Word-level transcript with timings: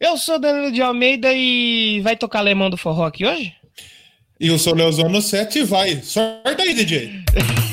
Eu 0.00 0.16
sou 0.16 0.38
Danilo 0.38 0.72
de 0.72 0.80
Almeida 0.80 1.30
e 1.30 2.00
vai 2.00 2.16
tocar 2.16 2.38
Alemão 2.38 2.70
do 2.70 2.76
Forró 2.78 3.04
aqui 3.04 3.26
hoje? 3.26 3.52
E 4.40 4.46
eu 4.46 4.58
sou 4.58 4.72
o 4.72 4.76
Leozono 4.76 5.20
7 5.20 5.58
e 5.58 5.62
vai. 5.62 6.00
Sorte 6.02 6.62
aí, 6.62 6.72
DJ. 6.72 7.22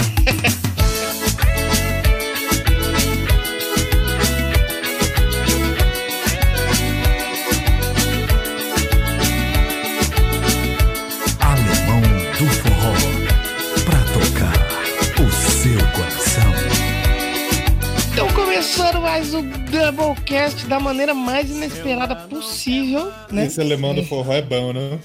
Doublecast 19.91 20.65
da 20.67 20.79
maneira 20.79 21.13
mais 21.13 21.49
inesperada 21.49 22.15
possível, 22.15 23.11
né? 23.31 23.45
Esse 23.45 23.61
alemão 23.61 23.95
do 23.95 24.03
forró 24.03 24.33
é 24.33 24.41
bom, 24.41 24.73
né? 24.73 24.99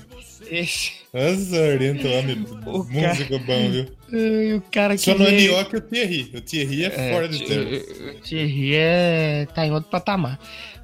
Esse. 0.51 0.93
Nossa, 1.13 1.57
orienta 1.57 2.09
homem. 2.09 2.45
O 2.67 2.85
Música 2.85 3.39
bom, 3.39 3.71
viu? 3.71 3.87
E 4.13 4.55
o 4.55 4.63
cara 4.71 4.97
que 4.97 5.03
Só 5.03 5.15
não 5.15 5.27
é 5.27 5.31
melhor 5.31 5.65
que 5.67 5.77
o 5.77 5.81
Thierry. 5.81 6.31
O 6.35 6.41
Thierry 6.41 6.85
é, 6.87 7.13
fora 7.13 7.29
de 7.29 7.45
tempo. 7.45 7.71
O 8.11 8.21
Thierry 8.23 8.75
é... 8.75 9.47
tá 9.55 9.67
em 9.67 9.73
outro 9.73 9.91
patamar. 9.91 10.39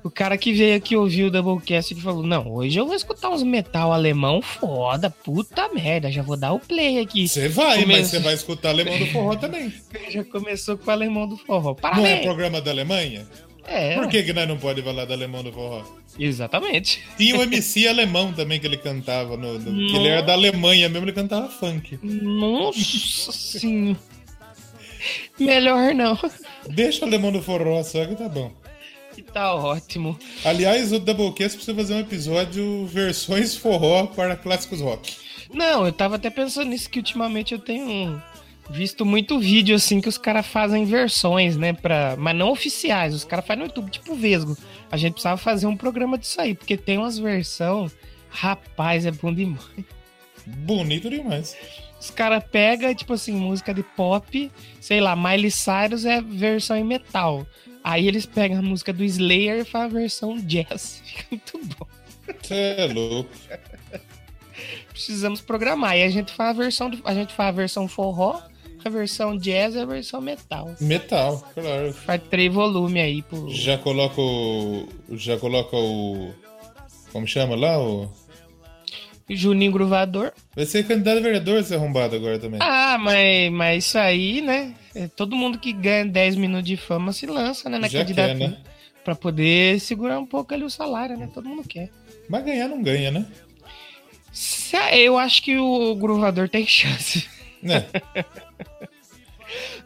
O 0.04 0.10
cara 0.10 0.38
que 0.38 0.52
veio 0.52 0.76
aqui 0.76 0.96
ouvir 0.96 1.24
o 1.24 1.30
Doublecast 1.30 1.92
e 1.92 2.00
falou: 2.00 2.22
Não, 2.22 2.46
hoje 2.54 2.78
eu 2.78 2.86
vou 2.86 2.94
escutar 2.94 3.30
uns 3.30 3.42
metal 3.42 3.92
alemão 3.92 4.40
foda, 4.40 5.10
puta 5.10 5.68
merda, 5.70 6.10
já 6.10 6.22
vou 6.22 6.36
dar 6.36 6.52
o 6.52 6.60
play 6.60 7.00
aqui. 7.00 7.26
Você 7.26 7.48
vai, 7.48 7.78
mas 7.78 7.84
Começa- 7.84 8.10
você 8.10 8.18
vai 8.20 8.34
escutar 8.34 8.68
alemão 8.70 8.98
do 8.98 9.06
forró 9.06 9.34
também. 9.34 9.72
Já 10.10 10.24
começou 10.24 10.78
com 10.78 10.88
o 10.88 10.92
alemão 10.92 11.26
do 11.28 11.36
forró. 11.36 11.70
Não 11.70 11.78
é 11.78 11.80
Parabéns! 11.80 12.22
programa 12.22 12.60
da 12.60 12.70
Alemanha? 12.70 13.26
É, 13.70 13.94
Por 13.96 14.08
que, 14.08 14.22
que 14.22 14.32
nós 14.32 14.48
não 14.48 14.56
podemos 14.56 14.90
falar 14.90 15.04
do 15.04 15.12
alemão 15.12 15.42
do 15.42 15.52
forró? 15.52 15.82
exatamente. 16.18 17.04
Tinha 17.18 17.36
o 17.36 17.42
MC 17.42 17.86
alemão 17.86 18.32
também 18.32 18.58
que 18.58 18.66
ele 18.66 18.78
cantava. 18.78 19.36
No, 19.36 19.58
no- 19.58 19.90
que 19.90 19.96
ele 19.96 20.08
era 20.08 20.22
da 20.22 20.32
Alemanha 20.32 20.88
mesmo, 20.88 21.04
ele 21.04 21.12
cantava 21.12 21.48
funk. 21.48 21.98
Nossa 22.02 23.30
sim. 23.32 23.94
Melhor 25.38 25.94
não. 25.94 26.18
Deixa 26.68 27.04
o 27.04 27.08
alemão 27.08 27.30
do 27.30 27.42
forró 27.42 27.82
só 27.82 28.04
que 28.06 28.16
tá 28.16 28.28
bom. 28.28 28.50
Que 29.14 29.22
tá 29.22 29.54
ótimo. 29.54 30.18
Aliás, 30.44 30.92
o 30.92 30.98
Doublecast 30.98 31.56
precisa 31.56 31.74
fazer 31.76 31.94
um 31.94 32.00
episódio 32.00 32.86
versões 32.86 33.54
forró 33.56 34.06
para 34.06 34.36
clássicos 34.36 34.80
rock. 34.80 35.12
Não, 35.52 35.86
eu 35.86 35.92
tava 35.92 36.16
até 36.16 36.30
pensando 36.30 36.68
nisso 36.70 36.90
que 36.90 36.98
ultimamente 36.98 37.52
eu 37.54 37.58
tenho 37.58 38.22
visto 38.70 39.04
muito 39.04 39.38
vídeo 39.38 39.74
assim 39.74 40.00
que 40.00 40.08
os 40.08 40.18
caras 40.18 40.46
fazem 40.46 40.84
versões, 40.84 41.56
né, 41.56 41.72
para, 41.72 42.16
mas 42.18 42.36
não 42.36 42.50
oficiais, 42.50 43.14
os 43.14 43.24
caras 43.24 43.46
fazem 43.46 43.62
no 43.62 43.68
YouTube, 43.68 43.90
tipo 43.90 44.14
Vesgo. 44.14 44.56
A 44.90 44.96
gente 44.96 45.12
precisava 45.12 45.36
fazer 45.36 45.66
um 45.66 45.76
programa 45.76 46.18
disso 46.18 46.40
aí, 46.40 46.54
porque 46.54 46.76
tem 46.76 46.98
umas 46.98 47.18
versões, 47.18 47.96
rapaz, 48.28 49.06
é 49.06 49.10
bom 49.10 49.32
demais. 49.32 49.62
Bonito 50.46 51.10
demais. 51.10 51.56
Os 52.00 52.10
caras 52.10 52.44
pegam, 52.50 52.94
tipo 52.94 53.12
assim, 53.12 53.32
música 53.32 53.74
de 53.74 53.82
pop, 53.82 54.50
sei 54.80 55.00
lá, 55.00 55.16
Miley 55.16 55.50
Cyrus 55.50 56.04
é 56.04 56.22
versão 56.22 56.76
em 56.76 56.84
metal. 56.84 57.46
Aí 57.82 58.06
eles 58.06 58.26
pegam 58.26 58.58
a 58.58 58.62
música 58.62 58.92
do 58.92 59.04
Slayer 59.04 59.60
e 59.60 59.64
fazem 59.64 59.86
a 59.86 60.00
versão 60.00 60.36
jazz. 60.36 61.02
Fica 61.04 61.24
muito 61.30 61.60
bom. 61.76 61.86
Você 62.40 62.74
é 62.78 62.86
louco. 62.86 63.30
Precisamos 64.90 65.40
programar. 65.40 65.96
E 65.96 66.02
a 66.02 66.10
gente 66.10 66.32
faz 66.32 66.50
a 66.50 66.62
versão, 66.62 66.90
a 67.04 67.14
gente 67.14 67.32
faz 67.32 67.48
a 67.48 67.52
versão 67.52 67.88
forró, 67.88 68.42
a 68.84 68.90
versão 68.90 69.36
jazz 69.36 69.74
e 69.74 69.78
a 69.78 69.84
versão 69.84 70.20
metal. 70.20 70.74
Metal, 70.80 71.44
claro. 71.54 71.92
Faz 71.92 72.22
três 72.30 72.52
volumes 72.52 73.02
aí 73.02 73.22
pro. 73.22 73.50
Já 73.50 73.78
coloca 73.78 74.20
o. 74.20 74.88
Já 75.12 75.36
coloca 75.36 75.76
o. 75.76 76.32
Como 77.12 77.26
chama 77.26 77.56
lá? 77.56 77.78
O. 77.78 78.10
Juninho 79.30 79.72
Gruvador. 79.72 80.32
Vai 80.56 80.64
ser 80.64 80.86
candidato 80.86 81.18
a 81.18 81.20
vereador 81.20 81.58
esse 81.58 81.74
arrombado 81.74 82.16
agora 82.16 82.38
também. 82.38 82.58
Ah, 82.62 82.96
mas, 82.98 83.52
mas 83.52 83.84
isso 83.84 83.98
aí, 83.98 84.40
né? 84.40 84.74
é 84.94 85.06
todo 85.06 85.36
mundo 85.36 85.58
que 85.58 85.72
ganha 85.72 86.04
10 86.04 86.36
minutos 86.36 86.66
de 86.66 86.76
fama 86.76 87.12
se 87.12 87.26
lança, 87.26 87.68
né? 87.68 87.78
Na 87.78 87.88
Já 87.88 88.00
candidatura. 88.00 88.38
quer, 88.38 88.48
né? 88.48 88.58
Pra 89.04 89.14
poder 89.14 89.78
segurar 89.80 90.18
um 90.18 90.26
pouco 90.26 90.52
ali 90.52 90.64
o 90.64 90.70
salário, 90.70 91.16
né? 91.16 91.28
Todo 91.32 91.48
mundo 91.48 91.62
quer. 91.66 91.90
Mas 92.28 92.44
ganhar 92.44 92.68
não 92.68 92.82
ganha, 92.82 93.10
né? 93.10 93.26
Eu 94.92 95.16
acho 95.18 95.42
que 95.42 95.56
o 95.56 95.94
Gruvador 95.94 96.48
tem 96.48 96.66
chance. 96.66 97.28
Né? 97.62 97.86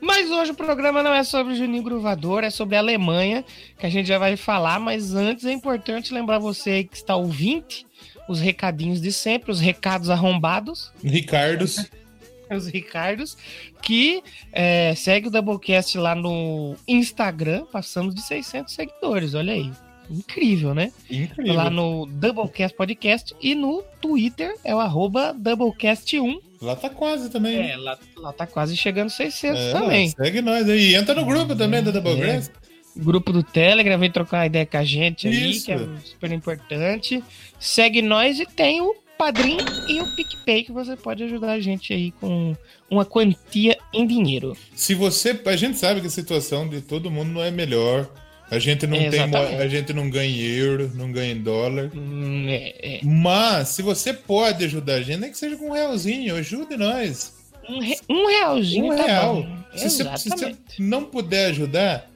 Mas 0.00 0.31
hoje 0.31 0.50
o 0.50 0.55
programa 0.55 1.03
não 1.03 1.15
é 1.15 1.22
sobre 1.22 1.53
o 1.53 1.56
Juninho 1.56 1.83
Gruvador, 1.83 2.43
é 2.43 2.50
sobre 2.50 2.77
a 2.77 2.81
Alemanha, 2.81 3.44
que 3.78 3.87
a 3.87 3.88
gente 3.88 4.06
já 4.06 4.19
vai 4.19 4.37
falar. 4.37 4.81
Mas 4.81 5.15
antes 5.15 5.44
é 5.44 5.53
importante 5.53 6.12
lembrar 6.12 6.38
você 6.38 6.84
que 6.84 6.97
está 6.97 7.15
ouvinte, 7.15 7.87
os 8.28 8.41
recadinhos 8.41 9.00
de 9.00 9.12
sempre, 9.12 9.53
os 9.53 9.61
recados 9.61 10.11
arrombados, 10.11 10.93
Ricardos. 11.05 11.88
os 12.50 12.66
Ricardos, 12.66 13.37
que 13.81 14.22
é, 14.53 14.94
segue 14.94 15.28
o 15.28 15.31
Doublecast 15.31 15.97
lá 15.97 16.15
no 16.15 16.75
Instagram, 16.87 17.65
passamos 17.66 18.15
de 18.15 18.22
600 18.22 18.75
seguidores, 18.75 19.34
olha 19.34 19.53
aí. 19.53 19.71
Incrível, 20.11 20.75
né? 20.75 20.93
Incrível. 21.09 21.55
Lá 21.55 21.71
no 21.71 22.06
Doublecast 22.06 22.77
Podcast 22.77 23.34
e 23.41 23.55
no 23.55 23.82
Twitter 24.00 24.55
é 24.65 24.75
o 24.75 24.81
arroba 24.81 25.34
Doublecast1. 25.34 26.41
Lá 26.62 26.77
tá 26.77 26.89
quase 26.89 27.28
também. 27.28 27.59
né? 27.59 27.73
É, 27.73 27.77
lá, 27.77 27.99
lá 28.17 28.33
tá 28.33 28.47
quase 28.47 28.77
chegando 28.77 29.11
600 29.11 29.61
É, 29.61 29.73
também. 29.73 30.09
Segue 30.11 30.41
nós 30.41 30.69
aí. 30.69 30.95
Entra 30.95 31.15
no 31.15 31.25
grupo 31.25 31.56
também 31.56 31.83
da 31.83 31.91
Doublecast. 31.91 32.53
Grupo 32.97 33.33
do 33.33 33.43
Telegram, 33.43 33.99
vem 33.99 34.11
trocar 34.11 34.47
ideia 34.47 34.67
com 34.67 34.77
a 34.77 34.84
gente 34.84 35.27
aí, 35.27 35.50
Isso. 35.53 35.65
que 35.67 35.73
é 35.73 35.78
super 36.05 36.31
importante. 36.31 37.25
Segue 37.59 38.00
nós 38.03 38.39
e 38.39 38.47
tem 38.47 38.81
o 38.81 38.95
Padrim 39.17 39.56
e 39.89 40.00
o 40.00 40.17
PicPay, 40.17 40.65
que 40.65 40.73
você 40.73 40.97
pode 40.97 41.23
ajudar 41.25 41.53
a 41.53 41.61
gente 41.61 41.93
aí 41.93 42.11
com 42.12 42.56
uma 42.91 43.05
quantia 43.05 43.79
em 43.94 44.06
dinheiro. 44.06 44.56
Se 44.75 44.94
você. 44.94 45.41
A 45.47 45.56
gente 45.56 45.79
sabe 45.79 46.00
que 46.00 46.06
a 46.06 46.11
situação 46.11 46.69
de 46.69 46.81
todo 46.81 47.11
mundo 47.11 47.31
não 47.31 47.43
é 47.43 47.50
melhor. 47.50 48.09
A 48.52 48.58
gente 48.58 48.86
não 48.86 48.98
tem. 49.10 49.20
A 49.58 49.66
gente 49.66 49.92
não 49.94 50.10
ganha 50.10 50.46
euro, 50.46 50.90
não 50.94 51.10
ganha 51.10 51.34
dólar. 51.34 51.90
Hum, 51.94 52.46
é, 52.48 52.74
é. 52.96 53.00
Mas, 53.02 53.68
se 53.68 53.80
você 53.80 54.12
pode 54.12 54.64
ajudar 54.66 54.96
a 54.96 55.02
gente, 55.02 55.18
nem 55.20 55.30
que 55.30 55.38
seja 55.38 55.56
com 55.56 55.70
um 55.70 55.72
realzinho, 55.72 56.36
ajude 56.36 56.76
nós. 56.76 57.32
Um, 57.66 57.80
re- 57.80 57.98
um 58.10 58.26
realzinho 58.26 58.92
Um 58.92 58.96
tá 58.96 59.06
real. 59.06 59.34
bom. 59.36 59.56
Se 59.74 59.88
você, 59.88 60.16
se 60.18 60.28
você 60.28 60.54
não 60.78 61.04
puder 61.04 61.46
ajudar 61.46 62.10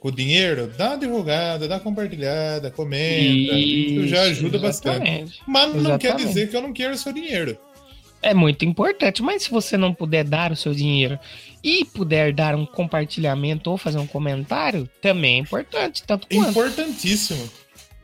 com 0.00 0.08
o 0.08 0.12
dinheiro, 0.12 0.72
dá 0.78 0.90
uma 0.90 0.98
divulgada, 0.98 1.68
dá 1.68 1.74
uma 1.74 1.80
compartilhada, 1.80 2.70
comenta. 2.70 3.54
Isso 3.54 4.08
já 4.08 4.22
ajuda 4.22 4.58
bastante. 4.58 4.96
exatamente. 5.06 5.40
Mas 5.46 5.74
não 5.74 5.98
quer 5.98 6.06
Exatamente. 6.08 6.26
dizer 6.28 6.48
que 6.48 6.56
eu 6.56 6.62
não 6.62 6.72
quero 6.72 6.94
o 6.94 6.98
seu 6.98 7.12
dinheiro. 7.12 7.58
É 8.26 8.34
muito 8.34 8.64
importante, 8.64 9.22
mas 9.22 9.44
se 9.44 9.50
você 9.52 9.76
não 9.76 9.94
puder 9.94 10.24
dar 10.24 10.50
o 10.50 10.56
seu 10.56 10.74
dinheiro 10.74 11.16
e 11.62 11.84
puder 11.84 12.32
dar 12.32 12.56
um 12.56 12.66
compartilhamento 12.66 13.70
ou 13.70 13.78
fazer 13.78 13.98
um 13.98 14.06
comentário, 14.06 14.90
também 15.00 15.36
é 15.36 15.38
importante, 15.38 16.02
tanto 16.02 16.26
quanto. 16.26 16.50
Importantíssimo. 16.50 17.48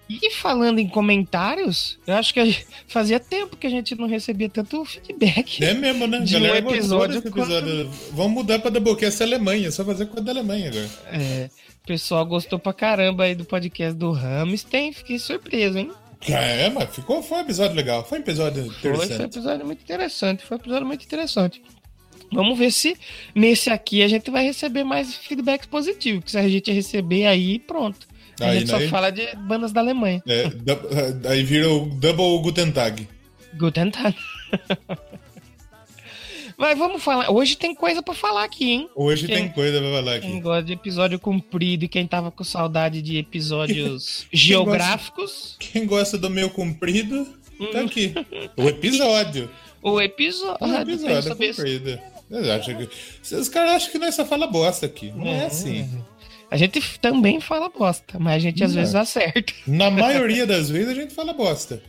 E 0.08 0.30
falando 0.30 0.78
em 0.78 0.86
comentários, 0.86 1.98
eu 2.06 2.14
acho 2.14 2.32
que 2.32 2.56
fazia 2.86 3.18
tempo 3.18 3.56
que 3.56 3.66
a 3.66 3.70
gente 3.70 3.96
não 3.96 4.06
recebia 4.06 4.48
tanto 4.48 4.84
feedback. 4.84 5.64
É 5.64 5.74
mesmo, 5.74 6.06
né? 6.06 6.20
De 6.20 6.34
Galera 6.34 6.64
um 6.64 6.70
episódio 6.70 7.18
episódio. 7.18 7.90
Vamos 8.12 8.32
mudar 8.32 8.60
pra 8.60 8.70
Doublecast 8.70 9.20
Alemanha, 9.24 9.72
só 9.72 9.84
fazer 9.84 10.06
coisa 10.06 10.24
da 10.24 10.30
Alemanha 10.30 10.68
agora. 10.68 10.88
É, 11.06 11.50
o 11.82 11.86
pessoal 11.86 12.24
gostou 12.24 12.60
pra 12.60 12.72
caramba 12.72 13.24
aí 13.24 13.34
do 13.34 13.44
podcast 13.44 13.98
do 13.98 14.12
Ramstein, 14.12 14.92
fiquei 14.92 15.18
surpreso, 15.18 15.78
hein? 15.78 15.90
É, 16.28 16.70
mas 16.70 16.94
ficou, 16.94 17.22
foi 17.22 17.38
um 17.38 17.40
episódio 17.40 17.74
legal. 17.76 18.04
Foi 18.04 18.18
um 18.18 18.20
episódio 18.22 18.64
Foi, 18.64 18.72
foi 18.74 18.90
um 18.90 18.94
interessante. 18.94 19.36
episódio 19.36 19.66
muito 19.66 19.82
interessante, 19.82 20.44
foi 20.44 20.56
um 20.56 20.60
episódio 20.60 20.86
muito 20.86 21.04
interessante. 21.04 21.62
Vamos 22.32 22.58
ver 22.58 22.70
se 22.70 22.96
nesse 23.34 23.68
aqui 23.70 24.02
a 24.02 24.08
gente 24.08 24.30
vai 24.30 24.44
receber 24.44 24.84
mais 24.84 25.14
feedbacks 25.16 25.66
positivos, 25.66 26.24
que 26.24 26.30
se 26.30 26.38
a 26.38 26.48
gente 26.48 26.70
receber 26.72 27.26
aí, 27.26 27.58
pronto. 27.58 28.06
A 28.40 28.46
Aí, 28.46 28.60
gente 28.60 28.70
só 28.70 28.78
né? 28.78 28.88
fala 28.88 29.10
de 29.10 29.26
bandas 29.36 29.72
da 29.72 29.80
Alemanha. 29.80 30.22
É, 30.26 30.44
aí 31.28 31.42
vira 31.44 31.69
o 31.69 31.86
Double 31.86 32.40
Guten 32.42 32.72
Tag. 32.72 33.06
Guten 33.58 33.90
Tag. 33.90 34.16
Mas 36.62 36.79
vamos 36.79 37.03
falar. 37.03 37.29
Hoje 37.29 37.56
tem 37.56 37.75
coisa 37.75 38.00
pra 38.05 38.14
falar 38.14 38.44
aqui, 38.44 38.70
hein? 38.70 38.88
Hoje 38.94 39.26
Quem- 39.26 39.35
tem 39.37 39.49
coisa 39.49 39.81
pra 39.81 39.91
falar 39.91 40.20
Quem 40.20 40.31
aqui. 40.35 40.41
gosta 40.41 40.62
de 40.62 40.73
episódio 40.75 41.19
comprido 41.19 41.85
e 41.87 41.88
quem 41.88 42.06
tava 42.06 42.31
com 42.31 42.44
saudade 42.44 43.03
de 43.03 43.17
episódios 43.19 44.29
geográficos, 44.32 45.56
Quem 45.59 45.85
gosta 45.85 46.17
do 46.17 46.31
meu 46.31 46.49
comprido, 46.49 47.26
tá 47.73 47.81
Hum. 47.81 47.87
aqui. 47.87 48.14
O 48.56 48.69
episódio. 48.69 49.50
o 49.82 50.00
episódio. 50.00 50.56
O 50.64 50.73
episódio 50.73 51.32
é 51.32 51.35
comprido. 51.49 52.00
Que- 52.31 53.35
Os 53.35 53.49
caras 53.49 53.73
acham 53.73 53.91
que 53.91 53.99
nós 53.99 54.14
só 54.14 54.25
fala 54.25 54.47
bosta 54.47 54.87
aqui. 54.87 55.11
Não 55.17 55.26
é 55.26 55.47
assim. 55.47 55.91
A 56.49 56.56
gente 56.56 56.81
também 57.00 57.41
fala 57.41 57.70
bosta, 57.70 58.20
mas 58.20 58.37
a 58.37 58.38
gente 58.38 58.62
às 58.62 58.73
Não. 58.73 58.81
vezes 58.81 58.94
acerta. 58.94 59.53
Na 59.67 59.91
maioria 59.91 60.47
das 60.47 60.70
vezes 60.70 60.91
a 60.91 60.94
gente 60.94 61.12
fala 61.12 61.32
bosta. 61.32 61.82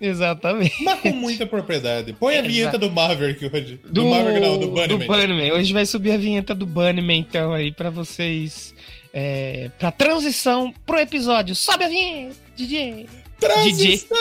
Exatamente. 0.00 0.82
Mas 0.82 1.00
com 1.00 1.12
muita 1.12 1.46
propriedade. 1.46 2.12
Põe 2.12 2.34
a 2.34 2.38
Exato. 2.38 2.48
vinheta 2.52 2.78
do 2.78 2.90
Maverick 2.90 3.44
hoje. 3.46 3.80
Do, 3.84 4.06
Maverick 4.06 4.40
não, 4.40 4.58
do 4.58 4.68
Bunnyman. 4.68 4.98
Do 4.98 5.06
Bunnyman. 5.06 5.52
Hoje 5.52 5.72
vai 5.72 5.86
subir 5.86 6.12
a 6.12 6.16
vinheta 6.16 6.54
do 6.54 6.66
Bunnyman, 6.66 7.20
então, 7.20 7.52
aí, 7.52 7.72
pra 7.72 7.90
vocês. 7.90 8.74
É, 9.12 9.70
pra 9.78 9.90
transição 9.90 10.72
pro 10.86 10.98
episódio. 10.98 11.54
Sobe 11.54 11.84
a 11.84 11.88
vinheta! 11.88 12.36
DJ. 12.56 13.06
Transição! 13.40 14.18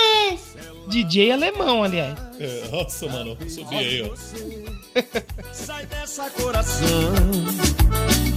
DJ 0.89 1.31
alemão, 1.31 1.83
aliás. 1.83 2.17
É, 2.39 2.67
nossa, 2.71 3.07
mano, 3.09 3.37
subi 3.49 3.75
aí, 3.75 4.01
ó. 4.01 4.15
Sai 5.51 5.85
dessa 5.87 6.29
coração, 6.29 7.13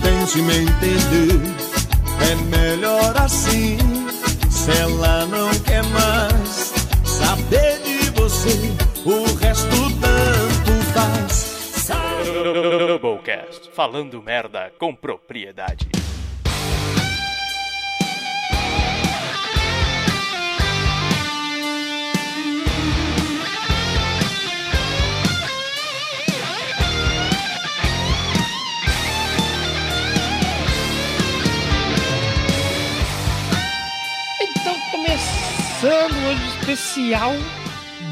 tente 0.02 0.42
me 0.42 0.56
entender. 0.58 1.40
É 2.20 2.34
melhor 2.56 3.16
assim, 3.16 3.78
se 4.50 4.70
ela 4.80 5.26
não 5.26 5.50
quer 5.60 5.82
mais 5.84 6.79
saber 7.30 7.78
de 7.82 8.10
você, 8.10 8.48
o 9.04 9.22
resto 9.38 9.76
tanto 10.00 10.72
faz. 10.92 11.88
Doublecast, 13.00 13.70
falando 13.72 14.20
merda 14.20 14.72
com 14.78 14.92
propriedade. 14.92 15.88
Então, 34.40 34.76
começando 34.90 36.26
hoje 36.26 36.44
o 36.44 36.49
especial 36.70 37.32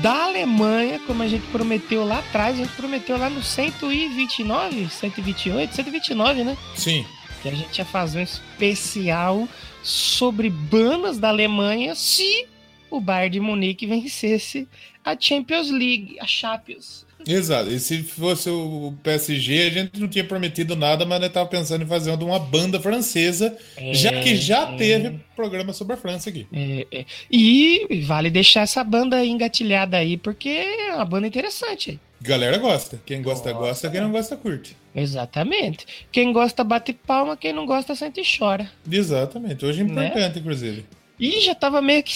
da 0.03 0.25
Alemanha, 0.25 0.99
como 1.07 1.23
a 1.23 1.29
gente 1.29 1.47
prometeu 1.47 2.05
lá 2.05 2.19
atrás, 2.19 2.57
a 2.59 2.65
gente 2.65 2.73
prometeu 2.73 3.17
lá 3.17 3.31
no 3.31 3.41
129, 3.41 4.91
128, 4.91 5.75
129, 5.77 6.43
né? 6.43 6.59
Sim. 6.75 7.07
Que 7.41 7.49
a 7.51 7.55
gente 7.55 7.79
ia 7.79 7.85
fazer 7.85 8.19
um 8.19 8.23
especial 8.23 9.49
sobre 9.81 10.51
bandas 10.51 11.19
da 11.19 11.29
Alemanha 11.29 11.95
se 11.95 12.49
o 12.91 13.01
Bayern 13.01 13.35
de 13.35 13.41
Munique 13.41 13.87
vencesse 13.87 14.67
a 15.05 15.17
Champions 15.19 15.71
League, 15.71 16.19
a 16.21 16.27
Champions. 16.27 17.07
Exato. 17.29 17.71
E 17.71 17.79
se 17.79 18.03
fosse 18.03 18.49
o 18.49 18.95
PSG, 19.03 19.67
a 19.67 19.71
gente 19.71 20.01
não 20.01 20.09
tinha 20.09 20.25
prometido 20.25 20.75
nada, 20.75 21.05
mas 21.05 21.21
nós 21.21 21.31
tava 21.31 21.47
pensando 21.47 21.83
em 21.85 21.87
fazer 21.87 22.11
uma 22.11 22.39
banda 22.39 22.81
francesa, 22.81 23.55
já 23.93 24.11
que 24.23 24.35
já 24.35 24.73
é. 24.73 24.77
teve 24.77 25.21
programa 25.37 25.75
sobre 25.75 25.93
a 25.93 25.97
França 25.99 26.31
aqui. 26.31 26.47
É, 26.51 26.87
é. 26.91 27.05
E 27.31 28.03
vale 28.07 28.31
deixar 28.31 28.63
essa 28.63 28.83
banda 28.83 29.23
engatilhada 29.25 29.99
aí, 29.99 30.17
porque 30.17 30.49
é 30.49 30.95
uma 30.95 31.05
banda 31.05 31.27
interessante. 31.27 32.01
Galera 32.21 32.57
gosta. 32.59 33.01
Quem 33.07 33.23
gosta, 33.23 33.53
gosta. 33.53 33.91
Quem 33.91 34.01
não 34.01 34.11
gosta, 34.11 34.37
curte. 34.37 34.75
Exatamente. 34.95 35.87
Quem 36.11 36.33
gosta 36.33 36.65
bate 36.65 36.93
palma, 36.93 37.37
quem 37.37 37.53
não 37.53 37.65
gosta 37.65 37.95
sente 37.95 38.21
e 38.21 38.39
chora. 38.39 38.69
Exatamente. 38.91 39.65
Hoje 39.65 39.83
é 39.83 39.85
Né? 39.85 40.07
importante, 40.07 40.39
inclusive. 40.41 40.85
E 41.19 41.41
já 41.41 41.55
tava 41.55 41.82
meio 41.82 42.03
que. 42.03 42.15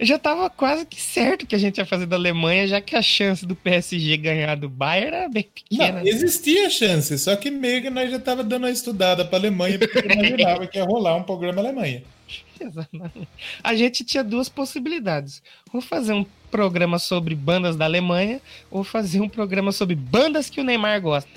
Já 0.00 0.18
tava 0.18 0.50
quase 0.50 0.84
que 0.84 1.00
certo 1.00 1.46
que 1.46 1.54
a 1.54 1.58
gente 1.58 1.78
ia 1.78 1.86
fazer 1.86 2.06
da 2.06 2.16
Alemanha, 2.16 2.66
já 2.66 2.80
que 2.80 2.96
a 2.96 3.02
chance 3.02 3.46
do 3.46 3.54
PSG 3.54 4.16
ganhar 4.16 4.56
do 4.56 4.68
Bayern 4.68 5.16
era 5.16 5.28
bem 5.28 5.44
pequena. 5.44 6.00
Não, 6.00 6.06
existia 6.06 6.68
chance, 6.68 7.16
só 7.18 7.36
que 7.36 7.50
meio 7.50 7.82
que 7.82 7.90
nós 7.90 8.10
já 8.10 8.18
tava 8.18 8.42
dando 8.42 8.64
uma 8.64 8.70
estudada 8.70 9.24
pra 9.24 9.38
Alemanha, 9.38 9.78
porque 9.78 9.98
imaginava 9.98 10.66
que 10.66 10.78
ia 10.78 10.84
rolar 10.84 11.14
um 11.16 11.22
programa 11.22 11.60
Alemanha. 11.60 12.02
Exatamente. 12.60 13.28
A 13.62 13.74
gente 13.74 14.04
tinha 14.04 14.24
duas 14.24 14.48
possibilidades. 14.48 15.42
Ou 15.72 15.80
fazer 15.80 16.12
um 16.12 16.24
programa 16.50 16.98
sobre 16.98 17.34
bandas 17.34 17.76
da 17.76 17.84
Alemanha, 17.84 18.40
ou 18.70 18.84
fazer 18.84 19.20
um 19.20 19.28
programa 19.28 19.72
sobre 19.72 19.94
bandas 19.94 20.48
que 20.50 20.60
o 20.60 20.64
Neymar 20.64 21.00
gosta. 21.00 21.30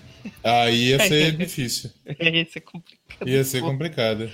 Aí 0.43 0.89
ia 0.89 0.99
ser 1.07 1.31
difícil. 1.35 1.91
Ia 2.19 2.45
ser 2.45 2.61
complicado. 2.61 3.27
Ia 3.27 3.43
ser 3.43 3.61
complicado. 3.61 4.31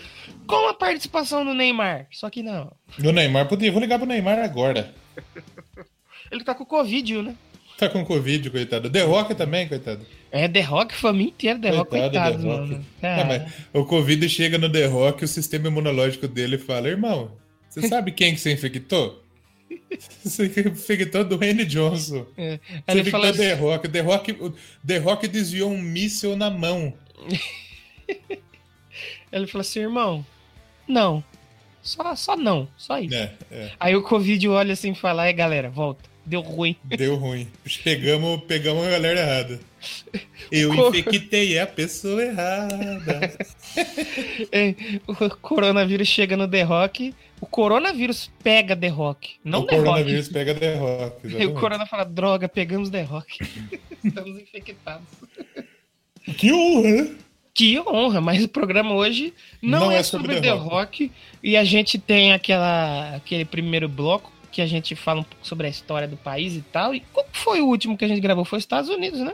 Com 0.48 0.69
a 0.69 0.74
participação 0.74 1.45
do 1.45 1.54
Neymar. 1.54 2.07
Só 2.12 2.30
que 2.30 2.44
não. 2.44 2.72
O 3.04 3.12
Neymar 3.12 3.48
podia. 3.48 3.72
Vou 3.72 3.81
ligar 3.81 3.98
pro 3.98 4.07
Neymar 4.07 4.40
agora. 4.40 4.94
Ele 6.31 6.44
tá 6.44 6.56
com 6.56 6.66
Covid, 6.66 7.22
né? 7.22 7.36
Tá 7.78 7.90
com 7.90 8.04
Covid, 8.06 8.50
coitado. 8.50 8.90
The 8.90 9.01
Rock 9.04 9.36
também, 9.36 9.68
coitado. 9.68 10.06
É 10.31 10.48
The 10.48 10.62
Rock, 10.62 10.95
família 10.95 11.30
inteira, 11.31 11.60
The 11.60 11.69
Rock, 11.69 11.90
Coitado, 11.90 12.42
The 12.42 12.48
Rock. 12.48 12.72
mano. 12.72 12.86
É, 13.01 13.24
mas 13.24 13.54
o 13.74 13.86
Covid 13.86 14.30
chega 14.30 14.57
no 14.57 14.72
The 14.72 14.86
Rock, 14.86 15.24
o 15.24 15.28
sistema 15.28 15.68
imunológico 15.68 16.28
dele 16.28 16.57
fala: 16.57 16.88
Irmão, 16.88 17.31
você 17.69 17.86
sabe 17.88 18.12
quem 18.12 18.34
que 18.34 18.40
você 18.40 18.54
infectou? 18.54 19.22
Você 20.24 20.45
infectou 20.45 21.24
do 21.24 21.36
Randy 21.36 21.66
Johnson. 21.66 22.25
é. 22.38 22.57
Você 22.57 22.84
ele 22.88 23.01
infectou 23.01 23.30
assim, 23.30 23.38
The 23.40 23.54
Rock. 23.54 23.88
The 23.88 24.00
Rock. 24.01 24.54
The 24.86 24.98
Rock 24.98 25.28
desviou 25.28 25.72
um 25.72 25.81
míssil 25.81 26.36
na 26.36 26.50
mão. 26.50 26.94
ele 29.31 29.48
falou 29.48 29.62
assim, 29.62 29.80
irmão, 29.80 30.25
não. 30.88 31.24
Só, 31.81 32.15
só 32.15 32.38
não, 32.38 32.68
só 32.77 32.97
isso. 33.00 33.13
É, 33.13 33.33
é. 33.51 33.71
Aí 33.80 33.95
o 33.95 34.01
Covid 34.03 34.47
olha 34.47 34.71
assim 34.74 34.91
e 34.91 34.95
fala, 34.95 35.24
aí 35.24 35.33
galera, 35.33 35.69
volta. 35.69 36.09
Deu 36.25 36.39
ruim. 36.39 36.77
Deu 36.85 37.15
ruim. 37.18 37.45
Pegamos, 37.83 38.41
pegamos 38.45 38.88
a 38.88 38.89
galera 38.91 39.19
errada. 39.19 39.59
Eu 40.50 40.74
Co- 40.74 40.88
infectei 40.95 41.59
a 41.59 41.68
pessoa 41.68 42.24
errada. 42.24 43.35
É, 44.51 44.75
o 45.07 45.15
coronavírus 45.38 46.07
chega 46.07 46.38
no 46.38 46.47
The 46.47 46.62
Rock, 46.62 47.13
o 47.41 47.45
coronavírus 47.45 48.30
pega 48.44 48.75
The 48.75 48.88
Rock, 48.88 49.35
não 49.44 49.62
o 49.62 49.65
The 49.65 49.75
Rock. 49.77 49.85
coronavírus 49.88 50.30
pega 50.30 50.53
The 50.56 50.75
Rock. 50.75 51.15
E 51.24 51.27
o 51.27 51.30
exatamente. 51.31 51.59
corona 51.59 51.85
fala, 51.88 52.03
droga, 52.06 52.47
pegamos 52.47 52.89
The 52.91 53.01
Rock. 53.01 53.39
Estamos 54.03 54.39
infectados. 54.39 55.07
Que 56.38 56.53
honra, 56.53 57.03
né? 57.03 57.15
Que 57.54 57.80
honra, 57.80 58.20
mas 58.20 58.44
o 58.44 58.48
programa 58.48 58.94
hoje 58.96 59.32
não, 59.62 59.82
Não 59.82 59.92
é, 59.92 59.98
é 59.98 60.04
sobre, 60.04 60.34
sobre 60.34 60.42
The 60.42 60.52
Rock. 60.56 60.70
Rock. 61.06 61.12
E 61.44 61.56
a 61.56 61.64
gente 61.64 62.00
tem 62.00 62.34
aquela, 62.34 63.16
aquele 63.16 63.46
primeiro 63.46 63.88
bloco 63.88 64.32
que 64.52 64.62
a 64.62 64.66
gente 64.66 64.96
fala 64.96 65.20
um 65.22 65.24
pouco 65.24 65.46
sobre 65.46 65.68
a 65.68 65.70
história 65.70 66.08
do 66.08 66.18
país 66.18 66.56
e 66.56 66.62
tal. 66.62 66.96
E 66.96 67.02
qual 67.14 67.28
foi 67.32 67.62
o 67.62 67.68
último 67.68 67.96
que 67.98 68.06
a 68.06 68.08
gente 68.08 68.22
gravou? 68.22 68.44
Foi 68.44 68.58
os 68.58 68.64
Estados 68.64 68.90
Unidos, 68.90 69.20
né? 69.20 69.34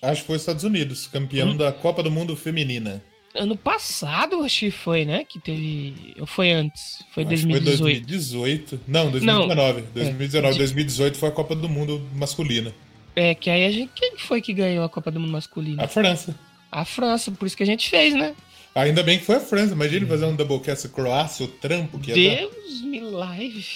Acho 0.00 0.22
que 0.22 0.26
foi 0.28 0.36
os 0.36 0.42
Estados 0.42 0.64
Unidos, 0.64 1.06
campeão 1.08 1.50
Hum. 1.50 1.56
da 1.56 1.70
Copa 1.72 2.02
do 2.02 2.10
Mundo 2.10 2.34
Feminina. 2.36 3.02
Ano 3.34 3.56
passado, 3.56 4.42
acho 4.42 4.60
que 4.60 4.70
foi, 4.70 5.04
né? 5.04 5.24
Que 5.28 5.38
teve. 5.38 6.14
Ou 6.18 6.26
foi 6.26 6.50
antes? 6.50 7.04
Foi 7.12 7.24
Acho 7.24 7.34
que 7.46 7.52
foi 7.52 7.60
2018. 7.60 8.06
2018. 8.06 8.80
Não, 8.88 9.10
2019. 9.10 9.82
2019, 9.92 10.52
De- 10.54 10.58
2018 10.58 11.18
foi 11.18 11.28
a 11.28 11.32
Copa 11.32 11.54
do 11.54 11.68
Mundo 11.68 12.00
masculina. 12.14 12.72
É, 13.14 13.34
que 13.34 13.50
aí 13.50 13.66
a 13.66 13.70
gente. 13.70 13.90
Quem 13.94 14.16
foi 14.16 14.40
que 14.40 14.54
ganhou 14.54 14.82
a 14.84 14.88
Copa 14.88 15.10
do 15.10 15.20
Mundo 15.20 15.32
masculina? 15.32 15.84
A 15.84 15.88
França. 15.88 16.34
A 16.70 16.84
França, 16.84 17.30
por 17.30 17.46
isso 17.46 17.56
que 17.56 17.62
a 17.62 17.66
gente 17.66 17.88
fez, 17.88 18.14
né? 18.14 18.34
Ainda 18.74 19.02
bem 19.02 19.18
que 19.18 19.24
foi 19.24 19.36
a 19.36 19.40
França. 19.40 19.72
Imagina 19.72 20.06
fazer 20.06 20.24
um 20.26 20.36
Doublecast 20.36 20.88
Croácia, 20.90 21.44
o 21.46 21.48
trampo 21.48 21.98
que 21.98 22.12
ia 22.12 22.30
dar. 22.30 22.36
Deus 22.48 22.82
me 22.82 23.00
live. 23.00 23.66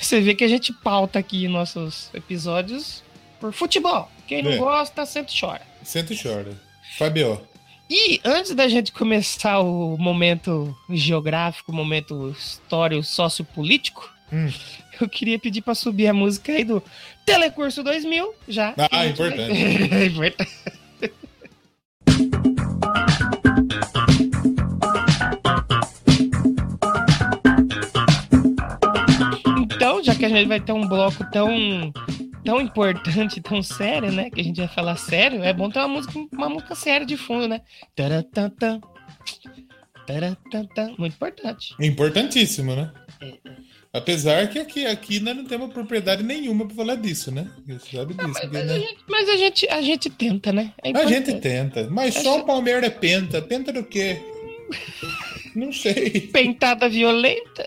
Você 0.00 0.20
vê 0.20 0.34
que 0.34 0.42
a 0.44 0.48
gente 0.48 0.72
pauta 0.72 1.18
aqui 1.18 1.46
nossos 1.46 2.10
episódios 2.14 3.02
por 3.38 3.52
futebol. 3.52 4.10
Quem 4.26 4.42
não 4.42 4.52
É. 4.52 4.56
gosta, 4.56 5.04
sempre 5.06 5.32
chora. 5.38 5.62
Senta 5.82 6.12
e 6.12 6.20
chora. 6.20 6.58
Fabio. 6.98 7.40
E 7.88 8.20
antes 8.24 8.54
da 8.54 8.68
gente 8.68 8.92
começar 8.92 9.60
o 9.60 9.96
momento 9.98 10.76
geográfico, 10.88 11.72
o 11.72 11.74
momento 11.74 12.34
histórico 12.38 13.02
sociopolítico, 13.04 14.08
Hum. 14.32 14.48
eu 15.00 15.08
queria 15.08 15.38
pedir 15.40 15.60
pra 15.60 15.74
subir 15.74 16.06
a 16.06 16.14
música 16.14 16.52
aí 16.52 16.62
do 16.64 16.82
Telecurso 17.26 17.82
2000, 17.82 18.32
já. 18.48 18.74
Ah, 18.78 18.88
vai- 18.90 19.08
importante. 19.08 19.40
É 19.94 20.06
importante. 20.06 20.50
a 30.32 30.36
gente 30.36 30.48
vai 30.48 30.60
ter 30.60 30.72
um 30.72 30.86
bloco 30.86 31.24
tão 31.30 31.92
tão 32.44 32.60
importante, 32.60 33.40
tão 33.40 33.62
sério, 33.62 34.10
né? 34.10 34.30
Que 34.30 34.40
a 34.40 34.44
gente 34.44 34.56
vai 34.56 34.68
falar 34.68 34.96
sério, 34.96 35.42
é 35.42 35.52
bom 35.52 35.70
ter 35.70 35.78
uma 35.78 35.88
música, 35.88 36.18
uma 36.32 36.48
música 36.48 36.74
séria 36.74 37.06
de 37.06 37.16
fundo, 37.16 37.48
né? 37.48 37.60
Taratantã. 37.94 38.80
Taratantã. 40.06 40.94
Muito 40.98 41.14
importante. 41.14 41.74
Importantíssimo, 41.80 42.74
né? 42.74 42.90
É, 43.20 43.34
Apesar 43.92 44.48
que 44.48 44.58
aqui, 44.60 44.86
aqui 44.86 45.18
nós 45.18 45.36
não 45.36 45.44
temos 45.44 45.72
propriedade 45.72 46.22
nenhuma 46.22 46.64
pra 46.64 46.76
falar 46.76 46.94
disso, 46.94 47.32
né? 47.32 47.50
Você 47.66 47.96
sabe 47.96 48.14
disso. 48.14 48.28
Mas, 48.28 48.40
porque, 48.40 48.56
mas 48.56 48.66
né? 48.66 48.72
a 48.72 48.78
gente, 48.78 48.98
mas 49.08 49.28
a 49.28 49.36
gente, 49.36 49.68
a 49.68 49.82
gente 49.82 50.10
tenta, 50.10 50.52
né? 50.52 50.72
É 50.82 50.96
A 50.96 51.06
gente 51.06 51.34
tenta. 51.40 51.88
Mas 51.90 52.14
só 52.14 52.38
o 52.38 52.44
Palmeiras 52.44 52.84
é 52.84 52.90
penta. 52.90 53.42
Penta 53.42 53.72
do 53.72 53.82
quê? 53.84 54.22
Não 55.54 55.72
sei. 55.72 56.28
Pentada 56.32 56.88
violenta. 56.88 57.66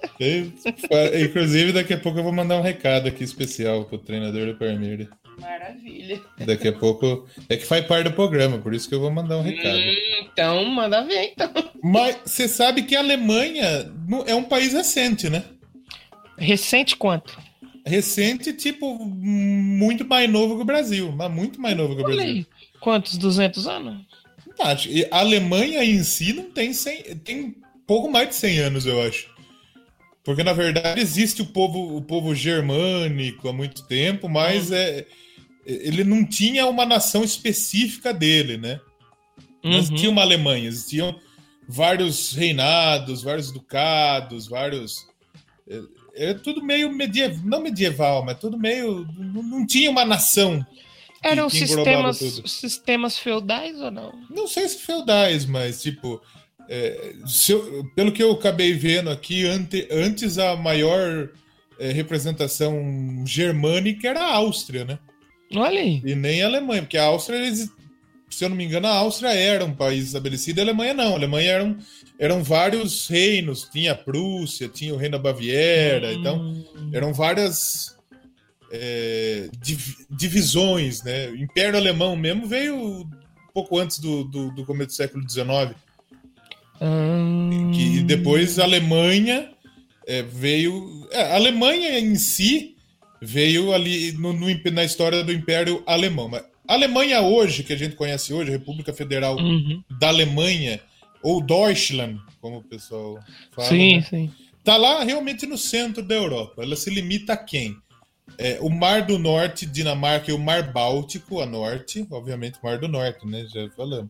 Inclusive, 1.22 1.74
daqui 1.74 1.94
a 1.94 1.98
pouco 1.98 2.20
eu 2.20 2.24
vou 2.24 2.32
mandar 2.32 2.58
um 2.58 2.62
recado 2.62 3.08
aqui 3.08 3.24
especial 3.24 3.86
pro 3.86 3.98
treinador 3.98 4.48
do 4.48 4.56
Palmeiras. 4.56 5.08
Maravilha. 5.40 6.22
Daqui 6.46 6.68
a 6.68 6.74
pouco. 6.74 7.28
É 7.50 7.58
que 7.58 7.66
faz 7.66 7.86
parte 7.86 8.06
do 8.06 8.14
programa, 8.14 8.60
por 8.60 8.74
isso 8.74 8.88
que 8.88 8.96
eu 8.96 9.00
vou 9.00 9.12
mandar 9.12 9.38
um 9.38 9.42
recado. 9.42 9.78
Hum, 9.78 9.96
então, 10.22 10.66
manda 10.66 11.04
ver, 11.04 11.32
então. 11.34 11.52
Mas 11.84 12.18
você 12.26 12.48
sabe 12.48 12.84
que 12.84 12.96
a 12.96 13.00
Alemanha 13.00 13.92
é 14.28 14.36
um 14.36 14.44
país 14.44 14.74
recente, 14.74 15.30
né? 15.30 15.44
Recente 16.38 16.96
quanto? 16.96 17.38
Recente, 17.86 18.54
tipo, 18.54 18.98
muito 19.06 20.06
mais 20.06 20.30
novo 20.30 20.56
que 20.56 20.62
o 20.62 20.66
Brasil. 20.66 21.12
Mas 21.12 21.32
muito 21.32 21.60
mais 21.60 21.76
novo 21.76 21.96
que 21.96 22.02
o 22.02 22.06
Brasil. 22.06 22.46
Quantos? 22.80 23.18
200 23.18 23.68
anos? 23.68 24.02
E 24.90 25.06
A 25.12 25.20
Alemanha 25.20 25.84
em 25.84 26.04
si 26.04 26.34
não 26.34 26.50
tem 26.52 26.74
100, 26.74 27.18
tem 27.18 27.56
pouco 27.88 28.10
mais 28.10 28.30
de 28.30 28.36
100 28.36 28.60
anos, 28.60 28.86
eu 28.86 29.02
acho. 29.02 29.32
Porque, 30.24 30.44
na 30.44 30.54
verdade, 30.54 31.02
existe 31.02 31.42
o 31.42 31.46
povo, 31.46 31.98
o 31.98 32.02
povo 32.02 32.34
germânico 32.34 33.50
há 33.50 33.54
muito 33.54 33.84
tempo, 33.88 34.30
mas 34.30 34.72
é, 34.72 35.06
ele 35.66 36.04
não 36.06 36.26
tinha 36.26 36.66
uma 36.66 36.86
nação 36.86 37.24
específica 37.24 38.14
dele, 38.14 38.58
né? 38.58 38.80
Não 39.64 39.72
Uhum. 39.72 39.78
existia 39.80 40.10
uma 40.10 40.22
Alemanha, 40.22 40.68
existiam 40.68 41.20
vários 41.68 42.34
reinados, 42.34 43.24
vários 43.24 43.52
ducados, 43.52 44.48
vários. 44.48 45.08
É, 45.70 46.30
é 46.30 46.34
tudo 46.34 46.64
meio 46.64 46.92
medieval, 46.92 47.42
não 47.46 47.62
medieval, 47.62 48.24
mas 48.26 48.40
tudo 48.40 48.58
meio. 48.58 49.06
Não, 49.18 49.44
não 49.44 49.66
tinha 49.68 49.90
uma 49.90 50.06
nação. 50.06 50.66
Eram 51.24 51.50
que 51.50 51.58
sistemas, 51.58 52.18
sistemas 52.46 53.18
feudais 53.18 53.80
ou 53.80 53.90
não? 53.92 54.12
Não 54.30 54.48
sei 54.48 54.68
se 54.68 54.80
feudais, 54.80 55.46
mas 55.46 55.82
tipo. 55.82 56.22
é, 56.70 57.14
eu- 57.50 57.84
pelo 57.96 58.12
que 58.12 58.24
eu 58.24 58.32
acabei 58.32 58.74
vendo 58.74 59.10
aqui, 59.10 59.46
ante- 59.46 59.88
antes 59.92 60.38
a 60.38 60.56
maior 60.56 61.30
é, 61.80 61.92
representação 61.92 63.24
germânica 63.26 64.08
era 64.08 64.22
a 64.22 64.34
Áustria, 64.36 64.86
né? 64.86 65.00
Olha 65.56 65.82
aí. 65.82 66.02
E 66.06 66.16
nem 66.16 66.42
a 66.44 66.48
Alemanha, 66.48 66.82
porque 66.84 66.98
a 66.98 67.04
Áustria, 67.06 67.38
eles, 67.38 67.70
se 68.30 68.46
eu 68.46 68.50
não 68.50 68.56
me 68.56 68.64
engano, 68.64 68.88
a 68.88 68.96
Áustria 68.96 69.34
era 69.34 69.66
um 69.66 69.74
país 69.76 70.06
estabelecido, 70.06 70.60
a 70.60 70.64
Alemanha 70.64 70.94
não. 70.94 71.12
A 71.14 71.16
Alemanha 71.16 71.52
eram, 71.52 71.78
eram 72.20 72.44
vários 72.44 73.08
reinos, 73.08 73.68
tinha 73.72 73.92
a 73.92 73.96
Prússia, 73.96 74.70
tinha 74.70 74.94
o 74.94 74.98
reino 74.98 75.18
da 75.18 75.24
Baviera, 75.24 76.14
então 76.14 76.38
Hum. 76.40 76.90
eram 76.94 77.14
várias 77.14 77.98
é, 78.76 79.50
div- 79.62 80.06
divisões, 80.10 81.04
né? 81.04 81.30
O 81.30 81.36
Império 81.38 81.78
Alemão 81.78 82.16
mesmo 82.16 82.48
veio 82.48 82.76
um 82.76 83.10
pouco 83.54 83.78
antes 83.78 84.00
do, 84.00 84.24
do, 84.24 84.50
do 84.52 84.66
começo 84.66 84.88
do 84.90 84.94
século 84.94 85.30
XIX, 85.30 85.76
Hum. 86.82 87.72
que 87.74 88.02
depois 88.02 88.58
a 88.60 88.64
Alemanha 88.64 89.52
é, 90.08 90.22
veio. 90.24 91.08
é, 91.12 91.22
a 91.32 91.36
Alemanha 91.36 91.98
em 92.00 92.16
si 92.16 92.76
veio 93.22 93.72
ali 93.74 94.12
no- 94.14 94.34
no 94.34 94.48
na 94.72 94.84
história 94.84 95.24
do 95.24 95.32
Império 95.32 95.82
Alemão. 95.86 96.28
Mas 96.28 96.44
a 96.68 96.74
Alemanha 96.74 97.22
hoje, 97.22 97.64
que 97.64 97.72
a 97.72 97.78
gente 97.78 97.96
conhece 97.96 98.34
hoje, 98.34 98.50
a 98.50 98.54
República 98.54 98.92
Federal 98.92 99.38
Uhum. 99.38 99.82
da 100.00 100.10
Alemanha, 100.10 100.82
ou 101.22 101.42
Deutschland, 101.42 102.20
como 102.42 102.58
o 102.58 102.64
pessoal 102.64 103.18
fala, 103.56 103.70
Sim, 103.70 103.96
né? 103.98 104.02
sim. 104.10 104.32
tá 104.64 104.76
lá 104.76 105.04
realmente 105.04 105.46
no 105.46 105.58
centro 105.58 106.04
da 106.04 106.16
Europa. 106.16 106.64
Ela 106.64 106.76
se 106.76 106.90
limita 106.90 107.32
a 107.34 107.38
quem? 107.38 107.78
É, 108.38 108.58
o 108.62 108.70
Mar 108.70 109.06
do 109.06 109.20
Norte, 109.20 109.66
Dinamarca 109.66 110.32
e 110.32 110.34
o 110.34 110.40
Mar 110.40 110.72
Báltico, 110.72 111.42
a 111.42 111.46
norte, 111.46 112.08
obviamente 112.10 112.58
o 112.62 112.66
Mar 112.66 112.78
do 112.78 112.88
Norte, 112.88 113.28
né? 113.28 113.46
Já 113.54 113.70
falamos. 113.72 114.10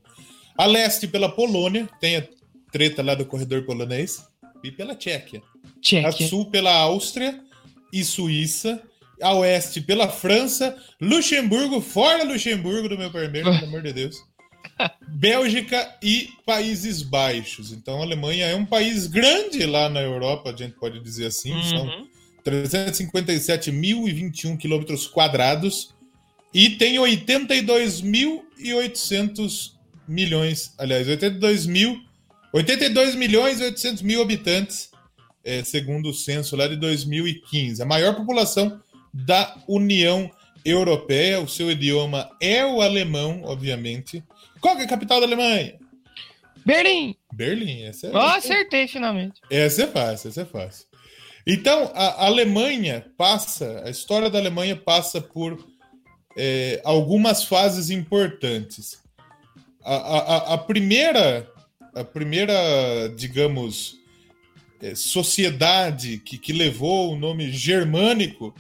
A 0.58 0.66
leste 0.66 1.08
pela 1.08 1.30
Polônia, 1.30 1.90
tem 2.00 2.18
a 2.18 2.28
treta 2.72 3.04
lá 3.04 3.16
do 3.16 3.26
corredor 3.26 3.64
polonês, 3.66 4.26
e 4.64 4.72
pela 4.72 4.96
Tchequia. 4.96 5.42
A 5.66 5.82
Tchequia. 5.82 6.28
sul 6.28 6.50
pela 6.50 6.74
Áustria 6.74 7.40
e 7.92 8.04
Suíça. 8.04 8.82
A 9.22 9.34
oeste 9.36 9.80
pela 9.80 10.10
França, 10.10 10.76
Luxemburgo, 11.00 11.80
fora 11.80 12.24
Luxemburgo 12.24 12.90
do 12.90 12.98
meu 12.98 13.12
primeiro, 13.12 13.52
pelo 13.52 13.66
amor 13.66 13.82
de 13.82 13.94
Deus. 13.94 14.18
Bélgica 15.08 15.96
e 16.02 16.30
Países 16.46 17.04
Baixos. 17.04 17.72
Então 17.72 18.00
a 18.00 18.04
Alemanha 18.04 18.48
é 18.48 18.56
um 18.56 18.66
país 18.66 19.08
grande 19.08 19.66
lá 19.66 19.88
na 19.88 20.02
Europa, 20.02 20.50
a 20.50 20.56
gente 20.56 20.74
pode 20.76 21.00
dizer 21.00 21.28
assim. 21.28 21.54
São 21.64 21.86
Uhum. 21.86 22.08
357.021 22.46 24.58
quilômetros 24.58 25.08
quadrados 25.08 25.94
e 26.54 26.72
tem 26.72 26.98
82.800 26.98 29.72
milhões, 30.08 30.74
aliás, 30.78 31.08
82 31.08 31.66
mil, 31.66 32.00
82 32.52 33.16
milhões 33.16 33.60
e 33.60 33.64
800 33.64 34.04
mil 34.04 34.22
habitantes, 34.22 34.92
é, 35.44 35.64
segundo 35.64 36.10
o 36.10 36.14
censo 36.14 36.56
lá 36.56 36.68
de 36.68 36.76
2015. 36.76 37.82
A 37.82 37.86
maior 37.86 38.14
população 38.16 38.80
da 39.14 39.58
União 39.68 40.30
Europeia, 40.64 41.42
o 41.42 41.48
seu 41.48 41.72
idioma 41.72 42.30
é 42.40 42.64
o 42.66 42.82
alemão, 42.82 43.42
obviamente. 43.44 44.24
Qual 44.62 44.78
é 44.78 44.84
a 44.84 44.88
capital 44.88 45.20
da 45.20 45.26
Alemanha? 45.26 45.80
Berlim. 46.66 47.16
Berlim, 47.34 47.84
essa 47.84 48.08
é, 48.08 48.12
Ó, 48.12 48.22
acertei 48.22 48.88
finalmente. 48.88 49.42
essa 49.50 49.84
é 49.84 49.88
fácil, 49.88 50.30
essa 50.30 50.42
é 50.42 50.46
fácil. 50.46 50.86
Então, 51.46 51.92
a 51.94 52.26
Alemanha 52.26 53.06
passa, 53.18 53.82
a 53.86 53.90
história 53.90 54.30
da 54.30 54.40
Alemanha 54.40 54.76
passa 54.76 55.20
por 55.20 55.64
é, 56.38 56.82
algumas 56.86 57.44
fases 57.44 57.90
importantes. 57.90 59.02
A, 59.84 59.96
a- 59.96 60.54
a- 60.54 60.58
primeira, 60.58 61.50
a 61.94 62.04
primeira, 62.04 62.54
digamos, 63.18 63.98
é, 64.82 64.96
sociedade 64.96 66.18
que, 66.20 66.38
que 66.38 66.54
levou 66.54 67.12
o 67.14 67.20
nome 67.20 67.52
germânico 67.52 68.56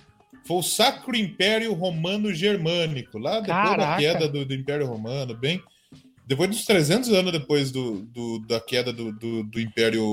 foi 0.46 0.58
o 0.58 0.64
Sacro 0.64 1.16
Império 1.16 1.72
Romano 1.74 2.34
Germânico, 2.34 3.18
lá 3.18 3.40
depois 3.40 3.48
da 3.48 3.78
Caraca. 3.78 4.02
queda 4.02 4.28
do, 4.28 4.44
do 4.46 4.54
Império 4.54 4.86
Romano, 4.86 5.34
bem 5.34 5.64
depois 6.26 6.50
dos 6.50 6.66
300 6.66 7.10
anos 7.12 7.32
depois 7.32 7.72
do, 7.72 8.02
do- 8.14 8.40
da 8.48 8.60
queda 8.60 8.92
do, 8.94 9.12
do- 9.12 9.44
do 9.44 9.60
Império 9.60 10.04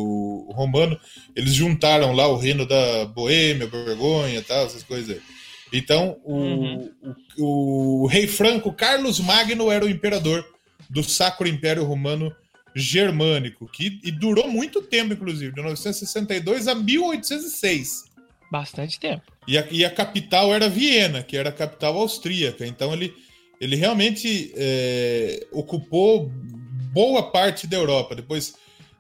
Romano, 0.53 0.99
eles 1.37 1.55
juntaram 1.55 2.13
lá 2.13 2.27
o 2.27 2.37
reino 2.37 2.67
da 2.67 3.05
Boêmia, 3.07 3.67
Borgonha 3.69 4.39
e 4.39 4.43
tal, 4.43 4.67
essas 4.67 4.83
coisas 4.83 5.17
aí. 5.17 5.23
Então, 5.73 6.17
o, 6.25 6.35
Uhum. 6.35 6.91
o, 7.39 8.03
o 8.03 8.07
rei 8.07 8.27
Franco 8.27 8.73
Carlos 8.73 9.21
Magno 9.21 9.71
era 9.71 9.85
o 9.85 9.89
imperador 9.89 10.45
do 10.89 11.03
Sacro 11.05 11.47
Império 11.47 11.85
Romano 11.85 12.35
Germânico, 12.75 13.69
que 13.73 14.01
e 14.03 14.11
durou 14.11 14.49
muito 14.49 14.83
tempo, 14.83 15.13
inclusive, 15.13 15.55
de 15.55 15.63
962 15.63 16.67
a 16.69 16.75
1806. 16.75 18.05
Bastante 18.51 18.99
tempo. 18.99 19.23
E 19.47 19.57
a, 19.59 19.67
e 19.71 19.85
a 19.85 19.91
capital 19.91 20.53
era 20.53 20.69
Viena, 20.69 21.23
que 21.23 21.37
era 21.37 21.51
a 21.51 21.53
capital 21.53 21.97
austríaca. 21.97 22.67
Então 22.67 22.93
ele, 22.93 23.15
ele 23.61 23.77
realmente 23.77 24.53
é, 24.57 25.47
ocupou 25.53 26.31
boa 26.93 27.31
parte 27.31 27.67
da 27.67 27.77
Europa. 27.77 28.15
Depois, 28.15 28.55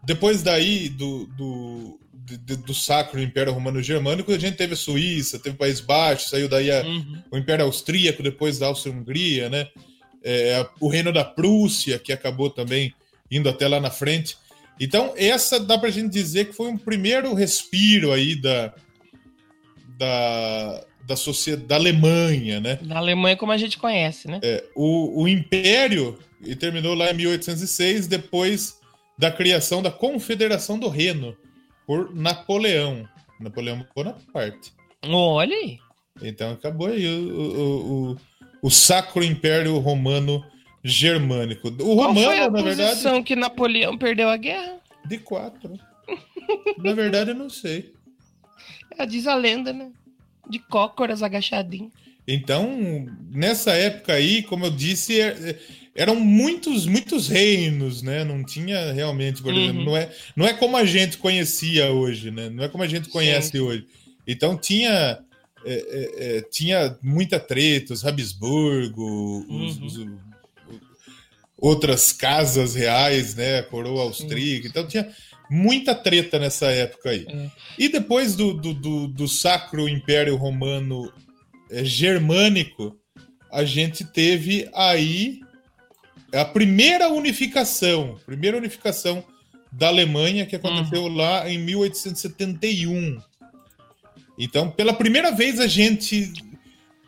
depois 0.04 0.42
daí 0.42 0.88
do, 0.88 1.26
do, 1.28 1.98
de- 2.12 2.56
do 2.56 2.74
Sacro 2.74 3.20
Império 3.22 3.52
Romano 3.52 3.82
Germânico, 3.82 4.30
a 4.32 4.38
gente 4.38 4.56
teve 4.56 4.74
a 4.74 4.76
Suíça, 4.76 5.38
teve 5.38 5.54
o 5.56 5.58
País 5.58 5.80
Baixo, 5.80 6.28
saiu 6.28 6.48
daí 6.48 6.70
a, 6.70 6.82
Uhum. 6.84 7.22
o 7.32 7.38
Império 7.38 7.64
Austríaco, 7.64 8.22
depois 8.22 8.58
da 8.58 8.66
Áustria-Hungria, 8.66 9.48
né? 9.48 9.68
É, 10.22 10.66
o 10.78 10.88
Reino 10.88 11.12
da 11.12 11.24
Prússia, 11.24 11.98
que 11.98 12.12
acabou 12.12 12.50
também 12.50 12.92
indo 13.30 13.48
até 13.48 13.66
lá 13.66 13.80
na 13.80 13.90
frente. 13.90 14.36
Então, 14.78 15.14
essa 15.16 15.58
dá 15.58 15.78
pra 15.78 15.90
gente 15.90 16.12
dizer 16.12 16.46
que 16.48 16.52
foi 16.52 16.68
um 16.68 16.76
primeiro 16.76 17.32
respiro 17.34 18.12
aí 18.12 18.34
da, 18.34 18.74
da, 19.98 20.84
da 21.10 21.16
sociedade 21.16 21.66
da 21.66 21.74
Alemanha, 21.74 22.60
né? 22.60 22.78
Na 22.82 22.98
Alemanha, 22.98 23.36
como 23.36 23.50
a 23.50 23.56
gente 23.56 23.76
conhece, 23.76 24.28
né? 24.28 24.40
O, 24.76 25.22
o 25.22 25.28
Império 25.28 26.16
e 26.40 26.54
terminou 26.54 26.94
lá 26.94 27.10
em 27.10 27.14
1806, 27.14 28.06
depois 28.06 28.78
da 29.18 29.28
criação 29.28 29.82
da 29.82 29.90
Confederação 29.90 30.78
do 30.78 30.88
Reno 30.88 31.36
por 31.84 32.14
Napoleão. 32.14 33.08
Napoleão 33.40 33.84
Bonaparte. 33.94 34.72
Olha 35.02 35.56
aí. 35.56 35.78
Então 36.22 36.52
acabou 36.52 36.86
aí 36.86 37.04
o, 37.08 37.32
o, 37.34 38.12
o, 38.12 38.16
o 38.62 38.70
Sacro 38.70 39.24
Império 39.24 39.76
Romano 39.78 40.44
Germânico. 40.84 41.68
O 41.68 41.96
Qual 41.96 42.08
romano, 42.08 42.26
foi 42.26 42.38
a 42.38 42.50
na 42.50 42.62
verdade, 42.62 42.90
posição 42.90 43.22
que 43.22 43.34
Napoleão 43.34 43.98
perdeu 43.98 44.28
a 44.28 44.36
guerra? 44.36 44.78
de 45.06 45.18
quatro. 45.18 45.72
na 46.78 46.92
verdade, 46.92 47.30
eu 47.30 47.34
não 47.34 47.50
sei. 47.50 47.92
Ela 48.92 49.06
diz 49.06 49.26
a 49.26 49.34
lenda, 49.34 49.72
né? 49.72 49.90
De 50.50 50.58
cócoras 50.58 51.22
agachadinho. 51.22 51.90
Então, 52.26 53.06
nessa 53.30 53.72
época 53.72 54.12
aí, 54.12 54.42
como 54.42 54.66
eu 54.66 54.70
disse, 54.70 55.20
é- 55.20 55.58
eram 55.94 56.14
muitos, 56.16 56.86
muitos 56.86 57.28
reinos, 57.28 58.02
né? 58.02 58.22
Não 58.24 58.44
tinha 58.44 58.92
realmente, 58.92 59.42
por 59.42 59.52
Uhum. 59.52 59.60
exemplo, 59.64 59.84
não 59.84 59.96
é, 59.96 60.10
não 60.36 60.46
é 60.46 60.52
como 60.52 60.76
a 60.76 60.84
gente 60.84 61.18
conhecia 61.18 61.90
hoje, 61.90 62.30
né? 62.30 62.48
Não 62.50 62.64
é 62.64 62.68
como 62.68 62.84
a 62.84 62.86
gente 62.86 63.08
conhece 63.08 63.52
Sim. 63.52 63.60
hoje. 63.60 63.86
Então 64.26 64.56
tinha 64.56 65.18
é, 65.62 65.72
é, 65.74 66.36
é, 66.38 66.40
tinha 66.50 66.96
muita 67.02 67.38
treta, 67.38 67.92
os 67.92 68.02
Habsburgo, 68.06 69.44
os- 69.46 69.76
Uhum. 69.78 69.86
os- 69.86 69.98
o- 69.98 70.18
outras 71.58 72.12
casas 72.12 72.74
reais, 72.74 73.34
né? 73.34 73.58
A 73.58 73.62
coroa 73.62 74.02
austríaca. 74.04 74.66
Então 74.66 74.86
tinha 74.86 75.06
muita 75.50 75.94
treta 75.94 76.38
nessa 76.38 76.66
época 76.70 77.10
aí. 77.10 77.26
É. 77.28 77.50
E 77.76 77.88
depois 77.88 78.36
do, 78.36 78.54
do, 78.54 78.72
do, 78.72 79.08
do 79.08 79.28
Sacro 79.28 79.88
Império 79.88 80.36
Romano 80.36 81.12
é, 81.70 81.84
Germânico, 81.84 82.96
a 83.50 83.64
gente 83.64 84.04
teve 84.04 84.68
aí 84.72 85.40
a 86.32 86.44
primeira 86.44 87.08
unificação, 87.08 88.18
primeira 88.24 88.56
unificação 88.56 89.24
da 89.72 89.88
Alemanha 89.88 90.46
que 90.46 90.54
aconteceu 90.54 91.08
lá 91.08 91.50
em 91.50 91.58
1871. 91.58 93.20
Então, 94.38 94.70
pela 94.70 94.92
primeira 94.94 95.32
vez 95.32 95.58
a 95.58 95.66
gente 95.66 96.32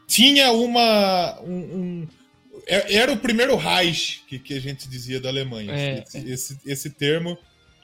tinha 0.07 0.53
uma 0.53 1.41
um, 1.43 1.55
um- 1.55 2.09
é- 2.67 2.95
era 2.97 3.13
o 3.13 3.17
primeiro 3.17 3.57
Reich 3.57 4.23
que, 4.29 4.39
que 4.39 4.55
a 4.55 4.61
gente 4.61 4.89
dizia 4.89 5.21
da 5.21 5.29
Alemanha. 5.29 5.73
É, 5.73 6.03
esse, 6.07 6.19
esse, 6.31 6.59
esse 6.67 6.91
termo 6.91 7.39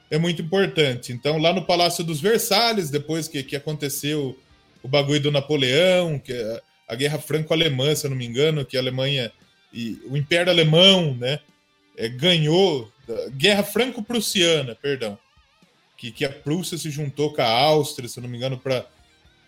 é 0.09 0.17
muito 0.17 0.41
importante. 0.41 1.11
Então, 1.11 1.37
lá 1.37 1.53
no 1.53 1.65
Palácio 1.65 2.03
dos 2.03 2.19
Versalhes, 2.19 2.89
depois 2.89 3.27
que, 3.27 3.43
que 3.43 3.55
aconteceu 3.55 4.37
o 4.81 4.87
bagulho 4.87 5.19
do 5.19 5.31
Napoleão, 5.31 6.17
que 6.17 6.33
a, 6.33 6.61
a 6.89 6.95
Guerra 6.95 7.19
Franco-Alemã, 7.19 7.93
se 7.93 8.05
eu 8.05 8.09
não 8.09 8.17
me 8.17 8.25
engano, 8.25 8.65
que 8.65 8.77
a 8.77 8.79
Alemanha 8.79 9.31
e 9.71 10.01
o 10.09 10.17
Império 10.17 10.51
Alemão, 10.51 11.15
né, 11.15 11.39
é, 11.95 12.09
ganhou 12.09 12.91
Guerra 13.31 13.63
Franco-Prussiana, 13.63 14.75
perdão, 14.75 15.17
que, 15.97 16.11
que 16.11 16.25
a 16.25 16.29
Prússia 16.29 16.77
se 16.77 16.89
juntou 16.89 17.33
com 17.33 17.41
a 17.41 17.47
Áustria, 17.47 18.07
se 18.07 18.19
eu 18.19 18.23
não 18.23 18.29
me 18.29 18.37
engano, 18.37 18.57
para 18.57 18.85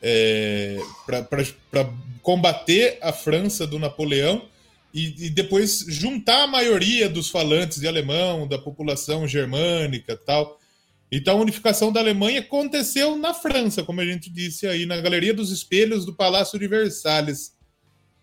é, 0.01 0.80
para 1.06 1.88
combater 2.24 2.98
a 3.01 3.13
França 3.13 3.68
do 3.68 3.77
Napoleão 3.77 4.50
e, 4.93 5.27
e, 5.27 5.29
depois 5.29 5.86
juntar 5.88 6.43
a 6.43 6.48
maioria 6.48 7.07
dos 7.07 7.29
falantes 7.29 7.79
de 7.79 7.88
alemão, 7.88 8.45
da 8.48 8.57
população 8.57 9.27
germânica 9.27 10.17
tal. 10.17 10.60
Então 11.12 11.38
a 11.38 11.41
unificação 11.41 11.91
da 11.91 12.00
Alemanha 12.00 12.39
aconteceu 12.39 13.17
na 13.17 13.33
França, 13.33 13.83
como 13.83 14.00
a 14.01 14.05
gente 14.05 14.29
disse 14.29 14.65
aí, 14.67 14.86
na 14.86 15.01
Galeria 15.01 15.33
dos 15.33 15.51
Espelhos 15.51 16.05
do 16.05 16.13
Palácio 16.13 16.57
de 16.57 16.67
Versalhes. 16.67 17.53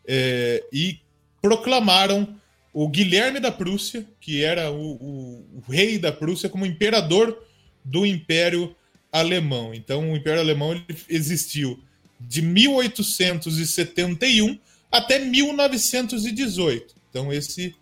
É, 0.06 0.64
e 0.72 1.00
proclamaram 1.42 2.34
o 2.72 2.88
Guilherme 2.88 3.40
da 3.40 3.52
Prússia, 3.52 4.06
que 4.20 4.42
era 4.42 4.70
o, 4.70 4.92
o, 4.92 5.46
o 5.56 5.62
rei 5.70 5.98
da 5.98 6.12
Prússia, 6.12 6.48
como 6.48 6.64
imperador 6.64 7.44
do 7.84 8.06
Império 8.06 8.74
Alemão. 9.12 9.74
Então 9.74 10.12
o 10.12 10.16
Império 10.16 10.40
Alemão 10.40 10.82
existiu 11.08 11.78
de 12.20 12.42
1871 12.42 14.58
até 14.90 15.18
1918. 15.18 16.94
Então, 17.10 17.32
esse 17.32 17.74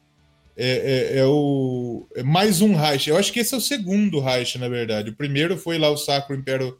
é, 0.56 1.14
é, 1.14 1.18
é, 1.18 1.26
o, 1.26 2.06
é 2.16 2.22
mais 2.22 2.60
um 2.60 2.74
Reich. 2.74 3.10
Eu 3.10 3.16
acho 3.16 3.32
que 3.32 3.40
esse 3.40 3.54
é 3.54 3.58
o 3.58 3.60
segundo 3.60 4.20
Reich, 4.20 4.58
na 4.58 4.68
verdade. 4.68 5.10
O 5.10 5.16
primeiro 5.16 5.56
foi 5.56 5.78
lá 5.78 5.90
o 5.90 5.96
Sacro 5.96 6.34
Império 6.34 6.78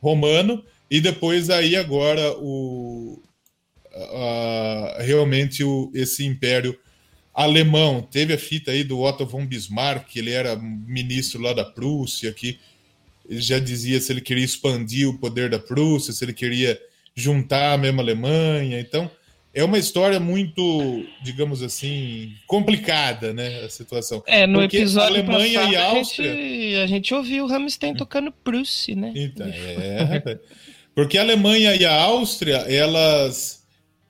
Romano, 0.00 0.64
e 0.90 1.00
depois 1.00 1.50
aí 1.50 1.74
agora 1.74 2.32
o, 2.38 3.22
a, 3.92 4.98
realmente 5.00 5.64
o, 5.64 5.90
esse 5.94 6.24
Império 6.24 6.78
Alemão. 7.34 8.02
Teve 8.02 8.34
a 8.34 8.38
fita 8.38 8.70
aí 8.70 8.84
do 8.84 9.00
Otto 9.00 9.26
von 9.26 9.46
Bismarck, 9.46 10.14
ele 10.16 10.30
era 10.30 10.54
ministro 10.56 11.40
lá 11.40 11.52
da 11.52 11.64
Prússia, 11.64 12.32
que 12.32 12.58
ele 13.28 13.40
já 13.40 13.58
dizia 13.58 14.00
se 14.00 14.12
ele 14.12 14.20
queria 14.20 14.44
expandir 14.44 15.08
o 15.08 15.18
poder 15.18 15.48
da 15.48 15.58
Prússia, 15.58 16.12
se 16.12 16.24
ele 16.24 16.32
queria 16.32 16.78
juntar 17.14 17.72
a 17.72 17.78
mesma 17.78 18.02
Alemanha. 18.02 18.78
Então, 18.80 19.10
é 19.54 19.62
uma 19.62 19.76
história 19.76 20.18
muito, 20.18 21.04
digamos 21.22 21.62
assim, 21.62 22.32
complicada, 22.46 23.34
né? 23.34 23.64
A 23.64 23.68
situação. 23.68 24.22
É, 24.26 24.46
no 24.46 24.60
Porque 24.60 24.78
episódio 24.78 25.16
Alemanha 25.16 25.60
passado, 25.60 25.72
e 25.72 25.76
Áustria. 25.76 26.32
A 26.32 26.36
gente, 26.36 26.76
a 26.76 26.86
gente 26.86 27.14
ouviu 27.14 27.44
o 27.44 27.52
Hamstein 27.52 27.94
tocando 27.94 28.32
Prússia, 28.32 28.96
né? 28.96 29.12
Então, 29.14 29.46
é. 29.46 30.38
Porque 30.94 31.18
a 31.18 31.22
Alemanha 31.22 31.74
e 31.74 31.84
a 31.84 31.94
Áustria, 32.02 32.56
elas. 32.68 33.62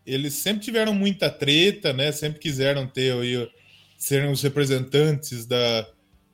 Eles 0.07 0.35
sempre 0.35 0.65
tiveram 0.65 0.95
muita 0.95 1.29
treta, 1.29 1.93
né? 1.93 2.13
Sempre 2.13 2.41
quiseram 2.41 2.87
ter 2.87 3.13
aí, 3.13 3.49
serem 3.97 4.31
os 4.31 4.43
representantes 4.43 5.47
da, 5.47 5.87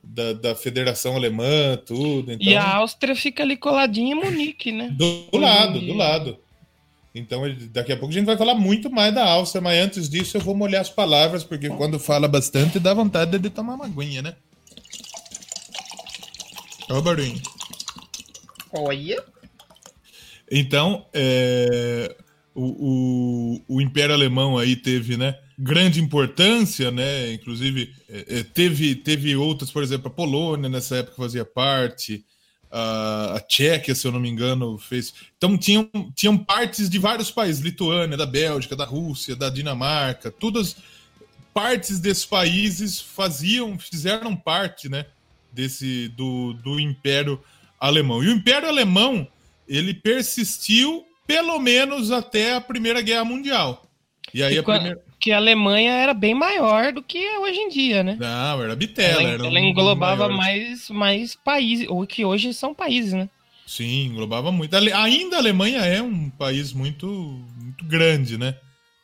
da, 0.02 0.32
da 0.32 0.54
Federação 0.54 1.16
Alemã, 1.16 1.78
tudo. 1.84 2.32
Então... 2.32 2.46
E 2.46 2.56
a 2.56 2.76
Áustria 2.76 3.14
fica 3.14 3.42
ali 3.42 3.56
coladinha 3.56 4.12
em 4.12 4.14
Munique, 4.14 4.72
né? 4.72 4.88
Do, 4.90 5.28
do 5.30 5.38
lado, 5.38 5.80
do 5.80 5.94
lado. 5.94 6.38
Então, 7.14 7.42
daqui 7.72 7.92
a 7.92 7.96
pouco 7.96 8.12
a 8.12 8.14
gente 8.16 8.26
vai 8.26 8.36
falar 8.36 8.54
muito 8.54 8.90
mais 8.90 9.14
da 9.14 9.24
Áustria, 9.24 9.62
mas 9.62 9.78
antes 9.78 10.08
disso 10.08 10.36
eu 10.36 10.40
vou 10.40 10.54
molhar 10.54 10.80
as 10.80 10.90
palavras, 10.90 11.42
porque 11.42 11.68
quando 11.68 11.98
fala 11.98 12.28
bastante 12.28 12.78
dá 12.78 12.92
vontade 12.94 13.38
de 13.38 13.50
tomar 13.50 13.74
uma 13.74 13.86
aguinha, 13.86 14.22
né? 14.22 14.36
Olha 16.88 16.98
o 16.98 17.02
barulho. 17.02 17.42
Olha. 18.72 19.24
Então, 20.50 21.06
é, 21.12 22.14
o, 22.54 22.64
o, 23.68 23.76
o, 23.76 23.80
Império 23.80 24.14
Alemão 24.14 24.56
aí 24.56 24.74
teve, 24.74 25.16
né, 25.16 25.38
grande 25.58 26.00
importância, 26.00 26.90
né? 26.90 27.32
Inclusive, 27.32 27.94
é, 28.08 28.38
é 28.38 28.42
teve, 28.42 28.94
teve 28.94 29.36
outras, 29.36 29.70
por 29.70 29.82
exemplo, 29.82 30.08
a 30.08 30.14
Polônia 30.14 30.68
nessa 30.68 30.96
época 30.96 31.16
fazia 31.16 31.44
parte, 31.44 32.24
a, 32.70 33.40
Tchequia, 33.48 33.94
se 33.94 34.06
eu 34.06 34.12
não 34.12 34.20
me 34.20 34.28
engano, 34.28 34.78
fez. 34.78 35.14
Então 35.36 35.56
tinham, 35.56 35.88
tinham 36.14 36.36
partes 36.36 36.88
de 36.88 36.98
vários 36.98 37.30
países, 37.30 37.62
Lituânia, 37.62 38.16
da 38.16 38.26
Bélgica, 38.26 38.76
da 38.76 38.84
Rússia, 38.84 39.34
da 39.34 39.48
Dinamarca, 39.48 40.30
todas 40.30 40.76
partes 41.52 41.98
desses 41.98 42.24
países 42.24 43.00
faziam, 43.00 43.78
fizeram 43.78 44.36
parte, 44.36 44.88
né, 44.88 45.06
desse 45.52 46.08
do, 46.08 46.52
do 46.52 46.78
Império 46.78 47.42
Alemão. 47.80 48.22
E 48.22 48.28
o 48.28 48.32
Império 48.32 48.68
Alemão, 48.68 49.26
ele 49.66 49.94
persistiu 49.94 51.06
pelo 51.26 51.58
menos 51.58 52.10
até 52.10 52.54
a 52.54 52.60
Primeira 52.60 53.00
Guerra 53.00 53.24
Mundial. 53.24 53.90
E 54.32 54.42
aí 54.42 54.54
e 54.54 54.58
a 54.58 54.62
primeira 54.62 55.07
que 55.20 55.32
a 55.32 55.36
Alemanha 55.36 55.92
era 55.92 56.14
bem 56.14 56.34
maior 56.34 56.92
do 56.92 57.02
que 57.02 57.18
é 57.18 57.38
hoje 57.38 57.58
em 57.58 57.68
dia, 57.68 58.02
né? 58.02 58.16
Não, 58.18 58.62
era 58.62 58.76
bitela. 58.76 59.20
Ela, 59.20 59.30
era 59.30 59.46
ela 59.46 59.60
englobava 59.60 60.28
mais, 60.28 60.88
mais 60.90 61.34
países, 61.34 61.86
ou 61.88 62.06
que 62.06 62.24
hoje 62.24 62.54
são 62.54 62.74
países, 62.74 63.12
né? 63.12 63.28
Sim, 63.66 64.06
englobava 64.06 64.50
muito. 64.50 64.74
Ainda 64.74 65.36
a 65.36 65.40
Alemanha 65.40 65.80
é 65.80 66.00
um 66.00 66.30
país 66.30 66.72
muito, 66.72 67.06
muito 67.56 67.84
grande, 67.84 68.38
né? 68.38 68.56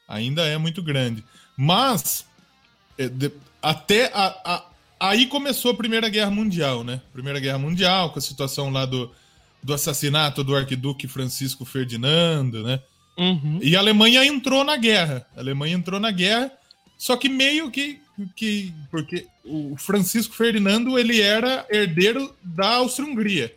Ainda 0.09 0.47
é 0.47 0.57
muito 0.57 0.83
grande. 0.83 1.23
Mas, 1.57 2.27
é, 2.99 3.11
até 3.61 4.11
a, 4.15 4.27
a, 4.45 4.65
aí 4.99 5.27
começou 5.27 5.73
a 5.73 5.77
Primeira 5.77 6.09
Guerra 6.09 6.31
Mundial, 6.31 6.85
né? 6.85 7.03
Primeira 7.13 7.41
Guerra 7.41 7.59
Mundial, 7.59 8.11
com 8.11 8.19
a 8.19 8.23
situação 8.23 8.71
lá 8.71 8.87
do, 8.87 9.11
do 9.63 9.75
assassinato 9.75 10.45
do 10.45 10.57
arquiduque 10.57 11.09
Francisco 11.09 11.65
Ferdinando, 11.65 12.63
né? 12.63 12.81
Uhum. 13.17 13.59
E 13.63 13.77
a 13.77 13.79
Alemanha 13.79 14.25
entrou 14.25 14.65
na 14.65 14.77
guerra. 14.77 15.27
A 15.37 15.41
Alemanha 15.41 15.77
entrou 15.77 16.01
na 16.01 16.11
guerra, 16.11 16.51
só 16.99 17.17
que 17.17 17.29
meio 17.29 17.71
que. 17.71 18.01
que 18.35 18.73
porque 18.91 19.27
o 19.45 19.77
Francisco 19.77 20.35
Ferdinando 20.35 20.99
ele 20.99 21.21
era 21.21 21.67
herdeiro 21.71 22.35
da 22.43 22.77
Áustria-Hungria. 22.77 23.55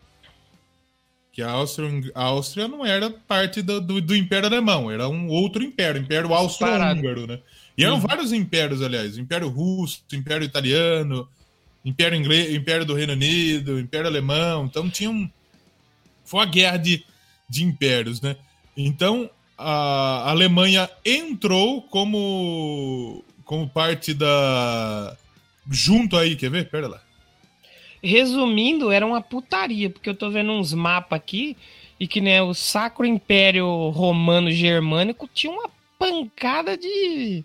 Que 1.32 1.42
a 1.42 1.52
Áustria, 1.52 1.90
a 2.16 2.24
Áustria 2.24 2.68
não 2.68 2.86
era 2.86 3.10
parte 3.12 3.62
do, 3.62 3.80
do, 3.80 4.02
do, 4.02 4.16
Império 4.16 4.48
Alemão, 4.48 4.90
era 4.90 5.08
um 5.08 5.28
outro 5.28 5.64
império, 5.64 6.02
Império 6.02 6.34
Austro-Húngaro, 6.34 7.28
né? 7.28 7.40
E 7.78 7.84
eram 7.84 7.96
uhum. 7.96 8.02
vários 8.02 8.34
impérios, 8.34 8.82
aliás: 8.82 9.18
Império 9.18 9.48
Russo, 9.48 10.04
Império 10.12 10.44
Italiano, 10.44 11.28
Império 11.86 12.18
Inglês, 12.18 12.54
Império 12.54 12.86
do 12.86 12.96
Reino 12.96 13.14
Unido, 13.14 13.80
Império 13.80 14.08
Alemão. 14.08 14.66
Então 14.66 14.90
tinha 14.90 15.10
um. 15.10 15.30
Foi 16.26 16.40
uma 16.40 16.46
guerra 16.46 16.78
de, 16.78 17.06
de 17.48 17.64
impérios, 17.64 18.20
né? 18.20 18.36
Então, 18.76 19.30
a 19.58 20.30
Alemanha 20.30 20.90
entrou 21.04 21.82
como 21.82 23.24
como 23.44 23.68
parte 23.68 24.14
da 24.14 25.16
junto 25.70 26.18
aí, 26.18 26.36
quer 26.36 26.50
ver? 26.50 26.70
Pera 26.70 26.88
lá. 26.88 27.02
Resumindo, 28.04 28.92
era 28.92 29.06
uma 29.06 29.22
putaria, 29.22 29.90
porque 29.90 30.10
eu 30.10 30.16
tô 30.16 30.30
vendo 30.30 30.52
uns 30.52 30.74
mapas 30.74 31.18
aqui 31.18 31.58
e 32.00 32.08
que 32.08 32.22
né, 32.22 32.42
o 32.42 32.54
Sacro 32.54 33.06
Império 33.06 33.90
Romano 33.90 34.52
Germânico 34.52 35.28
tinha 35.34 35.52
uma 35.52 35.70
pancada 35.98 36.78
de 36.78 37.44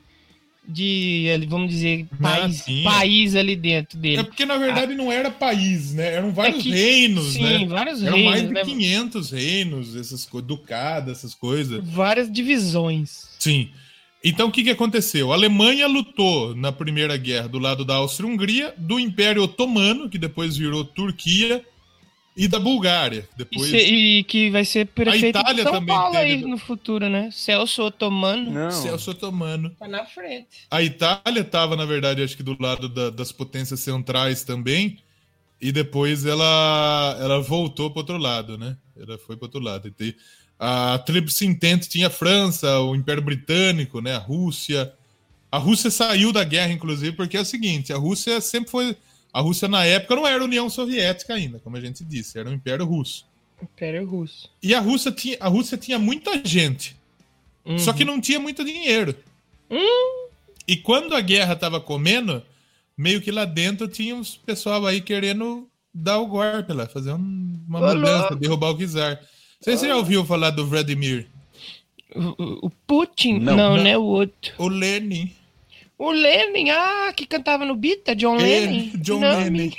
de, 0.66 1.26
vamos 1.48 1.70
dizer, 1.70 2.06
país, 2.20 2.64
ah, 2.68 2.90
país 2.90 3.34
ali 3.34 3.56
dentro 3.56 3.98
dele. 3.98 4.20
É 4.20 4.22
porque, 4.22 4.46
na 4.46 4.56
verdade, 4.56 4.92
ah, 4.92 4.96
não 4.96 5.10
era 5.10 5.30
país, 5.30 5.92
né? 5.92 6.14
Eram 6.14 6.32
vários 6.32 6.60
é 6.60 6.62
que, 6.62 6.70
reinos, 6.70 7.32
sim, 7.32 7.42
né? 7.42 7.66
vários 7.66 8.02
Eram 8.02 8.16
reinos. 8.16 8.32
mais 8.32 8.46
de 8.46 8.54
né? 8.54 8.64
500 8.64 9.30
reinos, 9.30 9.96
essas 9.96 10.24
coisas, 10.24 10.48
ducadas, 10.48 11.18
essas 11.18 11.34
coisas. 11.34 11.82
Várias 11.84 12.30
divisões. 12.30 13.28
Sim. 13.38 13.70
Então, 14.24 14.48
o 14.48 14.52
que, 14.52 14.62
que 14.62 14.70
aconteceu? 14.70 15.32
A 15.32 15.34
Alemanha 15.34 15.88
lutou 15.88 16.54
na 16.54 16.70
Primeira 16.70 17.16
Guerra 17.16 17.48
do 17.48 17.58
lado 17.58 17.84
da 17.84 17.96
Áustria-Hungria, 17.96 18.72
do 18.78 19.00
Império 19.00 19.42
Otomano, 19.42 20.08
que 20.08 20.16
depois 20.16 20.56
virou 20.56 20.84
Turquia, 20.84 21.64
e 22.36 22.48
da 22.48 22.58
Bulgária. 22.58 23.28
Depois... 23.36 23.68
E, 23.68 23.70
se, 23.70 23.76
e 23.76 24.24
que 24.24 24.50
vai 24.50 24.64
ser 24.64 24.86
prefeito 24.86 25.36
a 25.36 25.40
Itália 25.40 25.54
de 25.56 25.62
São 25.62 25.72
também 25.72 25.94
Paulo 25.94 26.12
teve... 26.12 26.24
aí 26.24 26.40
no 26.42 26.58
futuro, 26.58 27.08
né? 27.08 27.30
Celso 27.30 27.82
Otomano. 27.82 28.50
Não. 28.50 28.70
Celso 28.70 29.10
Otomano. 29.10 29.70
Tá 29.78 29.86
na 29.86 30.04
frente. 30.06 30.66
A 30.70 30.82
Itália 30.82 31.40
estava, 31.40 31.76
na 31.76 31.84
verdade, 31.84 32.22
acho 32.22 32.36
que 32.36 32.42
do 32.42 32.56
lado 32.60 32.88
da, 32.88 33.10
das 33.10 33.30
potências 33.30 33.80
centrais 33.80 34.44
também. 34.44 34.98
E 35.60 35.70
depois 35.70 36.26
ela, 36.26 37.16
ela 37.20 37.40
voltou 37.40 37.90
para 37.90 38.00
outro 38.00 38.16
lado, 38.16 38.58
né? 38.58 38.76
Ela 38.98 39.16
foi 39.18 39.36
para 39.36 39.46
outro 39.46 39.60
lado. 39.60 39.94
A 40.58 40.98
Tríplice 40.98 41.46
Entente 41.46 41.88
tinha 41.88 42.08
a 42.08 42.10
França, 42.10 42.80
o 42.80 42.96
Império 42.96 43.22
Britânico, 43.22 44.00
né? 44.00 44.14
A 44.14 44.18
Rússia. 44.18 44.92
A 45.50 45.58
Rússia 45.58 45.90
saiu 45.90 46.32
da 46.32 46.42
guerra, 46.42 46.72
inclusive, 46.72 47.12
porque 47.12 47.36
é 47.36 47.40
o 47.40 47.44
seguinte: 47.44 47.92
a 47.92 47.96
Rússia 47.96 48.40
sempre 48.40 48.70
foi 48.70 48.96
a 49.32 49.40
Rússia, 49.40 49.66
na 49.68 49.84
época, 49.84 50.14
não 50.14 50.26
era 50.26 50.44
União 50.44 50.68
Soviética 50.68 51.34
ainda, 51.34 51.58
como 51.60 51.76
a 51.76 51.80
gente 51.80 52.04
disse, 52.04 52.38
era 52.38 52.48
o 52.48 52.52
Império 52.52 52.84
Russo. 52.84 53.24
Império 53.62 54.06
Russo. 54.06 54.50
E 54.62 54.74
a 54.74 54.80
Rússia 54.80 55.10
tinha, 55.12 55.36
a 55.40 55.48
Rússia 55.48 55.78
tinha 55.78 55.98
muita 55.98 56.40
gente, 56.44 56.96
uhum. 57.64 57.78
só 57.78 57.92
que 57.92 58.04
não 58.04 58.20
tinha 58.20 58.38
muito 58.40 58.64
dinheiro. 58.64 59.14
Uhum. 59.70 60.28
E 60.66 60.76
quando 60.76 61.14
a 61.14 61.20
guerra 61.20 61.54
estava 61.54 61.80
comendo, 61.80 62.42
meio 62.96 63.20
que 63.20 63.30
lá 63.30 63.44
dentro 63.44 63.88
tinha 63.88 64.14
uns 64.14 64.36
pessoal 64.36 64.84
aí 64.86 65.00
querendo 65.00 65.66
dar 65.94 66.18
o 66.18 66.26
golpe 66.26 66.72
lá, 66.72 66.86
fazer 66.86 67.12
um- 67.12 67.60
uma 67.68 67.80
Ô, 67.80 67.94
mudança, 67.94 68.36
derrubar 68.36 68.70
o 68.70 68.78
czar. 68.78 69.16
Não 69.20 69.26
sei 69.62 69.74
se 69.74 69.80
você 69.80 69.88
já 69.88 69.96
ouviu 69.96 70.24
falar 70.24 70.50
do 70.50 70.66
Vladimir. 70.66 71.26
O, 72.14 72.20
o- 72.42 72.66
o 72.66 72.70
Putin? 72.86 73.38
Não, 73.38 73.56
Não, 73.56 73.76
não. 73.76 73.82
né? 73.82 73.96
O 73.96 74.02
outro. 74.02 74.52
O 74.58 74.68
Lenin. 74.68 75.32
O 76.04 76.10
Lenin, 76.10 76.70
ah, 76.70 77.12
que 77.16 77.24
cantava 77.26 77.64
no 77.64 77.76
Bita, 77.76 78.14
John 78.16 78.36
Ele, 78.40 78.66
Lennon. 78.66 78.90
John 78.98 79.20
Não, 79.20 79.38
Lennon. 79.38 79.70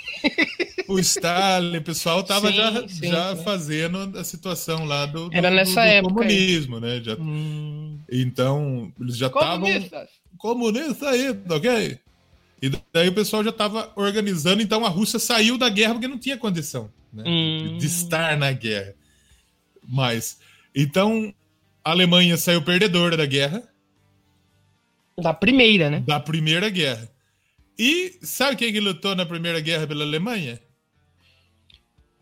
o 0.88 0.98
Stalin, 1.00 1.78
o 1.78 1.82
pessoal 1.84 2.24
tava 2.24 2.48
Sim, 2.50 2.56
já, 2.56 2.88
sim, 2.88 3.08
já 3.10 3.36
sim. 3.36 3.44
fazendo 3.44 4.18
a 4.18 4.24
situação 4.24 4.86
lá 4.86 5.06
do, 5.06 5.30
do- 5.30 5.36
Era 5.36 5.50
do- 5.50 5.56
nessa 5.56 5.82
do 5.82 5.88
época 5.88 6.24
aí. 6.24 6.30
comunismo, 6.30 6.80
né? 6.80 7.02
Já, 7.04 7.16
Hum, 7.20 8.00
então, 8.10 8.92
eles 9.02 9.18
já 9.18 9.28
estavam 9.28 9.60
comunistas. 9.62 10.10
comunista 10.38 11.10
aí, 11.10 11.30
ok? 11.50 12.00
E 12.62 12.70
daí 12.94 13.10
o 13.10 13.14
pessoal 13.14 13.44
já 13.44 13.50
estava 13.50 13.92
organizando, 13.96 14.62
então 14.62 14.86
a 14.86 14.90
Rússia 14.90 15.20
saiu 15.20 15.58
da 15.58 15.68
guerra 15.68 15.94
porque 15.96 16.08
não 16.08 16.18
tinha 16.18 16.38
condição 16.38 16.90
né, 17.12 17.24
Hum. 17.28 17.78
de 17.78 17.86
estar 17.86 18.38
na 18.38 18.52
guerra. 18.54 18.96
Mas, 19.86 20.38
então, 20.74 21.34
a 21.84 21.92
Alemanha 21.92 22.38
saiu 22.38 22.62
perdedora 22.62 23.18
da 23.18 23.26
guerra, 23.26 23.62
Da 25.17 25.34
primeira, 25.34 25.89
né? 25.89 26.04
da 26.06 26.19
Primeira 26.19 26.69
Guerra. 26.69 27.10
E 27.78 28.17
sabe 28.21 28.56
quem 28.56 28.71
que 28.71 28.80
lutou 28.80 29.15
na 29.15 29.26
Primeira 29.26 29.60
Guerra 29.60 29.86
pela 29.88 30.04
Alemanha? 30.04 30.60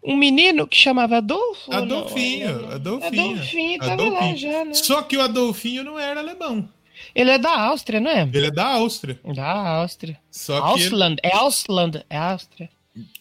Um 0.03 0.15
menino 0.17 0.67
que 0.67 0.75
chamava 0.75 1.17
Adolfo? 1.17 1.69
ou 1.71 1.85
não? 1.85 1.99
Adolfinho, 1.99 2.71
Adolfinho. 2.71 3.31
Adolfinho, 3.33 3.79
tava 3.79 3.95
lá 3.95 4.07
Adolfinho. 4.07 4.37
já, 4.37 4.65
né? 4.65 4.73
Só 4.73 5.01
que 5.03 5.15
o 5.17 5.21
Adolfinho 5.21 5.83
não 5.83 5.99
era 5.99 6.19
alemão. 6.19 6.67
Ele 7.13 7.29
é 7.31 7.37
da 7.37 7.55
Áustria, 7.65 7.99
não 7.99 8.09
é? 8.09 8.29
Ele 8.33 8.47
é 8.47 8.51
da 8.51 8.65
Áustria. 8.65 9.19
Da 9.35 9.45
Áustria. 9.51 10.19
Só 10.31 10.59
que 10.73 10.79
ele- 10.81 10.83
Ausland. 10.85 11.17
É 11.23 11.35
Ausland. 11.35 12.05
É 12.09 12.17
Áustria. 12.17 12.69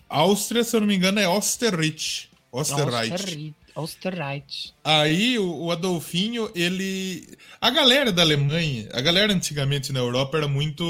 Áustria, 0.09 0.65
se 0.65 0.75
eu 0.77 0.81
não 0.81 0.87
me 0.89 0.95
engano, 0.97 1.19
é 1.21 1.29
Osterreich. 1.29 2.29
Osterreich. 2.51 3.13
Austerreich. 3.13 3.55
Austerreich. 3.81 4.73
Aí 4.85 5.39
o, 5.39 5.65
o 5.65 5.71
Adolfinho, 5.73 6.51
ele. 6.55 7.37
A 7.61 7.71
galera 7.71 8.13
da 8.13 8.23
Alemanha, 8.23 8.89
a 8.93 9.01
galera 9.01 9.33
antigamente 9.33 9.93
na 9.93 10.01
Europa 10.01 10.39
era 10.39 10.49
muito 10.49 10.85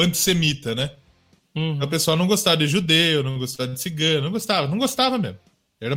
antissemita, 0.00 0.74
né? 0.74 0.90
Uhum. 1.54 1.78
O 1.82 1.88
pessoal 1.88 2.16
não 2.16 2.26
gostava 2.26 2.58
de 2.58 2.66
judeu, 2.66 3.22
não 3.22 3.38
gostava 3.38 3.72
de 3.72 3.80
cigano, 3.80 4.24
não 4.24 4.30
gostava, 4.30 4.68
não 4.68 4.78
gostava 4.78 5.16
mesmo. 5.18 5.38
Era, 5.80 5.96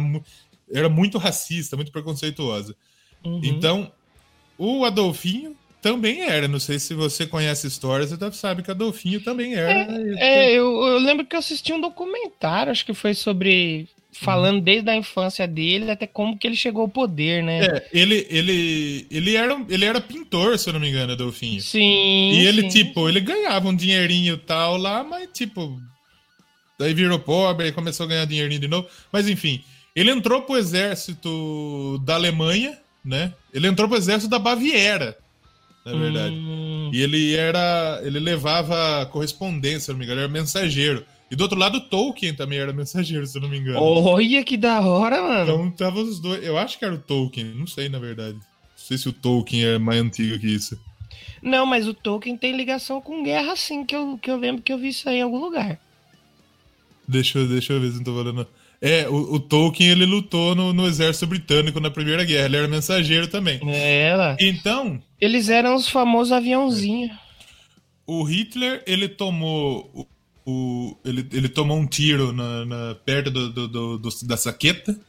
era 0.73 0.89
muito 0.89 1.17
racista, 1.17 1.75
muito 1.75 1.91
preconceituosa. 1.91 2.75
Uhum. 3.23 3.41
Então, 3.43 3.91
o 4.57 4.85
Adolfinho 4.85 5.55
também 5.81 6.21
era. 6.21 6.47
Não 6.47 6.59
sei 6.59 6.79
se 6.79 6.93
você 6.93 7.25
conhece 7.25 7.67
histórias, 7.67 8.09
você 8.09 8.31
saber 8.31 8.63
que 8.63 8.71
Adolfinho 8.71 9.21
também 9.21 9.55
era. 9.55 9.91
É, 10.17 10.51
eu, 10.51 10.81
eu 10.81 10.99
lembro 10.99 11.25
que 11.25 11.35
eu 11.35 11.39
assisti 11.39 11.73
um 11.73 11.81
documentário, 11.81 12.71
acho 12.71 12.85
que 12.85 12.93
foi 12.93 13.13
sobre. 13.13 13.87
Falando 14.21 14.59
desde 14.61 14.89
a 14.89 14.97
infância 14.97 15.47
dele 15.47 15.89
até 15.89 16.05
como 16.05 16.37
que 16.37 16.45
ele 16.45 16.55
chegou 16.55 16.81
ao 16.81 16.89
poder, 16.89 17.41
né? 17.41 17.65
É, 17.65 17.87
ele, 17.93 18.27
ele, 18.29 19.07
ele, 19.09 19.35
era, 19.35 19.65
ele 19.69 19.85
era 19.85 20.01
pintor, 20.01 20.59
se 20.59 20.67
eu 20.67 20.73
não 20.73 20.79
me 20.79 20.89
engano, 20.89 21.13
Adolfinho. 21.13 21.61
Sim. 21.61 22.31
E 22.33 22.45
ele, 22.45 22.63
sim. 22.63 22.83
tipo, 22.83 23.07
ele 23.07 23.21
ganhava 23.21 23.69
um 23.69 23.75
dinheirinho 23.75 24.33
e 24.33 24.37
tal 24.37 24.75
lá, 24.75 25.05
mas, 25.05 25.29
tipo. 25.33 25.79
Daí 26.77 26.93
virou 26.93 27.17
pobre, 27.17 27.67
aí 27.67 27.71
começou 27.71 28.05
a 28.05 28.09
ganhar 28.09 28.25
dinheirinho 28.25 28.59
de 28.59 28.67
novo. 28.67 28.89
Mas, 29.09 29.29
enfim, 29.29 29.63
ele 29.95 30.11
entrou 30.11 30.41
pro 30.41 30.57
exército 30.57 32.01
da 32.05 32.15
Alemanha, 32.15 32.77
né? 33.03 33.33
Ele 33.53 33.67
entrou 33.67 33.87
pro 33.87 33.97
exército 33.97 34.29
da 34.29 34.39
Baviera, 34.39 35.17
na 35.85 35.93
verdade. 35.93 36.35
Hum, 36.35 36.91
E 36.93 37.01
ele 37.01 37.35
era. 37.35 38.01
Ele 38.03 38.19
levava 38.19 39.05
correspondência, 39.07 39.79
se 39.79 39.91
eu 39.91 39.93
não 39.93 39.99
me 39.99 40.05
engano, 40.05 40.19
ele 40.19 40.25
era 40.25 40.33
mensageiro. 40.33 41.05
E 41.31 41.35
do 41.35 41.41
outro 41.43 41.57
lado, 41.59 41.79
Tolkien 41.81 42.33
também 42.33 42.57
era 42.59 42.73
mensageiro, 42.73 43.25
se 43.27 43.37
eu 43.37 43.41
não 43.41 43.49
me 43.49 43.57
engano. 43.59 43.79
Olha 43.81 44.43
que 44.43 44.57
da 44.57 44.81
hora, 44.81 45.21
mano. 45.21 45.43
Então 45.43 45.71
tava 45.71 45.99
os 45.99 46.19
dois. 46.19 46.43
Eu 46.43 46.57
acho 46.57 46.79
que 46.79 46.85
era 46.85 46.93
o 46.95 46.99
Tolkien, 46.99 47.53
não 47.55 47.67
sei, 47.67 47.87
na 47.87 47.99
verdade. 47.99 48.33
Não 48.35 48.41
sei 48.75 48.97
se 48.97 49.07
o 49.09 49.13
Tolkien 49.13 49.63
é 49.65 49.77
mais 49.77 50.01
antigo 50.01 50.39
que 50.39 50.47
isso. 50.47 50.79
Não, 51.41 51.65
mas 51.65 51.87
o 51.87 51.93
Tolkien 51.93 52.35
tem 52.35 52.55
ligação 52.57 52.99
com 52.99 53.23
guerra, 53.23 53.55
sim, 53.55 53.85
que 53.85 53.95
eu, 53.95 54.17
que 54.17 54.29
eu 54.31 54.37
lembro 54.37 54.61
que 54.61 54.73
eu 54.73 54.77
vi 54.77 54.89
isso 54.89 55.07
aí 55.07 55.17
em 55.17 55.21
algum 55.21 55.39
lugar. 55.39 55.79
Deixa, 57.07 57.39
eu- 57.39 57.47
deixa 57.47 57.73
eu 57.73 57.79
ver 57.81 57.91
se 57.91 57.97
não 57.97 58.03
tô 58.03 58.15
falando. 58.15 58.47
É, 58.81 59.07
o, 59.09 59.33
o 59.35 59.39
Tolkien 59.39 59.89
ele 59.89 60.05
lutou 60.05 60.55
no, 60.55 60.71
no 60.73 60.87
exército 60.87 61.27
britânico 61.27 61.79
na 61.79 61.91
Primeira 61.91 62.23
Guerra, 62.23 62.45
ele 62.45 62.57
era 62.57 62.67
mensageiro 62.67 63.27
também. 63.27 63.59
É, 63.69 64.15
lá. 64.15 64.37
Então, 64.39 65.01
Eles 65.19 65.49
eram 65.49 65.75
os 65.75 65.89
famosos 65.89 66.31
aviãozinhos. 66.31 67.11
o 68.07 68.23
Hitler 68.23 68.83
ele 68.87 69.07
tomou. 69.09 70.07
O, 70.51 70.97
ele, 71.05 71.27
ele 71.31 71.47
tomou 71.49 71.77
um 71.77 71.85
tiro 71.85 72.31
na, 72.33 72.65
na- 72.65 72.95
perto 72.95 73.29
do, 73.29 73.49
do- 73.51 73.67
do- 73.67 73.97
do- 73.99 74.25
da 74.27 74.35
saqueta, 74.37 74.99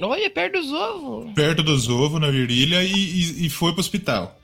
Olha, 0.00 0.28
perto 0.30 0.60
dos 0.60 0.72
ovos. 0.72 1.32
perto 1.34 1.62
dos 1.62 1.88
ovos, 1.88 2.20
na 2.20 2.30
virilha, 2.30 2.82
e, 2.82 2.92
e, 2.92 3.46
e 3.46 3.50
foi 3.50 3.70
pro 3.72 3.80
hospital. 3.80 4.40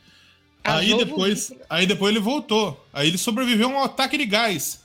As 0.63 0.77
Aí 0.81 0.93
ovo- 0.93 1.05
depois, 1.05 1.53
aí 1.69 1.87
depois 1.87 2.15
ele 2.15 2.23
voltou. 2.23 2.87
Aí 2.93 3.09
ele 3.09 3.19
sobreviveu 3.19 3.69
a 3.69 3.73
um 3.81 3.83
ataque 3.83 4.17
de 4.19 4.27
gás. 4.27 4.85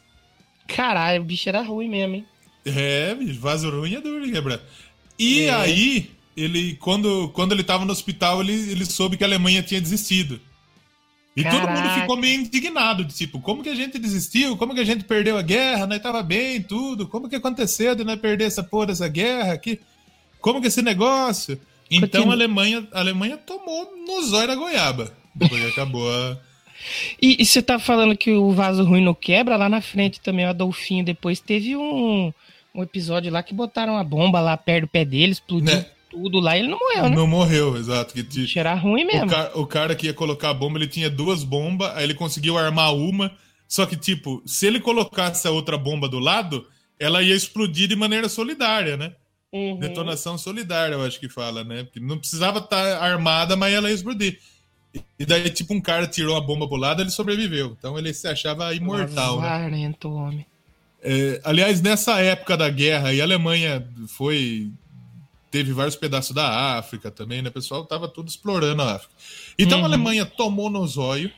Caralho, 0.68 1.22
o 1.22 1.26
bicho 1.26 1.48
era 1.50 1.62
ruim 1.62 1.89
mesmo, 1.89 2.16
hein? 2.16 2.26
É, 2.66 3.13
vaso 3.38 3.70
ruim 3.70 3.94
é 3.96 4.02
duro 4.02 4.26
de 4.26 4.32
quebrar. 4.32 4.60
E 5.20 5.42
É. 5.44 5.50
aí, 5.54 6.10
ele, 6.36 6.76
quando, 6.78 7.30
quando 7.30 7.52
ele 7.52 7.63
tava 7.63 7.86
no 7.86 7.92
hospital, 7.92 8.42
ele, 8.42 8.54
ele 8.72 8.86
soube 8.86 9.18
que 9.18 9.24
a 9.24 9.28
Alemanha 9.28 9.62
tinha 9.62 9.82
desistido. 9.82 10.39
E 11.36 11.43
todo 11.43 11.62
mundo 11.62 11.65
Caraca. 11.65 12.02
ficou 12.02 12.15
meio 12.15 12.41
indignado, 12.41 13.04
de 13.04 13.13
tipo, 13.13 13.39
como 13.41 13.63
que 13.63 13.69
a 13.69 13.76
gente 13.76 13.98
desistiu? 13.98 14.56
Como 14.56 14.76
que 14.76 14.82
a 14.82 14.86
gente 14.86 15.04
perdeu 15.04 15.36
a 15.36 15.41
guerra? 15.41 15.88
Nós 15.88 16.02
tava 16.02 16.22
bem, 16.22 16.62
tudo. 16.62 17.08
Como 17.08 17.28
que 17.28 17.36
aconteceu 17.36 17.96
de 17.96 18.04
nós 18.04 18.19
perder 18.19 18.46
essa 18.46 18.62
porra 18.63 18.88
dessa 18.88 19.08
guerra 19.08 19.54
aqui? 19.54 19.80
Como 20.39 20.62
que 20.62 20.67
esse 20.67 20.82
negócio? 20.82 21.60
Então 21.89 22.08
Continua. 22.08 22.30
a 22.30 22.36
Alemanha, 22.36 22.88
a 22.91 23.00
Alemanha 23.00 23.38
tomou 23.38 23.91
no 24.06 24.22
zóio 24.24 24.48
da 24.48 24.56
goiaba. 24.56 25.12
Depois 25.34 25.65
acabou 25.65 26.08
a... 26.12 26.38
E, 27.22 27.41
e 27.41 27.46
você 27.46 27.62
tá 27.62 27.80
falando 27.80 28.15
que 28.15 28.32
o 28.32 28.52
vaso 28.52 28.84
ruim 28.84 29.04
não 29.04 29.13
quebra? 29.13 29.56
Lá 29.56 29.69
na 29.69 29.82
frente 29.82 30.19
também, 30.19 30.46
o 30.46 30.50
Adolfinho 30.50 31.04
depois 31.04 31.39
teve 31.39 31.76
um, 31.76 32.32
um 32.76 32.84
episódio 32.84 33.32
lá 33.32 33.41
que 33.41 33.54
botaram 33.54 33.98
a 33.98 34.04
bomba 34.04 34.39
lá 34.39 34.56
perto 34.58 34.82
do 34.82 34.88
pé 34.89 35.06
dele, 35.06 35.32
explodiu 35.32 35.74
Né? 35.74 35.86
Tudo 36.13 36.39
lá 36.39 36.56
e 36.56 36.60
ele 36.60 36.67
não 36.69 36.78
morreu, 36.80 37.04
né? 37.10 37.15
Não 37.15 37.28
morreu, 37.28 37.76
exato. 37.78 38.13
Que 38.13 38.21
O 38.21 38.23
te- 38.23 38.60
era 38.60 38.73
ruim 38.76 39.04
O, 39.04 39.08
mesmo. 39.08 39.30
ca- 39.30 39.52
o 39.56 39.65
cara 39.65 39.95
que 39.95 40.06
ia 40.08 40.13
colocar 40.13 40.52
a 40.52 40.54
bomba, 40.54 40.78
ele 40.78 40.88
tinha 40.88 41.10
duas 41.10 41.43
bombas, 41.43 41.91
aí 41.95 42.04
ele 42.04 42.13
conseguiu 42.13 42.58
armar 42.58 42.93
uma. 42.95 43.32
Só 43.67 43.86
que, 43.86 43.95
tipo, 43.95 44.41
se 44.45 44.67
ele 44.67 44.80
colocasse 44.80 45.47
a 45.47 45.52
outra 45.52 45.78
bomba 45.78 46.08
do 46.08 46.19
lado, 46.19 46.65
ela 46.99 47.21
ia 47.23 47.36
explodir 47.36 47.88
de 47.88 47.95
maneira 47.95 48.30
solidária, 48.30 48.95
né? 48.95 49.13
Uhum. 49.52 49.78
Detonação 49.80 50.38
solidária, 50.38 50.93
eu 50.95 51.04
acho 51.04 51.19
que 51.19 51.28
fala, 51.30 51.63
né? 51.63 51.84
Porque 51.84 51.99
não 51.99 52.17
precisava 52.17 52.60
estar 52.60 53.02
armada, 53.02 53.56
mas 53.56 53.73
ela 53.73 53.89
ia 53.89 53.95
explodir. 53.95 54.39
E 55.19 55.26
daí, 55.26 55.49
tipo, 55.49 55.73
um 55.73 55.82
cara 55.82 56.06
tirou 56.08 56.36
a 56.36 56.41
bomba 56.41 56.67
pro 56.67 56.78
lado, 56.78 57.02
ele 57.02 57.10
sobreviveu. 57.10 57.76
Então 57.78 57.97
ele 57.97 58.13
se 58.13 58.28
achava 58.28 58.73
imortal, 58.76 59.41
né? 59.41 59.47
Homem. 60.04 60.45
É, 61.02 61.41
aliás, 61.43 61.82
nessa 61.82 62.19
época 62.21 62.56
da 62.56 62.69
guerra, 62.69 63.10
aí 63.10 63.19
a 63.19 63.23
Alemanha 63.23 63.86
foi. 64.08 64.69
Teve 65.54 65.72
vários 65.72 65.96
pedaços 65.96 66.34
da 66.34 66.80
África 66.80 67.12
também, 67.12 67.44
né? 67.44 67.50
O 67.50 67.52
pessoal 67.52 67.86
tava 67.86 68.08
tudo 68.08 68.28
explorando 68.28 68.82
a 68.82 68.96
África. 68.96 69.13
Então 69.56 69.78
Uhum. 69.78 69.84
a 69.84 69.88
Alemanha 69.88 70.26
tomou 70.26 70.68
no 70.68 70.88
zóio. 70.88 71.32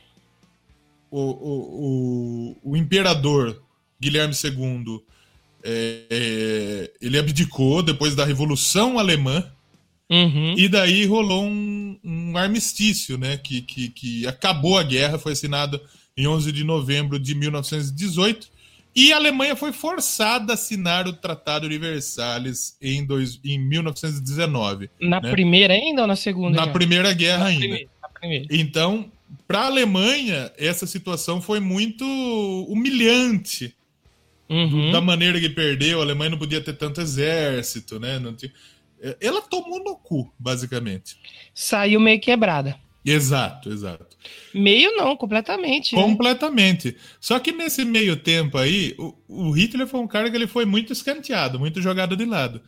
O, 1.10 1.20
o, 1.20 2.56
o, 2.64 2.70
o 2.72 2.76
imperador 2.78 3.62
Guilherme 4.00 4.32
II 4.32 5.02
é, 5.62 6.00
é, 6.08 6.90
ele 6.98 7.18
abdicou 7.18 7.82
depois 7.82 8.14
da 8.16 8.24
Revolução 8.24 8.98
Alemã. 8.98 9.52
Uhum. 10.08 10.54
E 10.56 10.66
daí 10.66 11.04
rolou 11.04 11.44
um, 11.44 11.98
um 12.02 12.38
armistício, 12.38 13.18
né? 13.18 13.36
Que, 13.36 13.60
que, 13.60 13.90
que 13.90 14.26
acabou 14.26 14.78
a 14.78 14.82
guerra, 14.82 15.18
foi 15.18 15.32
assinado 15.32 15.78
em 16.16 16.26
11 16.26 16.52
de 16.52 16.64
novembro 16.64 17.18
de 17.18 17.34
1918. 17.34 18.48
E 18.96 19.12
a 19.12 19.16
Alemanha 19.16 19.54
foi 19.54 19.72
forçada 19.72 20.52
a 20.52 20.54
assinar 20.54 21.06
o 21.06 21.12
Tratado 21.12 21.68
de 21.68 21.76
Versalhes 21.78 22.76
em, 22.80 23.04
dois, 23.04 23.38
em 23.44 23.58
1919, 23.58 24.88
Na 25.00 25.20
né? 25.20 25.30
primeira 25.30 25.74
ainda 25.74 26.00
ou 26.02 26.06
na 26.08 26.16
segunda? 26.16 26.64
na? 26.64 26.72
Primeira 26.72 27.12
Guerra 27.12 27.40
Na 27.40 27.44
ainda. 27.46 27.60
primeira, 27.60 27.88
primeira. 28.18 28.46
Então, 28.50 29.12
para 29.46 29.60
a 29.60 29.66
Alemanha, 29.66 30.50
essa 30.56 30.86
situação 30.86 31.40
foi 31.42 31.60
muito 31.60 32.04
humilhante 32.68 33.74
Uhum. 34.48 34.92
da 34.92 35.00
maneira 35.00 35.40
que 35.40 35.48
perdeu. 35.50 35.98
A 35.98 36.04
Alemanha 36.04 36.30
não 36.30 36.38
podia 36.38 36.60
ter 36.60 36.72
tanto 36.74 37.00
exército, 37.00 37.98
né? 37.98 38.18
Não 38.20 38.32
tinha... 38.32 38.52
Ela 39.20 39.42
tomou 39.42 39.82
no 39.82 39.96
cu, 39.96 40.32
basicamente. 40.38 41.16
Saiu 41.52 41.98
meio 42.00 42.20
quebrada. 42.20 42.78
Exato, 43.04 43.70
exato. 43.70 44.15
Meio 44.54 44.96
não, 44.96 45.16
completamente. 45.16 45.94
né? 45.94 46.02
Completamente. 46.02 46.96
Só 47.20 47.38
que 47.38 47.52
nesse 47.52 47.84
meio 47.84 48.16
tempo 48.16 48.56
aí, 48.58 48.94
o, 48.98 49.14
o 49.28 49.50
Hitler 49.50 49.86
foi 49.86 50.00
um 50.00 50.06
cara 50.06 50.30
que 50.30 50.36
ele 50.36 50.46
foi 50.46 50.64
muito 50.64 50.92
escanteado, 50.92 51.58
muito 51.58 51.80
jogado 51.82 52.16
de 52.16 52.24
lado. 52.24 52.60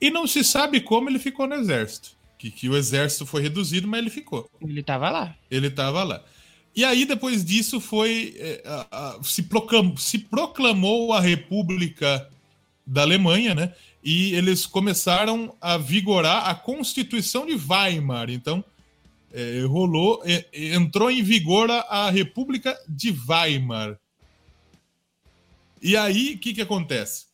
E 0.00 0.10
não 0.10 0.26
se 0.26 0.44
sabe 0.44 0.80
como 0.80 1.10
ele 1.10 1.18
ficou 1.18 1.46
no 1.46 1.54
exército. 1.56 2.10
Que, 2.38 2.50
que 2.50 2.68
o 2.68 2.76
exército 2.76 3.26
foi 3.26 3.42
reduzido, 3.42 3.88
mas 3.88 3.98
ele 4.00 4.10
ficou. 4.10 4.48
Ele 4.60 4.82
tava 4.82 5.10
lá. 5.10 5.34
Ele 5.50 5.66
estava 5.66 6.04
lá. 6.04 6.22
E 6.76 6.84
aí, 6.84 7.04
depois 7.04 7.44
disso, 7.44 7.80
foi. 7.80 8.34
é, 8.38 8.62
a- 8.64 8.86
a- 8.90 9.18
se, 9.24 9.42
proclamou, 9.42 9.96
se 9.96 10.18
proclamou 10.18 11.12
a 11.12 11.20
República 11.20 12.28
da 12.86 13.02
Alemanha, 13.02 13.54
né? 13.56 13.72
E 14.04 14.32
eles 14.34 14.64
começaram 14.66 15.52
a 15.60 15.76
vigorar 15.76 16.48
a 16.48 16.54
Constituição 16.54 17.44
de 17.44 17.54
Weimar. 17.56 18.30
Então, 18.30 18.64
é, 19.38 19.64
rolou, 19.66 20.22
é, 20.24 20.44
entrou 20.74 21.10
em 21.10 21.22
vigor 21.22 21.70
a, 21.70 22.10
República 22.10 22.76
de 22.88 23.14
Weimar. 23.28 23.98
E 25.80 25.96
aí, 25.96 26.34
o 26.34 26.38
que, 26.38 26.54
que 26.54 26.62
acontece? 26.62 27.26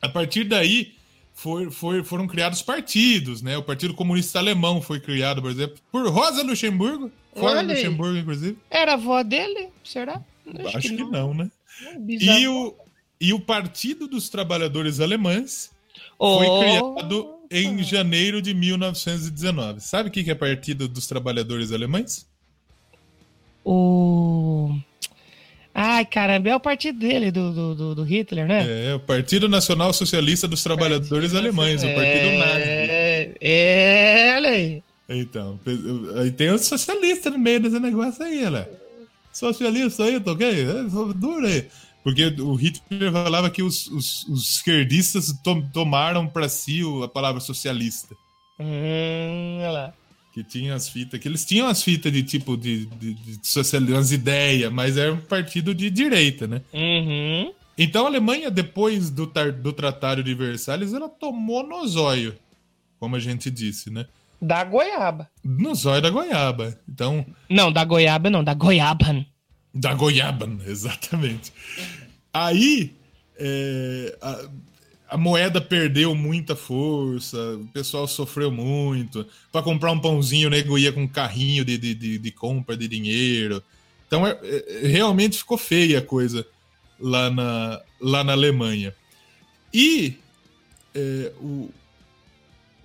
A 0.00 0.08
partir 0.08 0.44
daí, 0.44 0.94
foi, 1.34 1.70
foi, 1.70 2.02
foram 2.02 2.26
criados 2.26 2.62
partidos, 2.62 3.42
né? 3.42 3.58
O 3.58 3.62
Partido 3.62 3.92
Comunista 3.92 4.38
Alemão 4.38 4.80
foi 4.80 4.98
criado, 4.98 5.42
por 5.42 5.50
exemplo, 5.50 5.76
por 5.92 6.08
Rosa 6.08 6.42
Luxemburgo. 6.42 7.12
Fora 7.34 7.58
Olha. 7.58 7.74
Luxemburgo, 7.74 8.16
inclusive. 8.16 8.56
Era 8.70 8.92
a 8.92 8.94
avó 8.94 9.22
dele? 9.22 9.68
Será? 9.84 10.22
Acho, 10.74 10.88
que, 10.88 11.04
não. 11.04 11.34
né? 11.34 11.50
Bisavó. 11.98 12.38
E 12.38 12.48
o, 12.48 12.74
e 13.20 13.32
o 13.34 13.40
Partido 13.40 14.08
dos 14.08 14.30
Trabalhadores 14.30 14.98
Alemães 14.98 15.70
foi 16.18 16.46
Oh. 16.46 16.60
criado 16.60 17.35
em 17.50 17.82
janeiro 17.82 18.40
de 18.42 18.54
1919. 18.54 19.80
Sabe 19.80 20.08
o 20.08 20.12
que 20.12 20.30
é 20.30 20.34
Partido 20.34 20.88
dos 20.88 21.06
Trabalhadores 21.06 21.72
Alemães? 21.72 22.26
O. 23.64 24.76
Ai, 25.74 26.06
caramba, 26.06 26.48
é 26.48 26.56
o 26.56 26.60
partido 26.60 26.98
dele, 26.98 27.30
do, 27.30 27.74
do, 27.74 27.94
do, 27.96 28.02
Hitler, 28.02 28.46
né? 28.46 28.88
É, 28.88 28.94
o 28.94 29.00
Partido 29.00 29.46
Nacional 29.46 29.92
Socialista 29.92 30.48
dos 30.48 30.62
Trabalhadores 30.62 31.34
Alemães, 31.34 31.82
o 31.82 31.94
Partido 31.94 32.38
Nazi. 32.38 32.62
É, 32.62 33.34
é, 33.40 34.34
olha 34.36 34.48
aí. 34.48 34.82
Então, 35.08 35.60
aí 36.16 36.30
tem 36.30 36.50
os 36.50 36.64
socialistas 36.64 37.32
no 37.32 37.38
meio 37.38 37.60
desse 37.60 37.78
negócio 37.78 38.24
aí, 38.24 38.44
olha. 38.46 38.68
Socialista 39.32 40.04
aí, 40.04 40.16
ok? 40.16 40.48
É, 40.48 40.88
só 40.88 41.12
duro 41.12 41.46
aí. 41.46 41.66
Porque 42.06 42.24
o 42.40 42.54
Hitler 42.54 43.10
falava 43.10 43.50
que 43.50 43.64
os, 43.64 43.88
os- 43.88 44.22
os 44.28 44.50
esquerdistas 44.52 45.32
to- 45.42 45.68
tomaram 45.72 46.24
para 46.28 46.48
si 46.48 46.80
a 47.02 47.08
palavra 47.08 47.40
socialista. 47.40 48.14
Hum, 48.60 49.56
olha 49.58 49.70
lá. 49.72 49.92
Que 50.32 50.44
tinha 50.44 50.76
as 50.76 50.88
fitas, 50.88 51.18
que 51.18 51.26
eles 51.26 51.44
tinham 51.44 51.66
as 51.66 51.82
fitas 51.82 52.12
de 52.12 52.22
tipo 52.22 52.56
de, 52.56 52.86
de, 52.86 53.14
de 53.14 53.38
socialismo, 53.48 53.98
as 53.98 54.12
ideias, 54.12 54.72
mas 54.72 54.96
era 54.96 55.12
um 55.12 55.16
partido 55.16 55.74
de 55.74 55.90
direita, 55.90 56.46
né? 56.46 56.62
Uhum. 56.72 57.52
Então 57.76 58.04
a 58.04 58.08
Alemanha, 58.08 58.52
depois 58.52 59.10
do, 59.10 59.26
do 59.60 59.72
Tratado 59.72 60.22
de 60.22 60.32
Versalhes, 60.32 60.94
ela 60.94 61.08
tomou 61.08 61.66
no 61.66 61.84
zóio, 61.88 62.36
como 63.00 63.16
a 63.16 63.18
gente 63.18 63.50
disse, 63.50 63.90
né? 63.90 64.06
Da 64.40 64.62
goiaba. 64.62 65.28
No 65.42 65.74
zóio 65.74 66.00
da 66.02 66.10
goiaba. 66.10 66.78
Então, 66.88 67.26
Não, 67.50 67.72
da 67.72 67.84
goiaba 67.84 68.30
não, 68.30 68.44
da 68.44 68.54
goiaba. 68.54 69.26
Da 69.78 69.92
goiaba, 69.94 70.48
exatamente. 70.66 71.52
Aí 72.32 72.94
é, 73.38 74.16
a, 74.22 74.48
a 75.10 75.16
moeda 75.16 75.60
perdeu 75.60 76.14
muita 76.14 76.56
força, 76.56 77.36
o 77.56 77.66
pessoal 77.66 78.08
sofreu 78.08 78.50
muito. 78.50 79.26
Para 79.52 79.62
comprar 79.62 79.92
um 79.92 80.00
pãozinho, 80.00 80.48
o 80.48 80.50
nego 80.50 80.78
ia 80.78 80.92
com 80.92 81.02
um 81.02 81.08
carrinho 81.08 81.64
de, 81.64 81.76
de, 81.76 81.94
de, 81.94 82.18
de 82.18 82.30
compra 82.30 82.76
de 82.76 82.88
dinheiro. 82.88 83.62
Então 84.06 84.26
é- 84.26 84.38
é- 84.42 84.86
realmente 84.86 85.36
ficou 85.38 85.58
feia 85.58 85.98
a 85.98 86.02
coisa 86.02 86.46
lá 86.98 87.30
na, 87.30 87.82
lá 88.00 88.24
na 88.24 88.32
Alemanha. 88.32 88.94
E 89.74 90.16
é, 90.94 91.32
o, 91.38 91.70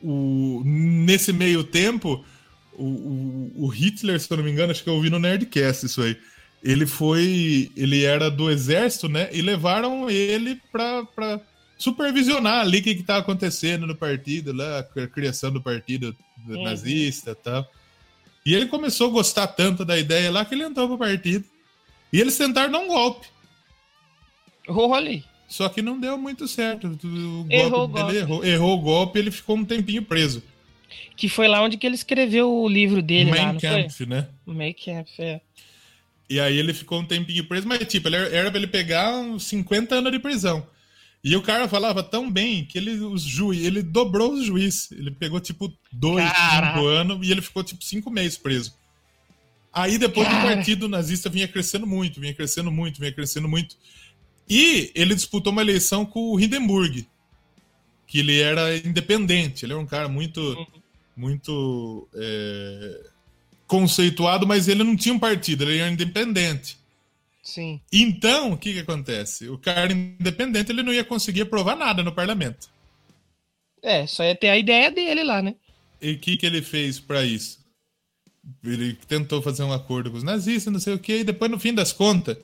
o, 0.03 0.61
nesse 0.65 1.31
meio 1.31 1.63
tempo, 1.63 2.25
o, 2.73 2.83
o, 2.83 3.51
o 3.65 3.67
Hitler, 3.67 4.19
se 4.19 4.29
eu 4.29 4.35
não 4.37 4.43
me 4.43 4.51
engano, 4.51 4.71
acho 4.71 4.83
que 4.83 4.89
eu 4.89 4.95
ouvi 4.95 5.09
no 5.09 5.19
Nerdcast 5.19 5.85
isso 5.85 6.01
aí. 6.01 6.17
Ele 6.63 6.85
foi. 6.85 7.71
Ele 7.75 8.03
era 8.03 8.29
do 8.29 8.49
exército, 8.49 9.09
né? 9.09 9.29
E 9.31 9.41
levaram 9.41 10.09
ele 10.09 10.59
pra, 10.71 11.03
pra 11.05 11.41
supervisionar 11.77 12.61
ali 12.61 12.79
o 12.79 12.83
que, 12.83 12.95
que 12.95 13.03
tava 13.03 13.19
acontecendo 13.19 13.87
no 13.87 13.95
partido, 13.95 14.53
lá, 14.53 14.79
a 14.79 15.07
criação 15.07 15.51
do 15.51 15.61
partido 15.61 16.15
Uhum. 16.47 16.63
nazista 16.63 17.31
e 17.31 17.35
tal. 17.35 17.71
E 18.45 18.55
ele 18.55 18.65
começou 18.65 19.07
a 19.07 19.11
gostar 19.11 19.47
tanto 19.47 19.85
da 19.85 19.97
ideia 19.97 20.31
lá 20.31 20.43
que 20.43 20.55
ele 20.55 20.63
entrou 20.63 20.87
pro 20.87 20.97
partido. 20.97 21.45
E 22.11 22.19
eles 22.19 22.37
tentaram 22.37 22.71
dar 22.71 22.79
um 22.79 22.87
golpe. 22.87 23.27
Olha. 24.67 25.23
Só 25.47 25.67
que 25.69 25.81
não 25.81 25.99
deu 25.99 26.17
muito 26.17 26.47
certo. 26.47 26.87
O 26.87 27.43
golpe 27.43 27.53
Errou 27.53 27.83
o 27.83 27.87
dele 27.87 28.01
golpe. 28.03 28.15
Errou, 28.17 28.45
errou 28.45 28.77
o 28.77 28.81
golpe 28.81 29.19
ele 29.19 29.31
ficou 29.31 29.57
um 29.57 29.65
tempinho 29.65 30.03
preso. 30.03 30.41
Que 31.15 31.29
foi 31.29 31.47
lá 31.47 31.61
onde 31.61 31.77
que 31.77 31.85
ele 31.85 31.95
escreveu 31.95 32.51
o 32.51 32.67
livro 32.67 33.01
dele 33.01 33.29
lá, 33.29 33.35
Mein 33.35 33.53
não 33.53 33.59
Kampf, 33.59 34.05
né? 34.05 34.27
foi? 34.45 34.53
Mein 34.55 34.73
Kampf, 34.73 35.19
é. 35.19 35.41
E 36.31 36.39
aí 36.39 36.57
ele 36.57 36.73
ficou 36.73 37.01
um 37.01 37.05
tempinho 37.05 37.43
preso, 37.43 37.67
mas 37.67 37.85
tipo, 37.85 38.07
ele 38.07 38.15
era, 38.15 38.49
pra 38.49 38.57
ele 38.57 38.67
pegar 38.67 39.17
uns 39.17 39.43
50 39.43 39.95
anos 39.95 40.13
de 40.13 40.17
prisão. 40.17 40.65
E 41.21 41.35
o 41.35 41.41
cara 41.41 41.67
falava 41.67 42.01
tão 42.01 42.31
bem 42.31 42.63
que 42.63 42.77
ele, 42.77 42.91
os 43.01 43.21
juiz, 43.21 43.61
ele 43.65 43.83
dobrou 43.83 44.31
os 44.31 44.45
juízes. 44.45 44.89
Ele 44.93 45.11
pegou 45.11 45.41
tipo 45.41 45.69
dois, 45.91 46.23
Caraca. 46.31 46.77
cinco 46.77 46.87
anos 46.87 47.27
e 47.27 47.31
ele 47.33 47.41
ficou 47.41 47.61
tipo 47.65 47.83
cinco 47.83 48.09
meses 48.09 48.37
preso. 48.37 48.73
Aí 49.73 49.97
depois 49.97 50.25
o 50.25 50.31
partido 50.31 50.87
nazista 50.87 51.29
vinha 51.29 51.49
crescendo 51.49 51.85
muito, 51.85 52.21
vinha 52.21 52.33
crescendo 52.33 52.71
muito, 52.71 53.01
vinha 53.01 53.11
crescendo 53.11 53.49
muito. 53.49 53.75
E 54.49 54.89
ele 54.95 55.13
disputou 55.13 55.51
uma 55.51 55.61
eleição 55.61 56.05
com 56.05 56.31
o 56.31 56.39
Hindenburg, 56.39 57.05
que 58.07 58.19
ele 58.19 58.39
era 58.39 58.77
independente. 58.77 59.65
Ele 59.65 59.73
era 59.73 59.81
um 59.81 59.85
cara 59.85 60.07
muito, 60.07 60.65
muito 61.13 62.07
é, 62.15 63.10
conceituado, 63.71 64.45
mas 64.45 64.67
ele 64.67 64.83
não 64.83 64.97
tinha 64.97 65.15
um 65.15 65.19
partido, 65.19 65.63
ele 65.63 65.77
era 65.77 65.89
independente. 65.89 66.77
Sim. 67.41 67.79
Então, 67.89 68.51
o 68.51 68.57
que, 68.57 68.73
que 68.73 68.79
acontece? 68.79 69.47
O 69.47 69.57
cara 69.57 69.93
independente 69.93 70.73
ele 70.73 70.83
não 70.83 70.91
ia 70.91 71.05
conseguir 71.05 71.43
aprovar 71.43 71.77
nada 71.77 72.03
no 72.03 72.11
parlamento. 72.11 72.69
É, 73.81 74.05
só 74.05 74.25
ia 74.25 74.35
ter 74.35 74.49
a 74.49 74.57
ideia 74.57 74.91
dele 74.91 75.23
lá, 75.23 75.41
né? 75.41 75.55
E 76.01 76.11
o 76.11 76.19
que, 76.19 76.35
que 76.35 76.45
ele 76.45 76.61
fez 76.61 76.99
para 76.99 77.23
isso? 77.23 77.61
Ele 78.61 78.93
tentou 79.07 79.41
fazer 79.41 79.63
um 79.63 79.71
acordo 79.71 80.11
com 80.11 80.17
os 80.17 80.23
nazistas, 80.23 80.73
não 80.73 80.79
sei 80.79 80.93
o 80.93 80.99
que, 80.99 81.19
e 81.19 81.23
depois, 81.23 81.49
no 81.49 81.57
fim 81.57 81.73
das 81.73 81.93
contas, 81.93 82.35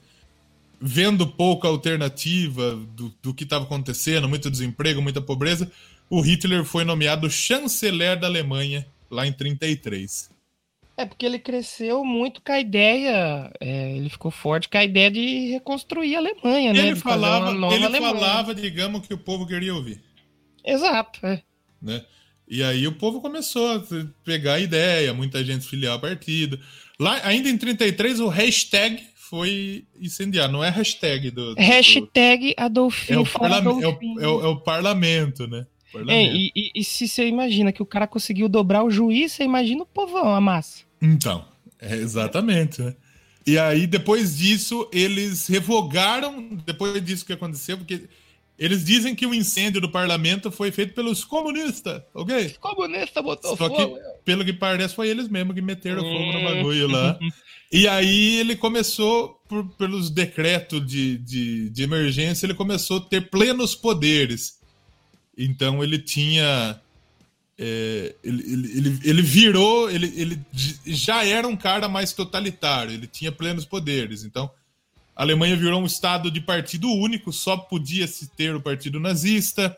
vendo 0.80 1.28
pouca 1.28 1.68
alternativa 1.68 2.74
do, 2.96 3.14
do 3.22 3.34
que 3.34 3.44
estava 3.44 3.66
acontecendo, 3.66 4.30
muito 4.30 4.50
desemprego, 4.50 5.02
muita 5.02 5.20
pobreza, 5.20 5.70
o 6.10 6.22
Hitler 6.22 6.64
foi 6.64 6.86
nomeado 6.86 7.30
chanceler 7.30 8.18
da 8.18 8.28
Alemanha 8.28 8.88
lá 9.12 9.28
em 9.28 9.34
33. 9.34 10.37
É 10.98 11.06
porque 11.06 11.26
ele 11.28 11.38
cresceu 11.38 12.04
muito 12.04 12.42
com 12.42 12.52
a 12.52 12.60
ideia, 12.60 13.52
é, 13.62 13.96
ele 13.96 14.10
ficou 14.10 14.32
forte 14.32 14.68
com 14.68 14.78
a 14.80 14.84
ideia 14.84 15.12
de 15.12 15.52
reconstruir 15.52 16.16
a 16.16 16.20
Alemanha, 16.20 16.74
né? 16.74 16.80
ele 16.80 16.94
de 16.96 17.00
fazer 17.02 17.16
falava, 17.16 17.52
ele 17.52 17.86
Alemanha. 17.86 18.02
falava, 18.14 18.56
digamos, 18.56 19.06
que 19.08 19.14
o 19.14 19.18
povo 19.18 19.46
queria 19.46 19.76
ouvir. 19.76 20.02
Exato, 20.66 21.26
é. 21.26 21.42
né? 21.82 22.04
E 22.50 22.64
aí 22.64 22.88
o 22.88 22.94
povo 22.94 23.22
começou 23.22 23.74
a 23.76 23.84
pegar 24.26 24.54
a 24.56 24.60
ideia, 24.60 25.14
muita 25.14 25.44
gente 25.44 25.68
filiar 25.68 26.00
partido. 26.00 26.60
Lá, 27.00 27.20
ainda 27.24 27.48
em 27.50 27.58
33, 27.58 28.20
o 28.20 28.28
hashtag 28.30 29.04
foi 29.16 29.86
incendiado, 30.02 30.52
não 30.54 30.64
é 30.64 30.70
hashtag 30.70 31.30
do. 31.30 31.54
do- 31.54 31.62
Hashtag 31.62 32.56
é, 32.58 32.64
Adolfinho 32.64 33.22
o 33.22 33.26
fora 33.26 33.50
parlame- 33.62 33.84
é, 33.84 33.86
o, 33.86 33.90
Adolfinho. 33.90 34.20
é 34.22 34.28
o- 34.28 34.42
é 34.46 34.48
o 34.48 34.56
parlamento, 34.62 35.46
né? 35.48 35.68
É, 36.08 36.24
e, 36.24 36.52
e- 36.56 36.72
e 36.76 36.84
se 36.84 37.08
você 37.08 37.28
imagina 37.28 37.72
que 37.72 37.82
o 37.82 37.86
cara 37.86 38.08
conseguiu 38.08 38.48
dobrar 38.50 38.84
o 38.84 38.90
juiz, 38.90 39.32
você 39.34 39.44
imagina 39.44 39.84
o 39.84 39.86
povão, 39.86 40.34
a 40.34 40.40
massa. 40.42 40.87
Então, 41.02 41.46
é 41.80 41.96
exatamente, 41.96 42.82
né? 42.82 42.96
E 43.46 43.58
aí, 43.58 43.88
depois 43.88 44.38
disso, 44.38 44.90
eles 44.92 45.48
revogaram, 45.48 46.50
depois 46.66 47.04
disso 47.04 47.26
que 47.26 47.32
aconteceu, 47.34 47.78
porque 47.78 48.02
eles 48.60 48.84
dizem 48.84 49.16
que 49.16 49.26
o 49.26 49.34
incêndio 49.34 49.80
do 49.80 49.88
parlamento 49.90 50.52
foi 50.52 50.72
feito 50.72 50.94
pelos 50.94 51.24
comunistas, 51.24 52.02
ok? 52.14 52.56
Comunista 52.60 53.22
botou 53.22 53.56
Só 53.56 53.70
que, 53.70 53.76
fogo. 53.76 53.98
pelo 54.26 54.44
que 54.44 54.52
parece, 54.52 54.96
foi 54.96 55.08
eles 55.08 55.30
mesmos 55.30 55.56
que 55.56 55.62
meteram 55.62 56.02
fogo 56.02 56.32
no 56.34 56.40
Hum. 56.40 56.44
bagulho 56.44 56.88
lá. 56.88 57.18
E 57.70 57.86
aí 57.86 58.38
ele 58.38 58.56
começou, 58.56 59.42
por- 59.50 59.68
pelos 59.76 60.10
decretos 60.10 60.86
de, 60.88 61.18
de, 61.18 61.70
de 61.70 61.84
emergência, 61.84 62.46
ele 62.46 62.54
começou 62.54 63.00
a 63.00 63.02
ter 63.02 63.30
plenos 63.30 63.76
poderes. 63.76 64.58
Então 65.38 65.84
ele 65.84 66.00
tinha. 66.00 66.80
É, 67.60 68.14
ele, 68.24 68.44
ele, 68.54 68.78
ele, 68.78 69.00
ele 69.04 69.22
virou, 69.22 69.90
ele, 69.90 70.14
ele 70.16 70.40
já 70.86 71.26
era 71.26 71.48
um 71.48 71.56
cara 71.56 71.90
mais 71.90 72.14
totalitário, 72.14 72.94
ele 72.94 73.08
tinha 73.08 73.32
plenos 73.32 73.66
poderes. 73.66 74.24
Então 74.24 74.50
a 75.16 75.24
Alemanha 75.24 75.56
virou 75.56 75.82
um 75.82 75.86
estado 75.86 76.30
de 76.30 76.40
partido 76.40 76.88
único, 76.92 77.34
só 77.34 77.58
podia 77.58 78.06
se 78.08 78.28
ter 78.30 78.56
o 78.56 78.62
partido 78.62 79.00
nazista. 79.00 79.76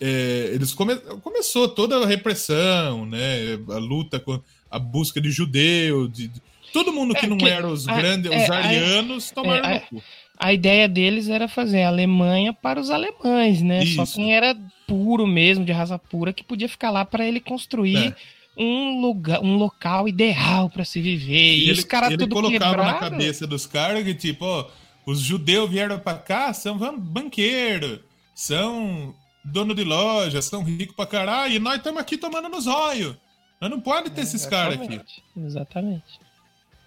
É, 0.00 0.50
eles 0.52 0.74
come, 0.74 0.96
começou 1.22 1.68
toda 1.68 1.96
a 2.02 2.06
repressão, 2.06 3.06
né? 3.06 3.58
A 3.70 3.78
luta 3.78 4.18
com 4.18 4.40
a 4.70 4.78
busca 4.78 5.20
de 5.20 5.30
judeu, 5.30 6.08
de, 6.08 6.26
de- 6.28 6.42
todo 6.72 6.92
mundo 6.92 7.14
que 7.14 7.26
É 7.26 7.28
não 7.28 7.38
que- 7.38 7.46
era 7.48 7.68
os 7.68 7.86
grandes, 7.86 8.30
é, 8.32 8.44
os 8.44 8.50
a- 8.50 8.56
arianos, 8.56 9.30
tomaram 9.30 9.64
é, 9.64 9.70
no 9.70 9.76
a- 9.76 9.80
cu. 9.80 10.02
A 10.38 10.52
ideia 10.52 10.88
deles 10.88 11.28
era 11.28 11.46
fazer 11.46 11.82
a 11.82 11.88
Alemanha 11.88 12.52
para 12.52 12.80
os 12.80 12.90
alemães, 12.90 13.62
né? 13.62 13.86
Só 13.86 14.02
Isso. 14.02 14.16
quem 14.16 14.34
era 14.34 14.56
puro 14.92 15.26
mesmo, 15.26 15.64
de 15.64 15.72
raça 15.72 15.98
pura, 15.98 16.32
que 16.32 16.44
podia 16.44 16.68
ficar 16.68 16.90
lá 16.90 17.04
para 17.04 17.26
ele 17.26 17.40
construir 17.40 18.08
É. 18.08 18.14
um 18.62 19.00
lugar, 19.00 19.40
um 19.40 19.56
local 19.56 20.06
ideal 20.06 20.68
para 20.68 20.84
se 20.84 21.00
viver. 21.00 21.32
E, 21.56 21.62
ele, 21.70 21.72
os 21.72 21.84
caras 21.84 22.10
tudo 22.10 22.28
colocava 22.28 22.76
na 22.84 22.94
cabeça 22.94 23.46
dos 23.46 23.66
caras 23.66 24.04
que, 24.04 24.14
tipo, 24.14 24.44
ó, 24.44 24.68
os 25.06 25.20
judeus 25.20 25.70
vieram 25.70 25.98
pra 25.98 26.14
cá, 26.14 26.52
são 26.52 26.76
banqueiro. 26.98 28.00
são 28.34 29.14
dono 29.44 29.74
de 29.74 29.84
loja, 29.84 30.40
são 30.42 30.62
ricos 30.62 30.94
pra 30.94 31.06
caralho, 31.06 31.54
e 31.54 31.58
nós 31.58 31.76
estamos 31.76 32.00
aqui 32.00 32.16
tomando 32.16 32.48
no 32.48 32.60
zóio. 32.60 33.16
Nós 33.60 33.70
não 33.70 33.80
pode 33.80 34.10
ter 34.10 34.20
esses 34.22 34.44
caras 34.46 34.74
aqui. 34.74 34.84
Exatamente. 34.94 35.22
Exatamente. 35.36 36.20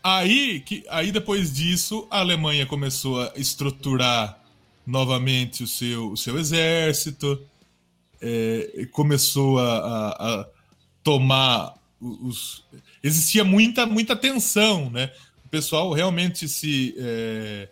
Aí, 0.03 0.59
que, 0.59 0.83
aí 0.89 1.11
depois 1.11 1.53
disso, 1.53 2.07
a 2.11 2.19
Alemanha 2.19 2.65
começou 2.65 3.21
a 3.21 3.31
estruturar 3.35 4.39
novamente 4.85 5.63
o 5.63 5.67
seu, 5.67 6.11
o 6.11 6.17
seu 6.17 6.37
exército, 6.37 7.41
é, 8.25 8.88
começou 8.91 9.59
a, 9.59 9.77
a, 9.77 10.41
a 10.41 10.47
tomar 11.03 11.75
os. 12.01 12.63
Existia 13.03 13.43
muita, 13.43 13.85
muita 13.85 14.15
tensão, 14.15 14.89
né? 14.89 15.11
O 15.45 15.49
pessoal 15.49 15.93
realmente 15.93 16.49
se. 16.49 16.95
é, 16.97 17.69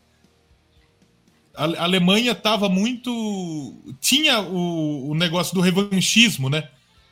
A 1.55 1.83
Alemanha 1.83 2.33
estava 2.33 2.69
muito. 2.69 3.75
Tinha 3.99 4.41
o, 4.41 5.09
o 5.09 5.15
negócio 5.15 5.55
do 5.55 5.61
revanchismo, 5.61 6.49
né? 6.51 6.69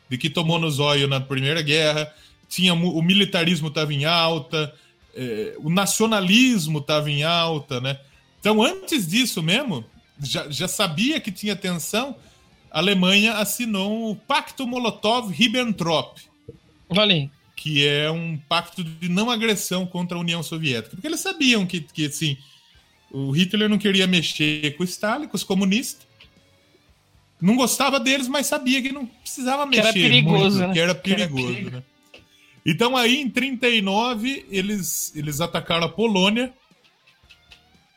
De 0.07 0.19
que 0.19 0.29
tomou 0.29 0.59
no 0.59 0.69
zóio 0.69 1.07
na 1.07 1.19
Primeira 1.19 1.63
Guerra, 1.63 2.13
tinha 2.47 2.73
o 2.73 3.01
militarismo 3.01 3.69
estava 3.69 3.91
em 3.93 4.05
alta, 4.05 4.71
é, 5.15 5.55
o 5.57 5.69
nacionalismo 5.69 6.77
estava 6.77 7.09
em 7.09 7.23
alta, 7.23 7.81
né? 7.81 7.97
Então, 8.39 8.61
antes 8.61 9.07
disso 9.07 9.41
mesmo, 9.41 9.85
já, 10.21 10.49
já 10.49 10.67
sabia 10.67 11.19
que 11.19 11.31
tinha 11.31 11.55
tensão, 11.55 12.15
a 12.71 12.79
Alemanha 12.79 13.33
assinou 13.33 14.11
o 14.11 14.15
Pacto 14.15 14.65
Molotov-Ribbentrop, 14.65 16.17
Olha 16.89 17.13
aí. 17.13 17.29
que 17.55 17.85
é 17.85 18.09
um 18.09 18.37
pacto 18.37 18.83
de 18.83 19.09
não 19.09 19.29
agressão 19.29 19.85
contra 19.85 20.17
a 20.17 20.21
União 20.21 20.41
Soviética. 20.41 20.95
Porque 20.95 21.07
eles 21.07 21.19
sabiam 21.19 21.65
que, 21.65 21.81
que 21.81 22.05
assim, 22.05 22.37
o 23.11 23.31
Hitler 23.31 23.69
não 23.69 23.77
queria 23.77 24.07
mexer 24.07 24.75
com 24.77 24.83
o 24.83 24.85
Stalin, 24.85 25.27
com 25.27 25.35
os 25.35 25.43
comunistas. 25.43 26.07
Não 27.41 27.55
gostava 27.55 27.99
deles, 27.99 28.27
mas 28.27 28.47
sabia 28.47 28.81
que 28.81 28.91
não 28.91 29.05
precisava 29.05 29.67
Que 29.67 29.77
era 29.79 29.87
mexer 29.87 30.01
perigoso, 30.09 30.57
muito, 30.59 30.67
né? 30.67 30.73
que 30.73 30.79
era 30.79 30.95
Que 30.95 31.11
era 31.11 31.17
perigoso, 31.17 31.53
perigo. 31.53 31.71
né? 31.71 31.83
Então 32.65 32.95
aí, 32.95 33.19
em 33.19 33.27
39, 33.29 34.45
eles, 34.49 35.11
eles 35.15 35.41
atacaram 35.41 35.85
a 35.87 35.89
Polônia, 35.89 36.53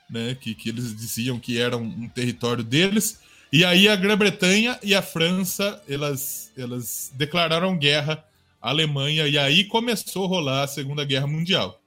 né, 0.09 0.35
que, 0.41 0.55
que 0.55 0.69
eles 0.71 0.97
diziam 0.97 1.39
que 1.39 1.59
era 1.59 1.77
um, 1.77 1.85
um 1.85 2.09
território 2.09 2.65
deles, 2.65 3.21
e 3.57 3.65
aí 3.65 3.89
a 3.89 3.97
Grã-Bretanha 3.97 4.79
e 4.83 4.95
a 4.95 5.03
França, 5.03 5.83
elas, 5.89 6.51
elas 6.57 7.13
declararam 7.15 7.77
guerra 7.79 8.25
à 8.61 8.71
Alemanha, 8.71 9.27
e 9.29 9.39
aí 9.39 9.65
começou 9.65 10.25
a 10.25 10.29
rolar 10.29 10.63
a 10.63 10.67
Segunda 10.67 11.05
Guerra 11.05 11.27
Mundial. 11.27 11.81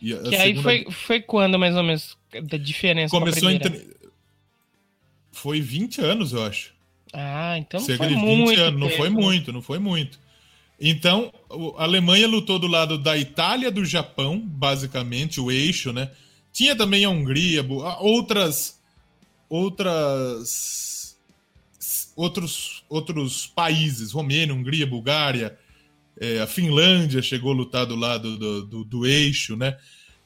E 0.00 0.14
Que 0.14 0.34
aí 0.36 0.48
segunda- 0.48 0.62
foi, 0.62 0.86
foi 0.90 1.20
quando, 1.22 1.58
mais 1.58 1.76
ou 1.76 1.82
menos, 1.82 2.16
da 2.42 2.56
diferença 2.56 3.10
Começou 3.16 3.50
em... 3.50 3.58
primeira? 3.58 3.84
tre- 3.86 3.96
Foi 5.30 5.60
20 5.60 6.00
anos, 6.00 6.32
eu 6.32 6.44
acho. 6.44 6.72
Ah, 7.12 7.56
então 7.58 7.78
não 7.80 7.86
Cerca 7.86 8.04
foi 8.04 8.14
de 8.14 8.20
20 8.20 8.24
muito 8.26 8.60
anos. 8.60 8.80
Não 8.80 8.90
foi 8.90 9.08
muito, 9.10 9.52
não 9.52 9.62
foi 9.62 9.78
muito. 9.78 10.18
Então, 10.80 11.32
a 11.78 11.84
Alemanha 11.84 12.26
lutou 12.26 12.58
do 12.58 12.66
lado 12.66 12.98
da 12.98 13.16
Itália, 13.16 13.70
do 13.70 13.84
Japão, 13.84 14.38
basicamente, 14.40 15.40
o 15.40 15.50
eixo, 15.50 15.92
né? 15.92 16.10
Tinha 16.52 16.74
também 16.74 17.04
a 17.04 17.10
Hungria, 17.10 17.64
outras. 18.00 18.80
Outras. 19.52 21.18
Outros, 22.16 22.84
outros 22.88 23.46
países, 23.46 24.12
Romênia, 24.12 24.54
Hungria, 24.54 24.86
Bulgária, 24.86 25.58
é, 26.18 26.40
a 26.40 26.46
Finlândia 26.46 27.20
chegou 27.20 27.52
a 27.52 27.54
lutar 27.54 27.86
do 27.86 27.96
lado 27.96 28.38
do, 28.38 28.66
do, 28.66 28.84
do 28.84 29.06
eixo, 29.06 29.54
né? 29.54 29.78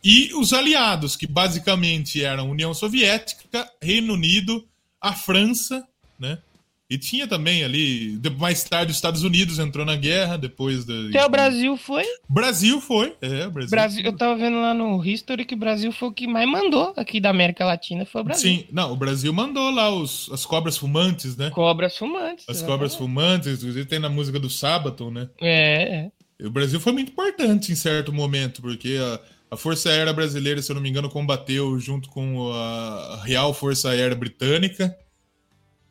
E 0.02 0.32
os 0.34 0.52
aliados, 0.52 1.16
que 1.16 1.26
basicamente 1.26 2.22
eram 2.22 2.50
União 2.50 2.72
Soviética, 2.72 3.68
Reino 3.82 4.14
Unido, 4.14 4.64
a 5.00 5.12
França, 5.12 5.84
né? 6.18 6.38
E 6.88 6.96
tinha 6.96 7.26
também 7.26 7.64
ali, 7.64 8.20
mais 8.38 8.62
tarde, 8.62 8.92
os 8.92 8.96
Estados 8.96 9.24
Unidos 9.24 9.58
entrou 9.58 9.84
na 9.84 9.96
guerra, 9.96 10.36
depois 10.36 10.84
da. 10.84 10.94
Até 11.08 11.24
o 11.24 11.28
Brasil 11.28 11.76
foi. 11.76 12.04
Brasil 12.28 12.80
foi, 12.80 13.16
é, 13.20 13.46
o 13.46 13.50
Brasil. 13.50 13.70
Brasil, 13.70 14.04
eu 14.04 14.16
tava 14.16 14.36
vendo 14.36 14.60
lá 14.60 14.72
no 14.72 15.04
History 15.04 15.44
que 15.44 15.54
o 15.54 15.58
Brasil 15.58 15.90
foi 15.90 16.08
o 16.08 16.12
que 16.12 16.28
mais 16.28 16.48
mandou 16.48 16.94
aqui 16.96 17.18
da 17.20 17.30
América 17.30 17.64
Latina, 17.64 18.06
foi 18.06 18.20
o 18.20 18.24
Brasil. 18.24 18.50
Sim, 18.50 18.64
não, 18.70 18.92
o 18.92 18.96
Brasil 18.96 19.32
mandou 19.32 19.68
lá 19.72 19.90
os, 19.90 20.30
as 20.32 20.46
cobras 20.46 20.76
fumantes, 20.76 21.36
né? 21.36 21.50
Cobras 21.50 21.96
fumantes. 21.96 22.44
As 22.48 22.58
exatamente. 22.58 22.66
cobras 22.66 22.94
fumantes, 22.94 23.58
inclusive 23.58 23.84
tem 23.86 23.98
na 23.98 24.08
música 24.08 24.38
do 24.38 24.48
Sabaton, 24.48 25.10
né? 25.10 25.28
É, 25.40 26.10
é. 26.38 26.46
O 26.46 26.50
Brasil 26.50 26.78
foi 26.78 26.92
muito 26.92 27.10
importante 27.10 27.72
em 27.72 27.74
certo 27.74 28.12
momento, 28.12 28.62
porque 28.62 28.96
a, 29.00 29.20
a 29.50 29.56
Força 29.56 29.88
Aérea 29.88 30.12
Brasileira, 30.12 30.62
se 30.62 30.70
eu 30.70 30.74
não 30.74 30.82
me 30.82 30.88
engano, 30.88 31.08
combateu 31.08 31.78
junto 31.80 32.08
com 32.10 32.52
a 32.52 33.22
Real 33.24 33.52
Força 33.52 33.90
Aérea 33.90 34.14
Britânica. 34.14 34.96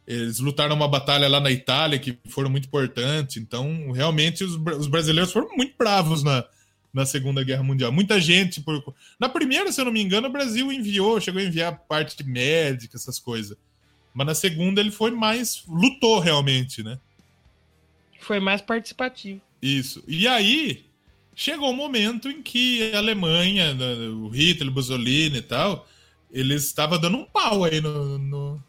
Eles 0.07 0.39
lutaram 0.39 0.75
uma 0.75 0.87
batalha 0.87 1.27
lá 1.27 1.39
na 1.39 1.51
Itália 1.51 1.97
que 1.97 2.17
foram 2.29 2.49
muito 2.49 2.65
importantes. 2.67 3.37
Então, 3.37 3.91
realmente, 3.91 4.43
os, 4.43 4.53
os 4.77 4.87
brasileiros 4.87 5.31
foram 5.33 5.55
muito 5.57 5.73
bravos 5.77 6.21
na, 6.23 6.45
na 6.93 7.05
Segunda 7.05 7.43
Guerra 7.43 7.63
Mundial. 7.63 7.91
Muita 7.91 8.19
gente. 8.21 8.61
Por... 8.61 8.93
Na 9.19 9.27
primeira, 9.27 9.71
se 9.71 9.81
eu 9.81 9.85
não 9.85 9.91
me 9.91 10.01
engano, 10.01 10.27
o 10.27 10.31
Brasil 10.31 10.71
enviou, 10.71 11.19
chegou 11.19 11.41
a 11.41 11.45
enviar 11.45 11.79
parte 11.87 12.23
médica, 12.23 12.95
essas 12.97 13.17
coisas. 13.17 13.57
Mas 14.13 14.27
na 14.27 14.35
segunda, 14.35 14.79
ele 14.79 14.91
foi 14.91 15.11
mais. 15.11 15.63
lutou 15.67 16.19
realmente, 16.19 16.83
né? 16.83 16.99
Foi 18.19 18.39
mais 18.39 18.61
participativo. 18.61 19.41
Isso. 19.61 20.03
E 20.07 20.27
aí, 20.27 20.85
chegou 21.35 21.69
um 21.71 21.75
momento 21.75 22.29
em 22.29 22.41
que 22.41 22.91
a 22.93 22.97
Alemanha, 22.99 23.73
né, 23.73 23.93
o 24.09 24.29
Hitler, 24.29 24.71
o 24.71 24.73
Mussolini 24.73 25.37
e 25.39 25.41
tal, 25.41 25.87
eles 26.31 26.63
estavam 26.65 26.99
dando 26.99 27.17
um 27.17 27.25
pau 27.25 27.63
aí 27.63 27.81
no, 27.81 28.17
no- 28.17 28.63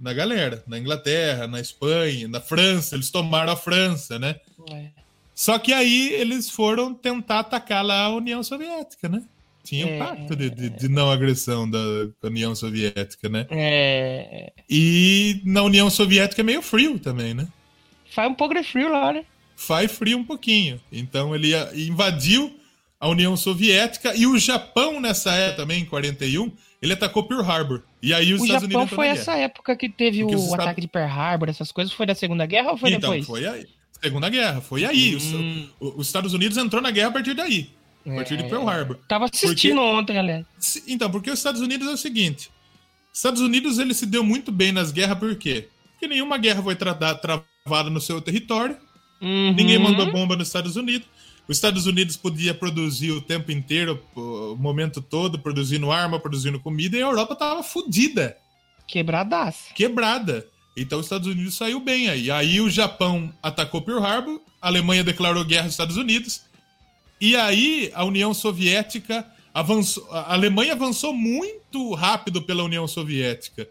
na 0.00 0.12
galera. 0.12 0.62
Na 0.66 0.78
Inglaterra, 0.78 1.46
na 1.46 1.60
Espanha, 1.60 2.28
na 2.28 2.40
França. 2.40 2.94
Eles 2.94 3.10
tomaram 3.10 3.52
a 3.52 3.56
França, 3.56 4.18
né? 4.18 4.36
É. 4.70 4.86
Só 5.34 5.58
que 5.58 5.72
aí 5.72 6.12
eles 6.14 6.50
foram 6.50 6.92
tentar 6.94 7.40
atacar 7.40 7.84
lá 7.84 8.04
a 8.04 8.14
União 8.14 8.42
Soviética, 8.42 9.08
né? 9.08 9.22
Tinha 9.62 9.86
um 9.86 9.90
É. 9.90 9.98
pacto 9.98 10.34
de, 10.34 10.50
de- 10.50 10.70
de 10.70 10.88
não 10.88 11.10
agressão 11.10 11.68
da 11.70 11.78
União 12.22 12.54
Soviética, 12.54 13.28
né? 13.28 13.46
É, 13.50 14.52
E 14.68 15.40
na 15.44 15.62
União 15.62 15.88
Soviética 15.90 16.40
é 16.42 16.44
meio 16.44 16.62
frio 16.62 16.98
também, 16.98 17.34
né? 17.34 17.46
faz 18.10 18.30
um 18.30 18.34
pouco 18.34 18.54
de 18.54 18.62
frio 18.64 18.88
lá, 18.90 19.12
né? 19.12 19.24
faz 19.54 19.92
frio 19.92 20.16
um 20.18 20.24
pouquinho. 20.24 20.80
Então 20.90 21.34
ele 21.34 21.52
invadiu 21.74 22.58
a 22.98 23.08
União 23.08 23.36
Soviética 23.36 24.14
e 24.16 24.26
o 24.26 24.38
Japão 24.38 25.00
nessa 25.00 25.32
época 25.34 25.62
também, 25.62 25.82
em 25.82 25.84
41, 25.84 26.50
ele 26.80 26.92
atacou 26.92 27.24
Pearl 27.24 27.42
Harbor. 27.42 27.82
E 28.02 28.12
aí 28.14 28.32
os 28.32 28.40
O 28.40 28.44
Estados 28.44 28.62
Japão 28.68 28.80
Unidos 28.82 28.94
foi 28.96 29.06
entrou 29.06 29.16
na 29.16 29.20
essa 29.22 29.32
guerra. 29.32 29.44
época 29.44 29.76
que 29.76 29.88
teve 29.88 30.20
Porque 30.20 30.34
o 30.34 30.38
os 30.38 30.44
Estados- 30.44 30.64
ataque 30.66 30.80
de 30.80 30.88
Pearl 30.88 31.10
Harbor, 31.10 31.48
essas 31.48 31.72
coisas. 31.72 31.92
Foi 31.92 32.06
da 32.06 32.14
Segunda 32.14 32.46
Guerra 32.46 32.70
ou 32.72 32.76
foi 32.76 32.90
então, 32.90 33.10
depois? 33.10 33.26
foi 33.26 33.46
aí. 33.46 33.66
Segunda 34.00 34.28
Guerra, 34.28 34.60
foi 34.60 34.84
aí. 34.84 35.16
Os- 35.16 35.24
Hum. 35.24 35.68
o- 35.80 36.00
Os, 36.00 36.06
Estados 36.06 36.32
Unidos 36.34 36.56
entrou 36.56 36.80
na 36.80 36.90
guerra 36.90 37.08
a 37.08 37.12
partir 37.12 37.34
daí. 37.34 37.70
A 38.06 38.14
partir 38.14 38.36
de 38.36 38.44
É. 38.44 38.48
Pearl 38.48 38.68
Harbor. 38.68 38.98
Tava 39.08 39.24
assistindo 39.26 39.80
ontem, 39.82 40.14
galera. 40.14 40.46
Então, 40.86 41.10
porque 41.10 41.30
os 41.30 41.38
Estados 41.38 41.60
Unidos 41.60 41.88
é 41.88 41.90
o 41.92 41.96
seguinte: 41.96 42.48
os 43.12 43.18
Estados 43.18 43.40
Unidos 43.42 43.78
ele 43.78 43.92
se 43.92 44.06
deu 44.06 44.22
muito 44.22 44.52
bem 44.52 44.70
nas 44.72 44.92
guerras, 44.92 45.18
por 45.18 45.34
quê? 45.36 45.68
Porque 45.92 46.06
nenhuma 46.06 46.38
guerra 46.38 46.62
foi 46.62 46.76
tra- 46.76 46.94
travada 46.94 47.90
no 47.90 48.00
seu 48.00 48.20
território, 48.20 48.76
Uhum. 49.20 49.52
ninguém 49.52 49.78
mandou 49.78 50.10
bomba 50.12 50.36
nos 50.36 50.46
Estados 50.46 50.76
Unidos. 50.76 51.08
Os 51.48 51.56
Estados 51.56 51.86
Unidos 51.86 52.14
podia 52.16 52.52
produzir 52.52 53.10
o 53.10 53.22
tempo 53.22 53.50
inteiro, 53.50 54.02
o 54.14 54.54
momento 54.54 55.00
todo, 55.00 55.38
produzindo 55.38 55.90
arma, 55.90 56.20
produzindo 56.20 56.60
comida, 56.60 56.96
e 56.96 57.02
a 57.02 57.06
Europa 57.06 57.34
tava 57.34 57.62
fodida, 57.62 58.36
Quebradaça. 58.86 59.72
quebrada. 59.74 60.46
Então 60.76 61.00
os 61.00 61.06
Estados 61.06 61.26
Unidos 61.26 61.54
saiu 61.56 61.80
bem 61.80 62.08
aí. 62.08 62.30
Aí 62.30 62.60
o 62.60 62.70
Japão 62.70 63.32
atacou 63.42 63.82
Pearl 63.82 64.04
Harbor, 64.04 64.40
a 64.60 64.68
Alemanha 64.68 65.02
declarou 65.02 65.44
guerra 65.44 65.64
aos 65.64 65.72
Estados 65.72 65.96
Unidos, 65.96 66.42
e 67.20 67.34
aí 67.34 67.90
a 67.94 68.04
União 68.04 68.32
Soviética 68.34 69.26
avançou. 69.52 70.06
A 70.12 70.34
Alemanha 70.34 70.74
avançou 70.74 71.14
muito 71.14 71.94
rápido 71.94 72.42
pela 72.42 72.62
União 72.62 72.86
Soviética. 72.86 73.68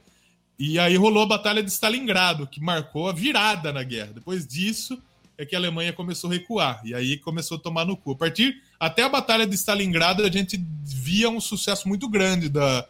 E 0.60 0.80
aí 0.80 0.96
rolou 0.98 1.24
a 1.24 1.28
Batalha 1.28 1.62
de 1.62 1.70
Stalingrado, 1.70 2.48
que 2.48 2.60
marcou 2.60 3.08
a 3.08 3.14
virada 3.14 3.72
na 3.72 3.84
guerra. 3.84 4.14
Depois 4.16 4.46
disso 4.48 5.00
é 5.38 5.46
que 5.46 5.56
a 5.56 5.60
Alemanha 5.60 5.94
começou 5.94 6.30
a 6.30 6.34
recuar. 6.34 6.82
E 6.84 6.94
aí 6.96 7.18
começou 7.18 7.58
a 7.58 7.60
tomar 7.62 7.86
no 7.86 7.96
cu. 7.96 8.12
A 8.12 8.16
partir 8.16 8.62
até 8.80 9.04
a 9.04 9.10
Batalha 9.10 9.46
de 9.46 9.56
Stalingrado, 9.56 10.24
a 10.24 10.32
gente 10.32 10.60
via 10.84 11.30
um 11.30 11.40
sucesso 11.40 11.88
muito 11.88 12.08
grande 12.10 12.50
da, 12.50 12.86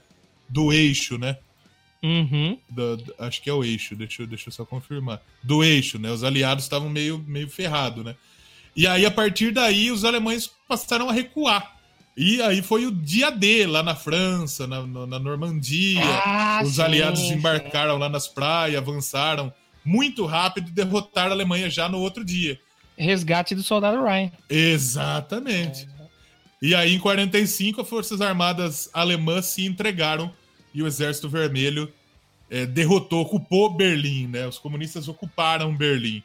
do 0.47 0.71
eixo, 0.71 1.17
né? 1.17 1.37
Uhum. 2.03 2.57
da- 2.69 2.95
da- 2.95 3.25
acho 3.27 3.41
que 3.41 3.49
é 3.49 3.53
o 3.53 3.63
eixo, 3.63 3.95
deixa, 3.95 4.21
eu- 4.21 4.27
deixa 4.27 4.49
eu 4.49 4.53
só 4.53 4.63
confirmar. 4.63 5.19
Do 5.43 5.63
eixo, 5.63 5.97
né? 5.97 6.11
Os 6.11 6.23
aliados 6.23 6.63
estavam 6.63 6.89
meio, 6.89 7.17
meio 7.27 7.49
ferrados, 7.49 8.05
né? 8.05 8.15
E 8.75 8.85
aí, 8.85 9.03
a 9.03 9.09
partir 9.11 9.51
daí, 9.51 9.89
os 9.91 10.05
alemães 10.05 10.49
passaram 10.67 11.09
a 11.09 11.11
recuar. 11.13 11.75
E 12.15 12.39
aí 12.43 12.61
foi 12.61 12.85
o 12.85 12.91
dia 12.91 13.31
D 13.31 13.65
lá 13.65 13.81
na 13.81 13.95
França, 13.95 14.67
na, 14.67 14.85
na- 14.85 15.19
Normandia. 15.19 15.99
Ah, 16.03 16.61
os 16.63 16.75
sim, 16.75 16.81
aliados 16.81 17.19
sim. 17.19 17.29
desembarcaram 17.29 17.97
lá 17.97 18.07
nas 18.07 18.27
praias, 18.27 18.77
avançaram 18.77 19.51
muito 19.87 20.25
rápido 20.25 20.67
e 20.67 20.71
derrotaram 20.71 21.31
a 21.31 21.33
Alemanha 21.33 21.69
já 21.69 21.87
no 21.87 21.99
outro 21.99 22.25
dia. 22.25 22.59
Resgate 22.97 23.55
do 23.55 23.63
soldado 23.63 24.03
Ryan. 24.03 24.31
Exatamente. 24.49 25.87
E 26.61 26.75
aí, 26.75 26.93
em 26.93 26.99
45, 26.99 27.81
as 27.81 27.87
Forças 27.87 28.19
Armadas 28.19 28.89
alemãs 28.93 29.45
se 29.45 29.65
entregaram 29.65 30.33
e 30.73 30.83
o 30.83 30.87
Exército 30.87 31.29
Vermelho 31.29 31.91
é, 32.49 32.65
derrotou, 32.65 33.21
ocupou 33.21 33.73
Berlim, 33.73 34.27
né? 34.27 34.45
Os 34.45 34.59
comunistas 34.59 35.07
ocuparam 35.07 35.75
Berlim. 35.75 36.21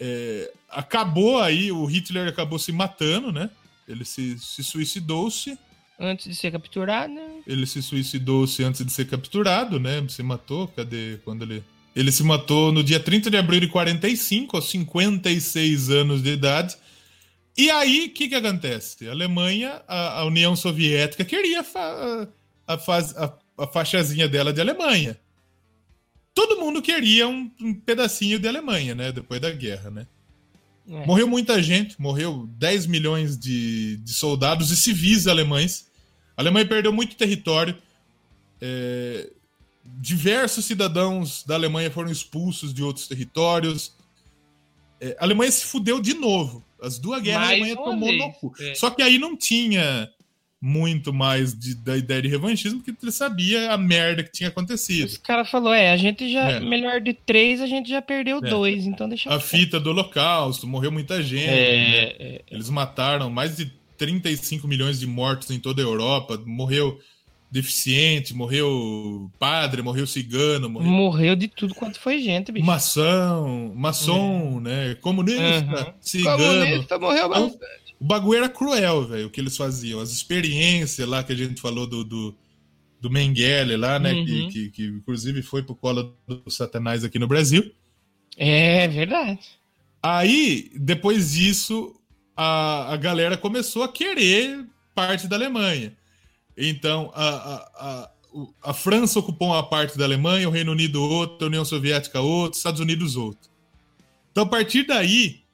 É, 0.00 0.50
acabou 0.68 1.40
aí, 1.40 1.70
o 1.70 1.84
Hitler 1.84 2.28
acabou 2.28 2.58
se 2.58 2.72
matando, 2.72 3.30
né? 3.30 3.50
Ele 3.86 4.04
se, 4.04 4.38
se 4.38 4.64
suicidou-se. 4.64 5.58
Antes 6.00 6.26
de 6.26 6.34
ser 6.34 6.50
capturado, 6.50 7.12
né? 7.12 7.42
Ele 7.46 7.66
se 7.66 7.82
suicidou-se 7.82 8.62
antes 8.64 8.84
de 8.84 8.90
ser 8.90 9.06
capturado, 9.06 9.78
né? 9.78 10.04
Se 10.08 10.22
matou, 10.22 10.66
cadê? 10.68 11.18
Quando 11.24 11.42
ele. 11.42 11.62
Ele 11.98 12.12
se 12.12 12.22
matou 12.22 12.70
no 12.70 12.84
dia 12.84 13.00
30 13.00 13.28
de 13.28 13.36
abril 13.36 13.58
de 13.58 13.66
45, 13.66 14.56
aos 14.56 14.70
56 14.70 15.90
anos 15.90 16.22
de 16.22 16.30
idade. 16.30 16.76
E 17.56 17.68
aí, 17.72 18.06
o 18.06 18.10
que, 18.10 18.28
que 18.28 18.36
acontece? 18.36 19.08
A 19.08 19.10
Alemanha, 19.10 19.82
a, 19.88 20.20
a 20.20 20.24
União 20.24 20.54
Soviética, 20.54 21.24
queria 21.24 21.64
fa 21.64 22.28
a, 22.68 22.74
a, 22.74 23.38
a, 23.58 23.66
faixazinha 23.66 24.28
dela 24.28 24.52
de 24.52 24.60
Alemanha. 24.60 25.18
Todo 26.32 26.60
mundo 26.60 26.80
queria 26.80 27.26
um, 27.26 27.50
um 27.60 27.74
pedacinho 27.74 28.38
de 28.38 28.46
Alemanha, 28.46 28.94
né? 28.94 29.10
Depois 29.10 29.40
da 29.40 29.50
guerra, 29.50 29.90
né? 29.90 30.06
É. 30.88 31.04
Morreu 31.04 31.26
muita 31.26 31.60
gente, 31.60 32.00
morreu 32.00 32.48
10 32.58 32.86
milhões 32.86 33.36
de, 33.36 33.96
de 33.96 34.14
soldados 34.14 34.70
e 34.70 34.76
civis 34.76 35.26
alemães. 35.26 35.88
A 36.36 36.42
Alemanha 36.42 36.64
perdeu 36.64 36.92
muito 36.92 37.16
território. 37.16 37.76
É, 38.60 39.32
diversos 39.96 40.64
cidadãos 40.64 41.44
da 41.44 41.54
Alemanha 41.54 41.90
foram 41.90 42.10
expulsos 42.10 42.74
de 42.74 42.82
outros 42.82 43.08
territórios. 43.08 43.94
É, 45.00 45.16
a 45.18 45.24
Alemanha 45.24 45.50
se 45.50 45.64
fudeu 45.64 46.00
de 46.00 46.14
novo. 46.14 46.64
As 46.80 46.98
duas 46.98 47.22
guerras 47.22 47.48
mais 47.48 47.50
a 47.50 47.54
Alemanha 47.54 47.76
tomou 47.76 48.08
vez. 48.08 48.18
no 48.20 48.32
cu. 48.32 48.54
É. 48.60 48.74
Só 48.74 48.90
que 48.90 49.02
aí 49.02 49.18
não 49.18 49.36
tinha 49.36 50.08
muito 50.60 51.12
mais 51.12 51.56
de, 51.56 51.74
da 51.74 51.96
ideia 51.96 52.20
de 52.20 52.28
revanchismo, 52.28 52.80
porque 52.80 52.96
ele 53.00 53.12
sabia 53.12 53.72
a 53.72 53.78
merda 53.78 54.24
que 54.24 54.32
tinha 54.32 54.48
acontecido. 54.48 55.06
Esse 55.06 55.20
cara 55.20 55.44
falou: 55.44 55.72
é, 55.72 55.92
a 55.92 55.96
gente 55.96 56.30
já, 56.30 56.52
é. 56.52 56.60
melhor 56.60 57.00
de 57.00 57.14
três, 57.14 57.60
a 57.60 57.66
gente 57.66 57.88
já 57.88 58.02
perdeu 58.02 58.38
é. 58.38 58.48
dois, 58.48 58.86
então 58.86 59.08
deixa 59.08 59.32
A 59.32 59.38
fita 59.38 59.78
do 59.78 59.90
Holocausto, 59.90 60.66
morreu 60.66 60.90
muita 60.90 61.22
gente. 61.22 61.48
É, 61.48 61.76
né? 61.76 62.02
É, 62.18 62.42
Eles 62.50 62.68
mataram 62.70 63.30
mais 63.30 63.56
de 63.56 63.72
35 63.96 64.66
milhões 64.66 64.98
de 64.98 65.06
mortos 65.06 65.50
em 65.50 65.60
toda 65.60 65.82
a 65.82 65.84
Europa, 65.84 66.40
morreu 66.44 66.98
deficiente, 67.50 68.34
morreu 68.34 69.30
padre, 69.38 69.80
morreu 69.82 70.06
cigano, 70.06 70.68
morreu... 70.68 70.90
morreu 70.90 71.36
de 71.36 71.48
tudo 71.48 71.74
quanto 71.74 71.98
foi 71.98 72.20
gente, 72.20 72.52
bicho. 72.52 72.66
Maçom, 72.66 73.72
maçom, 73.74 74.58
é. 74.58 74.60
né? 74.60 74.94
Comunista, 74.96 75.86
uhum. 75.86 75.92
cigano. 76.00 76.38
Comunista 76.38 76.98
morreu 76.98 77.26
então, 77.26 77.48
bastante. 77.48 77.78
O 78.00 78.04
bagulho 78.04 78.38
era 78.38 78.48
cruel, 78.48 79.06
velho, 79.06 79.26
o 79.26 79.30
que 79.30 79.40
eles 79.40 79.56
faziam. 79.56 80.00
As 80.00 80.10
experiências 80.10 81.08
lá 81.08 81.24
que 81.24 81.32
a 81.32 81.36
gente 81.36 81.60
falou 81.60 81.86
do, 81.86 82.04
do, 82.04 82.34
do 83.00 83.10
Mengele 83.10 83.76
lá, 83.76 83.98
né? 83.98 84.12
Uhum. 84.12 84.24
Que, 84.24 84.48
que, 84.48 84.70
que, 84.70 84.86
inclusive 84.86 85.42
foi 85.42 85.62
pro 85.62 85.74
colo 85.74 86.14
do 86.26 86.50
Satanás 86.50 87.02
aqui 87.02 87.18
no 87.18 87.26
Brasil. 87.26 87.72
É 88.36 88.86
verdade. 88.86 89.40
Aí, 90.02 90.70
depois 90.76 91.32
disso, 91.32 91.98
a, 92.36 92.92
a 92.92 92.96
galera 92.96 93.36
começou 93.36 93.82
a 93.82 93.92
querer 93.92 94.64
parte 94.94 95.26
da 95.26 95.34
Alemanha. 95.34 95.92
Então, 96.60 97.12
a, 97.14 97.28
a, 97.28 97.56
a, 97.78 98.10
a, 98.64 98.74
França 98.74 99.20
ocupou 99.20 99.50
uma 99.50 99.62
parte 99.62 99.96
da 99.96 100.04
Alemanha, 100.04 100.48
o 100.48 100.50
Reino 100.50 100.72
Unido 100.72 101.00
outra, 101.00 101.46
a 101.46 101.48
União 101.48 101.64
Soviética 101.64 102.20
outra, 102.20 102.50
os 102.50 102.56
Estados 102.56 102.80
Unidos 102.80 103.14
outra. 103.14 103.48
Então, 104.32 104.42
a 104.42 104.48
partir 104.48 104.84
daí, 104.84 105.44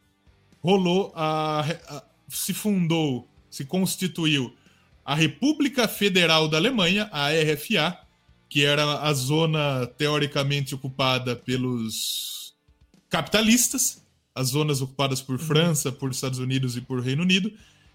rolou 0.62 1.12
a, 1.14 1.60
a, 1.60 2.02
se 2.26 2.54
fundou, 2.54 3.28
se 3.50 3.66
constituiu 3.66 4.56
a 5.04 5.14
República 5.14 5.86
Federal 5.86 6.48
da 6.48 6.56
Alemanha, 6.56 7.06
a 7.12 7.28
RFA, 7.28 7.98
que 8.48 8.64
era 8.64 9.00
a 9.00 9.12
zona 9.12 9.86
teoricamente 9.98 10.74
ocupada 10.74 11.36
pelos 11.36 12.54
capitalistas, 13.10 14.02
as 14.34 14.48
zonas 14.48 14.80
ocupadas 14.80 15.20
por 15.20 15.38
França, 15.38 15.92
por 15.92 16.10
Estados 16.10 16.38
Unidos 16.38 16.78
e 16.78 16.80
por 16.80 17.00
Reino 17.00 17.22
Unido, 17.22 17.52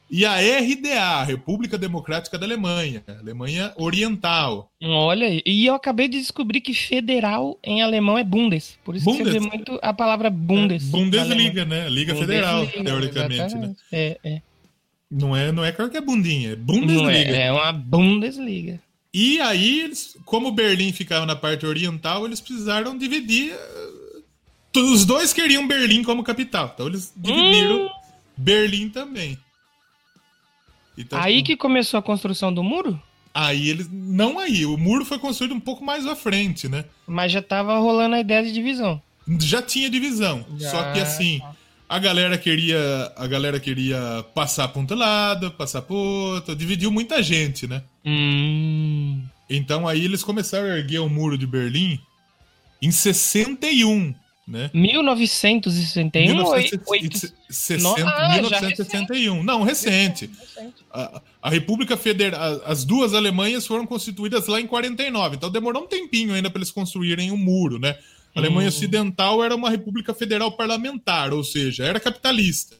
e 0.10 0.26
a 0.26 0.38
RDA, 0.38 1.24
República 1.24 1.78
Democrática 1.78 2.38
da 2.38 2.46
Alemanha, 2.46 3.04
Alemanha 3.20 3.72
Oriental. 3.78 4.72
Olha, 4.82 5.42
e 5.46 5.66
eu 5.66 5.76
acabei 5.76 6.08
de 6.08 6.20
descobrir 6.20 6.62
que 6.62 6.74
federal 6.74 7.60
em 7.64 7.82
alemão 7.82 8.18
é 8.18 8.24
Bundes. 8.24 8.80
Por 8.84 8.96
isso 8.96 9.06
Bundes. 9.06 9.22
que 9.22 9.32
você 9.32 9.40
vê 9.40 9.48
muito 9.48 9.80
a 9.82 9.94
palavra 9.94 10.30
Bundes. 10.30 10.88
É, 10.88 10.92
Bundesliga, 10.92 11.66
né? 11.66 11.88
Liga 11.88 12.16
Federal, 12.16 12.66
teoricamente, 12.66 13.56
né? 13.56 13.76
É, 13.92 14.20
é. 14.24 14.42
Não 15.12 15.36
é, 15.36 15.52
não 15.52 15.64
é 15.66 15.72
que 15.72 15.98
é 15.98 16.02
bundinha, 16.02 16.52
é 16.52 16.56
Bundesliga. 16.56 17.36
É, 17.36 17.48
é 17.48 17.52
uma 17.52 17.72
Bundesliga. 17.72 18.80
E 19.14 19.40
aí, 19.42 19.82
eles, 19.82 20.16
como 20.24 20.52
Berlim 20.52 20.92
ficava 20.92 21.26
na 21.26 21.36
parte 21.36 21.66
oriental, 21.66 22.26
eles 22.26 22.40
precisaram 22.40 22.98
dividir. 22.98 23.54
Eh, 23.54 24.80
os 24.80 25.06
dois 25.06 25.34
queriam 25.34 25.68
Berlim 25.68 26.04
como 26.04 26.24
capital. 26.24 26.72
Então 26.74 26.88
eles 26.88 27.12
dividiram 27.16 27.86
hum. 27.86 27.90
Berlim 28.38 28.90
também. 28.90 29.38
Então, 31.00 31.18
aí 31.18 31.38
tipo, 31.38 31.48
que 31.48 31.58
começou 31.58 31.98
a 31.98 32.04
construção 32.04 32.54
do 32.54 32.62
muro? 32.62 33.02
Aí 33.34 33.70
eles. 33.70 33.90
Não 33.90 34.38
aí, 34.38 34.66
o 34.66 34.78
muro 34.78 35.06
foi 35.06 35.18
construído 35.18 35.56
um 35.56 35.60
pouco 35.60 35.84
mais 35.84 36.06
à 36.06 36.16
frente, 36.16 36.68
né? 36.68 36.84
Mas 37.08 37.32
já 37.32 37.42
tava 37.42 37.80
rolando 37.80 38.16
a 38.16 38.20
ideia 38.20 38.44
de 38.44 38.52
divisão. 38.52 39.02
Já 39.40 39.62
tinha 39.62 39.90
divisão. 39.90 40.46
Já. 40.58 40.70
Só 40.70 40.92
que 40.92 41.00
assim, 41.00 41.42
a 41.88 41.98
galera 42.00 42.38
queria. 42.38 43.14
A 43.16 43.28
galera 43.28 43.60
queria 43.62 44.26
passar 44.36 44.68
para 44.68 44.82
um 44.82 44.98
lado, 44.98 45.52
passar 45.52 45.84
pro 45.84 45.96
outro, 45.96 46.54
dividiu 46.54 46.92
muita 46.92 47.24
gente, 47.24 47.66
né? 47.66 47.82
Hum. 48.06 49.24
Então 49.50 49.88
aí 49.88 50.04
eles 50.04 50.22
começaram 50.22 50.68
a 50.68 50.78
erguer 50.78 51.00
o 51.00 51.10
muro 51.10 51.38
de 51.38 51.48
Berlim 51.48 51.98
em 52.82 52.92
61 52.92 54.14
né? 54.50 54.72
1961 54.74 56.36
1960, 56.36 57.88
ou 57.88 57.96
ah, 58.08 58.30
1961. 58.34 59.44
Não, 59.44 59.64
recente. 59.64 60.30
recente. 60.40 60.84
A, 60.92 61.22
a, 61.42 61.50
República 61.50 61.96
Federal, 61.96 62.62
as 62.66 62.84
duas 62.84 63.14
Alemanhas 63.14 63.68
foram 63.68 63.86
constituídas 63.86 64.48
lá 64.48 64.60
em 64.60 64.66
49, 64.66 65.36
então 65.36 65.52
demorou 65.52 65.84
um 65.84 65.88
tempinho 65.88 66.34
ainda 66.34 66.50
para 66.50 66.60
eles 66.60 66.72
construírem 66.72 67.30
o 67.30 67.36
um 67.36 67.38
muro, 67.38 67.78
né? 67.78 67.96
A 68.36 68.40
Alemanha 68.40 68.66
hum. 68.66 68.70
Ocidental 68.70 69.44
era 69.44 69.56
uma 69.56 69.70
república 69.70 70.14
federal 70.14 70.52
parlamentar, 70.52 71.32
ou 71.34 71.44
seja, 71.44 71.86
era 71.86 72.00
capitalista. 72.00 72.76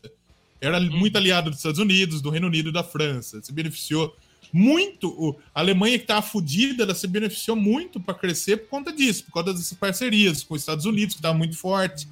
Era 0.60 0.80
hum. 0.80 0.90
muito 0.92 1.16
aliado 1.18 1.50
dos 1.52 1.60
Estados 1.60 1.80
Unidos, 1.80 2.22
do 2.22 2.32
Reino 2.32 2.48
Unido 2.48 2.70
e 2.70 2.74
da 2.74 2.84
França. 2.84 3.42
Se 3.42 3.54
beneficiou 3.54 4.16
muito. 4.52 5.38
A 5.54 5.60
Alemanha 5.60 5.98
que 5.98 6.04
estava 6.04 6.22
fodida, 6.22 6.84
ela 6.84 6.96
se 6.96 7.08
beneficiou 7.08 7.56
muito 7.56 8.00
para 8.00 8.14
crescer 8.14 8.58
por 8.58 8.70
conta 8.70 8.92
disso, 8.92 9.26
por 9.26 9.34
causa 9.34 9.54
dessas 9.54 9.78
parcerias 9.78 10.44
com 10.44 10.56
os 10.56 10.62
Estados 10.62 10.86
Unidos, 10.86 11.16
que 11.16 11.20
estava 11.20 11.38
muito 11.38 11.58
forte, 11.58 12.08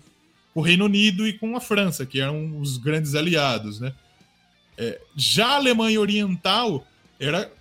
com 0.53 0.59
o 0.59 0.63
Reino 0.63 0.85
Unido 0.85 1.27
e 1.27 1.33
com 1.33 1.55
a 1.55 1.61
França, 1.61 2.05
que 2.05 2.19
eram 2.19 2.59
os 2.59 2.77
grandes 2.77 3.15
aliados, 3.15 3.79
né? 3.79 3.93
É, 4.77 4.99
já 5.15 5.47
a 5.47 5.55
Alemanha 5.55 5.99
Oriental 5.99 6.85
era, 7.19 7.51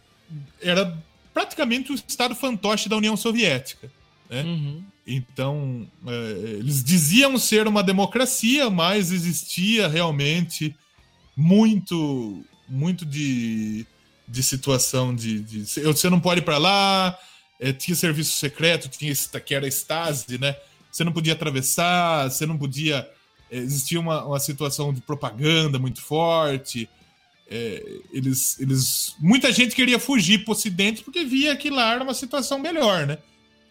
era 0.60 0.96
praticamente 1.32 1.90
o 1.90 1.94
estado 1.94 2.34
fantoche 2.34 2.88
da 2.88 2.96
União 2.96 3.16
Soviética, 3.16 3.90
né? 4.28 4.42
Uhum. 4.42 4.84
Então, 5.06 5.86
é, 6.06 6.30
eles 6.58 6.82
diziam 6.82 7.38
ser 7.38 7.68
uma 7.68 7.82
democracia, 7.82 8.68
mas 8.68 9.12
existia 9.12 9.86
realmente 9.86 10.74
muito, 11.36 12.44
muito 12.68 13.06
de 13.06 13.86
de 14.28 14.42
situação 14.42 15.14
de, 15.14 15.40
de 15.40 15.82
você 15.82 16.10
não 16.10 16.20
pode 16.20 16.40
ir 16.40 16.44
para 16.44 16.58
lá, 16.58 17.18
é, 17.60 17.72
tinha 17.72 17.94
serviço 17.94 18.32
secreto, 18.36 18.88
tinha 18.88 19.12
que 19.40 19.54
era 19.54 19.66
Stasi, 19.68 20.38
né? 20.38 20.56
Você 20.90 21.04
não 21.04 21.12
podia 21.12 21.34
atravessar, 21.34 22.30
você 22.30 22.46
não 22.46 22.56
podia. 22.56 23.08
É, 23.50 23.58
existia 23.58 24.00
uma, 24.00 24.24
uma 24.24 24.40
situação 24.40 24.92
de 24.92 25.00
propaganda 25.00 25.78
muito 25.78 26.00
forte. 26.00 26.88
É, 27.48 28.00
eles, 28.12 28.58
eles, 28.58 29.14
muita 29.20 29.52
gente 29.52 29.76
queria 29.76 30.00
fugir 30.00 30.42
para 30.42 30.50
o 30.50 30.54
Ocidente 30.54 31.04
porque 31.04 31.24
via 31.24 31.54
que 31.54 31.70
lá 31.70 31.92
era 31.92 32.02
uma 32.02 32.14
situação 32.14 32.58
melhor, 32.58 33.06
né? 33.06 33.18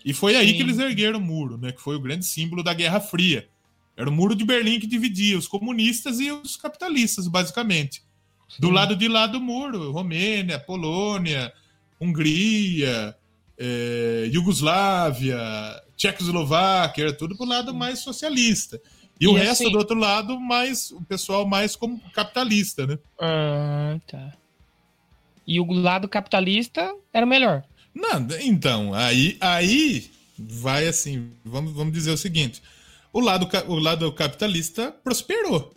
E 0.03 0.14
foi 0.14 0.36
aí 0.36 0.49
Sim. 0.49 0.53
que 0.53 0.62
eles 0.62 0.78
ergueram 0.78 1.20
o 1.20 1.22
muro, 1.22 1.58
né? 1.58 1.72
Que 1.72 1.82
foi 1.82 1.95
o 1.95 1.99
grande 1.99 2.26
símbolo 2.26 2.64
da 2.64 2.74
Guerra 2.74 3.01
Fria. 3.01 3.49
Era 3.97 4.10
o 4.10 4.14
muro 4.14 4.36
de 4.36 4.45
Berlim 4.45 4.80
que 4.80 4.88
dividia 4.88 5.38
os 5.38 5.47
comunistas 5.47 6.20
e 6.20 6.32
os 6.32 6.56
capitalistas, 6.56 7.28
basicamente. 7.28 8.03
Do 8.60 8.70
lado 8.70 8.96
de 8.96 9.08
lá 9.08 9.28
do 9.28 9.39
muro, 9.41 9.91
Romênia, 9.91 10.60
Polônia, 10.60 11.52
Hungria, 12.00 13.16
é, 13.58 14.30
Iugoslávia, 14.32 15.38
Tchecoslováquia, 15.98 17.06
era 17.06 17.14
tudo 17.14 17.36
pro 17.36 17.46
lado 17.46 17.74
mais 17.74 18.00
socialista. 18.00 18.80
E, 19.20 19.26
e 19.26 19.28
o 19.28 19.36
assim... 19.36 19.46
resto 19.46 19.70
do 19.70 19.78
outro 19.78 19.98
lado, 19.98 20.39
mais 20.39 20.91
o 20.91 21.02
pessoal 21.02 21.46
mais 21.46 21.76
como 21.76 22.00
capitalista, 22.12 22.86
né? 22.86 23.00
Ah, 23.20 23.98
tá. 24.08 24.34
E 25.48 25.60
o 25.60 25.72
lado 25.72 26.08
capitalista 26.08 26.93
era 27.14 27.26
o 27.26 27.30
melhor. 27.30 27.64
Não, 27.93 28.28
então, 28.41 28.93
aí, 28.93 29.38
aí 29.39 30.10
vai 30.38 30.88
assim, 30.88 31.32
vamos, 31.43 31.72
vamos 31.74 31.93
dizer 31.93 32.12
o 32.12 32.18
seguinte: 32.18 32.62
o 33.14 33.20
lado, 33.20 33.48
o 33.68 33.76
lado 33.76 34.12
capitalista 34.12 34.91
prosperou. 34.91 35.74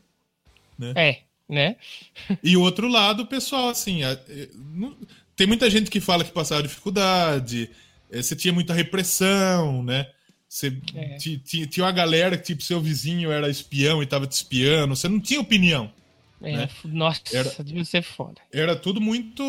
Né? 0.79 0.93
É 0.97 1.28
né? 1.49 1.77
E 2.43 2.57
o 2.57 2.61
outro 2.63 2.89
lado, 2.89 3.27
pessoal, 3.27 3.69
assim, 3.71 4.01
tem 5.37 5.47
muita 5.47 5.69
gente 5.71 5.91
que 5.91 6.01
fala 6.01 6.25
que 6.25 6.33
passaram 6.33 6.63
dificuldade, 6.63 7.71
eh, 8.11 8.23
você 8.23 8.35
tinha 8.37 8.53
muita 8.53 8.75
repressão, 8.75 9.83
né? 9.83 10.07
Você 10.49 10.77
É. 10.95 11.17
ti- 11.17 11.39
ti- 11.39 11.67
tinha 11.67 11.85
uma 11.85 11.93
galera 11.93 12.37
que, 12.39 12.45
tipo, 12.47 12.63
seu 12.63 12.81
vizinho 12.81 13.31
era 13.31 13.51
espião 13.51 14.03
e 14.03 14.07
tava 14.07 14.27
te 14.27 14.33
espiando, 14.33 14.97
você 14.97 15.09
não 15.09 15.21
tinha 15.21 15.41
opinião. 15.41 15.93
É, 16.41 16.57
né? 16.57 16.69
Nossa, 16.85 17.21
Era- 17.33 17.53
devia 17.65 17.85
ser 17.85 18.03
foda. 18.03 18.41
Era 18.53 18.77
tudo 18.77 19.01
muito. 19.01 19.43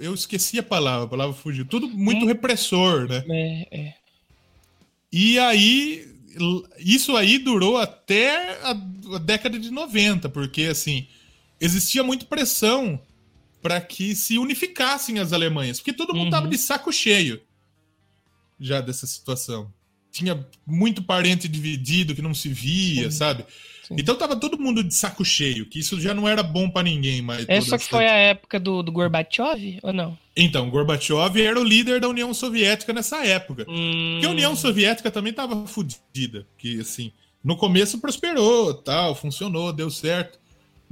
Eu 0.00 0.12
esqueci 0.12 0.58
a 0.58 0.62
palavra, 0.62 1.04
a 1.06 1.08
palavra 1.08 1.34
fugiu. 1.34 1.64
Tudo 1.64 1.88
muito 1.88 2.26
repressor, 2.26 3.08
né? 3.08 3.24
É, 3.30 3.68
é. 3.80 3.94
E 5.12 5.38
aí, 5.38 6.04
isso 6.78 7.16
aí 7.16 7.38
durou 7.38 7.76
até 7.78 8.58
a, 8.62 8.70
a 9.14 9.18
década 9.18 9.58
de 9.58 9.70
90, 9.70 10.28
porque 10.28 10.62
assim, 10.64 11.06
existia 11.64 12.02
muita 12.02 12.24
pressão 12.26 13.00
para 13.62 13.80
que 13.80 14.14
se 14.14 14.36
unificassem 14.38 15.18
as 15.20 15.32
Alemanhas, 15.32 15.78
porque 15.78 15.92
todo 15.92 16.12
mundo 16.12 16.24
Uhum. 16.24 16.30
tava 16.30 16.48
de 16.48 16.58
saco 16.58 16.92
cheio 16.92 17.40
já 18.60 18.80
dessa 18.80 19.06
situação. 19.06 19.72
Tinha 20.10 20.46
muito 20.66 21.02
parente 21.02 21.48
dividido 21.48 22.14
que 22.14 22.20
não 22.22 22.34
se 22.34 22.48
via, 22.48 23.10
Sim. 23.10 23.16
sabe? 23.16 23.44
Sim. 23.86 23.94
Então 23.98 24.14
tava 24.14 24.36
todo 24.36 24.58
mundo 24.58 24.84
de 24.84 24.94
saco 24.94 25.24
cheio, 25.24 25.64
que 25.66 25.78
isso 25.78 26.00
já 26.00 26.12
não 26.12 26.28
era 26.28 26.42
bom 26.42 26.68
para 26.68 26.82
ninguém 26.82 27.22
mais. 27.22 27.44
Essa 27.48 27.70
toda 27.70 27.78
que 27.78 27.88
foi 27.88 28.06
a 28.06 28.14
época 28.14 28.60
do, 28.60 28.82
do 28.82 28.92
Gorbachev, 28.92 29.78
ou 29.82 29.92
não? 29.92 30.18
Então, 30.36 30.68
Gorbachev 30.70 31.40
era 31.40 31.58
o 31.58 31.64
líder 31.64 32.00
da 32.00 32.08
União 32.08 32.32
Soviética 32.34 32.92
nessa 32.92 33.24
época. 33.24 33.64
Hum, 33.68 34.12
Porque 34.14 34.26
a 34.26 34.30
União 34.30 34.54
Soviética 34.54 35.10
também 35.10 35.32
tava 35.32 35.66
fodida. 35.66 36.46
Que, 36.58 36.80
assim, 36.80 37.10
no 37.42 37.56
começo 37.56 37.98
prosperou, 37.98 38.72
tal, 38.74 39.14
funcionou, 39.14 39.72
deu 39.72 39.90
certo. 39.90 40.38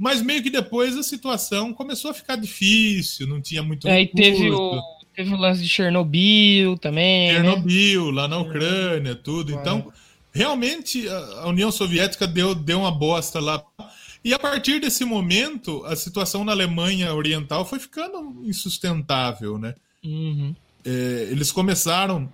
Mas 0.01 0.19
meio 0.19 0.41
que 0.41 0.49
depois 0.49 0.97
a 0.97 1.03
situação 1.03 1.75
começou 1.75 2.09
a 2.09 2.13
ficar 2.15 2.35
difícil, 2.35 3.27
não 3.27 3.39
tinha 3.39 3.61
muito 3.61 3.87
Aí 3.87 4.07
teve 4.07 4.45
recurso. 4.45 4.79
o, 4.79 4.81
teve 5.15 5.31
o 5.31 5.37
lance 5.37 5.61
de 5.61 5.69
Chernobyl 5.69 6.75
também. 6.79 7.27
né? 7.27 7.33
Chernobyl, 7.35 8.09
lá 8.09 8.27
na 8.27 8.39
Ucrânia, 8.39 9.13
tudo. 9.13 9.53
Então, 9.53 9.93
realmente, 10.33 11.07
a 11.07 11.41
a 11.43 11.47
União 11.49 11.71
Soviética 11.71 12.25
deu, 12.25 12.55
deu 12.55 12.79
uma 12.79 12.91
bosta 12.91 13.39
lá. 13.39 13.63
E 14.25 14.33
a 14.33 14.39
partir 14.39 14.81
desse 14.81 15.05
momento, 15.05 15.85
a 15.85 15.95
situação 15.95 16.43
na 16.43 16.51
Alemanha 16.51 17.13
Oriental 17.13 17.63
foi 17.63 17.77
ficando 17.77 18.41
insustentável, 18.43 19.59
né? 19.59 19.75
Uhum. 20.03 20.55
É, 20.83 21.27
eles 21.29 21.51
começaram. 21.51 22.27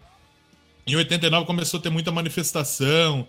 Em 0.88 0.95
89 0.95 1.45
começou 1.45 1.82
a 1.82 1.84
ter 1.84 1.89
muita 1.89 2.13
manifestação. 2.13 3.28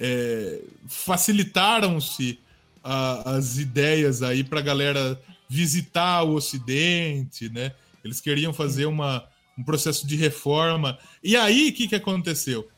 é, 0.00 0.58
facilitaram-se 0.88 2.40
a- 2.82 3.32
as 3.36 3.58
ideias 3.58 4.22
aí 4.22 4.42
para 4.44 4.60
a 4.60 4.62
galera 4.62 5.20
visitar 5.48 6.22
o 6.22 6.34
Ocidente, 6.34 7.48
né? 7.50 7.72
Eles 8.04 8.20
queriam 8.20 8.52
fazer 8.52 8.86
uma, 8.86 9.24
um 9.58 9.62
processo 9.62 10.06
de 10.06 10.16
reforma. 10.16 10.98
E 11.22 11.36
aí, 11.36 11.68
o 11.70 11.72
que, 11.72 11.88
que 11.88 11.94
aconteceu? 11.94 12.68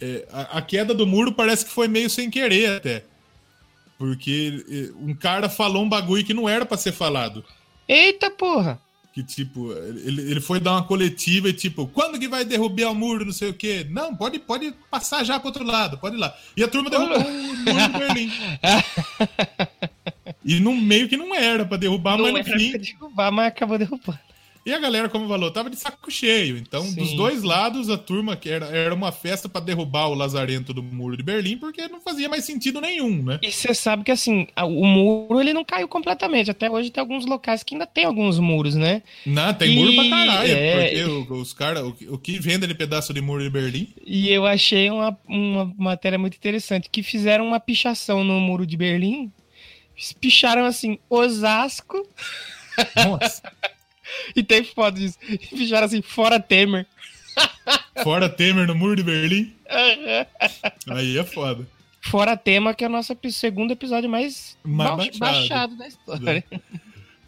É, 0.00 0.26
a, 0.30 0.58
a 0.58 0.62
queda 0.62 0.92
do 0.94 1.06
muro 1.06 1.32
parece 1.32 1.64
que 1.64 1.70
foi 1.70 1.88
meio 1.88 2.10
sem 2.10 2.30
querer 2.30 2.76
até. 2.76 3.04
Porque 3.98 4.64
é, 4.68 4.92
um 4.98 5.14
cara 5.14 5.48
falou 5.48 5.82
um 5.84 5.88
bagulho 5.88 6.24
que 6.24 6.34
não 6.34 6.48
era 6.48 6.66
para 6.66 6.76
ser 6.76 6.92
falado. 6.92 7.44
Eita 7.88 8.30
porra! 8.30 8.80
Que, 9.12 9.22
tipo, 9.22 9.72
ele, 9.72 10.22
ele 10.30 10.40
foi 10.40 10.58
dar 10.58 10.72
uma 10.72 10.84
coletiva 10.84 11.48
e, 11.48 11.52
tipo, 11.52 11.86
quando 11.86 12.18
que 12.18 12.26
vai 12.26 12.46
derrubar 12.46 12.90
o 12.90 12.94
muro, 12.94 13.26
não 13.26 13.32
sei 13.32 13.50
o 13.50 13.54
quê? 13.54 13.86
Não, 13.90 14.16
pode, 14.16 14.38
pode 14.38 14.72
passar 14.90 15.22
já 15.22 15.38
pro 15.38 15.48
outro 15.48 15.64
lado, 15.64 15.98
pode 15.98 16.16
ir 16.16 16.18
lá. 16.18 16.34
E 16.56 16.64
a 16.64 16.68
turma 16.68 16.88
derrubou 16.88 17.18
o 17.18 17.30
muro 17.30 17.56
de 17.56 17.98
Berlim. 17.98 18.32
E 20.44 20.58
no 20.58 20.74
meio 20.74 21.08
que 21.08 21.16
não 21.16 21.34
era 21.34 21.64
pra 21.64 21.76
derrubar, 21.76 22.16
não 22.16 22.32
mas 22.32 22.46
no 22.46 22.58
fim. 22.58 22.72
derrubar, 22.72 23.30
mas 23.30 23.46
acabou 23.46 23.78
derrubando. 23.78 24.18
E 24.64 24.72
a 24.72 24.78
galera, 24.78 25.08
como 25.08 25.26
falou, 25.28 25.50
tava 25.50 25.68
de 25.68 25.74
saco 25.76 26.08
cheio. 26.08 26.56
Então, 26.56 26.82
Sim. 26.84 26.94
dos 26.94 27.14
dois 27.14 27.42
lados, 27.42 27.90
a 27.90 27.98
turma 27.98 28.36
que 28.36 28.48
era, 28.48 28.66
era 28.66 28.94
uma 28.94 29.10
festa 29.10 29.48
pra 29.48 29.60
derrubar 29.60 30.06
o 30.06 30.14
lazarento 30.14 30.72
do 30.72 30.82
muro 30.82 31.16
de 31.16 31.22
Berlim, 31.24 31.56
porque 31.58 31.88
não 31.88 32.00
fazia 32.00 32.28
mais 32.28 32.44
sentido 32.44 32.80
nenhum, 32.80 33.24
né? 33.24 33.40
E 33.42 33.50
você 33.50 33.74
sabe 33.74 34.04
que 34.04 34.12
assim, 34.12 34.46
a- 34.54 34.64
o 34.64 34.84
muro 34.86 35.40
ele 35.40 35.52
não 35.52 35.64
caiu 35.64 35.88
completamente. 35.88 36.48
Até 36.50 36.70
hoje 36.70 36.90
tem 36.90 37.00
alguns 37.00 37.26
locais 37.26 37.64
que 37.64 37.74
ainda 37.74 37.86
tem 37.88 38.04
alguns 38.04 38.38
muros, 38.38 38.76
né? 38.76 39.02
Não, 39.26 39.52
tem 39.52 39.74
muro 39.74 39.94
pra 39.94 40.04
E- 40.04 40.10
caralho. 40.10 40.52
é, 40.52 40.82
porque 40.82 41.04
o- 41.32 41.40
os 41.40 41.52
caras, 41.52 41.82
o, 41.82 41.92
que- 41.92 42.08
o 42.08 42.16
que 42.18 42.38
vende 42.38 42.66
de 42.68 42.74
pedaço 42.74 43.12
de 43.12 43.20
muro 43.20 43.42
de 43.42 43.50
Berlim 43.50 43.88
E 44.06 44.30
eu 44.30 44.46
achei 44.46 44.88
uma, 44.90 45.18
uma 45.26 45.74
matéria 45.76 46.18
muito 46.18 46.36
interessante, 46.36 46.88
que 46.88 47.02
fizeram 47.02 47.44
uma 47.48 47.58
pichação 47.58 48.22
no 48.22 48.38
muro 48.38 48.64
de 48.64 48.76
Berlim. 48.76 49.32
Picharam 50.20 50.64
assim, 50.64 50.98
Osasco, 51.10 52.06
Nossa. 52.96 53.42
e 54.36 54.42
tem 54.42 54.64
foto 54.64 54.96
disso. 54.98 55.18
E 55.28 55.38
picharam 55.38 55.86
assim, 55.86 56.02
fora 56.02 56.38
Temer. 56.40 56.86
Fora 58.02 58.28
Temer 58.28 58.66
no 58.66 58.74
muro 58.74 58.96
de 58.96 59.02
Berlim. 59.02 59.52
Aí 60.90 61.16
é 61.18 61.24
foda. 61.24 61.66
Fora 62.02 62.36
Tema, 62.36 62.74
que 62.74 62.84
é 62.84 62.88
o 62.88 62.90
nosso 62.90 63.16
segundo 63.30 63.70
episódio 63.70 64.08
mais, 64.10 64.58
Mais 64.64 64.90
ba- 64.90 64.96
baixado. 64.96 65.18
baixado 65.18 65.76
da 65.76 65.86
história. 65.88 66.44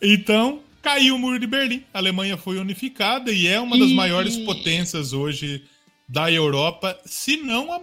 Então, 0.02 0.60
caiu 0.82 1.14
o 1.14 1.18
muro 1.18 1.38
de 1.38 1.46
Berlim. 1.46 1.84
A 1.94 1.98
Alemanha 1.98 2.36
foi 2.36 2.58
unificada 2.58 3.30
e 3.32 3.46
é 3.46 3.58
uma 3.60 3.78
das 3.78 3.90
E- 3.90 3.94
maiores 3.94 4.36
potências 4.38 5.12
hoje 5.12 5.64
da 6.08 6.30
Europa, 6.30 6.98
se 7.06 7.36
não 7.38 7.72
a, 7.72 7.80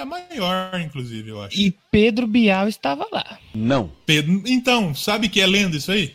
a 0.00 0.04
maior, 0.04 0.78
inclusive, 0.80 1.30
eu 1.30 1.42
acho. 1.42 1.58
E 1.58 1.74
Pedro 1.90 2.26
Bial 2.26 2.68
estava 2.68 3.06
lá. 3.10 3.38
Não. 3.54 3.90
Pedro- 4.04 4.42
Então, 4.46 4.94
sabe 4.94 5.28
que 5.28 5.40
é 5.40 5.46
lenda 5.46 5.76
isso 5.76 5.90
aí? 5.90 6.14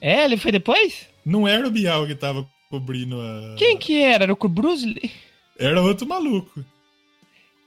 É, 0.00 0.24
ele 0.24 0.36
foi 0.36 0.52
depois? 0.52 1.06
Não 1.24 1.46
era 1.48 1.66
o 1.66 1.70
Bial 1.70 2.06
que 2.06 2.14
tava 2.14 2.48
cobrindo 2.70 3.20
a. 3.20 3.54
Quem 3.56 3.76
que 3.78 4.00
era? 4.02 4.24
Era 4.24 4.32
o 4.32 4.48
Bruce 4.48 4.84
Lee? 4.86 5.10
Era 5.58 5.80
outro 5.82 6.06
maluco. 6.06 6.64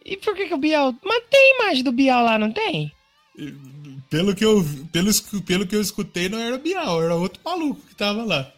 E 0.05 0.15
por 0.17 0.35
que, 0.35 0.45
que 0.47 0.53
o 0.53 0.57
Bial. 0.57 0.93
Mas 1.03 1.23
tem 1.29 1.55
imagem 1.55 1.83
do 1.83 1.91
Bial 1.91 2.23
lá, 2.23 2.37
não 2.37 2.51
tem? 2.51 2.91
Pelo 4.09 4.33
que 4.35 4.43
eu, 4.45 4.63
pelo, 4.91 5.11
pelo 5.45 5.67
que 5.67 5.75
eu 5.75 5.81
escutei, 5.81 6.27
não 6.29 6.39
era 6.39 6.55
o 6.55 6.59
Bial, 6.59 7.03
era 7.03 7.15
outro 7.15 7.39
maluco 7.43 7.81
que 7.87 7.95
tava 7.95 8.23
lá. 8.23 8.51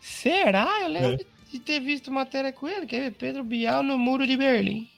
Será? 0.00 0.68
Eu 0.82 0.88
lembro 0.88 1.12
É. 1.12 1.16
de- 1.52 1.58
ter 1.60 1.80
visto 1.80 2.10
matéria 2.10 2.52
com 2.52 2.66
ele. 2.68 2.86
Quer 2.86 3.00
ver? 3.00 3.12
Pedro 3.12 3.44
Bial 3.44 3.82
no 3.82 3.96
Muro 3.98 4.26
de 4.26 4.36
Berlim. 4.36 4.88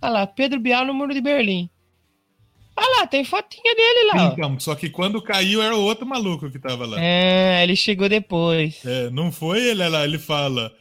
Olha 0.00 0.12
lá, 0.12 0.26
Pedro 0.26 0.60
Bial 0.60 0.84
no 0.84 0.94
Muro 0.94 1.12
de 1.12 1.20
Berlim. 1.20 1.68
Olha 2.78 3.00
lá, 3.00 3.06
tem 3.06 3.24
fotinha 3.24 3.74
dele 3.74 4.12
lá. 4.14 4.28
ó. 4.28 4.32
Então, 4.32 4.60
só 4.60 4.74
que 4.74 4.88
quando 4.88 5.20
caiu 5.20 5.60
era 5.60 5.76
o 5.76 5.82
outro 5.82 6.06
maluco 6.06 6.50
que 6.50 6.58
tava 6.58 6.86
lá. 6.86 6.96
É, 7.00 7.62
ele 7.62 7.74
chegou 7.74 8.08
depois. 8.08 8.80
É, 8.86 9.10
não 9.10 9.32
foi 9.32 9.60
ele 9.68 9.86
lá, 9.88 10.04
ele 10.04 10.18
fala. 10.18 10.72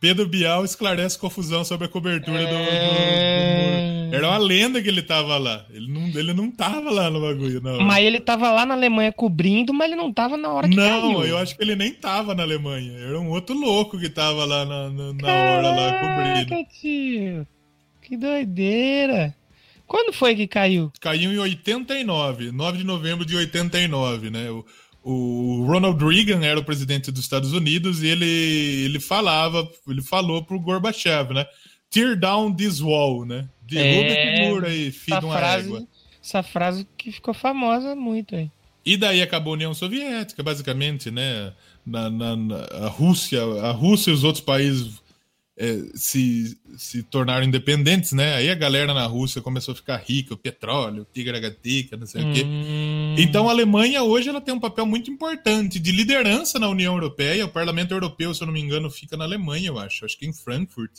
Pedro 0.00 0.26
Bial 0.28 0.64
esclarece 0.64 1.16
confusão 1.18 1.64
sobre 1.64 1.86
a 1.86 1.88
cobertura 1.88 2.40
do- 2.40 2.46
do, 2.46 2.50
do 2.50 2.58
É. 2.58 4.04
muro. 4.06 4.14
Era 4.16 4.28
uma 4.28 4.38
lenda 4.38 4.82
que 4.82 4.88
ele 4.88 5.02
tava 5.02 5.38
lá. 5.38 5.64
Ele 5.72 5.88
não, 5.90 6.06
ele 6.20 6.32
não 6.34 6.50
tava 6.50 6.90
lá 6.90 7.08
no 7.10 7.20
bagulho, 7.20 7.60
não. 7.62 7.80
Mas 7.80 8.04
ele 8.04 8.20
tava 8.20 8.50
lá 8.50 8.66
na 8.66 8.74
Alemanha 8.74 9.12
cobrindo, 9.12 9.72
mas 9.72 9.86
ele 9.86 9.96
não 9.96 10.12
tava 10.12 10.36
na 10.36 10.52
hora 10.52 10.68
que 10.68 10.76
não, 10.76 11.14
caiu. 11.14 11.24
eu 11.26 11.38
acho 11.38 11.56
que 11.56 11.62
ele 11.62 11.74
nem 11.76 11.92
tava 11.92 12.34
na 12.34 12.42
Alemanha. 12.42 12.92
Era 12.98 13.18
um 13.20 13.30
outro 13.30 13.56
louco 13.56 13.98
que 13.98 14.08
tava 14.08 14.44
lá 14.44 14.64
na, 14.64 14.90
na, 14.90 15.12
na 15.14 15.32
hora 15.32 15.70
lá 15.70 15.92
cobrindo. 15.92 16.50
Caraca, 16.50 16.68
tio. 16.80 17.46
Que 18.02 18.16
doideira. 18.16 19.34
Quando 19.86 20.12
foi 20.12 20.34
que 20.34 20.46
caiu? 20.46 20.90
Caiu 21.00 21.32
em 21.32 21.38
89, 21.38 22.50
9 22.52 22.78
de 22.78 22.84
novembro 22.84 23.24
de 23.24 23.36
89, 23.36 24.30
né? 24.30 24.50
O, 24.50 24.64
o 25.02 25.66
Ronald 25.66 26.02
Reagan 26.02 26.44
era 26.44 26.58
o 26.58 26.64
presidente 26.64 27.10
dos 27.10 27.20
Estados 27.22 27.52
Unidos 27.52 28.02
e 28.02 28.06
ele, 28.08 28.24
ele 28.26 28.98
falava, 28.98 29.68
ele 29.88 30.02
falou 30.02 30.42
pro 30.44 30.58
Gorbachev, 30.60 31.34
né? 31.34 31.44
Tear 31.90 32.18
down 32.18 32.54
this 32.54 32.80
wall, 32.80 33.24
né? 33.26 33.48
Derruba 33.62 34.08
É, 34.08 34.34
esse 34.36 34.48
muro 34.48 34.66
aí, 34.66 34.90
filho 34.90 35.20
de 35.20 35.26
uma 35.26 35.36
frase, 35.38 35.66
égua. 35.68 35.86
essa 36.22 36.42
frase 36.42 36.86
que 36.96 37.12
ficou 37.12 37.34
famosa 37.34 37.94
muito 37.94 38.34
aí. 38.34 38.50
E 38.84 38.96
daí 38.96 39.22
acabou 39.22 39.52
a 39.52 39.56
União 39.56 39.72
Soviética, 39.74 40.42
basicamente, 40.42 41.10
né? 41.10 41.52
Na, 41.86 42.08
na- 42.10 42.36
na- 42.36 42.64
a 42.86 42.88
Rússia, 42.88 43.42
a 43.62 43.70
Rússia 43.70 44.10
e 44.10 44.14
os 44.14 44.24
outros 44.24 44.42
países 44.44 45.02
é, 45.56 45.78
se, 45.94 46.58
se 46.76 47.02
tornaram 47.04 47.46
independentes, 47.46 48.10
né? 48.12 48.34
Aí 48.34 48.50
a 48.50 48.54
galera 48.56 48.92
na 48.92 49.06
Rússia 49.06 49.40
começou 49.40 49.72
a 49.72 49.76
ficar 49.76 49.96
rica, 49.98 50.34
o 50.34 50.36
petróleo, 50.36 51.06
tigra-gatica, 51.12 51.96
não 51.96 52.06
sei 52.06 52.22
o 52.24 52.32
quê. 52.34 52.42
Hum, 52.44 53.14
Então 53.18 53.48
a 53.48 53.52
Alemanha 53.52 54.02
hoje 54.02 54.28
ela 54.28 54.40
tem 54.40 54.52
um 54.52 54.58
papel 54.58 54.84
muito 54.84 55.10
importante 55.10 55.78
de 55.78 55.92
liderança 55.92 56.58
na 56.58 56.68
União 56.68 56.94
Europeia. 56.94 57.44
O 57.46 57.48
Parlamento 57.48 57.92
Europeu, 57.92 58.34
se 58.34 58.42
eu 58.42 58.46
não 58.46 58.52
me 58.54 58.60
engano, 58.60 58.90
fica 58.90 59.16
na 59.16 59.24
Alemanha, 59.24 59.68
eu 59.68 59.78
acho. 59.78 60.04
Acho 60.04 60.18
que 60.18 60.26
em 60.26 60.32
Frankfurt. 60.32 60.90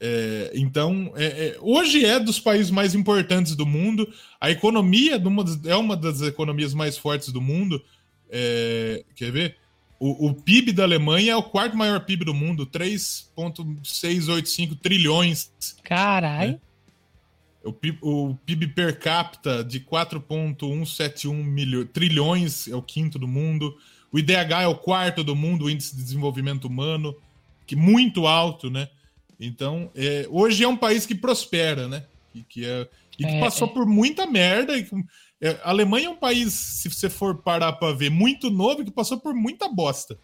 É, 0.00 0.52
então, 0.54 1.12
é- 1.16 1.24
é- 1.48 1.58
hoje 1.60 2.04
é 2.04 2.20
dos 2.20 2.38
países 2.38 2.70
mais 2.70 2.94
importantes 2.94 3.56
do 3.56 3.66
mundo. 3.66 4.08
A 4.40 4.48
economia 4.48 5.18
de 5.18 5.26
uma 5.26 5.42
das- 5.42 5.64
é 5.64 5.74
uma 5.74 5.96
das 5.96 6.22
economias 6.22 6.72
mais 6.72 6.96
fortes 6.96 7.32
do 7.32 7.40
mundo. 7.40 7.82
É, 8.30 9.04
quer 9.16 9.32
ver? 9.32 9.56
O, 10.00 10.28
o 10.28 10.34
PIB 10.34 10.72
da 10.72 10.84
Alemanha 10.84 11.32
é 11.32 11.36
o 11.36 11.42
quarto 11.42 11.76
maior 11.76 12.00
PIB 12.04 12.24
do 12.24 12.32
mundo, 12.34 12.64
3,685 12.66 14.74
trilhões 14.76 15.50
Caralho. 15.82 16.60
o 17.64 17.72
PIB, 17.72 17.98
o 18.02 18.34
PIB 18.46 18.68
per 18.68 18.96
capita 18.98 19.62
de 19.64 19.80
4,171 19.80 21.42
milho- 21.44 21.84
trilhões 21.86 22.68
é 22.68 22.76
o 22.76 22.82
quinto 22.82 23.18
do 23.18 23.26
mundo. 23.28 23.76
O 24.12 24.18
IDH 24.18 24.62
é 24.62 24.66
o 24.66 24.74
quarto 24.76 25.22
do 25.24 25.34
mundo, 25.36 25.64
o 25.66 25.70
Índice 25.70 25.94
de 25.96 26.02
Desenvolvimento 26.02 26.66
Humano, 26.66 27.14
que 27.66 27.76
muito 27.76 28.26
alto, 28.26 28.70
né? 28.70 28.88
Então, 29.38 29.90
é, 29.94 30.26
hoje 30.30 30.64
é 30.64 30.68
um 30.68 30.76
país 30.76 31.04
que 31.06 31.14
prospera, 31.14 31.86
né? 31.88 32.04
Que, 32.32 32.42
que 32.44 32.64
é, 32.64 32.88
e 33.18 33.24
que 33.24 33.30
É, 33.30 33.40
passou 33.40 33.68
é. 33.68 33.72
por 33.72 33.84
muita 33.86 34.26
merda. 34.26 34.76
E, 34.78 34.82
é, 34.82 34.86
a 35.62 35.70
Alemanha 35.70 36.06
é 36.06 36.10
um 36.10 36.16
país, 36.16 36.52
se 36.52 36.88
você 36.88 37.08
for 37.08 37.42
parar 37.42 37.72
pra 37.72 37.92
ver, 37.92 38.10
muito 38.10 38.50
novo 38.50 38.84
que 38.84 38.90
passou 38.90 39.18
por 39.18 39.34
muita 39.34 39.68
bosta. 39.68 40.18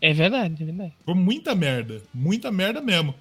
É 0.00 0.12
verdade, 0.12 0.62
é 0.62 0.66
verdade. 0.66 0.94
Por 1.04 1.14
muita 1.14 1.54
merda. 1.54 2.02
Muita 2.12 2.52
merda 2.52 2.80
mesmo. 2.80 3.14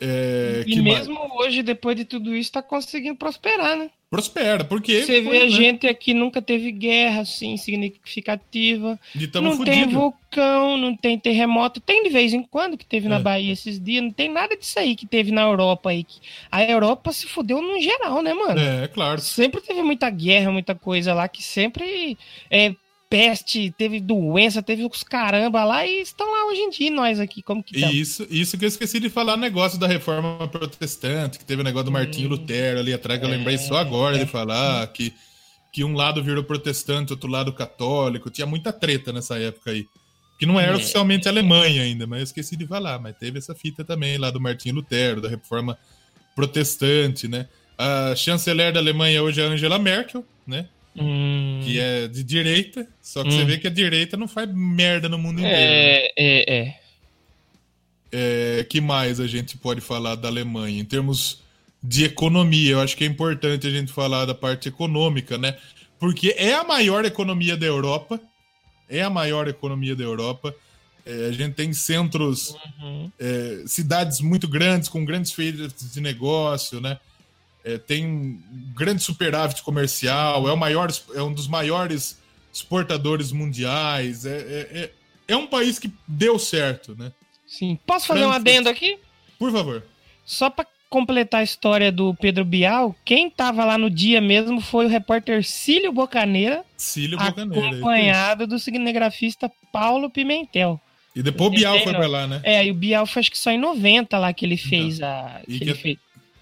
É, 0.00 0.64
e 0.66 0.74
que 0.74 0.82
mais? 0.82 1.06
mesmo 1.06 1.18
hoje, 1.40 1.62
depois 1.62 1.96
de 1.96 2.04
tudo 2.04 2.34
isso, 2.34 2.52
tá 2.52 2.62
conseguindo 2.62 3.16
prosperar, 3.16 3.76
né? 3.76 3.90
Prospera, 4.10 4.64
porque. 4.64 5.02
Você 5.04 5.22
foi, 5.22 5.30
vê 5.30 5.42
a 5.42 5.44
né? 5.44 5.50
gente 5.50 5.86
aqui 5.86 6.14
nunca 6.14 6.40
teve 6.40 6.72
guerra 6.72 7.20
assim 7.20 7.56
significativa. 7.58 8.98
De 9.14 9.28
tamo 9.28 9.50
não 9.50 9.64
tem 9.64 9.80
fudido. 9.80 9.98
vulcão, 10.00 10.76
não 10.78 10.96
tem 10.96 11.18
terremoto. 11.18 11.78
Tem 11.80 12.02
de 12.02 12.08
vez 12.08 12.32
em 12.32 12.42
quando 12.42 12.76
que 12.78 12.86
teve 12.86 13.06
na 13.08 13.16
É. 13.16 13.20
Bahia 13.20 13.52
esses 13.52 13.78
dias. 13.78 14.02
Não 14.02 14.10
tem 14.10 14.30
nada 14.30 14.56
disso 14.56 14.78
aí 14.78 14.96
que 14.96 15.06
teve 15.06 15.30
na 15.30 15.42
Europa 15.42 15.90
aí. 15.90 16.04
que- 16.04 16.20
A 16.50 16.64
Europa 16.64 17.12
se 17.12 17.26
fudeu 17.26 17.60
no 17.60 17.80
geral, 17.80 18.22
né, 18.22 18.32
mano? 18.32 18.58
É, 18.60 18.88
claro. 18.88 19.20
Sempre 19.20 19.60
teve 19.60 19.82
muita 19.82 20.08
guerra, 20.10 20.50
muita 20.50 20.74
coisa 20.74 21.12
lá 21.12 21.28
que 21.28 21.42
sempre 21.42 22.16
é 22.50 22.74
peste, 23.10 23.70
teve 23.76 24.00
doença, 24.00 24.62
teve 24.62 24.84
os 24.84 25.02
caramba 25.02 25.64
lá 25.64 25.86
e 25.86 26.02
estão 26.02 26.30
lá 26.30 26.46
hoje 26.46 26.60
em 26.60 26.70
dia, 26.70 26.90
nós 26.90 27.18
aqui, 27.18 27.42
como 27.42 27.62
que 27.62 27.80
tá? 27.80 27.90
Isso, 27.90 28.26
isso 28.30 28.58
que 28.58 28.64
eu 28.64 28.68
esqueci 28.68 29.00
de 29.00 29.08
falar, 29.08 29.36
negócio 29.36 29.78
da 29.78 29.86
reforma 29.86 30.46
protestante, 30.48 31.38
que 31.38 31.44
teve 31.44 31.62
o 31.62 31.64
negócio 31.64 31.86
do 31.86 31.92
Martinho 31.92 32.28
Lutero 32.28 32.80
ali 32.80 32.92
atrás, 32.92 33.18
que 33.18 33.24
eu 33.24 33.30
lembrei 33.30 33.56
só 33.56 33.76
agora 33.78 34.18
de 34.18 34.26
falar, 34.26 34.86
que, 34.88 35.14
que 35.72 35.82
um 35.82 35.94
lado 35.94 36.22
virou 36.22 36.44
protestante, 36.44 37.12
outro 37.12 37.30
lado 37.30 37.52
católico, 37.52 38.30
tinha 38.30 38.46
muita 38.46 38.72
treta 38.72 39.12
nessa 39.12 39.38
época 39.38 39.70
aí. 39.70 39.86
Que 40.38 40.46
não 40.46 40.60
era 40.60 40.72
É. 40.72 40.76
oficialmente 40.76 41.26
Alemanha 41.28 41.82
ainda, 41.82 42.06
mas 42.06 42.18
eu 42.20 42.24
esqueci 42.24 42.56
de 42.56 42.66
falar, 42.66 42.98
mas 43.00 43.16
teve 43.16 43.38
essa 43.38 43.54
fita 43.54 43.84
também 43.84 44.18
lá 44.18 44.30
do 44.30 44.40
Martinho 44.40 44.76
Lutero, 44.76 45.20
da 45.20 45.28
reforma 45.28 45.76
protestante, 46.36 47.26
né? 47.26 47.48
A 47.76 48.14
chanceler 48.14 48.72
da 48.72 48.78
Alemanha 48.80 49.22
hoje 49.22 49.40
é 49.40 49.44
a 49.44 49.48
Angela 49.48 49.78
Merkel, 49.78 50.24
né? 50.46 50.68
Hum, 51.00 51.60
Que 51.64 51.78
é 51.78 52.08
de 52.08 52.22
direita, 52.24 52.86
só 53.02 53.22
que 53.22 53.28
Hum. 53.28 53.32
você 53.32 53.44
vê 53.44 53.58
que 53.58 53.66
a 53.66 53.70
direita 53.70 54.16
não 54.16 54.26
faz 54.28 54.48
merda 54.52 55.08
no 55.08 55.18
mundo 55.18 55.38
inteiro. 55.40 55.56
né? 55.56 55.66
é, 55.66 56.12
é, 56.16 56.58
é. 56.58 56.80
É, 58.10 58.64
que 58.68 58.80
mais 58.80 59.20
a 59.20 59.26
gente 59.26 59.56
pode 59.58 59.80
falar 59.80 60.14
da 60.14 60.28
Alemanha? 60.28 60.80
Em 60.80 60.84
termos 60.84 61.40
de 61.82 62.04
economia, 62.04 62.72
eu 62.72 62.80
acho 62.80 62.96
que 62.96 63.04
é 63.04 63.06
importante 63.06 63.66
a 63.66 63.70
gente 63.70 63.92
falar 63.92 64.24
da 64.24 64.34
parte 64.34 64.68
econômica, 64.68 65.36
né? 65.36 65.56
Porque 65.98 66.34
é 66.38 66.54
a 66.54 66.64
maior 66.64 67.04
economia 67.04 67.56
da 67.56 67.66
Europa. 67.66 68.20
É 68.88 69.02
a 69.02 69.10
maior 69.10 69.46
economia 69.48 69.94
da 69.94 70.04
Europa. 70.04 70.54
É, 71.04 71.26
a 71.26 71.32
gente 71.32 71.54
tem 71.54 71.72
centros, 71.74 72.54
Uhum. 72.80 73.10
é, 73.18 73.62
cidades 73.66 74.20
muito 74.20 74.48
grandes, 74.48 74.88
com 74.88 75.04
grandes 75.04 75.32
feiras 75.32 75.74
de 75.92 76.00
negócio, 76.00 76.80
né? 76.80 76.98
É, 77.68 77.78
tem 77.78 78.06
um 78.06 78.40
grande 78.74 79.02
superávit 79.02 79.62
comercial, 79.62 80.48
é, 80.48 80.52
o 80.52 80.56
maior, 80.56 80.88
é 81.14 81.22
um 81.22 81.32
dos 81.32 81.46
maiores 81.46 82.18
exportadores 82.52 83.30
mundiais. 83.32 84.24
É, 84.24 84.36
é, 84.38 84.78
é, 84.80 84.90
é 85.28 85.36
um 85.36 85.46
país 85.46 85.78
que 85.78 85.92
deu 86.06 86.38
certo, 86.38 86.96
né? 86.98 87.12
Sim. 87.46 87.78
Posso 87.86 88.06
fazer 88.06 88.20
um 88.24 88.30
Frankfurt. 88.30 88.48
adendo 88.48 88.68
aqui? 88.68 88.98
Por 89.38 89.52
favor. 89.52 89.84
Só 90.24 90.48
pra 90.50 90.66
completar 90.90 91.40
a 91.40 91.44
história 91.44 91.92
do 91.92 92.14
Pedro 92.14 92.44
Bial, 92.44 92.96
quem 93.04 93.28
tava 93.28 93.64
lá 93.64 93.76
no 93.76 93.90
dia 93.90 94.20
mesmo 94.20 94.60
foi 94.60 94.86
o 94.86 94.88
repórter 94.88 95.44
Cílio 95.44 95.92
Bocaneira, 95.92 96.64
Cílio 96.76 97.18
Bocaneira. 97.18 97.68
acompanhado 97.68 98.46
do 98.46 98.58
cinegrafista 98.58 99.50
Paulo 99.70 100.08
Pimentel. 100.08 100.80
E 101.14 101.22
depois 101.22 101.48
o 101.48 101.54
Bial 101.54 101.78
foi 101.80 101.92
pra 101.92 102.06
lá, 102.06 102.26
né? 102.26 102.40
É, 102.42 102.64
e 102.64 102.70
o 102.70 102.74
Bial 102.74 103.04
foi 103.06 103.20
acho 103.20 103.30
que 103.30 103.38
só 103.38 103.50
em 103.50 103.58
90 103.58 104.18
lá 104.18 104.32
que 104.32 104.46
ele 104.46 104.56
fez 104.56 105.02
a. 105.02 105.40
Que, 105.46 105.58
que- 105.58 105.64
ele 105.64 105.74
fez, 105.74 105.98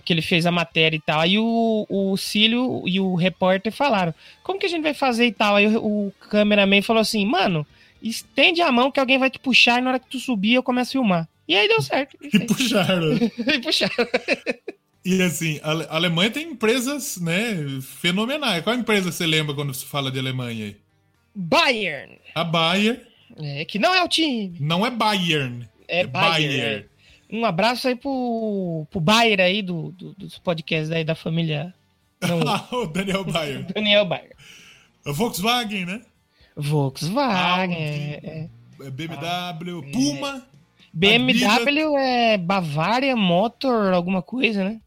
que 0.07 0.13
ele 0.15 0.23
fez 0.23 0.47
a 0.47 0.51
matéria 0.51 0.97
e 0.97 1.01
tal. 1.01 1.21
Aí 1.21 1.39
o, 1.39 1.87
o 1.91 2.17
Cílio 2.17 2.83
e 2.87 2.99
o 2.99 3.15
repórter 3.15 3.71
falaram: 3.73 4.15
como 4.43 4.59
que 4.59 4.65
a 4.67 4.69
gente 4.69 4.83
vai 4.83 4.95
fazer 4.95 5.27
e 5.27 5.33
tal? 5.33 5.57
Aí 5.57 5.67
o, 5.67 6.07
o 6.07 6.13
cameraman 6.31 6.81
falou 6.81 7.01
assim: 7.03 7.27
mano, 7.27 7.67
estende 8.03 8.63
a 8.63 8.73
mão 8.73 8.91
que 8.91 9.01
alguém 9.01 9.19
vai 9.19 9.29
te 9.29 9.39
puxar 9.39 9.79
e 9.79 9.83
na 9.83 9.91
hora 9.91 9.99
que 9.99 10.09
tu 10.09 10.19
subir 10.19 10.55
eu 10.55 10.63
começo 10.63 10.91
a 10.91 10.93
filmar. 10.93 11.29
E 11.49 11.55
aí 11.55 11.69
deu 11.69 11.83
certo. 11.83 12.17
E 12.33 12.39
puxaram. 12.41 13.13
e 13.55 13.59
puxaram. 13.61 14.09
e 15.05 15.23
assim, 15.23 15.61
a 15.63 15.71
Ale- 15.71 15.87
a 15.91 15.95
Alemanha 15.97 16.31
tem 16.31 16.51
empresas, 16.51 17.19
né, 17.21 17.57
fenomenais. 17.83 18.63
Qual 18.65 18.75
empresa 18.75 19.13
você 19.13 19.27
lembra 19.27 19.55
quando 19.55 19.75
se 19.75 19.85
fala 19.85 20.11
de 20.11 20.19
Alemanha 20.19 20.67
aí? 20.67 20.77
Bayern. 21.35 22.19
A 22.35 22.43
Bayer 22.45 23.07
É, 23.39 23.65
que 23.65 23.79
não 23.79 23.95
é 23.95 24.03
o 24.03 24.09
time. 24.09 24.57
não 24.61 24.87
é 24.87 24.91
Bayern. 24.91 25.69
É, 25.89 26.07
Bayern. 26.07 26.61
é. 26.61 26.85
Um 27.37 27.45
abraço 27.45 27.89
aí 27.89 27.95
pro, 27.97 28.87
pro 28.91 29.01
Bayer 29.01 29.41
aí 29.41 29.63
do, 29.63 29.93
do- 29.93 30.15
dos 30.15 30.39
podcasts 30.39 30.91
aí 30.91 31.05
da 31.05 31.15
família. 31.15 31.75
Não, 32.21 32.41
Ah, 32.49 32.67
o 32.75 32.87
Daniel 32.87 33.25
Bayer. 33.25 33.67
Daniel 33.75 34.05
Bayer. 34.07 34.35
A 35.05 35.13
Volkswagen, 35.13 35.85
né? 35.87 36.03
Volkswagen. 36.57 37.77
Audi. 37.77 37.85
é- 37.85 38.21
é. 38.25 38.49
É 38.87 38.91
BMW, 38.91 39.91
Puma. 39.93 40.47
BMW 40.93 41.97
é 41.99 42.37
Bavária 42.39 43.17
Motor, 43.17 43.93
alguma 43.93 44.21
coisa, 44.23 44.65
né? 44.65 44.81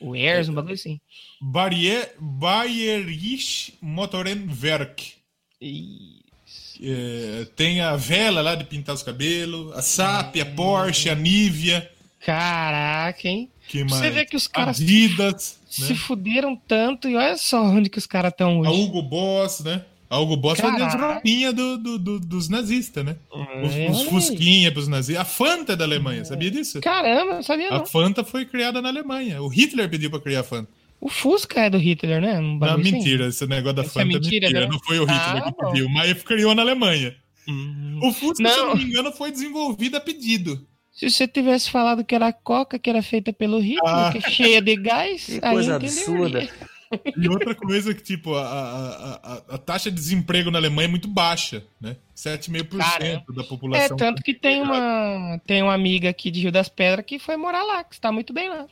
O 0.00 0.14
Airs, 0.14 0.48
um 0.48 0.54
bagulho 0.54 0.74
assim. 0.74 1.00
Barrier, 1.40 2.14
Bayerisch 2.20 3.72
Motorenwerk. 3.80 5.14
Isso. 5.60 6.21
É, 6.82 7.46
tem 7.56 7.80
a 7.80 7.96
vela 7.96 8.40
lá 8.40 8.54
de 8.54 8.64
pintar 8.64 8.94
os 8.94 9.02
cabelos, 9.02 9.72
a 9.76 9.82
SAP, 9.82 10.36
a 10.40 10.46
Porsche, 10.46 11.10
a 11.10 11.14
Nivea. 11.14 11.90
Caraca, 12.24 13.28
hein? 13.28 13.48
Que 13.68 13.84
Você 13.84 14.10
vê 14.10 14.24
que 14.24 14.36
os 14.36 14.46
caras 14.46 14.80
Adidas, 14.80 15.58
Se 15.68 15.92
né? 15.92 15.98
fuderam 15.98 16.54
tanto 16.56 17.08
e 17.08 17.16
olha 17.16 17.36
só 17.36 17.62
onde 17.62 17.88
que 17.88 17.98
os 17.98 18.06
caras 18.06 18.30
estão 18.32 18.64
A 18.64 18.70
hoje. 18.70 18.80
Hugo 18.82 19.02
Boss, 19.02 19.60
né? 19.60 19.82
A 20.10 20.18
Hugo 20.18 20.36
Boss 20.36 20.60
foi 20.60 20.70
das 20.72 20.92
Caraca. 20.92 21.12
roupinhas 21.14 21.54
do, 21.54 21.78
do- 21.78 21.98
do- 21.98 22.20
dos 22.20 22.48
nazistas, 22.50 23.02
né? 23.02 23.16
Os, 23.64 23.74
É, 23.74 23.88
os 23.90 24.00
aí. 24.00 24.08
Fusquinha 24.10 24.70
pros 24.70 24.86
nazistas. 24.86 25.22
A 25.22 25.24
Fanta 25.24 25.72
é 25.72 25.76
da 25.76 25.84
Alemanha, 25.84 26.22
sabia 26.24 26.50
disso? 26.50 26.80
Caramba, 26.82 27.36
não 27.36 27.42
sabia 27.42 27.68
A 27.70 27.78
não. 27.78 27.86
Fanta 27.86 28.22
foi 28.22 28.44
criada 28.44 28.82
na 28.82 28.90
Alemanha. 28.90 29.40
O 29.42 29.48
Hitler 29.48 29.88
pediu 29.88 30.10
pra 30.10 30.20
criar 30.20 30.40
a 30.40 30.44
Fanta. 30.44 30.68
O 31.04 31.08
Fusca 31.08 31.62
é 31.62 31.68
do 31.68 31.78
Hitler, 31.78 32.20
né? 32.20 32.38
Um 32.38 32.58
Não, 32.58 32.74
assim. 32.74 32.92
mentira. 32.92 33.26
Esse 33.26 33.44
negócio 33.46 33.74
da 33.74 33.82
é 33.82 33.86
Fanta 33.86 34.02
é 34.02 34.04
mentira, 34.04 34.46
mentira. 34.46 34.60
né? 34.60 34.66
Não 34.70 34.78
foi 34.78 34.98
o 35.00 35.04
Hitler 35.04 35.42
Ah, 35.44 35.52
que 35.52 35.64
pediu, 35.66 35.88
mas 35.88 36.10
ele 36.10 36.20
criou 36.20 36.54
na 36.54 36.62
Alemanha. 36.62 37.16
Hum. 37.48 37.98
O 38.04 38.12
Fusca, 38.12 38.48
se 38.48 38.56
eu 38.56 38.66
Não. 38.66 38.68
não 38.68 38.76
me 38.76 38.84
engano, 38.84 39.10
foi 39.10 39.32
desenvolvido 39.32 39.96
a 39.96 40.00
pedido. 40.00 40.64
Se 40.92 41.10
você 41.10 41.26
tivesse 41.26 41.68
falado 41.70 42.04
que 42.04 42.14
era 42.14 42.28
a 42.28 42.32
Coca 42.32 42.78
que 42.78 42.88
era 42.88 43.02
feita 43.02 43.32
pelo 43.32 43.58
Hitler, 43.58 43.82
Ah. 43.84 44.10
que 44.12 44.18
é 44.18 44.30
cheia 44.30 44.62
de 44.62 44.76
gás, 44.76 45.24
Que 45.40 45.44
aí 45.44 45.52
coisa 45.54 45.74
absurda. 45.74 46.48
E 47.16 47.28
outra 47.28 47.54
coisa 47.54 47.92
que, 47.94 48.02
tipo, 48.02 48.34
a, 48.34 48.42
a, 48.46 49.14
a, 49.14 49.42
a 49.54 49.58
taxa 49.58 49.90
de 49.90 49.96
desemprego 49.96 50.50
na 50.52 50.58
Alemanha 50.58 50.86
é 50.86 50.90
muito 50.90 51.08
baixa, 51.08 51.64
né? 51.80 51.96
7,5% 52.14 52.76
Caramba. 52.78 53.24
da 53.34 53.42
É, 53.42 53.46
população. 53.46 53.96
tanto 53.96 54.22
que 54.22 54.34
tem 54.34 54.60
uma, 54.62 55.40
tem 55.46 55.62
uma 55.62 55.72
amiga 55.74 56.10
aqui 56.10 56.30
de 56.30 56.40
Rio 56.42 56.52
das 56.52 56.68
Pedras 56.68 57.04
que 57.04 57.18
foi 57.18 57.36
morar 57.36 57.62
lá, 57.64 57.82
que 57.82 57.94
está 57.94 58.12
muito 58.12 58.32
bem 58.32 58.48
lá. 58.50 58.66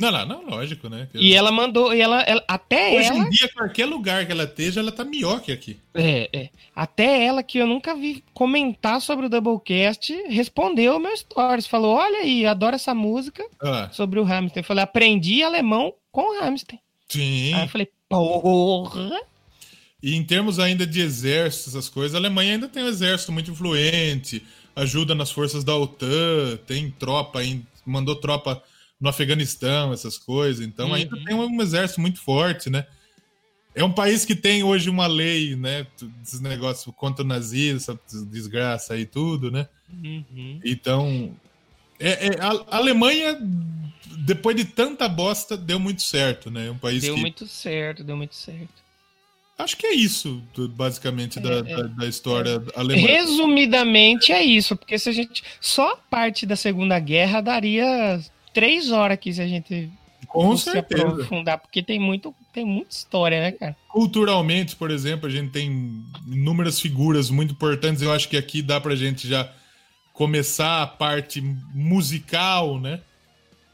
Não, 0.00 0.10
não, 0.10 0.26
não, 0.26 0.44
lógico, 0.48 0.88
né? 0.88 1.08
E 1.14 1.34
ela 1.34 1.52
mandou, 1.52 1.94
e 1.94 2.00
ela, 2.00 2.22
ela- 2.22 2.42
até 2.48 2.98
Hoje 2.98 3.08
ela, 3.08 3.18
em 3.18 3.28
dia, 3.30 3.48
qualquer 3.52 3.84
lugar 3.86 4.24
que 4.24 4.32
ela 4.32 4.44
esteja, 4.44 4.80
ela 4.80 4.90
tá 4.90 5.04
melhor 5.04 5.40
que 5.42 5.52
aqui. 5.52 5.78
é, 5.94 6.28
é, 6.32 6.50
até 6.74 7.24
ela 7.26 7.42
que 7.42 7.58
eu 7.58 7.66
nunca 7.66 7.94
vi 7.94 8.24
comentar 8.32 9.00
sobre 9.00 9.26
o 9.26 9.28
Doublecast, 9.28 10.10
respondeu 10.28 10.96
o 10.96 11.00
meu 11.00 11.14
stories, 11.16 11.66
falou, 11.66 11.94
olha 11.96 12.20
aí, 12.20 12.46
adoro 12.46 12.76
essa 12.76 12.94
música 12.94 13.44
Olha 13.62 13.70
lá. 13.70 13.90
sobre 13.92 14.18
o 14.18 14.24
Hamilton. 14.24 14.60
Eu 14.60 14.64
falei, 14.64 14.82
aprendi 14.84 15.42
alemão 15.42 15.92
com 16.10 16.22
o 16.22 16.42
Hamilton. 16.42 16.78
Sim. 17.08 17.52
Aí 17.54 17.62
eu 17.64 17.68
falei, 17.68 17.88
porra! 18.08 19.20
E 20.02 20.14
em 20.14 20.24
termos 20.24 20.58
ainda 20.58 20.86
de 20.86 21.00
exército, 21.00 21.68
essas 21.70 21.88
coisas, 21.88 22.14
a 22.14 22.18
Alemanha 22.18 22.54
ainda 22.54 22.68
tem 22.68 22.82
um 22.82 22.88
exército 22.88 23.32
muito 23.32 23.50
influente, 23.50 24.42
ajuda 24.74 25.14
nas 25.14 25.30
forças 25.30 25.62
da 25.62 25.76
OTAN, 25.76 26.56
tem 26.66 26.90
tropa, 26.90 27.40
mandou 27.84 28.16
tropa 28.16 28.62
no 29.00 29.08
Afeganistão, 29.08 29.92
essas 29.92 30.18
coisas. 30.18 30.64
Então 30.64 30.92
ainda 30.92 31.16
Uhum. 31.16 31.24
tem 31.24 31.34
um 31.34 31.62
exército 31.62 32.00
muito 32.00 32.20
forte, 32.20 32.68
né? 32.68 32.86
É 33.74 33.84
um 33.84 33.92
país 33.92 34.24
que 34.24 34.34
tem 34.34 34.62
hoje 34.64 34.90
uma 34.90 35.06
lei, 35.06 35.54
né? 35.56 35.86
Esses 36.22 36.40
negócios 36.40 36.92
contra 36.96 37.24
o 37.24 37.26
nazismo, 37.26 37.76
essa 37.76 37.98
desgraça 38.26 38.94
aí 38.94 39.06
tudo, 39.06 39.50
né? 39.50 39.68
Uhum. 39.88 40.60
Então, 40.64 41.34
é, 41.98 42.26
é- 42.26 42.40
a, 42.40 42.76
Alemanha, 42.76 43.38
depois 44.26 44.56
de 44.56 44.64
tanta 44.64 45.08
bosta, 45.08 45.56
deu 45.56 45.78
muito 45.78 46.02
certo, 46.02 46.50
né? 46.50 46.66
É 46.66 46.70
um 46.70 46.78
país 46.78 47.02
Deu 47.02 47.14
que 47.14 47.20
muito 47.20 47.46
certo, 47.46 48.02
deu 48.02 48.16
muito 48.16 48.34
certo. 48.34 48.80
Acho 49.56 49.76
que 49.76 49.86
é 49.86 49.94
isso, 49.94 50.42
basicamente, 50.70 51.38
da, 51.38 51.56
É, 51.58 51.62
da, 51.62 51.82
da 51.82 52.06
história 52.06 52.62
alemã. 52.74 53.06
Resumidamente 53.06 54.32
é 54.32 54.42
isso, 54.42 54.74
porque 54.74 54.98
se 54.98 55.08
a 55.08 55.12
gente. 55.12 55.44
Só 55.60 55.92
a 55.92 55.96
parte 55.96 56.46
da 56.46 56.56
Segunda 56.56 56.98
Guerra 56.98 57.40
daria 57.42 58.20
três 58.52 58.90
horas 58.90 59.14
aqui 59.14 59.32
se 59.32 59.40
a 59.40 59.46
gente 59.46 59.90
Com 60.26 60.56
se 60.56 60.70
certeza. 60.70 61.06
aprofundar, 61.08 61.58
porque 61.58 61.82
tem, 61.82 61.98
muito, 61.98 62.34
tem 62.52 62.64
muita 62.64 62.94
história, 62.94 63.40
né, 63.40 63.52
cara? 63.52 63.76
Culturalmente, 63.88 64.76
por 64.76 64.90
exemplo, 64.90 65.26
a 65.26 65.30
gente 65.30 65.50
tem 65.50 66.04
inúmeras 66.26 66.80
figuras 66.80 67.30
muito 67.30 67.52
importantes. 67.52 68.02
Eu 68.02 68.12
acho 68.12 68.28
que 68.28 68.36
aqui 68.36 68.62
dá 68.62 68.80
pra 68.80 68.94
gente 68.94 69.26
já 69.28 69.50
começar 70.12 70.82
a 70.82 70.86
parte 70.86 71.40
musical, 71.74 72.78
né? 72.78 73.00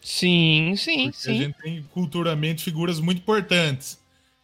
Sim, 0.01 0.75
sim, 0.77 1.11
Porque 1.11 1.19
sim. 1.19 1.31
a 1.33 1.35
gente 1.35 1.57
tem 1.61 1.83
culturalmente 1.93 2.63
figuras 2.63 3.01
muito 3.01 3.19
importantes, 3.19 3.99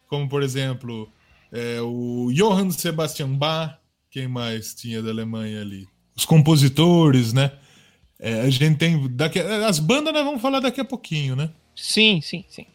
como 0.09 0.27
por 0.27 0.43
exemplo 0.43 1.09
é, 1.53 1.79
o 1.81 2.29
Johann 2.33 2.69
Sebastian 2.71 3.29
Bach, 3.29 3.77
quem 4.11 4.27
mais 4.27 4.73
tinha 4.73 5.01
da 5.01 5.09
Alemanha 5.11 5.61
ali? 5.61 5.87
Os 6.13 6.25
compositores, 6.25 7.31
né? 7.31 7.53
É, 8.25 8.39
a 8.39 8.49
gente 8.49 8.75
tem. 8.77 9.05
Daqui, 9.09 9.37
as 9.39 9.79
bandas 9.79 10.13
nós 10.13 10.23
vamos 10.23 10.41
falar 10.41 10.61
daqui 10.61 10.79
a 10.79 10.85
pouquinho, 10.85 11.35
né? 11.35 11.49
Sim, 11.75 12.21
sim, 12.21 12.45
sim. 12.47 12.65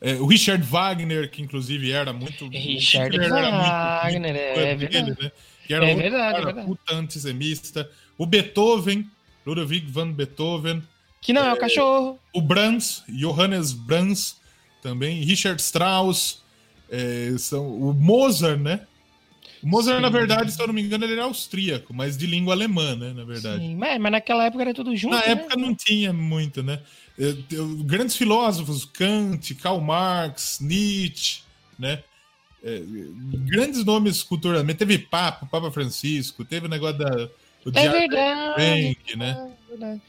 É, 0.00 0.14
o 0.14 0.26
Richard 0.26 0.64
Wagner, 0.64 1.30
que 1.30 1.40
inclusive 1.40 1.92
era 1.92 2.12
muito. 2.12 2.48
Richard 2.48 3.16
Hitler 3.16 3.32
era 3.32 3.50
muito- 3.52 3.68
Wagner, 3.68 4.36
é 4.36 4.66
muito 4.74 4.78
verdade. 4.80 4.86
dele, 5.12 5.16
né? 5.22 5.32
Que 5.64 5.74
era 5.74 5.88
É 5.88 5.94
verdade, 5.94 6.32
cara 6.32 6.42
é 6.42 6.44
verdade. 6.46 6.66
puta 6.66 6.94
antissemista. 6.94 7.88
O 8.18 8.26
Beethoven, 8.26 9.08
Ludwig 9.46 9.86
van 9.88 10.10
Beethoven. 10.10 10.82
Que 11.20 11.32
não 11.32 11.44
é 11.44 11.52
o 11.52 11.56
cachorro. 11.56 12.18
O 12.34 12.42
Brahms, 12.42 13.04
Johannes 13.08 13.72
Brahms, 13.72 14.36
também. 14.82 15.22
Richard 15.22 15.60
Strauss. 15.62 16.42
é, 16.90 17.34
são, 17.38 17.66
o 17.66 17.92
Mozart, 17.94 18.58
né? 18.60 18.80
O 19.64 19.66
Mozart, 19.66 19.96
Sim. 19.96 20.02
na 20.02 20.10
verdade, 20.10 20.52
se 20.52 20.60
eu 20.60 20.66
não 20.66 20.74
me 20.74 20.82
engano, 20.82 21.04
ele 21.06 21.14
era 21.14 21.24
austríaco, 21.24 21.94
mas 21.94 22.18
de 22.18 22.26
língua 22.26 22.52
alemã, 22.52 22.94
né? 22.94 23.14
Na 23.14 23.24
verdade. 23.24 23.62
Sim, 23.62 23.74
mas, 23.76 23.98
mas 23.98 24.12
naquela 24.12 24.44
época 24.44 24.62
era 24.62 24.74
tudo 24.74 24.94
junto. 24.94 25.14
Na 25.14 25.22
né? 25.22 25.32
época 25.32 25.56
não 25.56 25.74
tinha 25.74 26.12
muito, 26.12 26.62
né? 26.62 26.82
Eh, 27.18 27.34
eu- 27.50 27.76
Grandes 27.78 28.14
filósofos, 28.14 28.84
Kant, 28.84 29.54
Karl 29.54 29.80
Marx, 29.80 30.58
Nietzsche, 30.60 31.40
né? 31.78 32.02
Eh, 32.62 32.82
grandes 33.46 33.82
nomes 33.86 34.22
culturalmente. 34.22 34.76
Teve 34.78 34.98
Papa, 34.98 35.46
Papa 35.46 35.70
Francisco, 35.70 36.44
teve 36.44 36.66
o 36.66 36.68
negócio 36.68 36.98
da. 36.98 37.30
O 37.64 37.70
É 37.74 37.88
verdade. 37.88 38.54
Frank, 38.54 39.16
né? 39.16 39.30
é 39.30 39.70
verdade. 39.70 40.02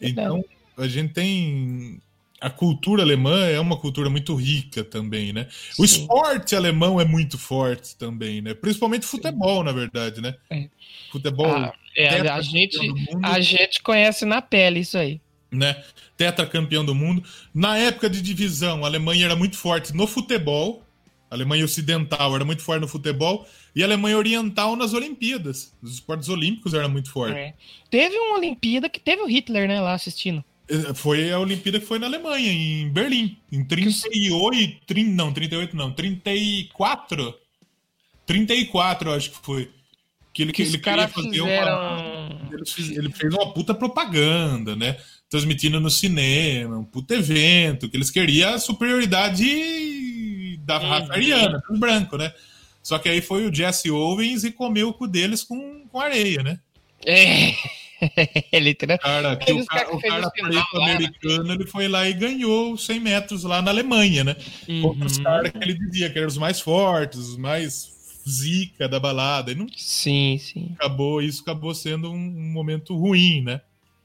Então, 0.00 0.44
a 0.76 0.88
gente 0.88 1.12
tem. 1.14 2.00
A 2.40 2.48
cultura 2.50 3.02
alemã 3.02 3.46
é 3.46 3.58
uma 3.58 3.76
cultura 3.76 4.08
muito 4.08 4.34
rica 4.34 4.84
também, 4.84 5.32
né? 5.32 5.48
O 5.76 5.86
Sim. 5.86 6.02
esporte 6.02 6.54
alemão 6.54 7.00
é 7.00 7.04
muito 7.04 7.36
forte 7.36 7.96
também, 7.96 8.40
né? 8.40 8.54
Principalmente 8.54 9.06
futebol, 9.06 9.64
na 9.64 9.72
verdade, 9.72 10.20
né? 10.20 10.36
É. 10.48 10.68
Futebol. 11.10 11.50
Ah, 11.50 11.72
é, 11.96 12.20
a, 12.28 12.40
gente, 12.40 12.78
do 12.78 12.94
mundo 12.96 13.24
a 13.24 13.40
gente 13.40 13.82
conhece 13.82 14.24
na 14.24 14.40
pele 14.40 14.80
isso 14.80 14.96
aí. 14.96 15.20
né? 15.50 15.82
Tetracampeão 16.16 16.84
do 16.84 16.94
mundo. 16.94 17.24
Na 17.52 17.76
época 17.76 18.08
de 18.08 18.22
divisão, 18.22 18.84
a 18.84 18.88
Alemanha 18.88 19.24
era 19.24 19.34
muito 19.36 19.56
forte 19.56 19.94
no 19.94 20.06
futebol. 20.06 20.84
A 21.30 21.34
Alemanha 21.34 21.64
Ocidental 21.64 22.34
era 22.36 22.44
muito 22.44 22.62
forte 22.62 22.82
no 22.82 22.88
futebol. 22.88 23.46
E 23.74 23.82
a 23.82 23.86
Alemanha 23.86 24.16
Oriental 24.16 24.76
nas 24.76 24.92
Olimpíadas. 24.94 25.74
Os 25.82 25.94
esportes 25.94 26.28
olímpicos 26.28 26.72
eram 26.72 26.88
muito 26.88 27.10
fortes. 27.10 27.36
É. 27.36 27.54
Teve 27.90 28.16
uma 28.16 28.36
Olimpíada 28.36 28.88
que 28.88 29.00
teve 29.00 29.22
o 29.22 29.26
Hitler, 29.26 29.66
né, 29.66 29.80
lá 29.80 29.94
assistindo. 29.94 30.44
Foi 30.94 31.32
a 31.32 31.38
Olimpíada 31.38 31.80
que 31.80 31.86
foi 31.86 31.98
na 31.98 32.06
Alemanha, 32.06 32.52
em 32.52 32.88
Berlim. 32.90 33.38
Em 33.50 33.64
38. 33.64 34.80
30, 34.86 35.10
não, 35.12 35.32
38 35.32 35.74
não. 35.76 35.92
34? 35.92 37.34
34, 38.26 39.10
eu 39.10 39.14
acho 39.14 39.30
que 39.30 39.38
foi. 39.42 39.70
Que 40.34 40.42
ele, 40.42 40.52
Que 40.52 40.62
ele 40.62 40.78
queria 40.78 41.08
fazer 41.08 41.30
fizeram. 41.30 41.78
uma. 41.78 42.48
Ele 42.52 42.66
fez, 42.66 42.90
ele 42.90 43.10
fez 43.10 43.34
uma 43.34 43.52
puta 43.52 43.74
propaganda, 43.74 44.76
né? 44.76 44.96
Transmitindo 45.30 45.80
no 45.80 45.90
cinema, 45.90 46.78
um 46.78 46.84
puta 46.84 47.14
evento, 47.14 47.88
que 47.88 47.96
eles 47.96 48.10
queriam 48.10 48.54
a 48.54 48.58
superioridade 48.58 50.56
da 50.64 50.78
Uhum. 50.80 50.88
raça 50.88 51.12
ariana, 51.12 51.62
do 51.68 51.78
branco, 51.78 52.16
né? 52.16 52.32
Só 52.82 52.98
que 52.98 53.08
aí 53.08 53.20
foi 53.20 53.46
o 53.46 53.54
Jesse 53.54 53.90
Owens 53.90 54.44
e 54.44 54.52
comeu 54.52 54.88
o 54.88 54.94
cu 54.94 55.06
deles 55.08 55.42
com, 55.42 55.86
com 55.88 56.00
areia, 56.00 56.42
né? 56.42 56.58
É. 57.04 57.52
ele 58.52 58.74
tra- 58.74 58.98
Cara, 58.98 59.36
que 59.36 59.52
o 59.52 59.64
cara, 59.66 59.94
o 59.94 60.00
cara 60.00 60.30
preto 60.30 60.78
né? 60.78 60.92
americano, 60.92 61.52
ele 61.52 61.66
foi 61.66 61.88
lá 61.88 62.08
e 62.08 62.12
ganhou 62.12 62.72
os 62.72 62.84
100 62.86 63.00
metros 63.00 63.42
lá 63.44 63.60
na 63.62 63.70
Alemanha, 63.70 64.24
né? 64.24 64.36
Contra 64.82 65.06
os 65.06 65.16
Uhum. 65.18 65.24
caras 65.24 65.52
que 65.52 65.58
ele 65.58 65.74
dizia 65.74 66.10
que 66.10 66.18
eram 66.18 66.28
os 66.28 66.38
mais 66.38 66.60
fortes, 66.60 67.18
os 67.18 67.36
mais 67.36 67.92
zica 68.28 68.88
da 68.88 69.00
balada. 69.00 69.50
E 69.52 69.54
não 69.54 69.66
Sim, 69.76 70.38
sim. 70.38 70.70
acabou, 70.78 71.20
isso 71.22 71.42
acabou 71.42 71.74
sendo 71.74 72.10
um, 72.10 72.14
um 72.16 72.52
momento 72.52 72.96
ruim, 72.96 73.40
né? 73.42 73.60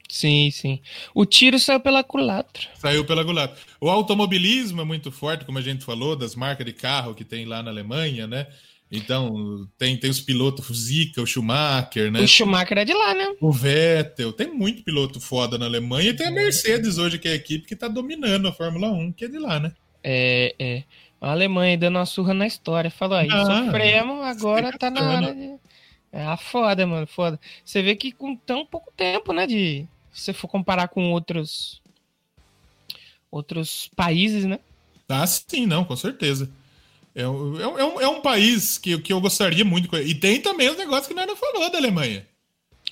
Sim, 0.08 0.50
sim. 0.50 0.80
O 1.14 1.24
tiro 1.24 1.58
saiu 1.58 1.80
pela 1.80 2.04
culatra. 2.04 2.68
Saiu 2.76 3.04
pela 3.04 3.24
culatra. 3.24 3.56
O 3.80 3.88
automobilismo 3.88 4.80
é 4.80 4.84
muito 4.84 5.10
forte, 5.10 5.44
como 5.44 5.58
a 5.58 5.62
gente 5.62 5.84
falou, 5.84 6.14
das 6.14 6.36
marcas 6.36 6.64
de 6.66 6.72
carro 6.72 7.14
que 7.14 7.24
tem 7.24 7.44
lá 7.46 7.62
na 7.62 7.70
Alemanha, 7.70 8.26
né? 8.26 8.46
Então, 8.90 9.68
tem, 9.76 9.96
tem 9.96 10.10
os 10.10 10.20
pilotos 10.20 10.84
Zica, 10.84 11.20
o 11.20 11.26
Schumacher, 11.26 12.12
né? 12.12 12.20
O 12.20 12.28
Schumacher 12.28 12.78
é 12.78 12.84
de 12.84 12.92
lá, 12.92 13.14
né? 13.14 13.34
O 13.40 13.50
Vettel, 13.50 14.32
tem 14.32 14.52
muito 14.52 14.84
piloto 14.84 15.20
foda 15.20 15.58
na 15.58 15.66
Alemanha 15.66 16.10
e 16.10 16.14
tem 16.14 16.28
a 16.28 16.30
Mercedes 16.30 16.98
hoje, 16.98 17.18
que 17.18 17.26
é 17.26 17.32
a 17.32 17.36
equipe 17.36 17.66
que 17.66 17.74
tá 17.74 17.88
dominando 17.88 18.46
a 18.46 18.52
Fórmula 18.52 18.88
1, 18.92 19.12
que 19.12 19.24
é 19.24 19.28
de 19.28 19.38
lá, 19.38 19.58
né? 19.58 19.72
É, 20.02 20.54
é. 20.58 20.84
A 21.20 21.32
Alemanha 21.32 21.78
dando 21.78 21.96
uma 21.96 22.06
surra 22.06 22.34
na 22.34 22.46
história. 22.46 22.90
Falou 22.90 23.16
aí, 23.16 23.28
Ah, 23.30 23.64
sofremos, 23.64 24.24
agora 24.24 24.76
tá 24.76 24.90
na 24.90 25.10
hora 25.10 25.34
de. 25.34 25.54
É 26.12 26.22
a 26.22 26.36
foda, 26.36 26.86
mano, 26.86 27.06
foda. 27.06 27.40
Você 27.64 27.82
vê 27.82 27.96
que 27.96 28.12
com 28.12 28.36
tão 28.36 28.64
pouco 28.64 28.92
tempo, 28.96 29.32
né, 29.32 29.46
de. 29.46 29.88
Se 30.12 30.26
você 30.26 30.32
for 30.32 30.46
comparar 30.46 30.88
com 30.88 31.10
outros. 31.10 31.82
Outros 33.30 33.90
países, 33.96 34.44
né? 34.44 34.60
Ah, 35.08 35.26
sim, 35.26 35.66
não, 35.66 35.84
com 35.84 35.96
certeza. 35.96 36.48
É 37.14 37.26
um, 37.28 37.60
é 37.60 37.66
um, 37.68 37.78
é 37.78 37.84
um- 37.84 38.00
é 38.00 38.08
um 38.08 38.20
país 38.20 38.76
que, 38.78 38.98
que 38.98 39.12
eu 39.12 39.20
gostaria 39.20 39.64
muito. 39.64 39.94
E 39.96 40.14
tem 40.14 40.40
também 40.40 40.68
os 40.68 40.76
negócios 40.76 41.06
que 41.06 41.14
nós 41.14 41.26
não 41.26 41.36
falou 41.36 41.70
da 41.70 41.78
Alemanha. 41.78 42.26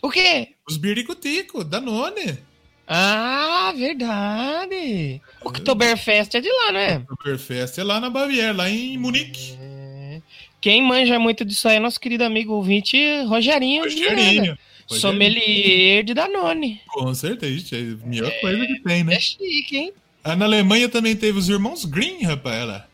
O 0.00 0.10
quê? 0.10 0.48
Os 0.68 0.76
biricutico, 0.76 1.64
Danone. 1.64 2.38
Ah, 2.86 3.72
verdade. 3.76 5.20
O 5.44 5.48
Oktoberfest 5.48 6.34
é 6.36 6.40
de 6.40 6.48
lá, 6.48 6.72
né? 6.72 6.98
O 7.08 7.12
Oktoberfest 7.14 7.78
é 7.78 7.84
lá 7.84 8.00
na 8.00 8.10
Baviera, 8.10 8.52
lá 8.52 8.68
em 8.70 8.98
Munique. 8.98 9.56
É. 9.60 10.20
Quem 10.60 10.82
manja 10.82 11.18
muito 11.18 11.44
disso 11.44 11.66
aí 11.68 11.76
é 11.76 11.80
nosso 11.80 11.98
querido 11.98 12.24
amigo 12.24 12.52
ouvinte 12.52 12.96
Rogerinho. 13.24 13.84
Miranda. 13.84 14.16
Rogerinho. 14.16 14.58
Sommelier 14.88 16.04
de 16.04 16.12
Danone. 16.14 16.80
Com 16.88 17.14
certeza, 17.14 17.76
é 17.76 17.78
a 17.80 18.06
melhor 18.06 18.32
coisa 18.40 18.66
que 18.66 18.80
tem, 18.80 19.00
É 19.00 19.04
né? 19.04 19.18
chique, 19.20 19.76
hein? 19.76 19.92
Ah, 20.22 20.36
na 20.36 20.44
Alemanha 20.44 20.88
também 20.88 21.16
teve 21.16 21.38
os 21.38 21.48
irmãos 21.48 21.84
Green, 21.84 22.22
rapaz. 22.24 22.66
Lá. 22.66 22.86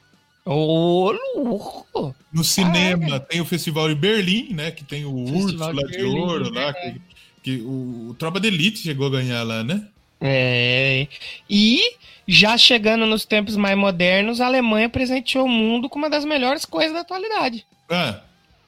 Ô, 0.51 1.13
louco! 1.37 2.15
No 2.33 2.43
cinema 2.43 3.21
tem 3.21 3.41
o 3.41 3.45
Festival 3.45 3.89
de 3.89 3.95
Berlim, 3.95 4.55
né? 4.55 4.71
Que 4.71 4.83
tem 4.85 5.05
o 5.05 5.27
Festival 5.27 5.43
Urso 5.43 5.57
lá 5.59 5.73
de 5.73 5.91
de 5.91 5.97
Berlim, 5.99 6.19
Ouro, 6.21 6.53
lá. 6.55 6.73
Que, 6.73 7.01
que 7.43 7.57
o, 7.61 8.09
o 8.11 8.15
Tropa 8.19 8.41
de 8.41 8.49
Elite 8.49 8.79
chegou 8.79 9.09
a 9.09 9.11
ganhar 9.11 9.43
lá, 9.43 9.63
né? 9.63 9.87
É. 10.21 11.07
E 11.49 11.81
já 12.27 12.57
chegando 12.57 13.07
nos 13.07 13.25
tempos 13.25 13.57
mais 13.57 13.77
modernos, 13.77 14.41
a 14.41 14.47
Alemanha 14.47 14.89
presenteou 14.89 15.45
o 15.45 15.49
mundo 15.49 15.89
com 15.89 15.99
uma 15.99 16.11
das 16.11 16.25
melhores 16.25 16.65
coisas 16.65 16.93
da 16.93 17.01
atualidade. 17.01 17.67
Ah, 17.91 18.21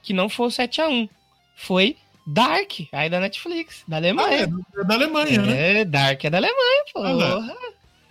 Que 0.02 0.12
não 0.12 0.28
foi 0.28 0.46
o 0.46 0.50
7x1. 0.50 1.08
Foi 1.56 1.96
Dark, 2.26 2.72
aí 2.92 3.10
da 3.10 3.18
Netflix, 3.20 3.82
da 3.88 3.96
ah, 3.96 3.98
Alemanha. 3.98 4.36
é, 4.76 4.80
é 4.80 4.84
da 4.84 4.94
Alemanha, 4.94 5.42
né? 5.42 5.80
É, 5.80 5.84
Dark 5.84 6.24
é 6.24 6.30
da 6.30 6.38
Alemanha, 6.38 6.84
Ah, 6.86 6.92
porra. 6.92 7.56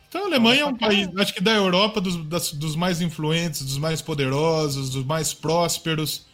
Então 0.10 0.24
a 0.24 0.26
Alemanha 0.26 0.62
é 0.62 0.66
um 0.66 0.72
Nossa, 0.72 0.86
país, 0.86 1.08
acho 1.18 1.34
que 1.34 1.42
da 1.42 1.52
Europa, 1.54 2.02
dos, 2.02 2.18
das- 2.26 2.52
dos 2.52 2.76
mais 2.76 3.00
influentes, 3.00 3.62
dos 3.62 3.78
mais 3.78 4.02
poderosos, 4.02 4.90
dos 4.90 5.06
mais 5.06 5.34
prósperos. 5.34 6.28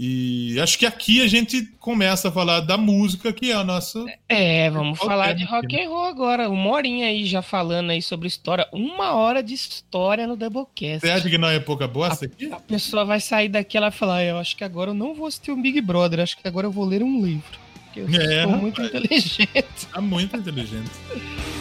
E 0.00 0.56
acho 0.60 0.78
que 0.78 0.86
aqui 0.86 1.20
a 1.20 1.26
gente 1.26 1.60
começa 1.80 2.28
a 2.28 2.30
falar 2.30 2.60
da 2.60 2.76
música, 2.78 3.32
que 3.32 3.50
é 3.50 3.54
a 3.54 3.64
nossa. 3.64 4.04
É, 4.28 4.70
vamos 4.70 4.96
Qual 4.96 5.10
falar 5.10 5.32
de 5.32 5.42
rock 5.44 5.74
and 5.76 5.88
roll 5.88 6.04
agora. 6.04 6.48
Uma 6.48 6.70
horinha 6.70 7.08
aí 7.08 7.26
já 7.26 7.42
falando 7.42 7.90
aí 7.90 8.00
sobre 8.00 8.28
história. 8.28 8.68
Uma 8.72 9.14
hora 9.14 9.42
de 9.42 9.54
história 9.54 10.24
no 10.24 10.36
Doublecast. 10.36 11.00
Você 11.00 11.10
acha 11.10 11.28
que 11.28 11.36
não 11.36 11.48
é 11.48 11.58
pouca 11.58 11.88
bosta 11.88 12.26
aqui? 12.26 12.46
A 12.52 12.60
pessoa 12.60 13.04
vai 13.04 13.18
sair 13.18 13.48
daqui 13.48 13.76
e 13.76 13.78
ela 13.78 13.90
vai 13.90 13.98
falar: 13.98 14.22
Eu 14.22 14.38
acho 14.38 14.56
que 14.56 14.62
agora 14.62 14.90
eu 14.90 14.94
não 14.94 15.16
vou 15.16 15.26
assistir 15.26 15.50
um 15.50 15.60
Big 15.60 15.80
Brother, 15.80 16.20
acho 16.20 16.36
que 16.36 16.46
agora 16.46 16.68
eu 16.68 16.70
vou 16.70 16.84
ler 16.84 17.02
um 17.02 17.20
livro. 17.26 17.58
Porque 17.86 17.98
eu 17.98 18.08
É, 18.08 18.44
sou 18.44 18.52
muito 18.52 18.80
inteligente. 18.80 19.48
Tá 19.92 20.00
muito 20.00 20.36
inteligente. 20.36 20.90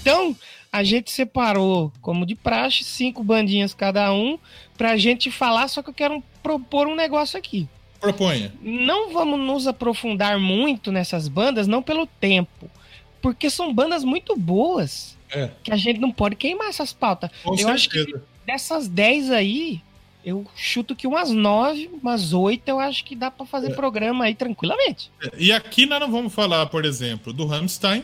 Então, 0.00 0.36
a 0.72 0.82
gente 0.82 1.10
separou, 1.10 1.92
como 2.00 2.24
de 2.26 2.34
praxe, 2.34 2.84
cinco 2.84 3.22
bandinhas 3.24 3.74
cada 3.74 4.12
um, 4.12 4.38
pra 4.76 4.96
gente 4.96 5.30
falar, 5.30 5.68
só 5.68 5.82
que 5.82 5.90
eu 5.90 5.94
quero 5.94 6.22
propor 6.42 6.86
um 6.86 6.94
negócio 6.94 7.38
aqui. 7.38 7.68
Proponha. 8.00 8.52
Não 8.62 9.12
vamos 9.12 9.38
nos 9.38 9.66
aprofundar 9.66 10.38
muito 10.38 10.90
nessas 10.90 11.28
bandas, 11.28 11.66
não 11.66 11.82
pelo 11.82 12.06
tempo. 12.06 12.70
Porque 13.20 13.50
são 13.50 13.74
bandas 13.74 14.02
muito 14.02 14.34
boas. 14.36 15.18
É. 15.30 15.50
Que 15.62 15.72
a 15.72 15.76
gente 15.76 16.00
não 16.00 16.10
pode 16.10 16.34
queimar 16.34 16.68
essas 16.68 16.92
pautas. 16.92 17.30
Com 17.44 17.54
Eu 17.54 17.68
acho 17.68 17.90
certeza. 17.90 18.24
Dessas 18.46 18.88
10 18.88 19.30
aí, 19.30 19.80
eu 20.24 20.44
chuto 20.56 20.96
que 20.96 21.06
umas 21.06 21.30
9, 21.30 21.90
umas 22.02 22.32
8 22.32 22.66
eu 22.68 22.80
acho 22.80 23.04
que 23.04 23.14
dá 23.14 23.30
pra 23.30 23.44
fazer 23.44 23.70
É. 23.72 23.74
programa 23.74 24.24
aí 24.24 24.34
tranquilamente. 24.34 25.10
E 25.36 25.52
aqui 25.52 25.84
nós 25.84 26.00
não 26.00 26.10
vamos 26.10 26.32
falar, 26.32 26.66
por 26.66 26.84
exemplo, 26.86 27.32
do 27.34 27.44
Rammstein, 27.46 28.02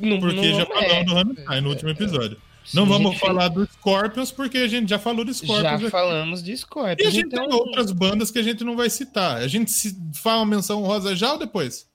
Não, 0.00 0.18
Porque 0.20 0.36
não- 0.36 0.44
já 0.56 0.62
é, 0.62 0.66
falamos 0.66 1.06
do 1.06 1.14
Rammstein 1.14 1.60
no 1.60 1.68
último 1.70 1.90
episódio. 1.90 2.36
sim, 2.64 2.76
não 2.76 2.86
vamos 2.86 3.18
falar 3.18 3.48
do 3.48 3.66
Scorpions, 3.66 4.30
porque 4.32 4.58
a 4.58 4.68
gente 4.68 4.88
já 4.88 4.98
falou 4.98 5.24
do 5.24 5.32
fez- 5.34 5.38
Scorpions. 5.38 5.62
Já 5.62 5.74
aqui. 5.76 5.90
falamos 5.90 6.42
de 6.42 6.50
E 6.50 6.54
a 6.54 6.56
Scorpions. 6.56 7.12
gente 7.14 7.26
Então, 7.26 7.48
tem 7.48 7.58
outras 7.58 7.92
bandas 7.92 8.30
que 8.30 8.38
a 8.38 8.42
gente 8.42 8.64
não 8.64 8.76
vai 8.76 8.88
citar. 8.90 9.38
A 9.38 9.48
gente 9.48 9.70
se 9.70 9.96
faz 10.14 10.36
uma 10.38 10.46
menção 10.46 10.82
rosa 10.82 11.14
já 11.16 11.32
ou 11.32 11.38
depois? 11.38 11.90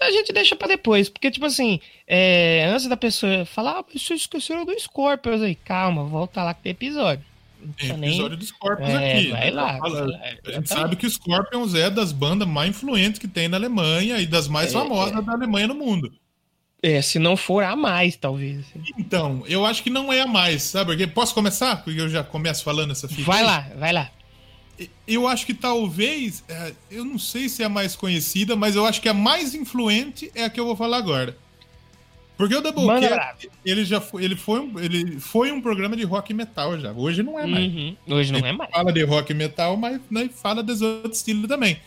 a 0.00 0.12
gente 0.12 0.32
deixa 0.32 0.54
pra 0.54 0.68
depois. 0.68 1.08
Porque, 1.08 1.28
tipo 1.28 1.44
assim, 1.44 1.80
é, 2.06 2.70
antes 2.72 2.86
da 2.86 2.96
pessoa 2.96 3.44
falar, 3.44 3.80
ah, 3.80 3.84
vocês 3.92 4.20
esqueceram 4.20 4.64
do 4.64 4.78
Scorpions 4.78 5.42
aí. 5.42 5.56
Calma, 5.56 6.04
volta 6.04 6.40
lá 6.44 6.54
que 6.54 6.62
tem 6.62 6.70
episódio. 6.70 7.24
Não 7.60 7.66
Tem 7.66 7.74
precisa 7.74 7.96
nem- 7.96 8.10
episódio 8.10 8.36
do 8.36 8.44
Scorpions 8.44 8.88
É, 8.90 9.12
aqui. 9.18 9.30
vai 9.32 9.40
né? 9.46 9.50
lá, 9.50 9.78
vai 9.78 9.90
lá, 9.90 10.18
A 10.46 10.50
gente 10.52 10.68
sabe 10.68 10.94
que 10.94 11.04
o 11.04 11.10
Scorpions 11.10 11.74
é 11.74 11.90
das 11.90 12.12
bandas 12.12 12.46
mais 12.46 12.70
influentes 12.70 13.18
que 13.18 13.26
tem 13.26 13.48
na 13.48 13.56
Alemanha 13.56 14.20
e 14.20 14.26
das 14.28 14.46
mais 14.46 14.68
É, 14.70 14.72
famosas 14.74 15.24
da 15.26 15.32
Alemanha 15.32 15.66
no 15.66 15.74
mundo. 15.74 16.12
É, 16.82 17.02
se 17.02 17.18
não 17.18 17.36
for 17.36 17.64
a 17.64 17.74
mais, 17.74 18.16
talvez. 18.16 18.60
assim. 18.60 18.82
Então, 18.96 19.42
eu 19.48 19.66
acho 19.66 19.82
que 19.82 19.90
não 19.90 20.12
é 20.12 20.20
a 20.20 20.26
mais, 20.26 20.62
sabe? 20.62 20.92
Porque 20.92 21.06
posso 21.06 21.34
começar? 21.34 21.82
Porque 21.82 22.00
eu 22.00 22.08
já 22.08 22.22
começo 22.22 22.62
falando 22.62 22.92
essa 22.92 23.08
fita. 23.08 23.22
Vai 23.22 23.42
lá, 23.42 23.68
vai 23.76 23.92
lá. 23.92 24.10
Eu 25.06 25.26
acho 25.26 25.44
que 25.44 25.54
talvez, 25.54 26.44
é, 26.48 26.72
eu 26.88 27.04
não 27.04 27.18
sei 27.18 27.48
se 27.48 27.64
é 27.64 27.66
a 27.66 27.68
mais 27.68 27.96
conhecida, 27.96 28.54
mas 28.54 28.76
eu 28.76 28.86
acho 28.86 29.00
que 29.00 29.08
a 29.08 29.14
mais 29.14 29.54
influente 29.54 30.30
é 30.36 30.44
a 30.44 30.50
que 30.50 30.60
eu 30.60 30.66
vou 30.66 30.76
falar 30.76 30.98
agora. 30.98 31.36
Porque 32.36 32.54
o 32.54 32.60
Doublecast, 32.60 33.50
ele 33.64 33.84
já 33.84 34.00
foi, 34.00 34.24
ele 34.24 34.36
foi, 34.36 34.60
um, 34.60 34.78
ele 34.78 35.18
foi 35.18 35.50
um 35.50 35.60
programa 35.60 35.96
de 35.96 36.04
rock 36.04 36.32
metal 36.32 36.78
já. 36.78 36.92
Hoje 36.92 37.20
não 37.20 37.36
é 37.36 37.44
mais. 37.44 37.66
Uhum. 37.66 37.96
Hoje 38.06 38.32
não 38.32 38.38
é 38.38 38.52
mais. 38.52 38.70
Fala 38.70 38.92
de 38.92 39.02
rock 39.02 39.34
metal, 39.34 39.76
mas 39.76 40.00
né, 40.08 40.30
fala 40.32 40.62
dos 40.62 40.80
outros 40.80 41.16
estilos 41.16 41.48
também. 41.48 41.80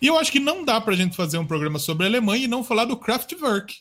E 0.00 0.06
eu 0.06 0.18
acho 0.18 0.30
que 0.30 0.38
não 0.38 0.62
dá 0.62 0.78
pra 0.78 0.94
gente 0.94 1.16
fazer 1.16 1.38
um 1.38 1.46
programa 1.46 1.78
sobre 1.78 2.04
a 2.04 2.08
Alemanha 2.10 2.44
e 2.44 2.48
não 2.48 2.62
falar 2.62 2.84
do 2.84 2.98
Kraftwerk. 2.98 3.78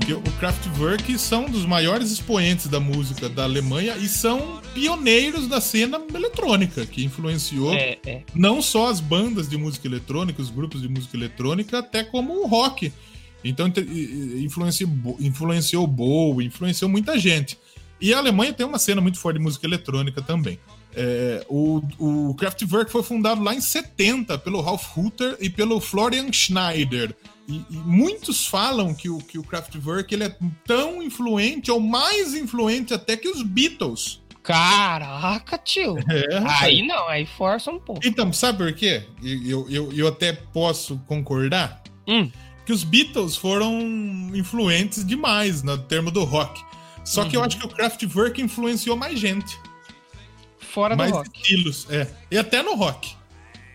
Porque 0.00 0.14
o 0.14 0.22
Kraftwerk 0.38 1.18
são 1.18 1.44
dos 1.44 1.66
maiores 1.66 2.10
expoentes 2.10 2.68
da 2.68 2.80
música 2.80 3.28
da 3.28 3.44
Alemanha 3.44 3.98
e 3.98 4.08
são 4.08 4.58
pioneiros 4.72 5.46
da 5.46 5.60
cena 5.60 6.00
eletrônica, 6.14 6.86
que 6.86 7.04
influenciou 7.04 7.74
É, 7.74 7.98
é. 8.06 8.22
não 8.34 8.62
só 8.62 8.88
as 8.88 8.98
bandas 8.98 9.46
de 9.46 9.58
música 9.58 9.86
eletrônica, 9.86 10.40
os 10.40 10.48
grupos 10.48 10.80
de 10.80 10.88
música 10.88 11.14
eletrônica, 11.16 11.78
até 11.78 12.02
como 12.02 12.32
o 12.32 12.46
rock. 12.46 12.90
Então 13.44 13.70
influenciou, 14.42 14.90
influenciou 15.20 15.86
Bowie, 15.86 16.46
influenciou 16.46 16.90
muita 16.90 17.18
gente. 17.18 17.58
E 18.00 18.14
a 18.14 18.18
Alemanha 18.18 18.54
tem 18.54 18.64
uma 18.64 18.78
cena 18.78 19.02
muito 19.02 19.18
forte 19.18 19.36
de 19.36 19.42
música 19.42 19.66
eletrônica 19.66 20.22
também. 20.22 20.58
É, 20.96 21.44
o, 21.46 21.82
o 21.98 22.34
Kraftwerk 22.34 22.90
foi 22.90 23.02
fundado 23.02 23.42
lá 23.42 23.54
em 23.54 23.60
70 23.60 24.38
pelo 24.38 24.62
Ralf 24.62 24.96
Hutter 24.96 25.36
e 25.40 25.50
pelo 25.50 25.78
Florian 25.78 26.32
Schneider. 26.32 27.14
E, 27.50 27.64
e 27.70 27.76
muitos 27.76 28.46
falam 28.46 28.94
que 28.94 29.08
o, 29.10 29.18
que 29.18 29.38
o 29.38 29.42
Kraftwerk 29.42 30.14
ele 30.14 30.24
é 30.24 30.36
tão 30.64 31.02
influente, 31.02 31.70
ou 31.70 31.80
mais 31.80 32.34
influente 32.34 32.94
até 32.94 33.16
que 33.16 33.28
os 33.28 33.42
Beatles. 33.42 34.22
Caraca, 34.42 35.58
tio. 35.58 35.96
É. 36.10 36.38
Aí 36.64 36.86
não, 36.86 37.08
aí 37.08 37.26
força 37.26 37.70
um 37.70 37.78
pouco. 37.80 38.00
Então, 38.06 38.32
sabe 38.32 38.58
por 38.58 38.72
quê? 38.72 39.02
Eu, 39.22 39.68
eu, 39.68 39.92
eu 39.92 40.08
até 40.08 40.32
posso 40.32 40.98
concordar 41.06 41.82
Hum. 42.08 42.30
que 42.64 42.72
os 42.72 42.82
Beatles 42.84 43.36
foram 43.36 43.78
influentes 44.34 45.04
demais 45.04 45.62
no 45.62 45.76
termo 45.78 46.10
do 46.10 46.24
rock. 46.24 46.62
Só 47.04 47.24
que 47.24 47.36
eu 47.36 47.40
Uhum. 47.40 47.46
acho 47.46 47.58
que 47.58 47.66
o 47.66 47.68
Kraftwerk 47.68 48.40
influenciou 48.42 48.96
mais 48.96 49.18
gente, 49.18 49.58
Fora 50.58 50.94
do 50.94 50.98
mais 50.98 51.10
rock. 51.12 51.30
estilos, 51.34 51.86
é. 51.90 52.06
E 52.30 52.38
até 52.38 52.62
no 52.62 52.74
rock. 52.74 53.14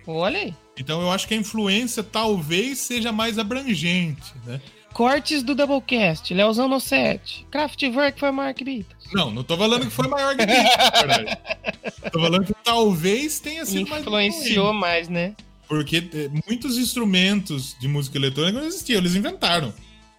Olha 0.07 0.39
aí. 0.39 0.53
Então 0.77 1.01
eu 1.01 1.11
acho 1.11 1.27
que 1.27 1.33
a 1.33 1.37
influência 1.37 2.03
talvez 2.03 2.79
seja 2.79 3.11
mais 3.11 3.39
abrangente, 3.39 4.33
né? 4.45 4.59
Cortes 4.93 5.43
do 5.43 5.53
Doublecast. 5.53 6.33
Leozão 6.33 6.69
no 6.69 6.79
7. 6.79 7.45
Kraftwerk 7.51 8.17
foi 8.17 8.31
maior 8.31 8.53
que 8.53 8.63
Beatles. 8.63 9.11
Não, 9.13 9.29
não 9.29 9.43
tô 9.43 9.57
falando 9.57 9.85
que 9.85 9.91
foi 9.91 10.07
maior 10.07 10.35
que 10.37 10.45
Beatles, 10.45 10.77
na 10.77 11.01
verdade. 11.01 11.37
Tô 12.11 12.19
falando 12.19 12.45
que 12.45 12.53
talvez 12.63 13.39
tenha 13.39 13.65
sido 13.65 13.89
mais 13.89 14.01
Influenciou 14.03 14.73
mais, 14.73 15.09
né? 15.09 15.35
Porque 15.67 15.97
eh, 16.13 16.29
muitos 16.47 16.77
instrumentos 16.77 17.75
de 17.79 17.87
música 17.87 18.17
eletrônica 18.17 18.57
não 18.57 18.67
existiam, 18.67 18.99
eles 18.99 19.15
inventaram. 19.15 19.73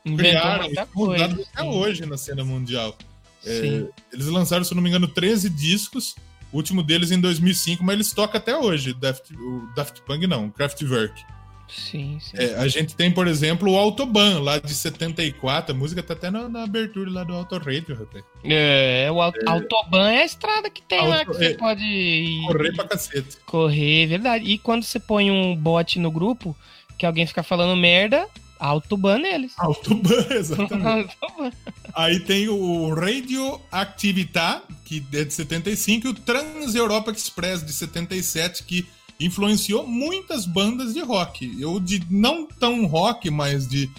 Inventou 0.05 0.31
criaram 0.31 0.69
muita 0.95 1.25
até 1.25 1.63
hoje 1.63 2.05
na 2.05 2.19
cena 2.19 2.45
mundial. 2.45 2.97
É, 3.45 3.85
eles 4.13 4.27
lançaram, 4.27 4.65
se 4.65 4.75
não 4.75 4.83
me 4.83 4.89
engano, 4.89 5.07
13 5.09 5.49
discos. 5.49 6.17
O 6.53 6.57
último 6.57 6.83
deles 6.83 7.11
em 7.11 7.21
2005, 7.21 7.83
mas 7.85 7.95
eles 7.97 8.13
tocam 8.13 8.39
até 8.39 8.57
hoje. 8.57 8.95
Daft, 8.95 9.35
o 9.35 9.69
Daft 9.75 10.01
Punk 10.03 10.27
não, 10.27 10.47
o 10.47 10.51
Kraftwerk. 10.53 11.23
Sim, 11.69 12.19
sim. 12.21 12.37
É, 12.37 12.55
a 12.55 12.69
gente 12.69 12.95
tem, 12.95 13.11
por 13.11 13.27
exemplo, 13.27 13.73
o 13.73 13.77
Autobahn, 13.77 14.39
lá 14.41 14.59
de 14.59 14.73
74. 14.73 15.75
A 15.75 15.77
música 15.77 16.01
tá 16.01 16.15
até 16.15 16.31
na, 16.31 16.49
na 16.49 16.63
abertura 16.63 17.11
lá 17.11 17.25
do 17.25 17.35
Auto 17.35 17.59
Radio, 17.59 17.97
rapaz. 17.99 18.25
É, 18.45 19.09
o 19.11 19.21
Aut- 19.21 19.37
Autobahn 19.45 20.09
é 20.11 20.23
a 20.23 20.25
estrada 20.25 20.71
que 20.71 20.81
tem 20.83 21.01
lá 21.09 21.19
Auto- 21.19 21.33
que 21.33 21.37
você 21.39 21.47
é. 21.47 21.55
pode 21.55 21.83
ir- 21.83 22.47
Correr 22.47 22.73
pra 22.73 22.87
cacete. 22.87 23.37
correr, 23.45 24.07
verdade. 24.07 24.45
E 24.45 24.59
quando 24.59 24.85
você 24.85 25.01
põe 25.01 25.29
um 25.29 25.57
bot 25.57 25.99
no 25.99 26.11
grupo, 26.13 26.57
que 26.97 27.05
alguém 27.05 27.27
fica 27.27 27.43
falando 27.43 27.77
merda, 27.77 28.29
autoban 28.59 29.19
neles. 29.19 29.53
Autobahn, 29.59 30.27
exatamente. 30.31 31.17
Autoban. 31.21 31.53
Aí 31.95 32.21
tem 32.21 32.49
o 32.49 32.95
Radio 32.95 33.61
Actività, 33.71 34.63
que 34.85 35.05
é 35.13 35.25
de 35.25 35.33
75, 35.33 36.07
e 36.07 36.11
o 36.11 36.15
Trans 36.15 36.75
Europa 36.75 37.11
Express 37.11 37.65
de 37.65 37.73
77, 37.73 38.65
que 38.65 38.87
influenciou 39.19 39.87
muitas 39.87 40.45
bandas 40.45 40.95
de 40.95 41.01
rock. 41.01 41.57
Eu 41.61 41.81
de 41.81 42.05
não 42.11 42.47
tão 42.47 42.87
rock, 42.87 43.31
mas 43.31 43.67
de 43.67 43.91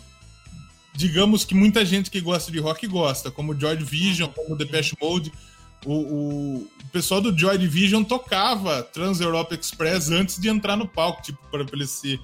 digamos 0.97 1.45
que 1.45 1.53
muita 1.53 1.86
gente 1.86 2.10
que 2.10 2.20
gosta 2.20 2.51
de 2.51 2.60
rock 2.60 2.88
gosta, 2.88 3.30
como 3.30 3.58
Joy 3.58 3.78
Division, 3.78 4.30
como 4.32 4.55
Depeche 4.55 4.97
Mode. 4.99 5.32
O, 5.86 5.93
o, 5.93 6.58
o 6.58 6.88
pessoal 6.91 7.22
do 7.22 7.38
Joy 7.38 7.55
Division 7.58 8.03
tocava 8.03 8.82
Trans 8.82 9.22
Europa 9.22 9.53
Express 9.53 10.10
antes 10.10 10.39
de 10.39 10.49
entrar 10.49 10.76
no 10.76 10.88
palco, 10.88 11.22
tipo, 11.22 11.39
para 11.51 11.64
eles 11.72 11.91
se, 11.91 12.20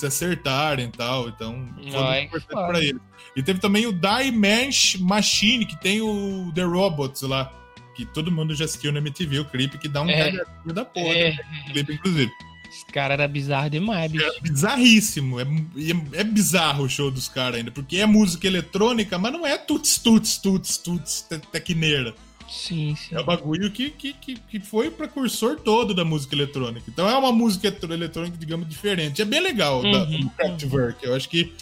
se 0.00 0.06
acertarem 0.06 0.86
e 0.86 0.90
tal. 0.90 1.28
Então, 1.28 1.68
foi 1.90 2.00
Ai, 2.00 2.20
muito 2.22 2.36
importante 2.36 2.50
foda. 2.52 2.66
pra 2.68 2.80
eles. 2.84 3.00
E 3.36 3.42
teve 3.42 3.60
também 3.60 3.86
o 3.86 3.92
Die 3.92 4.32
Manch 4.32 4.98
Machine, 5.00 5.64
que 5.66 5.76
tem 5.80 6.00
o 6.00 6.50
The 6.54 6.62
Robots 6.62 7.22
lá, 7.22 7.52
que 7.94 8.04
todo 8.06 8.30
mundo 8.32 8.54
já 8.54 8.64
assistiu 8.64 8.90
no 8.92 8.98
MTV, 8.98 9.40
o 9.40 9.44
clipe, 9.44 9.78
que 9.78 9.88
dá 9.88 10.02
um 10.02 10.08
É. 10.10 10.32
da 10.66 10.84
porra, 10.84 11.14
É, 11.14 11.36
o 11.68 11.72
clipe, 11.72 11.92
inclusive. 11.94 12.30
esse 12.70 12.86
cara 12.86 13.14
era 13.14 13.26
bizarro 13.28 13.70
demais, 13.70 14.10
bicho. 14.10 14.24
É 14.24 14.40
bizarríssimo, 14.40 15.40
é, 15.40 15.42
é, 15.44 16.20
é 16.20 16.24
bizarro 16.24 16.84
o 16.84 16.88
show 16.88 17.10
dos 17.10 17.28
caras 17.28 17.56
ainda, 17.58 17.70
porque 17.70 17.96
é 17.98 18.06
música 18.06 18.46
eletrônica, 18.46 19.18
mas 19.18 19.32
não 19.32 19.46
é 19.46 19.56
tuts, 19.58 19.98
tuts, 19.98 20.36
tuts, 20.38 20.76
tuts, 20.78 21.22
te- 21.28 21.38
tecneira. 21.38 22.14
Sim, 22.48 22.96
sim. 22.96 23.14
É 23.14 23.20
o 23.20 23.24
bagulho 23.24 23.70
que, 23.70 23.90
que, 23.90 24.12
que, 24.14 24.34
que 24.36 24.60
foi 24.60 24.88
o 24.88 24.92
precursor 24.92 25.56
todo 25.60 25.92
da 25.94 26.04
música 26.04 26.34
eletrônica. 26.34 26.84
Então 26.88 27.08
é 27.08 27.16
uma 27.16 27.30
música 27.32 27.68
eletrônica, 27.90 28.36
digamos, 28.38 28.68
diferente. 28.68 29.20
É 29.20 29.24
bem 29.24 29.40
legal 29.40 29.82
da, 29.82 30.04
Uhum, 30.04 30.20
do 30.20 30.30
Kraftwerk. 30.30 31.04
Eu 31.04 31.14
acho 31.14 31.28
que. 31.28 31.52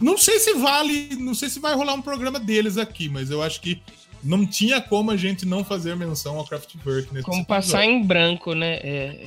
Não 0.00 0.16
sei 0.16 0.38
se 0.38 0.54
vale. 0.54 1.16
Não 1.16 1.34
sei 1.34 1.48
se 1.48 1.58
vai 1.60 1.74
rolar 1.74 1.94
um 1.94 2.02
programa 2.02 2.38
deles 2.38 2.76
aqui, 2.78 3.08
mas 3.08 3.30
eu 3.30 3.42
acho 3.42 3.60
que 3.60 3.80
não 4.22 4.46
tinha 4.46 4.80
como 4.80 5.10
a 5.10 5.16
gente 5.16 5.44
não 5.46 5.62
fazer 5.62 5.94
menção 5.96 6.38
ao 6.38 6.46
Kraftwerk 6.46 7.12
nesse 7.12 7.24
Como 7.26 7.44
passar 7.44 7.84
em 7.84 8.02
branco, 8.02 8.54
né? 8.54 8.74
É, 8.76 8.86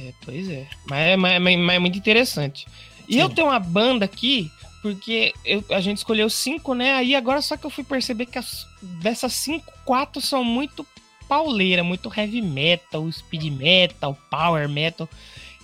é, 0.10 0.14
pois 0.26 0.50
é. 0.50 0.68
Mas 0.90 1.00
é, 1.10 1.16
mas, 1.18 1.42
mas- 1.42 1.58
mas 1.60 1.76
é 1.76 1.80
muito 1.80 1.98
interessante. 1.98 2.66
E 3.08 3.14
Sim. 3.14 3.22
eu 3.22 3.30
tenho 3.30 3.48
uma 3.48 3.60
banda 3.60 4.04
aqui, 4.06 4.52
porque 4.82 5.34
eu- 5.46 5.64
a 5.72 5.80
gente 5.82 5.98
escolheu 5.98 6.30
cinco, 6.30 6.74
né? 6.74 6.94
Aí 6.94 7.16
agora 7.16 7.42
só 7.42 7.58
que 7.58 7.66
eu 7.66 7.70
fui 7.70 7.84
perceber 7.84 8.26
que 8.28 8.38
as- 8.38 8.66
dessas 8.82 9.34
cinco, 9.34 9.72
quatro 9.86 10.22
são 10.22 10.44
muito 10.44 10.86
pauleira, 11.28 11.84
muito 11.84 12.12
heavy 12.16 12.42
metal, 12.42 13.12
speed 13.12 13.52
metal, 13.52 14.18
power 14.30 14.70
metal. 14.70 15.10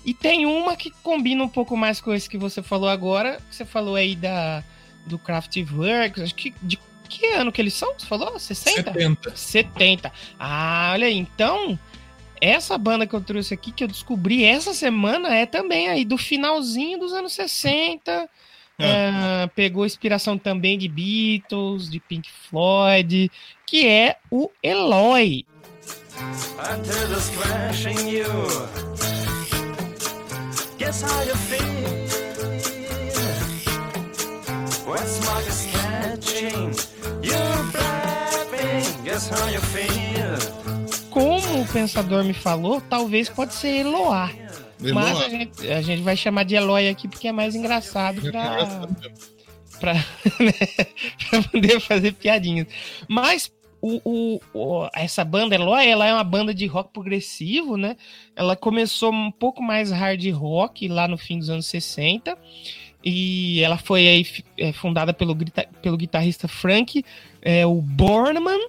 E 0.06 0.14
tem 0.14 0.46
uma 0.46 0.76
que 0.76 0.92
combina 1.02 1.44
um 1.44 1.48
pouco 1.50 1.78
mais 1.78 2.02
com 2.02 2.14
esse 2.14 2.30
que 2.30 2.38
você 2.38 2.62
falou 2.62 2.90
agora. 2.90 3.42
que 3.50 3.56
Você 3.56 3.64
falou 3.66 3.96
aí 3.96 4.16
da, 4.16 4.62
do 5.06 5.18
Kraftwerk. 5.18 6.22
Acho 6.22 6.36
que 6.36 6.54
de 6.62 6.78
que 7.08 7.28
ano 7.28 7.52
que 7.52 7.62
eles 7.62 7.74
são? 7.74 7.94
Você 7.98 8.06
falou? 8.06 8.38
60? 8.40 8.92
70. 8.92 9.36
70. 9.36 10.12
Ah, 10.38 10.90
olha 10.94 11.08
aí. 11.08 11.16
Então, 11.18 11.78
essa 12.42 12.78
banda 12.78 13.06
que 13.08 13.14
eu 13.14 13.22
trouxe 13.22 13.54
aqui, 13.54 13.72
que 13.72 13.84
eu 13.84 13.88
descobri 13.88 14.44
essa 14.44 14.74
semana, 14.74 15.34
é 15.34 15.46
também 15.46 15.88
aí 15.90 16.04
do 16.04 16.18
finalzinho 16.18 17.00
dos 17.00 17.14
anos 17.14 17.32
60. 17.34 18.28
Ah, 18.80 19.50
pegou 19.56 19.86
inspiração 19.86 20.38
também 20.38 20.78
de 20.78 20.88
Beatles, 20.88 21.90
de 21.90 22.00
Pink 22.00 22.30
Floyd, 22.50 23.32
que 23.66 23.88
é 23.88 24.18
o 24.32 24.50
Eloy. 24.62 25.46
Feel. 27.74 28.64
o 41.64 41.68
pensador 41.72 42.24
me 42.24 42.34
falou, 42.34 42.82
talvez 42.82 43.30
pode 43.30 43.54
ser 43.54 43.80
Eloá. 43.80 44.30
Mas 44.92 45.22
a 45.22 45.30
gente, 45.30 45.72
a 45.72 45.82
gente 45.82 46.02
vai 46.02 46.18
chamar 46.18 46.44
de 46.44 46.56
Eloy 46.56 46.90
aqui 46.90 47.08
porque 47.08 47.28
é 47.28 47.32
mais 47.32 47.56
engraçado 47.56 48.22
pra, 48.22 48.88
pra, 49.80 49.94
né, 50.40 50.54
pra 51.30 51.42
poder 51.44 51.80
fazer 51.80 52.14
piadinhas. 52.14 52.68
Mas 53.08 53.52
o, 53.82 54.00
o- 54.04 54.42
o- 54.54 54.90
essa 54.96 55.24
banda 55.26 55.56
Eloy, 55.56 55.86
ela 55.88 56.06
é 56.08 56.14
uma 56.14 56.24
banda 56.24 56.54
de 56.54 56.66
rock 56.66 56.92
progressivo, 56.94 57.76
né? 57.78 57.96
Ela 58.36 58.56
começou 58.56 59.12
um 59.12 59.32
pouco 59.32 59.62
mais 59.62 59.92
hard 59.92 60.26
rock 60.32 60.88
lá 60.88 61.08
no 61.08 61.18
fim 61.18 61.38
dos 61.40 61.50
anos 61.50 61.66
60. 61.68 62.38
E 63.06 63.62
ela 63.62 63.78
foi 63.78 64.08
aí, 64.08 64.26
é, 64.58 64.72
fundada 64.72 65.14
pelo, 65.14 65.36
pelo 65.82 65.98
guitarrista 65.98 66.48
Frank 66.48 67.04
é, 67.42 67.66
o 67.66 67.82
Borneman. 67.82 68.60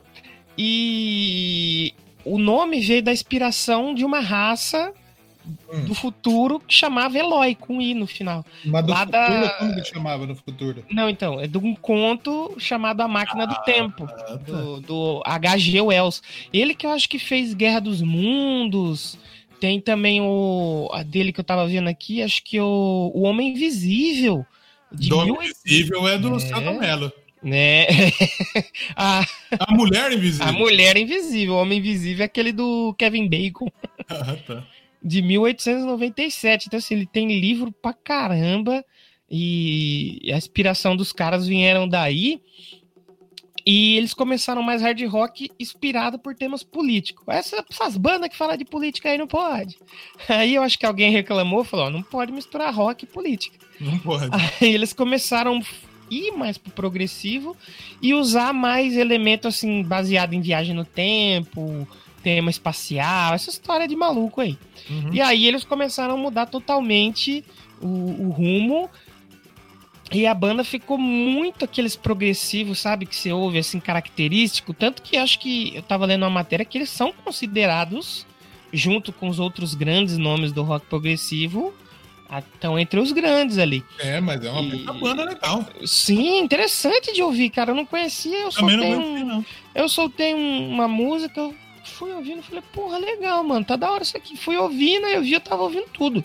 E 0.59 1.93
o 2.25 2.39
nome 2.39 2.81
veio 2.81 3.03
da 3.03 3.13
inspiração 3.13 3.95
de 3.95 4.05
uma 4.05 4.19
raça 4.21 4.93
Hum. 5.73 5.85
do 5.85 5.95
futuro 5.95 6.59
que 6.59 6.73
chamava 6.75 7.19
Eloy, 7.19 7.55
com 7.55 7.81
I 7.81 7.93
no 7.95 8.07
final. 8.07 8.45
Mas 8.65 8.85
do 8.85 8.91
Lá 8.93 9.01
futuro, 9.01 9.13
da- 9.21 9.51
como 9.59 9.75
que 9.75 9.85
chamava 9.85 10.27
no 10.27 10.35
futuro? 10.35 10.85
Não, 10.91 11.09
então, 11.11 11.39
é 11.41 11.47
de 11.47 11.59
um 11.59 11.75
conto 11.75 12.55
chamado 12.59 13.03
A 13.03 13.09
Máquina 13.09 13.47
do 13.47 13.55
Tempo, 13.65 14.05
Ah, 14.09 14.15
tá. 14.15 14.35
do, 14.37 14.81
do 14.81 15.23
H.G. 15.25 15.81
Wells. 15.83 16.23
Ele 16.53 16.75
que 16.75 16.87
eu 16.87 16.91
acho 16.91 17.09
que 17.09 17.19
fez 17.19 17.53
Guerra 17.53 17.81
dos 17.81 18.01
Mundos. 18.01 19.19
Tem 19.61 19.81
também 19.81 20.21
o 20.21 20.89
a 20.93 21.03
dele 21.03 21.33
que 21.33 21.41
eu 21.41 21.45
tava 21.45 21.67
vendo 21.67 21.89
aqui, 21.89 22.23
acho 22.23 22.43
que 22.43 22.61
o, 22.61 23.11
o 23.15 23.23
Homem 23.23 23.51
Invisível. 23.53 24.45
De 24.93 25.09
Dom 25.09 25.25
mil, 25.25 25.43
Invisível 25.43 26.07
é 26.09 26.19
do 26.19 26.29
É. 26.29 26.31
Luciano 26.31 26.79
Mello. 26.79 27.13
né? 27.43 27.87
a, 28.97 29.25
A 29.59 29.73
Mulher 29.75 30.13
Invisível. 30.13 30.47
a 30.49 30.53
Mulher 30.53 30.97
Invisível, 30.97 31.55
o 31.55 31.59
Homem 31.59 31.79
Invisível 31.79 32.23
é 32.23 32.27
aquele 32.27 32.53
do 32.53 32.95
Kevin 32.99 33.29
Bacon. 33.29 33.71
Ah, 34.07 34.37
tá. 34.47 34.63
De 35.05 35.21
1897. 35.23 36.67
Então, 36.67 36.79
assim, 36.79 36.95
ele 36.95 37.07
tem 37.07 37.39
livro 37.39 37.71
pra 37.71 37.93
caramba 37.93 38.85
e 39.31 40.31
a 40.33 40.37
inspiração 40.37 40.97
dos 40.97 41.13
caras 41.13 41.47
vieram 41.47 41.87
daí. 41.89 42.41
E 43.67 43.97
eles 43.97 44.13
começaram 44.13 44.63
mais 44.63 44.83
hard 44.83 45.01
rock 45.07 45.51
inspirado 45.59 46.19
por 46.19 46.35
temas 46.35 46.63
políticos. 46.63 47.25
Essa- 47.29 47.65
essas 47.71 47.97
bandas 47.97 48.29
que 48.29 48.37
falam 48.37 48.57
de 48.59 48.65
política 48.65 49.09
aí 49.11 49.17
não 49.17 49.27
pode. 49.27 49.79
Aí 50.29 50.55
eu 50.55 50.63
acho 50.63 50.79
que 50.79 50.85
alguém 50.85 51.11
reclamou, 51.11 51.65
falou, 51.65 51.87
ó, 51.87 51.91
não 51.91 52.03
pode 52.03 52.31
misturar 52.31 52.75
rock 52.75 53.05
e 53.05 53.07
política. 53.07 53.57
Não 53.81 53.99
pode. 53.99 54.29
Aí 54.61 54.75
eles 54.75 54.93
começaram 54.93 55.59
a 55.59 55.63
ir 56.11 56.33
mais 56.33 56.59
pro 56.59 56.71
progressivo 56.73 57.57
e 58.03 58.13
usar 58.13 58.53
mais 58.53 58.95
elemento 58.99 59.49
assim 59.49 59.83
baseado 59.83 60.35
em 60.35 60.43
viagem 60.43 60.75
no 60.75 60.85
tempo, 60.85 61.89
tema 62.25 62.51
espacial, 62.51 63.35
essa 63.35 63.51
história 63.51 63.87
de 63.87 63.95
maluco 63.95 64.41
aí. 64.41 64.59
Uhum. 64.91 65.11
E 65.13 65.21
aí 65.21 65.47
eles 65.47 65.63
começaram 65.63 66.15
a 66.15 66.17
mudar 66.17 66.47
totalmente 66.47 67.45
o, 67.81 67.87
o 67.87 68.31
rumo. 68.31 68.91
E 70.13 70.27
a 70.27 70.35
banda 70.35 70.63
ficou 70.65 70.99
muito 70.99 71.65
aqueles 71.65 71.97
progressivos, 71.97 72.79
sabe? 72.79 73.07
Que 73.07 73.15
você 73.17 73.33
ouve 73.33 73.59
assim, 73.59 73.81
característico. 73.81 74.73
Tanto 74.75 75.03
que 75.03 75.17
acho 75.17 75.39
que 75.39 75.73
eu 75.75 75.83
tava 75.83 76.07
lendo 76.07 76.23
uma 76.23 76.31
matéria 76.31 76.65
que 76.65 76.79
eles 76.79 76.91
são 76.91 77.13
considerados, 77.13 78.27
junto 78.73 79.13
com 79.13 79.29
os 79.29 79.39
outros 79.39 79.75
grandes 79.75 80.19
nomes 80.19 80.53
do 80.53 80.63
rock 80.63 80.87
progressivo, 80.87 81.73
estão 82.55 82.79
entre 82.79 83.01
os 83.01 83.13
grandes 83.13 83.59
ali. 83.59 83.83
É, 83.99 84.21
mas 84.21 84.45
é 84.45 84.51
uma 84.51 84.75
E- 84.75 85.01
banda 85.01 85.25
legal. 85.25 85.65
Sim, 85.87 86.39
interessante 86.39 87.13
de 87.13 87.23
ouvir, 87.23 87.51
cara. 87.51 87.71
Eu 87.71 87.75
não 87.75 87.87
conhecia, 87.87 88.39
eu 88.43 88.51
Também 88.51 88.77
soltei, 88.79 88.95
não 88.95 89.05
um- 89.05 89.25
não. 89.25 89.47
eu 89.75 89.89
soltei 89.89 90.35
um- 90.35 90.69
uma 90.71 90.87
música, 90.87 91.41
eu 91.41 91.55
fui 91.85 92.13
ouvindo, 92.13 92.43
falei, 92.43 92.63
porra, 92.73 92.99
legal, 92.99 93.43
mano, 93.45 93.65
tá 93.65 93.77
da 93.77 93.91
hora 93.91 94.03
isso 94.03 94.17
aqui. 94.17 94.37
Fui 94.37 94.57
ouvindo, 94.57 95.07
aí 95.07 95.15
eu 95.15 95.23
vi, 95.23 95.33
eu 95.35 95.41
tava 95.41 95.63
ouvindo 95.63 95.87
tudo. 95.93 96.25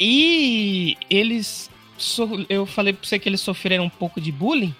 E 0.00 0.96
eles, 1.10 1.70
eu 2.48 2.64
falei 2.66 2.92
pra 2.92 3.06
você 3.06 3.18
que 3.18 3.28
eles 3.28 3.40
sofreram 3.40 3.84
um 3.84 3.88
pouco 3.90 4.20
de 4.20 4.30
bullying, 4.30 4.74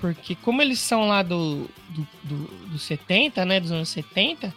porque 0.00 0.34
como 0.34 0.60
eles 0.60 0.80
são 0.80 1.06
lá 1.06 1.22
do, 1.22 1.68
do, 1.90 2.08
do, 2.24 2.36
do 2.68 2.78
70, 2.78 3.44
né, 3.44 3.60
dos 3.60 3.70
anos 3.70 3.88
70, 3.88 4.52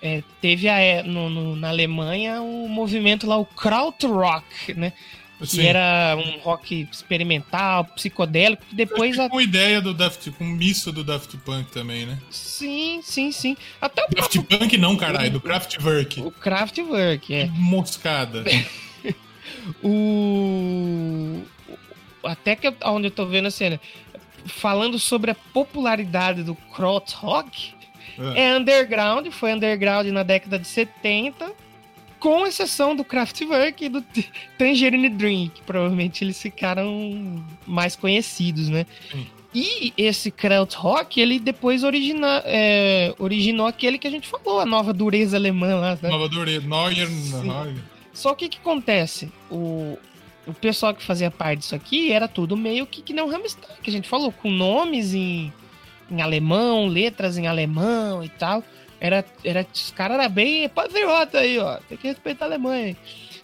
é, 0.00 0.22
teve 0.40 0.68
a, 0.68 0.78
é, 0.78 1.02
no, 1.02 1.28
no- 1.28 1.56
na 1.56 1.68
Alemanha 1.68 2.40
o 2.42 2.68
movimento 2.68 3.26
lá, 3.26 3.36
o 3.36 3.44
Krautrock, 3.44 4.72
né, 4.74 4.92
que 5.50 5.56
Sim. 5.56 5.66
era 5.66 6.16
um 6.16 6.38
rock 6.40 6.88
experimental, 6.90 7.84
psicodélico, 7.84 8.64
que 8.66 8.74
depois... 8.74 9.18
a- 9.18 9.28
Com 9.28 9.40
ideia 9.40 9.80
do 9.80 9.92
Daft 9.94 10.30
com 10.32 10.44
misto 10.44 10.90
do 10.92 11.02
Daft 11.04 11.36
Punk 11.38 11.70
também, 11.70 12.06
né? 12.06 12.18
Sim, 12.30 13.00
sim, 13.02 13.30
sim. 13.32 13.56
Até 13.80 14.04
o 14.04 14.14
Daft 14.14 14.40
Punk 14.42 14.76
não, 14.78 14.96
caralho, 14.96 15.30
do 15.32 15.40
Kraftwerk. 15.40 16.20
O 16.20 16.30
Kraftwerk, 16.30 17.34
é. 17.34 17.46
Moscada. 17.52 18.44
O. 19.82 21.42
Até 22.24 22.56
que 22.56 22.72
onde 22.84 23.08
eu 23.08 23.10
tô 23.10 23.26
vendo 23.26 23.46
a 23.46 23.50
cena. 23.50 23.80
Falando 24.46 24.98
sobre 24.98 25.30
a 25.30 25.34
popularidade 25.52 26.42
do 26.42 26.54
krautrock, 26.54 27.74
É. 28.36 28.42
é 28.42 28.56
underground, 28.56 29.28
foi 29.30 29.52
underground 29.52 30.06
na 30.08 30.22
década 30.24 30.58
de 30.58 30.66
70, 30.66 31.52
com 32.22 32.46
exceção 32.46 32.94
do 32.94 33.02
Kraftwerk 33.02 33.84
e 33.84 33.88
do 33.88 34.00
Tangerine 34.56 35.08
Dream, 35.08 35.48
que 35.48 35.60
provavelmente 35.62 36.22
eles 36.22 36.40
ficaram 36.40 37.44
mais 37.66 37.96
conhecidos, 37.96 38.68
né? 38.68 38.86
Sim. 39.10 39.26
E 39.52 39.92
esse 39.98 40.30
krautrock, 40.30 41.20
ele 41.20 41.40
depois 41.40 41.82
origina, 41.82 42.40
é, 42.46 43.12
originou 43.18 43.66
aquele 43.66 43.98
que 43.98 44.06
a 44.06 44.10
gente 44.10 44.28
falou, 44.28 44.60
a 44.60 44.64
nova 44.64 44.92
dureza 44.92 45.36
alemã 45.36 45.74
lá, 45.74 45.98
né? 46.00 46.08
Nova 46.08 46.28
Neuer, 46.60 47.08
Neuer. 47.42 47.74
Só 48.14 48.36
que 48.36 48.46
o 48.46 48.48
que 48.48 48.58
acontece? 48.58 49.28
O, 49.50 49.98
o 50.46 50.54
pessoal 50.54 50.94
que 50.94 51.02
fazia 51.02 51.30
parte 51.30 51.58
disso 51.58 51.74
aqui 51.74 52.12
era 52.12 52.28
tudo 52.28 52.56
meio 52.56 52.86
que, 52.86 53.02
que 53.02 53.12
não 53.12 53.28
Rammstein, 53.28 53.68
que 53.82 53.90
a 53.90 53.92
gente 53.92 54.08
falou, 54.08 54.30
com 54.30 54.48
nomes 54.48 55.12
em, 55.12 55.52
em 56.08 56.22
alemão, 56.22 56.86
letras 56.86 57.36
em 57.36 57.48
alemão 57.48 58.22
e 58.22 58.28
tal. 58.28 58.62
Era, 59.04 59.24
era, 59.44 59.66
os 59.74 59.90
caras 59.90 60.16
eram 60.16 60.30
bem 60.32 60.68
patriota 60.68 61.38
aí, 61.40 61.58
ó. 61.58 61.78
Tem 61.88 61.98
que 61.98 62.06
respeitar 62.06 62.44
a 62.44 62.48
Alemanha. 62.48 62.96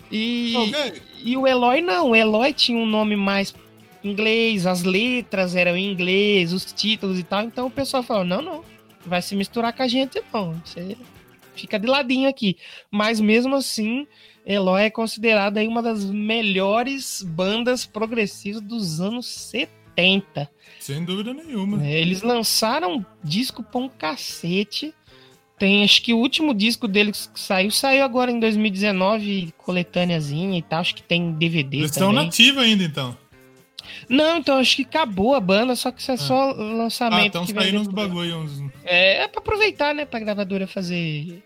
E, 0.08 0.54
Ok. 0.56 1.02
e 1.24 1.36
o 1.36 1.48
Eloy 1.48 1.80
não. 1.82 2.10
O 2.10 2.14
Eloy 2.16 2.52
tinha 2.52 2.78
um 2.78 2.86
nome 2.86 3.16
mais 3.16 3.52
inglês, 4.04 4.66
as 4.66 4.84
letras 4.84 5.56
eram 5.56 5.76
em 5.76 5.90
inglês, 5.90 6.52
os 6.52 6.64
títulos 6.64 7.18
e 7.18 7.24
tal. 7.24 7.42
Então 7.42 7.66
o 7.66 7.70
pessoal 7.72 8.04
falou: 8.04 8.22
não, 8.24 8.40
não. 8.40 8.64
Vai 9.04 9.20
se 9.20 9.34
misturar 9.34 9.72
com 9.72 9.82
a 9.82 9.88
gente, 9.88 10.22
não. 10.32 10.54
Você 10.64 10.96
fica 11.56 11.76
de 11.76 11.88
ladinho 11.88 12.28
aqui. 12.28 12.56
Mas 12.88 13.18
mesmo 13.20 13.56
assim, 13.56 14.06
Eloy 14.46 14.82
é 14.84 14.90
considerada 14.90 15.60
uma 15.64 15.82
das 15.82 16.04
melhores 16.04 17.20
bandas 17.22 17.84
progressivas 17.84 18.60
dos 18.62 19.00
anos 19.00 19.26
70. 19.26 20.48
Sem 20.78 21.04
dúvida 21.04 21.34
nenhuma. 21.34 21.84
É, 21.84 22.00
Eles 22.00 22.22
lançaram 22.22 23.04
disco 23.24 23.60
pra 23.64 23.80
um 23.80 23.88
cacete. 23.88 24.94
Tem, 25.58 25.82
acho 25.82 26.00
que 26.02 26.14
o 26.14 26.18
último 26.18 26.54
disco 26.54 26.86
deles 26.86 27.28
que 27.32 27.40
saiu, 27.40 27.70
saiu 27.70 28.04
agora 28.04 28.30
em 28.30 28.38
2019, 28.38 29.52
coletâneazinha 29.58 30.58
e 30.58 30.62
tal. 30.62 30.80
Acho 30.80 30.94
que 30.94 31.02
tem 31.02 31.32
DVD 31.32 31.78
Eles 31.78 31.90
estão 31.90 32.10
também. 32.10 32.26
nativos 32.26 32.62
ainda, 32.62 32.84
então. 32.84 33.16
Não, 34.08 34.38
então 34.38 34.58
acho 34.58 34.76
que 34.76 34.82
acabou 34.82 35.34
a 35.34 35.40
banda, 35.40 35.74
só 35.74 35.90
que 35.90 36.00
isso 36.00 36.12
é 36.12 36.16
só 36.16 36.50
Ah, 36.50 36.54
lançamento. 36.54 37.26
estão 37.26 37.44
que 37.46 37.52
vai 37.52 37.64
saindo 37.64 37.80
uns 37.80 37.88
bagulho, 37.88 38.38
uns... 38.38 38.62
É, 38.84 39.22
é 39.24 39.28
pra 39.28 39.40
aproveitar, 39.40 39.94
né? 39.94 40.04
Pra 40.04 40.20
gravadora 40.20 40.66
fazer 40.66 41.42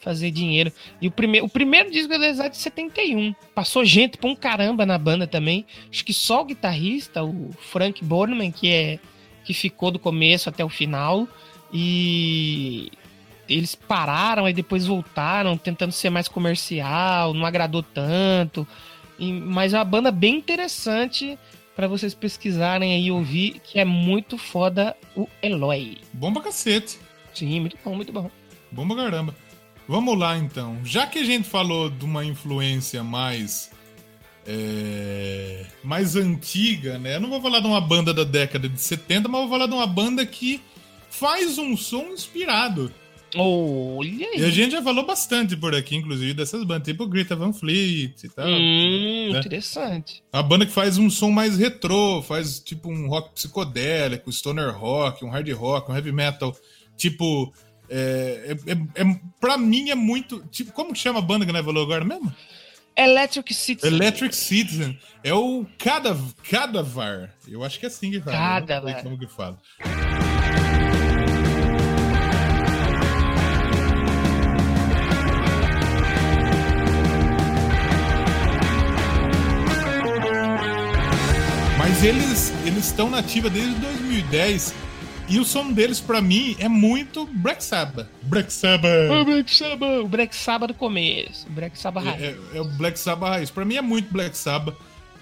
fazer 0.00 0.30
dinheiro. 0.30 0.72
E 1.02 1.08
o, 1.08 1.10
prime 1.10 1.40
o 1.42 1.48
primeiro 1.48 1.90
disco 1.90 2.08
deles 2.16 2.38
é 2.38 2.48
de 2.48 2.56
71. 2.56 3.34
Passou 3.52 3.84
gente 3.84 4.16
pra 4.16 4.30
um 4.30 4.36
caramba 4.36 4.86
na 4.86 4.96
banda 4.96 5.26
também. 5.26 5.66
Acho 5.90 6.04
que 6.04 6.14
só 6.14 6.42
o 6.42 6.44
guitarrista, 6.44 7.24
o 7.24 7.50
Frank 7.58 8.04
Borneman, 8.04 8.52
que 8.52 8.70
é 8.70 8.98
que 9.44 9.52
ficou 9.52 9.90
do 9.90 9.98
começo 9.98 10.48
até 10.48 10.64
o 10.64 10.68
final. 10.68 11.26
E 11.72 12.90
eles 13.48 13.74
pararam 13.74 14.48
e 14.48 14.52
depois 14.52 14.86
voltaram, 14.86 15.56
tentando 15.56 15.92
ser 15.92 16.10
mais 16.10 16.28
comercial, 16.28 17.32
não 17.34 17.46
agradou 17.46 17.82
tanto. 17.82 18.66
E- 19.18 19.32
mas 19.32 19.72
é 19.74 19.78
uma 19.78 19.84
banda 19.84 20.10
bem 20.10 20.36
interessante 20.36 21.38
pra 21.74 21.86
vocês 21.88 22.12
pesquisarem 22.14 22.92
aí 22.94 23.06
e 23.06 23.10
ouvir, 23.10 23.60
que 23.64 23.78
é 23.78 23.84
muito 23.84 24.36
foda 24.36 24.96
o 25.16 25.28
Eloy. 25.42 25.98
Bom 26.12 26.32
pra 26.32 26.42
cacete. 26.42 26.98
Sim, 27.34 27.60
muito 27.60 27.76
bom, 27.84 27.94
muito 27.94 28.12
bom. 28.12 28.30
Bom 28.70 28.86
pra 28.86 28.96
caramba. 28.96 29.34
Vamos 29.86 30.18
lá, 30.18 30.36
então. 30.36 30.78
Já 30.84 31.06
que 31.06 31.18
a 31.20 31.24
gente 31.24 31.48
falou 31.48 31.88
de 31.88 32.04
uma 32.04 32.24
influência 32.24 33.02
mais... 33.02 33.70
é, 34.46 35.64
mais 35.84 36.16
antiga, 36.16 36.98
né? 36.98 37.16
Eu 37.16 37.20
não 37.20 37.28
vou 37.30 37.40
falar 37.40 37.60
de 37.60 37.66
uma 37.66 37.80
banda 37.80 38.12
da 38.12 38.24
década 38.24 38.68
de 38.68 38.80
70, 38.80 39.28
mas 39.28 39.40
vou 39.42 39.50
falar 39.50 39.66
de 39.66 39.74
uma 39.74 39.86
banda 39.86 40.24
que 40.26 40.60
faz 41.10 41.58
um 41.58 41.76
som 41.76 42.08
inspirado. 42.12 42.92
Olha 43.36 44.08
E 44.36 44.42
a 44.42 44.46
aí. 44.46 44.50
gente 44.50 44.72
já 44.72 44.82
falou 44.82 45.04
bastante 45.04 45.56
por 45.56 45.74
aqui, 45.74 45.96
inclusive, 45.96 46.32
dessas 46.34 46.64
bandas, 46.64 46.86
tipo 46.88 47.06
Greta 47.06 47.36
Van 47.36 47.52
Fleet 47.52 48.14
e 48.24 48.28
tal. 48.28 48.46
Hum, 48.48 49.30
né? 49.32 49.38
interessante. 49.40 50.22
A 50.32 50.42
banda 50.42 50.64
que 50.64 50.72
faz 50.72 50.96
um 50.98 51.10
som 51.10 51.30
mais 51.30 51.56
retrô, 51.58 52.22
faz 52.22 52.58
tipo 52.60 52.88
um 52.90 53.08
rock 53.08 53.34
psicodélico, 53.34 54.32
stoner 54.32 54.74
rock, 54.76 55.24
um 55.24 55.30
hard 55.30 55.48
rock, 55.52 55.90
um 55.90 55.94
heavy 55.96 56.12
metal, 56.12 56.56
tipo 56.96 57.52
É, 57.90 58.54
é, 58.66 58.72
é, 58.72 59.02
é- 59.02 59.20
pra 59.40 59.56
mim 59.56 59.88
é 59.88 59.94
muito. 59.94 60.44
Tipo, 60.50 60.72
como 60.72 60.92
que 60.92 60.98
chama 60.98 61.20
a 61.20 61.22
banda 61.22 61.46
que 61.46 61.52
nós 61.52 61.64
falou 61.64 61.82
agora 61.82 62.04
mesmo? 62.04 62.30
Electric 62.94 63.54
City. 63.54 63.86
Electric 63.86 64.36
Citizen. 64.36 64.98
É 65.24 65.32
o 65.32 65.64
Cadav 65.78 66.20
Cadavar. 66.50 67.32
Eu 67.46 67.64
acho 67.64 67.78
que 67.78 67.86
é 67.86 67.88
assim 67.88 68.10
que 68.10 68.20
fala. 68.20 68.36
eu 68.36 68.40
não 68.40 68.56
sei 68.58 68.66
Cadavar. 68.66 69.02
Como 69.02 69.18
que 69.18 69.26
fala. 69.26 69.58
Mas 81.98 82.04
eles 82.04 82.52
eles 82.64 82.84
estão 82.86 83.10
na 83.10 83.18
ativa 83.18 83.50
desde 83.50 83.74
2010 83.74 84.72
e 85.28 85.40
o 85.40 85.44
som 85.44 85.72
deles 85.72 85.98
pra 85.98 86.20
mim 86.22 86.54
é 86.60 86.68
muito 86.68 87.26
Black 87.26 87.62
Sabbath. 87.64 88.06
Black 88.22 88.52
Sabbath. 88.52 89.10
O 89.10 89.24
Black 89.24 89.52
Sabbath. 89.52 90.04
O 90.04 90.06
Black 90.08 90.36
Sabbath 90.36 90.68
do 90.68 90.74
começo. 90.74 91.44
O 91.48 91.50
Black 91.50 91.76
Sabbath 91.76 92.04
raiz. 92.04 92.22
É, 92.22 92.26
é- 92.28 92.36
é 92.54 92.60
o 92.60 92.64
Black 92.66 93.00
Sabbath 93.00 93.30
raiz. 93.30 93.50
Pra 93.50 93.64
mim 93.64 93.74
é 93.74 93.82
muito 93.82 94.12
Black 94.12 94.36
Sabbath. 94.38 94.76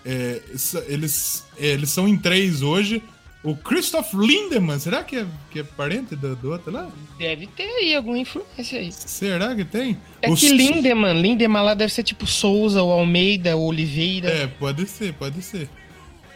É, 0.05 0.43
eles, 0.87 1.45
é, 1.59 1.67
eles 1.69 1.89
são 1.89 2.07
em 2.07 2.19
três 2.19 2.61
hoje. 2.61 3.03
O 3.43 3.57
Christoph 3.57 4.13
Lindemann, 4.13 4.79
será 4.79 5.03
que 5.03 5.17
é, 5.17 5.27
que 5.51 5.61
é 5.61 5.63
parente 5.63 6.15
do, 6.15 6.37
do 6.37 6.51
outro 6.51 6.71
lá? 6.71 6.91
Deve 7.19 7.47
ter 7.47 7.63
aí 7.63 7.95
alguma 7.97 8.19
influência 8.19 8.79
aí. 8.79 8.93
Será 8.93 9.55
que 9.55 9.65
tem? 9.65 9.97
É 10.21 10.29
Os- 10.31 10.41
que 10.41 10.51
Lindemann, 10.51 11.23
Lindemann 11.23 11.63
lá 11.65 11.73
deve 11.75 11.91
ser 11.93 12.03
tipo 12.03 12.27
Souza, 12.27 12.83
ou 12.83 12.93
Almeida, 12.93 13.57
ou 13.57 13.69
Oliveira. 13.69 14.29
É, 14.29 14.47
pode 14.47 14.87
ser, 14.87 15.15
pode 15.15 15.41
ser. 15.41 15.71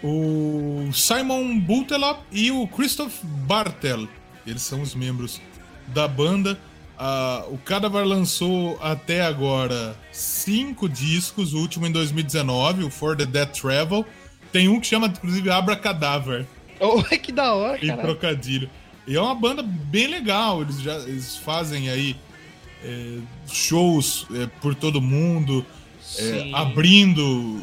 O 0.03 0.91
Simon 0.93 1.59
Butelop 1.61 2.21
e 2.33 2.51
o 2.51 2.67
Christoph 2.67 3.23
Bartel. 3.23 4.09
Eles 4.47 4.63
são 4.63 4.81
os 4.81 4.95
membros 4.95 5.41
da 5.89 6.09
banda. 6.09 6.59
Ah, 6.99 7.45
o 7.49 7.59
Cadavar 7.59 8.05
lançou 8.05 8.79
até 8.83 9.23
agora 9.23 9.97
cinco 10.13 10.89
discos, 10.89 11.55
o 11.55 11.59
último 11.59 11.87
em 11.87 11.93
2019, 11.93 12.85
o 12.85 12.91
For 12.91 13.17
the 13.17 13.27
Dead 13.27 13.49
Travel. 13.51 14.05
Tem 14.53 14.69
um 14.69 14.81
que 14.81 14.87
chama, 14.87 15.07
inclusive, 15.07 15.51
Abra 15.51 15.77
Cadáver, 15.77 16.47
Oh, 16.81 17.03
que 17.03 17.31
da 17.31 17.53
hora, 17.55 17.79
cara. 17.79 18.03
trocadilho. 18.03 18.71
E 19.07 19.15
é 19.15 19.21
uma 19.21 19.35
banda 19.35 19.63
bem 19.63 20.07
legal, 20.07 20.63
eles 20.63 20.81
já 20.81 20.95
eles 21.01 21.37
fazem 21.37 21.91
aí 21.91 22.17
é, 22.83 23.19
shows 23.51 24.27
é, 24.35 24.47
por 24.61 24.75
todo 24.75 25.01
mundo, 25.01 25.65
é, 26.19 26.51
abrindo 26.55 27.63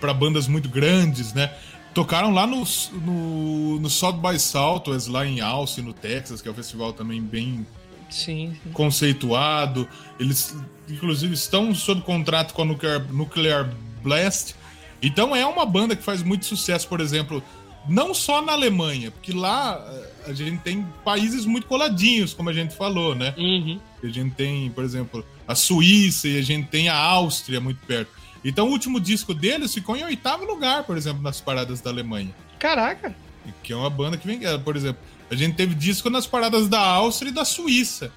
para 0.00 0.12
bandas 0.14 0.46
muito 0.48 0.68
grandes, 0.68 1.32
né? 1.32 1.52
Tocaram 1.92 2.32
lá 2.32 2.46
no, 2.46 2.64
no, 2.92 3.80
no 3.80 3.90
South 3.90 4.14
by 4.14 4.38
Southwest, 4.38 5.08
lá 5.08 5.24
em 5.24 5.40
Austin, 5.40 5.82
no 5.82 5.92
Texas, 5.92 6.42
que 6.42 6.48
é 6.48 6.50
um 6.50 6.54
festival 6.54 6.92
também 6.92 7.22
bem 7.22 7.64
Sim, 8.10 8.56
sim. 8.62 8.70
conceituado. 8.72 9.88
Eles, 10.18 10.56
inclusive, 10.88 11.34
estão 11.34 11.74
sob 11.74 12.02
contrato 12.02 12.52
com 12.52 12.62
a 12.62 12.64
Nuclear, 12.64 13.12
Nuclear 13.12 13.70
Blast. 14.02 14.54
Então 15.00 15.34
é 15.34 15.46
uma 15.46 15.64
banda 15.64 15.94
que 15.94 16.02
faz 16.02 16.22
muito 16.22 16.46
sucesso, 16.46 16.88
por 16.88 17.00
exemplo, 17.00 17.42
não 17.88 18.14
só 18.14 18.40
na 18.40 18.52
Alemanha, 18.52 19.10
porque 19.10 19.32
lá 19.32 19.84
eh, 19.86 20.30
a 20.30 20.32
gente 20.32 20.62
tem 20.62 20.86
países 21.04 21.44
muito 21.44 21.66
coladinhos, 21.66 22.32
como 22.32 22.48
a 22.48 22.52
gente 22.52 22.74
falou, 22.74 23.14
né? 23.14 23.34
Uhum. 23.36 23.78
A 24.02 24.06
gente 24.06 24.34
tem, 24.34 24.70
por 24.70 24.82
exemplo, 24.84 25.24
a 25.46 25.54
Suíça 25.54 26.28
e 26.28 26.38
a 26.38 26.42
gente 26.42 26.68
tem 26.68 26.88
a 26.88 26.96
Áustria 26.96 27.60
muito 27.60 27.84
perto. 27.86 28.10
Então 28.44 28.68
o 28.68 28.70
último 28.70 29.00
disco 29.00 29.32
deles 29.32 29.72
ficou 29.72 29.96
em 29.96 30.04
oitavo 30.04 30.44
lugar, 30.44 30.84
por 30.84 30.96
exemplo, 30.96 31.22
nas 31.22 31.40
paradas 31.40 31.80
da 31.80 31.90
Alemanha. 31.90 32.34
Caraca. 32.58 33.14
Que 33.62 33.72
é 33.72 33.76
uma 33.76 33.90
banda 33.90 34.16
que 34.16 34.26
vem, 34.26 34.44
eh, 34.44 34.58
por 34.58 34.76
exemplo, 34.76 35.00
a 35.30 35.34
gente 35.34 35.56
teve 35.56 35.74
disco 35.74 36.10
nas 36.10 36.26
paradas 36.26 36.68
da 36.68 36.80
Áustria 36.80 37.30
e 37.30 37.32
da 37.32 37.44
Suíça. 37.44 38.12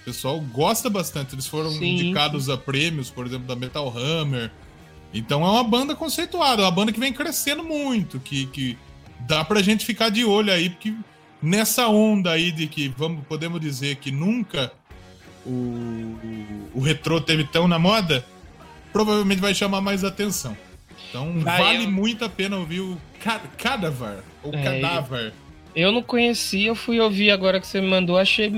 O 0.00 0.04
pessoal 0.04 0.40
gosta 0.40 0.88
bastante. 0.88 1.34
Eles 1.34 1.46
foram 1.46 1.70
Sim, 1.70 1.94
indicados 1.94 2.48
a 2.48 2.56
prêmios, 2.56 3.10
por 3.10 3.26
exemplo, 3.26 3.46
da 3.46 3.56
Metal 3.56 3.92
Hammer. 3.96 4.52
Então 5.12 5.44
é 5.44 5.50
uma 5.50 5.64
banda 5.64 5.94
conceituada, 5.94 6.62
é 6.62 6.64
uma 6.64 6.70
banda 6.70 6.92
que 6.92 7.00
vem 7.00 7.12
crescendo 7.12 7.64
muito, 7.64 8.20
que, 8.20 8.46
que 8.46 8.78
dá 9.20 9.44
pra 9.44 9.62
gente 9.62 9.84
ficar 9.84 10.10
de 10.10 10.24
olho 10.24 10.52
aí, 10.52 10.70
porque 10.70 10.94
nessa 11.40 11.88
onda 11.88 12.32
aí 12.32 12.50
de 12.52 12.66
que 12.66 12.88
vamos, 12.88 13.24
podemos 13.26 13.60
dizer 13.60 13.96
que 13.96 14.10
nunca 14.10 14.72
o, 15.44 15.50
o, 15.50 16.70
o 16.74 16.80
retrô 16.80 17.20
teve 17.20 17.44
tão 17.44 17.66
na 17.66 17.78
moda, 17.78 18.24
provavelmente 18.96 19.40
vai 19.42 19.54
chamar 19.54 19.82
mais 19.82 20.02
atenção. 20.04 20.56
Então 21.10 21.38
Vai, 21.40 21.62
vale 21.62 21.84
eu- 21.84 21.90
muito 21.90 22.24
a 22.24 22.28
pena 22.30 22.56
ouvir 22.56 22.80
o 22.80 22.98
Ca- 23.22 23.40
Cadaver, 23.58 24.20
ou 24.42 24.54
É, 24.54 24.62
Cadáver. 24.62 25.32
Eu 25.74 25.92
não 25.92 26.02
conhecia, 26.02 26.68
eu 26.68 26.74
fui 26.74 26.98
ouvir 26.98 27.30
agora 27.30 27.60
que 27.60 27.66
você 27.66 27.78
me 27.82 27.88
mandou, 27.88 28.16
achei 28.16 28.50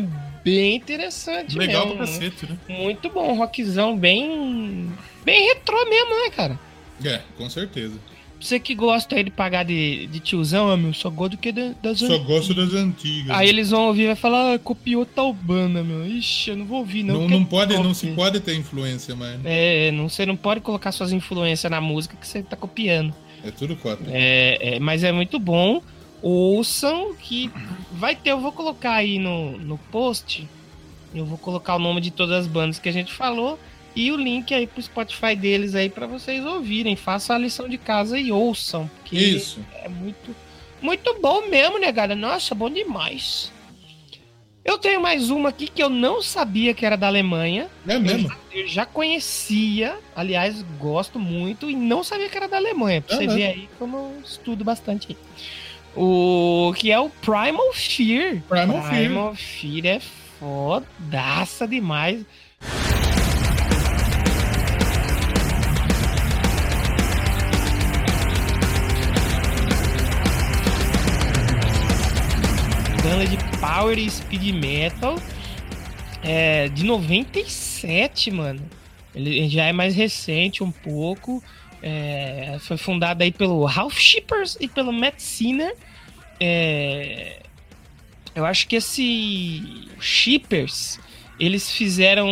bem 0.44 0.76
interessante 0.76 1.58
Legal 1.58 1.86
mesmo. 1.86 1.96
pra 1.98 2.06
cacete, 2.06 2.46
né? 2.46 2.56
Muito 2.68 3.08
bom, 3.10 3.34
rockzão 3.34 3.96
bem. 3.98 4.88
bem 5.24 5.48
retrô 5.48 5.84
mesmo, 5.90 6.10
né, 6.10 6.30
cara? 6.30 6.58
É, 7.04 7.20
com 7.36 7.50
certeza. 7.50 7.94
Você 8.40 8.60
que 8.60 8.72
gosta 8.74 9.16
aí 9.16 9.24
de 9.24 9.30
pagar 9.32 9.64
de, 9.64 10.06
de 10.06 10.20
tiozão, 10.20 10.76
meu, 10.76 10.94
só 10.94 11.10
gosto 11.10 11.32
do 11.32 11.38
que 11.38 11.50
da- 11.50 11.72
das 11.82 11.98
Só 11.98 12.18
gosto 12.18 12.54
das 12.54 12.72
antigas. 12.72 13.36
Aí 13.36 13.48
eles 13.48 13.70
vão 13.70 13.88
ouvir 13.88 14.02
e 14.02 14.06
vai 14.06 14.14
falar, 14.16 14.54
ah, 14.54 14.58
copiou 14.60 15.04
tal 15.04 15.32
banda, 15.32 15.82
meu. 15.82 16.06
Ixi, 16.06 16.50
eu 16.50 16.56
não 16.56 16.64
vou 16.64 16.78
ouvir, 16.78 17.02
não. 17.02 17.22
não, 17.22 17.28
não 17.28 17.44
pode, 17.44 17.74
não 17.74 17.92
se 17.92 18.06
pode 18.08 18.38
ter 18.40 18.54
influência, 18.54 19.16
mas 19.16 19.40
É, 19.44 19.90
não, 19.90 20.08
você 20.08 20.24
não 20.24 20.36
pode 20.36 20.60
colocar 20.60 20.92
suas 20.92 21.10
influências 21.12 21.68
na 21.68 21.80
música 21.80 22.16
que 22.16 22.26
você 22.26 22.40
tá 22.42 22.56
copiando. 22.56 23.12
é 23.44 23.50
tudo 23.50 23.74
cópia. 23.74 24.06
É, 24.12 24.76
é, 24.76 24.80
mas 24.80 25.02
é 25.02 25.10
muito 25.10 25.38
bom. 25.40 25.82
Ouçam 26.22 27.14
que 27.14 27.50
vai 27.92 28.14
ter, 28.14 28.30
eu 28.30 28.40
vou 28.40 28.52
colocar 28.52 28.92
aí 28.92 29.18
no, 29.18 29.58
no 29.58 29.78
post. 29.90 30.46
Eu 31.14 31.24
vou 31.24 31.38
colocar 31.38 31.74
o 31.76 31.78
nome 31.78 32.00
de 32.00 32.10
todas 32.10 32.36
as 32.40 32.46
bandas 32.46 32.78
que 32.78 32.88
a 32.88 32.92
gente 32.92 33.12
falou 33.12 33.58
e 33.94 34.12
o 34.12 34.16
link 34.16 34.54
aí 34.54 34.66
pro 34.66 34.82
Spotify 34.82 35.34
deles 35.34 35.74
aí 35.74 35.88
pra 35.88 36.06
vocês 36.06 36.44
ouvirem. 36.44 36.96
Façam 36.96 37.36
a 37.36 37.38
lição 37.38 37.68
de 37.68 37.78
casa 37.78 38.18
e 38.18 38.30
ouçam, 38.30 38.90
porque 39.00 39.16
Isso. 39.16 39.60
é 39.82 39.88
muito 39.88 40.34
muito 40.80 41.18
bom 41.20 41.48
mesmo, 41.48 41.78
né, 41.78 41.90
galera? 41.90 42.14
Nossa, 42.14 42.54
bom 42.54 42.70
demais. 42.70 43.52
Eu 44.64 44.76
tenho 44.76 45.00
mais 45.00 45.30
uma 45.30 45.48
aqui 45.48 45.66
que 45.66 45.82
eu 45.82 45.88
não 45.88 46.20
sabia 46.20 46.74
que 46.74 46.84
era 46.84 46.94
da 46.94 47.06
Alemanha. 47.06 47.68
É 47.86 47.98
mesmo? 47.98 48.30
Eu 48.52 48.68
já 48.68 48.84
conhecia, 48.84 49.98
aliás, 50.14 50.62
gosto 50.78 51.18
muito 51.18 51.70
e 51.70 51.74
não 51.74 52.04
sabia 52.04 52.28
que 52.28 52.36
era 52.36 52.46
da 52.46 52.58
Alemanha. 52.58 53.00
Pra 53.00 53.16
você 53.16 53.26
Aham. 53.26 53.34
ver 53.34 53.44
aí 53.44 53.68
como 53.78 53.96
eu 53.96 54.22
estudo 54.22 54.64
bastante. 54.64 55.16
O 55.96 56.72
que 56.76 56.92
é 56.92 57.00
o 57.00 57.08
Primal 57.08 57.72
Fear. 57.72 58.42
Primal 58.46 58.82
Fear. 58.82 58.94
Primal 58.94 59.34
Fear 59.34 59.86
é 59.86 60.00
fodaça 60.38 61.66
demais. 61.66 62.24
Banda 73.08 73.26
de 73.26 73.38
Power 73.58 73.98
e 73.98 74.10
Speed 74.10 74.54
Metal. 74.54 75.16
É, 76.22 76.68
de 76.68 76.84
97, 76.84 78.30
mano. 78.30 78.60
Ele 79.14 79.48
já 79.48 79.64
é 79.64 79.72
mais 79.72 79.94
recente 79.94 80.62
um 80.62 80.70
pouco. 80.70 81.42
É, 81.82 82.58
foi 82.60 82.76
fundada 82.76 83.24
aí 83.24 83.32
pelo 83.32 83.64
Ralph 83.64 83.96
Shippers 83.96 84.58
e 84.60 84.68
pelo 84.68 84.92
Matt 84.92 85.20
Sinner. 85.20 85.74
É, 86.38 87.40
eu 88.34 88.44
acho 88.44 88.68
que 88.68 88.76
esse 88.76 89.88
Shippers, 89.98 91.00
eles 91.40 91.70
fizeram 91.70 92.28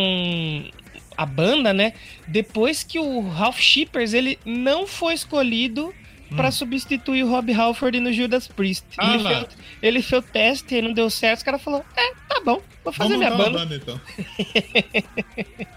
a 1.17 1.25
banda, 1.25 1.73
né? 1.73 1.93
Depois 2.27 2.83
que 2.83 2.99
o 2.99 3.27
Ralph 3.27 3.59
Shippers, 3.59 4.13
ele 4.13 4.37
não 4.45 4.85
foi 4.85 5.15
escolhido 5.15 5.91
pra 6.35 6.51
substituir 6.51 7.23
o 7.23 7.29
Rob 7.29 7.53
Halford 7.53 7.99
no 7.99 8.11
Judas 8.11 8.47
Priest. 8.47 8.85
Ah 8.97 9.13
ele, 9.13 9.23
fez, 9.23 9.47
ele 9.81 10.01
fez 10.01 10.23
o 10.23 10.25
teste 10.25 10.75
e 10.75 10.81
não 10.81 10.93
deu 10.93 11.09
certo. 11.09 11.37
Os 11.37 11.43
caras 11.43 11.61
falaram: 11.61 11.85
É, 11.95 12.13
tá 12.27 12.41
bom, 12.43 12.61
vou 12.83 12.93
fazer 12.93 13.17
Vamos 13.17 13.27
minha 13.27 13.37
banda. 13.37 13.59
banda 13.59 13.75
então. 13.75 14.01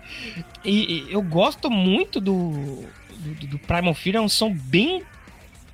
E, 0.65 1.07
e 1.09 1.13
eu 1.13 1.23
gosto 1.23 1.71
muito 1.71 2.21
do, 2.21 2.85
do, 3.17 3.47
do 3.47 3.59
Primal 3.61 3.95
Fear, 3.95 4.17
é 4.17 4.21
um 4.21 4.29
som 4.29 4.53
bem 4.53 5.03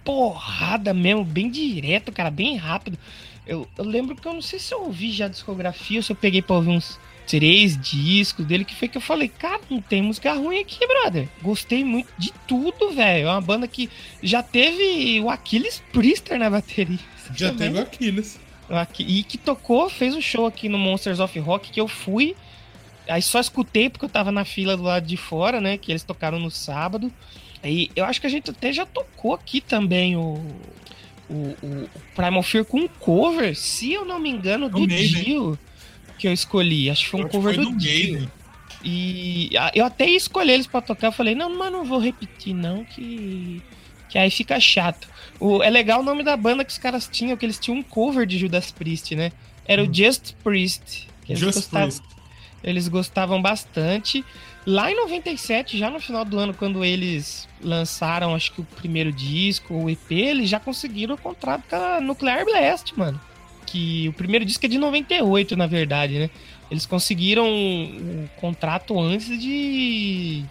porrada 0.04 0.94
mesmo, 0.94 1.24
bem 1.24 1.50
direto, 1.50 2.12
cara, 2.12 2.30
bem 2.30 2.56
rápido. 2.56 2.96
Eu, 3.46 3.66
eu 3.76 3.84
lembro 3.84 4.14
que 4.14 4.26
eu 4.26 4.32
não 4.32 4.42
sei 4.42 4.58
se 4.58 4.72
eu 4.72 4.82
ouvi 4.84 5.10
já 5.10 5.26
a 5.26 5.28
discografia 5.28 5.98
ou 5.98 6.02
se 6.02 6.12
eu 6.12 6.16
peguei 6.16 6.42
pra 6.42 6.56
ouvir 6.56 6.70
uns 6.70 6.98
três 7.26 7.76
discos 7.80 8.44
dele, 8.46 8.64
que 8.64 8.74
foi 8.74 8.88
que 8.88 8.96
eu 8.96 9.00
falei, 9.02 9.28
cara, 9.28 9.60
não 9.68 9.80
tem 9.80 10.00
música 10.02 10.32
ruim 10.32 10.60
aqui, 10.60 10.86
brother. 10.86 11.28
Gostei 11.42 11.84
muito 11.84 12.08
de 12.18 12.32
tudo, 12.46 12.90
velho. 12.90 13.26
É 13.28 13.30
uma 13.30 13.40
banda 13.40 13.66
que 13.66 13.90
já 14.22 14.42
teve 14.42 15.20
o 15.20 15.28
Aquiles 15.30 15.82
Priester 15.92 16.38
na 16.38 16.48
bateria. 16.50 16.98
Já 17.34 17.48
Também. 17.50 17.68
teve 17.68 17.78
o 17.78 17.82
Aquiles. 17.82 18.40
Aqui, 18.68 19.04
e 19.04 19.22
que 19.22 19.38
tocou, 19.38 19.88
fez 19.88 20.14
um 20.14 20.20
show 20.20 20.44
aqui 20.46 20.68
no 20.68 20.76
Monsters 20.78 21.20
of 21.20 21.38
Rock 21.38 21.70
que 21.70 21.80
eu 21.80 21.86
fui. 21.86 22.34
Aí 23.08 23.22
só 23.22 23.38
escutei 23.38 23.88
porque 23.88 24.04
eu 24.04 24.08
tava 24.08 24.32
na 24.32 24.44
fila 24.44 24.76
do 24.76 24.82
lado 24.82 25.06
de 25.06 25.16
fora, 25.16 25.60
né? 25.60 25.76
Que 25.78 25.92
eles 25.92 26.02
tocaram 26.02 26.38
no 26.40 26.50
sábado. 26.50 27.12
Aí 27.62 27.90
eu 27.94 28.04
acho 28.04 28.20
que 28.20 28.26
a 28.26 28.30
gente 28.30 28.50
até 28.50 28.72
já 28.72 28.84
tocou 28.84 29.34
aqui 29.34 29.60
também 29.60 30.16
o, 30.16 30.40
o, 31.30 31.34
o- 31.62 31.88
Primal 32.16 32.42
Fear 32.42 32.64
com 32.64 32.78
um 32.80 32.88
cover, 32.88 33.54
se 33.56 33.92
eu 33.92 34.04
não 34.04 34.18
me 34.18 34.28
engano, 34.30 34.68
do 34.68 34.80
Do 34.80 34.88
Maiden. 34.88 35.58
Que 36.18 36.28
eu 36.28 36.32
escolhi. 36.32 36.90
Acho 36.90 37.04
que 37.04 37.10
foi 37.10 37.24
um 37.24 37.28
cover 37.28 37.54
foi 37.54 37.64
do 37.64 37.70
do 37.70 37.76
Dio. 37.78 38.12
Maiden. 38.14 38.32
E 38.84 39.50
eu 39.74 39.84
até 39.84 40.08
ia 40.08 40.16
escolher 40.16 40.52
eles 40.54 40.66
pra 40.66 40.80
tocar. 40.80 41.08
Eu 41.08 41.12
falei, 41.12 41.34
não, 41.34 41.54
mas 41.56 41.72
não 41.72 41.84
vou 41.84 41.98
repetir, 41.98 42.54
não, 42.54 42.84
que. 42.84 43.62
Que 44.08 44.18
aí 44.18 44.30
fica 44.30 44.58
chato. 44.60 45.08
O, 45.40 45.62
é 45.62 45.68
legal 45.68 46.00
o 46.00 46.04
nome 46.04 46.22
da 46.22 46.36
banda 46.36 46.64
que 46.64 46.70
os 46.70 46.78
caras 46.78 47.08
tinham, 47.10 47.36
que 47.36 47.44
eles 47.44 47.58
tinham 47.58 47.78
um 47.78 47.82
cover 47.82 48.24
de 48.24 48.38
Judas 48.38 48.70
Priest, 48.70 49.16
né? 49.16 49.32
Era 49.66 49.82
o 49.82 49.92
Just 49.92 50.34
Priest. 50.44 51.08
eles 51.28 51.42
Hum. 51.42 51.46
Just 51.46 51.54
gostavam- 51.58 51.88
Priest. 51.88 52.04
Eles 52.62 52.88
gostavam 52.88 53.42
bastante. 53.42 54.24
Lá 54.64 54.90
em 54.90 54.96
97, 54.96 55.76
já 55.78 55.90
no 55.90 56.00
final 56.00 56.24
do 56.24 56.38
ano, 56.38 56.54
quando 56.54 56.84
eles 56.84 57.48
lançaram, 57.60 58.34
acho 58.34 58.52
que 58.52 58.60
o 58.60 58.64
primeiro 58.64 59.12
disco, 59.12 59.74
o 59.74 59.90
EP, 59.90 60.10
eles 60.12 60.48
já 60.48 60.58
conseguiram 60.60 61.14
o 61.14 61.18
contrato 61.18 61.62
com 61.68 61.76
a 61.76 62.00
Nuclear 62.00 62.44
Blast, 62.44 62.92
mano. 62.96 63.20
Que 63.76 64.08
o 64.08 64.12
primeiro 64.14 64.44
disco 64.44 64.64
é 64.64 64.68
de 64.68 64.78
98, 64.78 65.54
na 65.54 65.66
verdade, 65.66 66.18
né? 66.18 66.30
Eles 66.70 66.86
conseguiram 66.86 67.46
o 67.46 68.28
contrato 68.40 68.98
antes 68.98 69.38
de. 69.38 70.44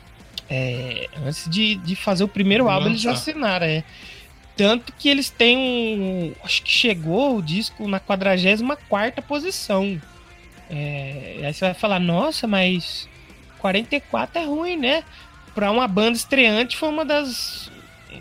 é, 0.48 1.10
antes 1.26 1.50
de, 1.50 1.76
de 1.78 1.96
fazer 1.96 2.24
o 2.24 2.28
primeiro 2.28 2.70
álbum, 2.70 2.88
eles 2.88 3.02
já 3.02 3.14
assinaram, 3.14 3.66
é. 3.66 3.84
Tanto 4.56 4.94
que 4.94 5.10
eles 5.10 5.32
têm 5.32 5.58
um. 5.58 6.34
Acho 6.44 6.62
que 6.62 6.70
chegou 6.70 7.38
o 7.38 7.42
disco 7.42 7.88
na 7.88 8.00
44 8.00 9.24
posição. 9.24 10.00
É, 10.70 11.42
aí 11.44 11.54
você 11.54 11.66
vai 11.66 11.74
falar, 11.74 12.00
nossa, 12.00 12.46
mas 12.46 13.10
44 13.58 14.40
é 14.40 14.46
ruim, 14.46 14.78
né? 14.78 15.04
Pra 15.56 15.72
uma 15.72 15.88
banda 15.88 16.16
estreante 16.16 16.78
foi 16.78 16.90
uma 16.90 17.04
das. 17.04 17.72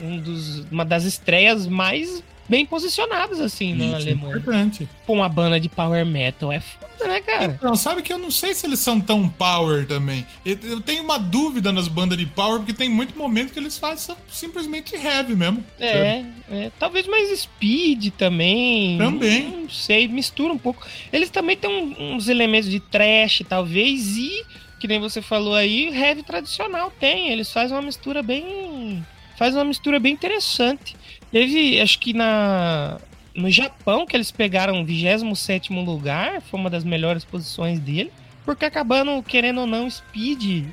Um 0.00 0.18
dos, 0.18 0.60
uma 0.70 0.84
das 0.84 1.04
estreias 1.04 1.66
mais 1.66 2.24
bem 2.48 2.66
posicionadas, 2.66 3.40
assim, 3.40 3.74
na 3.74 3.84
Isso 3.84 3.94
é 3.94 3.96
Alemanha. 3.96 4.36
importante. 4.36 4.88
Pô, 5.06 5.14
uma 5.14 5.28
banda 5.28 5.58
de 5.58 5.68
power 5.68 6.04
metal 6.04 6.52
é 6.52 6.60
foda, 6.60 7.06
né, 7.06 7.20
cara? 7.20 7.56
Então, 7.58 7.74
sabe 7.74 8.02
que 8.02 8.12
eu 8.12 8.18
não 8.18 8.30
sei 8.30 8.54
se 8.54 8.66
eles 8.66 8.80
são 8.80 9.00
tão 9.00 9.28
power 9.28 9.86
também. 9.86 10.26
Eu, 10.44 10.80
tenho 10.80 11.02
uma 11.02 11.18
dúvida 11.18 11.72
nas 11.72 11.88
bandas 11.88 12.18
de 12.18 12.26
power, 12.26 12.58
porque 12.58 12.72
tem 12.72 12.88
muito 12.88 13.16
momento 13.16 13.52
que 13.52 13.58
eles 13.58 13.78
fazem 13.78 14.14
simplesmente 14.28 14.94
heavy 14.94 15.34
mesmo. 15.34 15.64
É, 15.78 16.24
é, 16.50 16.70
talvez 16.78 17.06
mais 17.06 17.38
speed 17.38 18.10
também. 18.16 18.98
Também. 18.98 19.48
Não 19.62 19.70
sei, 19.70 20.06
mistura 20.08 20.52
um 20.52 20.58
pouco. 20.58 20.86
Eles 21.12 21.30
também 21.30 21.56
têm 21.56 21.96
uns 21.98 22.28
elementos 22.28 22.70
de 22.70 22.80
trash, 22.80 23.42
talvez, 23.48 24.16
e, 24.16 24.44
que 24.78 24.86
nem 24.86 25.00
você 25.00 25.22
falou 25.22 25.54
aí, 25.54 25.88
heavy 25.88 26.22
tradicional 26.22 26.92
tem. 27.00 27.30
Eles 27.30 27.50
fazem 27.50 27.76
uma 27.76 27.82
mistura 27.82 28.22
bem. 28.22 29.04
Faz 29.36 29.54
uma 29.54 29.64
mistura 29.64 29.98
bem 29.98 30.12
interessante. 30.12 30.94
Teve, 31.34 31.80
acho 31.80 31.98
que 31.98 32.12
na. 32.12 33.00
No 33.34 33.50
Japão, 33.50 34.06
que 34.06 34.16
eles 34.16 34.30
pegaram 34.30 34.80
o 34.80 34.84
27 34.84 35.72
lugar, 35.72 36.40
foi 36.40 36.60
uma 36.60 36.70
das 36.70 36.84
melhores 36.84 37.24
posições 37.24 37.80
dele, 37.80 38.12
porque 38.44 38.64
acabando, 38.64 39.20
querendo 39.24 39.62
ou 39.62 39.66
não, 39.66 39.90
speed 39.90 40.44
e 40.44 40.64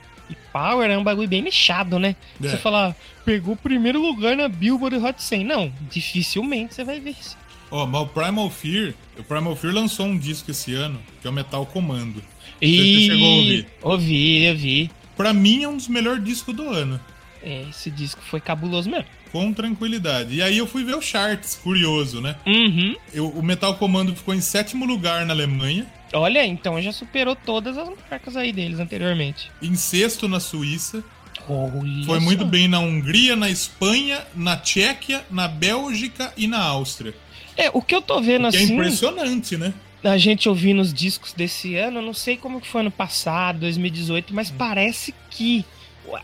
power 0.54 0.88
é 0.88 0.96
um 0.96 1.04
bagulho 1.04 1.28
bem 1.28 1.42
nichado, 1.42 1.98
né? 1.98 2.16
É. 2.40 2.48
Você 2.48 2.58
falar, 2.58 2.96
pegou 3.26 3.56
o 3.56 3.58
primeiro 3.58 4.00
lugar 4.00 4.38
na 4.38 4.48
Billboard 4.48 4.98
Hot 4.98 5.24
100. 5.24 5.44
Não, 5.44 5.74
dificilmente 5.90 6.76
você 6.76 6.84
vai 6.84 7.00
ver 7.00 7.16
isso. 7.20 7.36
Ó, 7.72 7.88
mas 7.88 8.02
o 8.04 8.06
Primal 8.06 8.52
Fear, 8.52 8.94
o 9.18 9.24
Primal 9.24 9.56
Fear 9.56 9.74
lançou 9.74 10.06
um 10.06 10.16
disco 10.16 10.52
esse 10.52 10.76
ano, 10.76 11.02
que 11.20 11.26
é 11.26 11.30
o 11.32 11.34
Metal 11.34 11.66
Comando. 11.66 12.22
E... 12.62 13.08
chegou 13.08 13.28
a 13.28 13.36
ouvir? 13.38 13.68
Ouvi, 13.82 14.50
ouvi. 14.50 14.92
Pra 15.18 15.34
mim 15.34 15.64
é 15.64 15.68
um 15.68 15.76
dos 15.76 15.88
melhores 15.88 16.24
discos 16.24 16.56
do 16.56 16.70
ano. 16.70 17.00
É, 17.44 17.64
esse 17.70 17.90
disco 17.90 18.22
foi 18.22 18.40
cabuloso 18.40 18.90
mesmo. 18.90 19.06
Com 19.32 19.52
tranquilidade. 19.54 20.36
E 20.36 20.42
aí 20.42 20.58
eu 20.58 20.68
fui 20.68 20.84
ver 20.84 20.96
o 20.96 21.02
charts, 21.02 21.56
curioso, 21.64 22.22
né? 22.22 22.36
Uhum. 22.46 22.96
Eu- 23.14 23.30
o 23.30 23.42
Metal 23.42 23.76
Comando 23.78 24.16
ficou 24.16 24.34
em 24.36 24.42
sétimo 24.42 24.86
lugar 24.86 25.26
na 25.26 25.34
Alemanha, 25.34 25.86
Olha, 26.14 26.46
então 26.46 26.82
já 26.82 26.92
superou 26.92 27.36
todas 27.38 27.78
as 27.78 27.88
marcas 28.10 28.36
aí 28.36 28.52
deles 28.52 28.80
anteriormente. 28.80 29.50
em 29.62 29.76
sexto 29.76 30.28
na 30.28 30.42
Suíça, 30.42 31.02
Olha 31.48 32.06
foi 32.06 32.20
só. 32.20 32.26
muito 32.26 32.46
bem 32.46 32.68
na 32.68 32.80
Hungria, 32.80 33.36
na 33.36 33.50
Espanha, 33.50 34.20
na 34.36 34.58
Tchequia, 34.58 35.26
na 35.32 35.48
Bélgica 35.48 36.34
e 36.36 36.48
na 36.48 36.60
Áustria. 36.62 37.14
É, 37.58 37.70
o 37.74 37.82
que 37.82 37.96
eu 37.96 38.02
tô 38.02 38.22
vendo 38.22 38.46
é 38.46 38.50
assim, 38.50 38.74
impressionante, 38.74 39.56
né? 39.58 39.74
a 40.04 40.18
gente 40.18 40.50
ouvindo 40.50 40.82
os 40.82 40.92
discos 40.94 41.32
desse 41.32 41.76
ano, 41.76 42.02
não 42.02 42.14
sei 42.14 42.36
como 42.36 42.60
que 42.60 42.68
foi 42.68 42.82
ano 42.82 42.90
passado, 42.92 43.60
2018, 43.60 44.32
Hum. 44.32 44.36
mas 44.36 44.50
parece 44.52 45.14
que 45.30 45.64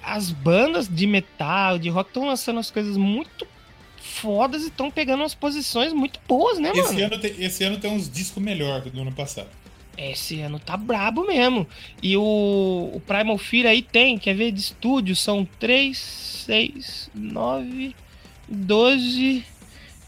as 0.03 0.31
bandas 0.31 0.87
de 0.87 1.05
metal, 1.07 1.77
de 1.77 1.89
rock, 1.89 2.09
estão 2.09 2.25
lançando 2.25 2.59
as 2.59 2.71
coisas 2.71 2.97
muito 2.97 3.47
fodas 3.99 4.63
e 4.63 4.67
estão 4.67 4.89
pegando 4.89 5.21
umas 5.21 5.35
posições 5.35 5.93
muito 5.93 6.19
boas, 6.27 6.57
né, 6.57 6.69
mano? 6.69 6.89
Esse 6.89 7.01
ano, 7.01 7.19
tem, 7.19 7.35
esse 7.39 7.63
ano 7.63 7.77
tem 7.77 7.91
uns 7.91 8.09
discos 8.09 8.41
melhores 8.41 8.91
do 8.91 9.01
ano 9.01 9.11
passado. 9.11 9.49
Esse 9.97 10.39
ano 10.41 10.59
tá 10.59 10.77
brabo 10.77 11.25
mesmo. 11.25 11.67
E 12.01 12.15
o, 12.15 12.91
o 12.93 13.01
Primal 13.05 13.37
Fear 13.37 13.67
aí 13.67 13.81
tem, 13.81 14.17
quer 14.17 14.35
ver, 14.35 14.51
de 14.51 14.59
estúdio, 14.59 15.15
são 15.15 15.43
3, 15.59 15.97
6, 15.97 17.09
9, 17.15 17.95
12, 18.47 19.43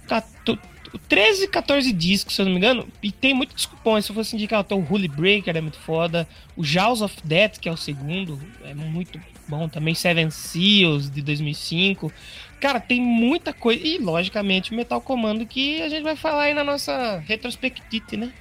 14, 0.07 0.59
13, 1.07 1.47
14 1.47 1.91
discos, 1.91 2.35
se 2.35 2.41
eu 2.41 2.45
não 2.45 2.51
me 2.51 2.59
engano. 2.59 2.87
E 3.01 3.11
tem 3.11 3.33
muito 3.33 3.55
disco 3.55 3.75
bom. 3.83 3.99
Se 3.99 4.11
eu 4.11 4.15
fosse 4.15 4.35
indicar, 4.35 4.63
tem 4.63 4.77
o 4.77 4.87
Holy 4.87 5.07
Breaker, 5.07 5.57
é 5.57 5.61
muito 5.61 5.79
foda. 5.79 6.27
O 6.55 6.63
Jaws 6.63 7.01
of 7.01 7.15
Death, 7.23 7.57
que 7.57 7.67
é 7.67 7.71
o 7.71 7.77
segundo, 7.77 8.39
é 8.63 8.75
muito 8.75 9.19
bom 9.49 9.67
também. 9.67 9.93
Seven 9.95 10.29
Seals, 10.29 11.09
de 11.09 11.21
2005. 11.21 12.11
Cara, 12.59 12.79
tem 12.79 13.01
muita 13.01 13.51
coisa. 13.53 13.85
E, 13.85 13.97
logicamente, 13.97 14.71
o 14.71 14.75
Metal 14.75 15.01
Comando, 15.01 15.45
que 15.45 15.81
a 15.81 15.89
gente 15.89 16.03
vai 16.03 16.15
falar 16.15 16.43
aí 16.43 16.53
na 16.53 16.63
nossa 16.63 17.17
retrospectite, 17.25 18.15
né? 18.17 18.31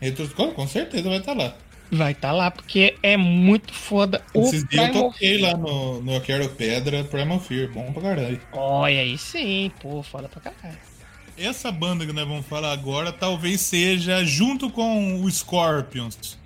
Retro- 0.00 0.28
Com, 0.54 0.66
certeza 0.66 1.08
vai 1.08 1.18
estar 1.18 1.32
lá. 1.36 1.56
Vai 1.90 2.12
estar 2.12 2.32
lá, 2.32 2.50
porque 2.50 2.96
é 3.02 3.16
muito 3.16 3.72
foda 3.72 4.22
o 4.34 4.42
Esses 4.42 4.62
dias 4.68 4.88
eu 4.88 4.92
toquei 5.04 5.38
lá 5.38 5.56
no, 5.56 6.02
no 6.02 6.12
Eu 6.12 6.20
Quero 6.20 6.48
Pedra, 6.50 7.02
Primal 7.04 7.40
Fear. 7.40 7.70
Bom 7.72 7.90
pra 7.92 8.02
caralho. 8.02 8.40
Olha 8.52 9.00
aí 9.00 9.16
sim, 9.16 9.70
pô, 9.80 10.02
foda 10.02 10.28
pra 10.28 10.40
caralho. 10.40 10.78
Essa 11.36 11.70
banda 11.72 12.04
que 12.04 12.12
nós 12.12 12.26
vamos 12.28 12.44
falar 12.46 12.72
agora 12.72 13.10
talvez 13.12 13.60
seja, 13.62 14.22
junto 14.24 14.68
com 14.70 15.22
o 15.22 15.30
Scorpions 15.30 16.36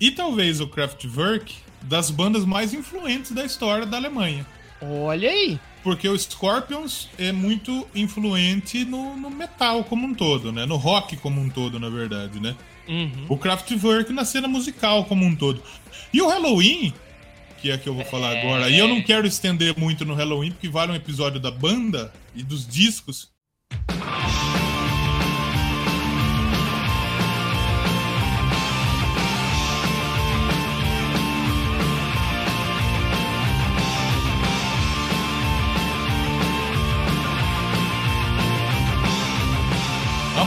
e 0.00 0.10
talvez 0.10 0.60
o 0.60 0.66
Kraftwerk, 0.66 1.54
das 1.84 2.10
bandas 2.10 2.44
mais 2.44 2.72
influentes 2.72 3.32
da 3.32 3.44
história 3.44 3.86
da 3.86 3.96
Alemanha. 3.96 4.46
Olha 4.80 5.30
aí. 5.30 5.58
Porque 5.82 6.08
o 6.08 6.18
Scorpions 6.18 7.08
é 7.18 7.32
muito 7.32 7.86
influente 7.94 8.84
no, 8.84 9.16
no 9.16 9.30
metal 9.30 9.84
como 9.84 10.06
um 10.06 10.14
todo, 10.14 10.52
né? 10.52 10.64
No 10.64 10.76
rock 10.76 11.16
como 11.16 11.40
um 11.40 11.48
todo, 11.48 11.78
na 11.78 11.88
verdade, 11.88 12.40
né? 12.40 12.54
Uhum. 12.88 13.26
O 13.28 13.36
Kraftwerk 13.36 14.12
na 14.12 14.24
cena 14.24 14.48
musical 14.48 15.04
como 15.04 15.24
um 15.24 15.34
todo. 15.34 15.62
E 16.12 16.20
o 16.20 16.28
Halloween, 16.28 16.92
que 17.60 17.70
é 17.70 17.78
que 17.78 17.88
eu 17.88 17.94
vou 17.94 18.04
falar 18.04 18.36
agora, 18.36 18.68
e 18.68 18.78
eu 18.78 18.88
não 18.88 19.02
quero 19.02 19.26
estender 19.26 19.78
muito 19.78 20.04
no 20.04 20.14
Halloween, 20.14 20.50
porque 20.50 20.68
vale 20.68 20.92
um 20.92 20.96
episódio 20.96 21.40
da 21.40 21.50
banda 21.50 22.12
e 22.34 22.42
dos 22.42 22.66
discos. 22.66 23.30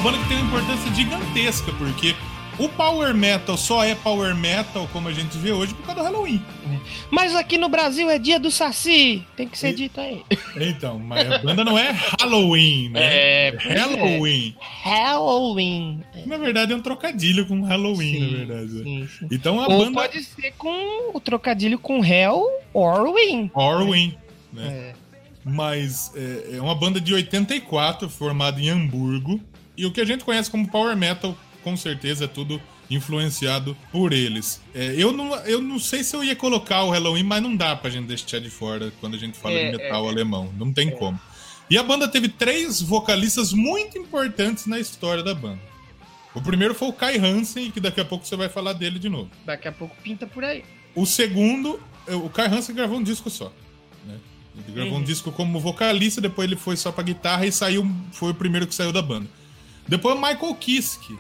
Banda 0.06 0.18
que 0.20 0.28
tem 0.28 0.38
uma 0.38 0.48
importância 0.48 0.94
gigantesca, 0.94 1.72
porque 1.74 2.16
o 2.60 2.70
Power 2.70 3.14
Metal 3.16 3.58
só 3.58 3.84
é 3.84 3.96
Power 3.96 4.36
Metal, 4.36 4.88
como 4.94 5.08
a 5.08 5.12
gente 5.12 5.36
vê 5.38 5.52
hoje, 5.52 5.74
por 5.74 5.84
causa 5.84 6.02
do 6.02 6.06
Halloween. 6.06 6.42
Mas 7.10 7.36
aqui 7.36 7.58
no 7.58 7.68
Brasil 7.70 8.08
é 8.10 8.20
dia 8.20 8.40
do 8.40 8.52
Saci. 8.52 9.26
Tem 9.36 9.48
que 9.48 9.58
ser 9.58 9.72
E- 9.72 9.74
dito 9.76 10.00
aí. 10.00 10.22
Então, 10.56 11.00
mas 11.00 11.30
a 11.32 11.40
banda 11.40 11.64
não 11.66 11.78
é 11.78 11.90
Halloween, 12.20 12.90
né? 12.90 13.48
É, 13.48 13.52
pois 13.54 13.66
é. 13.66 13.74
Halloween. 13.80 14.56
Halloween. 14.84 16.04
É, 16.14 16.26
Na 16.28 16.38
verdade, 16.38 16.72
é 16.72 16.76
um 16.76 16.82
trocadilho 16.82 17.46
com 17.48 17.62
Halloween, 17.64 18.20
na 18.20 18.28
sim, 18.28 18.36
verdade. 18.36 18.74
né? 18.74 18.84
sim, 18.84 19.10
sim. 19.20 19.28
Então 19.32 19.60
a 19.60 19.68
Ou 19.68 19.80
banda 19.86 20.02
pode 20.02 20.24
ser 20.24 20.54
com 20.58 21.18
o 21.18 21.20
trocadilho 21.20 21.80
com 21.80 22.06
Hell 22.06 22.46
or 22.74 23.12
Win. 23.14 23.50
Orwin, 23.56 24.16
né? 24.54 24.68
É. 24.68 24.94
Mas 25.44 26.12
é, 26.16 26.58
é 26.58 26.62
uma 26.62 26.74
banda 26.76 27.02
de 27.02 27.14
84, 27.14 28.08
formada 28.10 28.62
em 28.62 28.70
Hamburgo. 28.70 29.40
E 29.78 29.86
o 29.86 29.92
que 29.92 30.02
a 30.02 30.06
gente 30.06 30.24
conhece 30.24 30.50
como 30.50 30.68
Power 30.70 30.96
Metal, 30.96 31.38
com 31.64 31.76
certeza, 31.76 32.26
é 32.26 32.28
tudo 32.28 32.62
influenciado 32.90 33.76
por 33.92 34.14
eles. 34.14 34.62
É, 34.74 34.94
eu, 34.98 35.12
não, 35.12 35.36
eu 35.46 35.60
não 35.62 35.80
sei 35.80 36.04
se 36.04 36.16
eu 36.16 36.24
ia 36.24 36.36
colocar 36.36 36.84
o 36.84 36.92
Halloween, 36.92 37.24
mas 37.24 37.42
não 37.42 37.56
dá 37.56 37.76
pra 37.76 37.90
gente 37.90 38.06
deixar 38.06 38.40
de 38.40 38.50
fora 38.50 38.92
quando 39.00 39.16
a 39.16 39.20
gente 39.20 39.38
fala 39.38 39.56
É, 39.56 39.72
de 39.72 39.78
metal 39.78 40.08
alemão. 40.08 40.54
Não 40.58 40.72
tem 40.72 40.92
como. 40.92 41.20
E 41.70 41.78
a 41.78 41.84
banda 41.84 42.08
teve 42.08 42.30
três 42.30 42.82
vocalistas 42.82 43.52
muito 43.52 43.98
importantes 43.98 44.68
na 44.68 44.80
história 44.80 45.24
da 45.24 45.34
banda. 45.34 45.60
O 46.34 46.42
primeiro 46.42 46.76
foi 46.76 46.90
o 46.90 46.94
Kai 46.94 47.18
Hansen, 47.18 47.72
que 47.72 47.80
daqui 47.80 48.00
a 48.00 48.06
pouco 48.06 48.26
você 48.26 48.36
vai 48.36 48.50
falar 48.50 48.74
dele 48.74 49.00
de 49.00 49.10
novo. 49.10 49.30
Daqui 49.46 49.68
a 49.68 49.72
pouco 49.72 49.96
pinta 50.04 50.28
por 50.28 50.44
aí. 50.44 50.64
O 50.94 51.06
segundo, 51.06 51.80
é, 52.08 52.14
o 52.14 52.30
Kai 52.30 52.48
Hansen 52.48 52.76
gravou 52.76 53.00
um 53.00 53.04
disco 53.04 53.30
só. 53.30 53.52
Né? 54.06 54.16
Ele 54.56 54.74
gravou 54.76 54.94
um 54.94 54.98
Uhum. 54.98 55.04
disco 55.04 55.32
como 55.32 55.60
vocalista, 55.60 56.22
depois 56.22 56.46
ele 56.48 56.56
foi 56.56 56.78
só 56.78 56.92
pra 56.92 57.04
guitarra 57.04 57.46
e 57.48 57.52
saiu, 57.52 57.90
foi 58.12 58.32
o 58.32 58.36
primeiro 58.36 58.68
que 58.68 58.76
saiu 58.76 58.92
da 58.94 59.02
banda. 59.02 59.28
Depois 59.88 60.16
o 60.16 60.22
Michael 60.22 60.56
Kiske, 60.56 61.18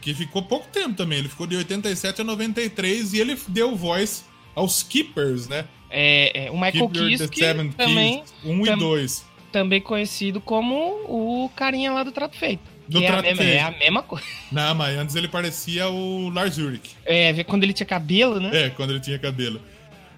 que 0.00 0.14
ficou 0.14 0.42
pouco 0.42 0.66
tempo 0.68 0.94
também. 0.94 1.18
Ele 1.18 1.28
ficou 1.28 1.46
de 1.46 1.56
87 1.56 2.20
a 2.20 2.24
93 2.24 3.12
e 3.14 3.20
ele 3.20 3.38
deu 3.48 3.76
voz 3.76 4.24
aos 4.54 4.82
Keepers, 4.82 5.48
né? 5.48 5.64
É, 5.90 6.46
é, 6.46 6.50
o 6.50 6.54
Michael 6.60 6.88
Kiske 6.88 7.40
também, 7.76 8.18
Keys, 8.22 8.34
1 8.44 8.62
e 8.62 8.66
tam- 8.66 8.78
2. 8.78 9.24
também 9.50 9.80
conhecido 9.80 10.40
como 10.40 10.74
o 11.06 11.50
carinha 11.56 11.92
lá 11.92 12.02
do 12.02 12.12
Trato 12.12 12.36
Feito. 12.36 12.62
Do 12.88 13.02
é, 13.02 13.08
a 13.08 13.20
mesma, 13.22 13.44
é 13.44 13.60
a 13.60 13.70
mesma 13.70 14.02
coisa. 14.02 14.24
Não, 14.50 14.74
mas 14.74 14.96
antes 14.98 15.14
ele 15.14 15.28
parecia 15.28 15.88
o 15.88 16.30
Lars 16.30 16.56
Ulrich. 16.56 16.96
É, 17.04 17.44
quando 17.44 17.62
ele 17.64 17.72
tinha 17.74 17.86
cabelo, 17.86 18.40
né? 18.40 18.66
É, 18.66 18.70
quando 18.70 18.90
ele 18.90 19.00
tinha 19.00 19.18
cabelo. 19.18 19.60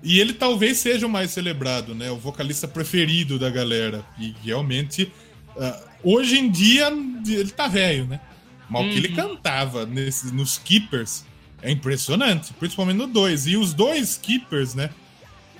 E 0.02 0.18
ele 0.20 0.32
talvez 0.32 0.78
seja 0.78 1.06
o 1.06 1.10
mais 1.10 1.31
celebrado, 1.31 1.94
né? 1.94 2.10
O 2.10 2.16
vocalista 2.16 2.66
preferido 2.68 3.39
da 3.39 3.51
galera. 3.51 4.05
E 4.18 4.35
realmente, 4.44 5.12
ah, 5.59 5.82
hoje 6.02 6.39
em 6.39 6.51
dia, 6.51 6.89
ele 7.27 7.51
tá 7.51 7.68
velho, 7.68 8.06
né? 8.06 8.20
Mas 8.68 8.86
o 8.86 8.90
que 8.90 8.97
ele 8.98 9.09
Uhum. 9.09 9.14
cantava 9.16 9.85
nesses, 9.86 10.31
nos 10.32 10.56
Keepers 10.59 11.24
é 11.62 11.70
impressionante, 11.70 12.52
principalmente 12.55 12.97
no 12.98 13.06
2. 13.06 13.47
E 13.48 13.56
os 13.56 13.74
dois 13.74 14.16
Keepers, 14.16 14.74
né? 14.74 14.90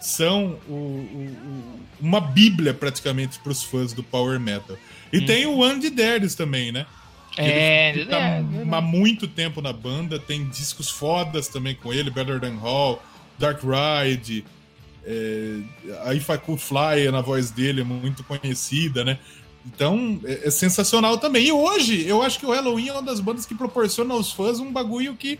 São 0.00 0.58
o- 0.68 0.72
o- 0.72 1.36
o- 1.44 1.80
uma 2.00 2.20
bíblia 2.20 2.72
praticamente 2.72 3.38
pros 3.40 3.62
fãs 3.62 3.92
do 3.92 4.02
Power 4.02 4.38
Metal. 4.40 4.78
E 5.12 5.20
tem 5.20 5.44
o 5.46 5.62
Andy 5.62 5.90
Darius 5.90 6.34
também, 6.34 6.72
né? 6.72 6.86
Que 7.32 7.40
É, 7.42 7.90
ele 7.90 8.06
tá 8.06 8.16
é, 8.18 8.44
há 8.72 8.80
muito 8.80 9.28
tempo 9.28 9.60
na 9.60 9.72
banda, 9.72 10.18
tem 10.18 10.48
discos 10.48 10.88
fodas 10.88 11.48
também 11.48 11.74
com 11.74 11.92
ele, 11.92 12.10
Better 12.10 12.40
Than 12.40 12.56
Hall, 12.56 13.02
Dark 13.38 13.60
Ride, 13.62 14.44
é, 15.04 15.58
a 16.04 16.14
If 16.14 16.28
I 16.28 16.38
Could 16.38 16.62
Fly 16.62 17.06
é 17.06 17.10
na 17.10 17.20
voz 17.20 17.50
dele, 17.50 17.82
é 17.82 17.84
muito 17.84 18.24
conhecida, 18.24 19.04
né? 19.04 19.18
Então, 19.66 20.20
é, 20.24 20.48
é 20.48 20.50
sensacional 20.50 21.18
também. 21.18 21.46
E 21.46 21.52
hoje, 21.52 22.06
eu 22.06 22.22
acho 22.22 22.38
que 22.38 22.46
o 22.46 22.50
Halloween 22.50 22.88
é 22.88 22.92
uma 22.92 23.02
das 23.02 23.20
bandas 23.20 23.44
que 23.46 23.54
proporciona 23.54 24.14
aos 24.14 24.32
fãs 24.32 24.58
um 24.58 24.72
bagulho 24.72 25.14
que 25.14 25.38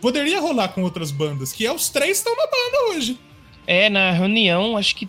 poderia 0.00 0.40
rolar 0.40 0.68
com 0.68 0.82
outras 0.82 1.10
bandas, 1.10 1.52
que 1.52 1.66
é 1.66 1.72
os 1.72 1.88
três 1.88 2.18
estão 2.18 2.34
na 2.36 2.44
banda 2.44 2.94
hoje. 2.96 3.18
É, 3.66 3.88
na 3.88 4.10
reunião, 4.10 4.76
acho 4.76 4.94
que 4.94 5.08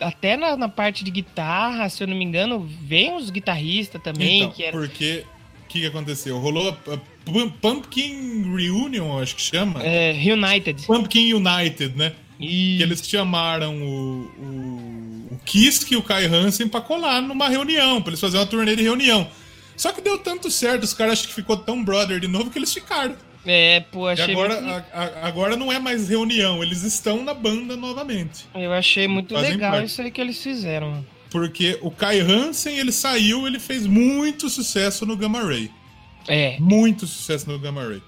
até 0.00 0.36
na, 0.36 0.56
na 0.56 0.68
parte 0.68 1.02
de 1.02 1.10
guitarra, 1.10 1.88
se 1.88 2.02
eu 2.02 2.06
não 2.06 2.14
me 2.14 2.24
engano, 2.24 2.60
vem 2.82 3.16
os 3.16 3.30
guitarristas 3.30 4.00
também, 4.00 4.42
então, 4.42 4.52
que 4.52 4.62
era. 4.62 4.76
porque 4.78 5.24
o 5.64 5.68
que, 5.68 5.80
que 5.80 5.86
aconteceu? 5.86 6.38
Rolou 6.38 6.68
a, 6.68 6.94
a 6.94 6.98
Pum- 7.24 7.50
Pumpkin 7.50 8.54
Reunion, 8.56 9.18
acho 9.20 9.34
que 9.34 9.42
chama. 9.42 9.82
É, 9.82 10.12
Reunited. 10.12 10.86
Pumpkin 10.86 11.34
United, 11.34 11.96
né? 11.96 12.12
E 12.38 12.76
que 12.76 12.82
eles 12.84 13.02
chamaram 13.06 13.76
o, 13.82 14.30
o, 14.38 14.87
o 15.38 15.44
Kisk 15.44 15.90
e 15.92 15.96
o 15.96 16.02
Kai 16.02 16.26
Hansen 16.26 16.68
pra 16.68 16.80
colar 16.80 17.20
numa 17.22 17.48
reunião, 17.48 18.00
pra 18.02 18.10
eles 18.10 18.20
fazerem 18.20 18.40
uma 18.44 18.50
turnê 18.50 18.76
de 18.76 18.82
reunião. 18.82 19.28
Só 19.76 19.92
que 19.92 20.00
deu 20.00 20.18
tanto 20.18 20.50
certo, 20.50 20.82
os 20.82 20.92
caras 20.92 21.14
acham 21.14 21.28
que 21.28 21.34
ficou 21.34 21.56
tão 21.56 21.82
brother 21.84 22.18
de 22.20 22.26
novo 22.28 22.50
que 22.50 22.58
eles 22.58 22.72
ficaram. 22.72 23.14
É, 23.46 23.80
pô, 23.92 24.08
E 24.10 24.12
achei 24.12 24.32
agora, 24.34 24.60
muito, 24.60 24.68
a- 24.74 24.84
a- 24.92 25.26
agora 25.28 25.56
não 25.56 25.72
é 25.72 25.78
mais 25.78 26.08
reunião, 26.08 26.62
eles 26.62 26.82
estão 26.82 27.22
na 27.24 27.32
banda 27.32 27.76
novamente. 27.76 28.44
eu 28.54 28.72
achei 28.72 29.06
muito 29.08 29.34
fazem 29.34 29.52
legal 29.52 29.72
parte. 29.72 29.86
isso 29.86 30.02
aí 30.02 30.10
que 30.10 30.20
eles 30.20 30.42
fizeram. 30.42 31.06
Porque 31.30 31.78
o 31.82 31.90
Kai 31.90 32.20
Hansen, 32.20 32.78
ele 32.78 32.90
saiu, 32.90 33.46
ele 33.46 33.58
fez 33.60 33.86
muito 33.86 34.48
sucesso 34.50 35.06
no 35.06 35.16
Gamma 35.16 35.42
Ray. 35.42 35.70
É, 36.26 36.56
Muito 36.58 37.06
sucesso 37.06 37.48
no 37.50 37.58
Gamma 37.58 37.84
Ray. 37.86 38.02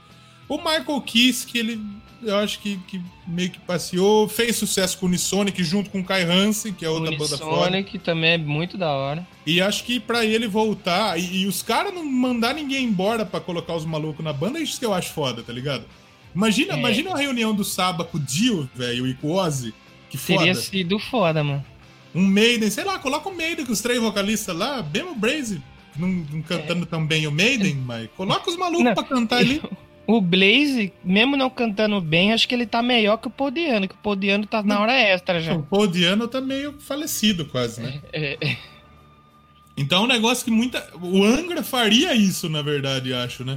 O 0.48 0.56
Michael 0.58 1.00
Kiske, 1.02 1.56
ele, 1.56 1.80
eu 2.22 2.36
acho 2.36 2.58
que, 2.60 2.76
que 2.86 3.00
meio 3.26 3.50
que 3.50 3.58
passeou, 3.60 4.28
fez 4.28 4.56
sucesso 4.56 4.98
com 4.98 5.06
o 5.06 5.08
Unisonic 5.08 5.62
junto 5.64 5.90
com 5.90 6.00
o 6.00 6.04
Kai 6.04 6.22
Hansen, 6.22 6.72
que 6.72 6.84
é 6.84 6.88
outra 6.90 7.10
banda 7.16 7.38
foda. 7.38 7.64
Sonic 7.64 7.98
também 7.98 8.32
é 8.32 8.38
muito 8.38 8.76
da 8.76 8.90
hora. 8.90 9.26
E 9.46 9.60
acho 9.60 9.84
que 9.84 9.98
pra 10.00 10.24
ele 10.24 10.46
voltar, 10.48 11.18
e, 11.18 11.42
e 11.42 11.46
os 11.46 11.62
caras 11.62 11.92
não 11.94 12.04
mandar 12.04 12.54
ninguém 12.54 12.84
embora 12.84 13.24
pra 13.24 13.40
colocar 13.40 13.74
os 13.74 13.84
malucos 13.84 14.24
na 14.24 14.32
banda, 14.32 14.58
é 14.58 14.62
isso 14.62 14.78
que 14.78 14.84
eu 14.84 14.92
acho 14.94 15.12
foda, 15.12 15.42
tá 15.42 15.52
ligado? 15.52 15.84
Imagina, 16.34 16.74
É. 16.74 16.78
imagina 16.78 17.10
uma 17.10 17.18
reunião 17.18 17.54
do 17.54 17.64
Saba 17.64 18.04
com 18.04 18.16
o 18.16 18.20
Dio, 18.20 18.68
velho, 18.74 19.06
e 19.06 19.14
com 19.14 19.28
o 19.28 19.32
Ozzy. 19.34 19.74
Que 20.08 20.16
foda. 20.18 20.38
Teria 20.40 20.54
sido 20.54 20.98
foda, 20.98 21.42
mano. 21.42 21.64
Um 22.14 22.26
Maiden, 22.26 22.70
sei 22.70 22.84
lá, 22.84 22.98
coloca 22.98 23.28
o 23.28 23.34
Maiden 23.36 23.64
com 23.64 23.72
os 23.72 23.80
três 23.80 24.00
vocalistas 24.00 24.56
lá, 24.56 24.82
bem 24.82 25.02
o 25.02 25.14
Braze, 25.14 25.62
não, 25.96 26.08
não 26.08 26.42
cantando 26.42 26.84
tão 26.86 27.06
bem 27.06 27.26
o 27.26 27.30
Maiden, 27.32 27.74
mas 27.76 28.08
coloca 28.16 28.50
os 28.50 28.56
malucos 28.56 28.84
Não. 28.84 28.94
pra 28.94 29.04
cantar 29.04 29.38
ali. 29.38 29.60
O 30.10 30.20
Blaze, 30.20 30.92
mesmo 31.04 31.36
não 31.36 31.48
cantando 31.48 32.00
bem, 32.00 32.32
acho 32.32 32.48
que 32.48 32.54
ele 32.54 32.66
tá 32.66 32.82
melhor 32.82 33.16
que 33.16 33.28
o 33.28 33.30
Podiano, 33.30 33.86
que 33.86 33.94
o 33.94 33.98
Podiano 33.98 34.44
tá 34.44 34.60
na 34.60 34.80
hora 34.80 34.92
extra 34.92 35.40
já. 35.40 35.54
O 35.54 35.62
Paul 35.62 35.86
Diano 35.86 36.26
tá 36.26 36.40
meio 36.40 36.74
falecido 36.80 37.44
quase, 37.44 37.80
né? 37.80 38.00
É, 38.12 38.36
é. 38.40 38.56
Então 39.76 40.02
é 40.02 40.04
um 40.04 40.08
negócio 40.08 40.44
que 40.44 40.50
muita. 40.50 40.84
O 41.00 41.22
Angra 41.22 41.62
faria 41.62 42.12
isso, 42.12 42.48
na 42.48 42.60
verdade, 42.60 43.14
acho, 43.14 43.44
né? 43.44 43.56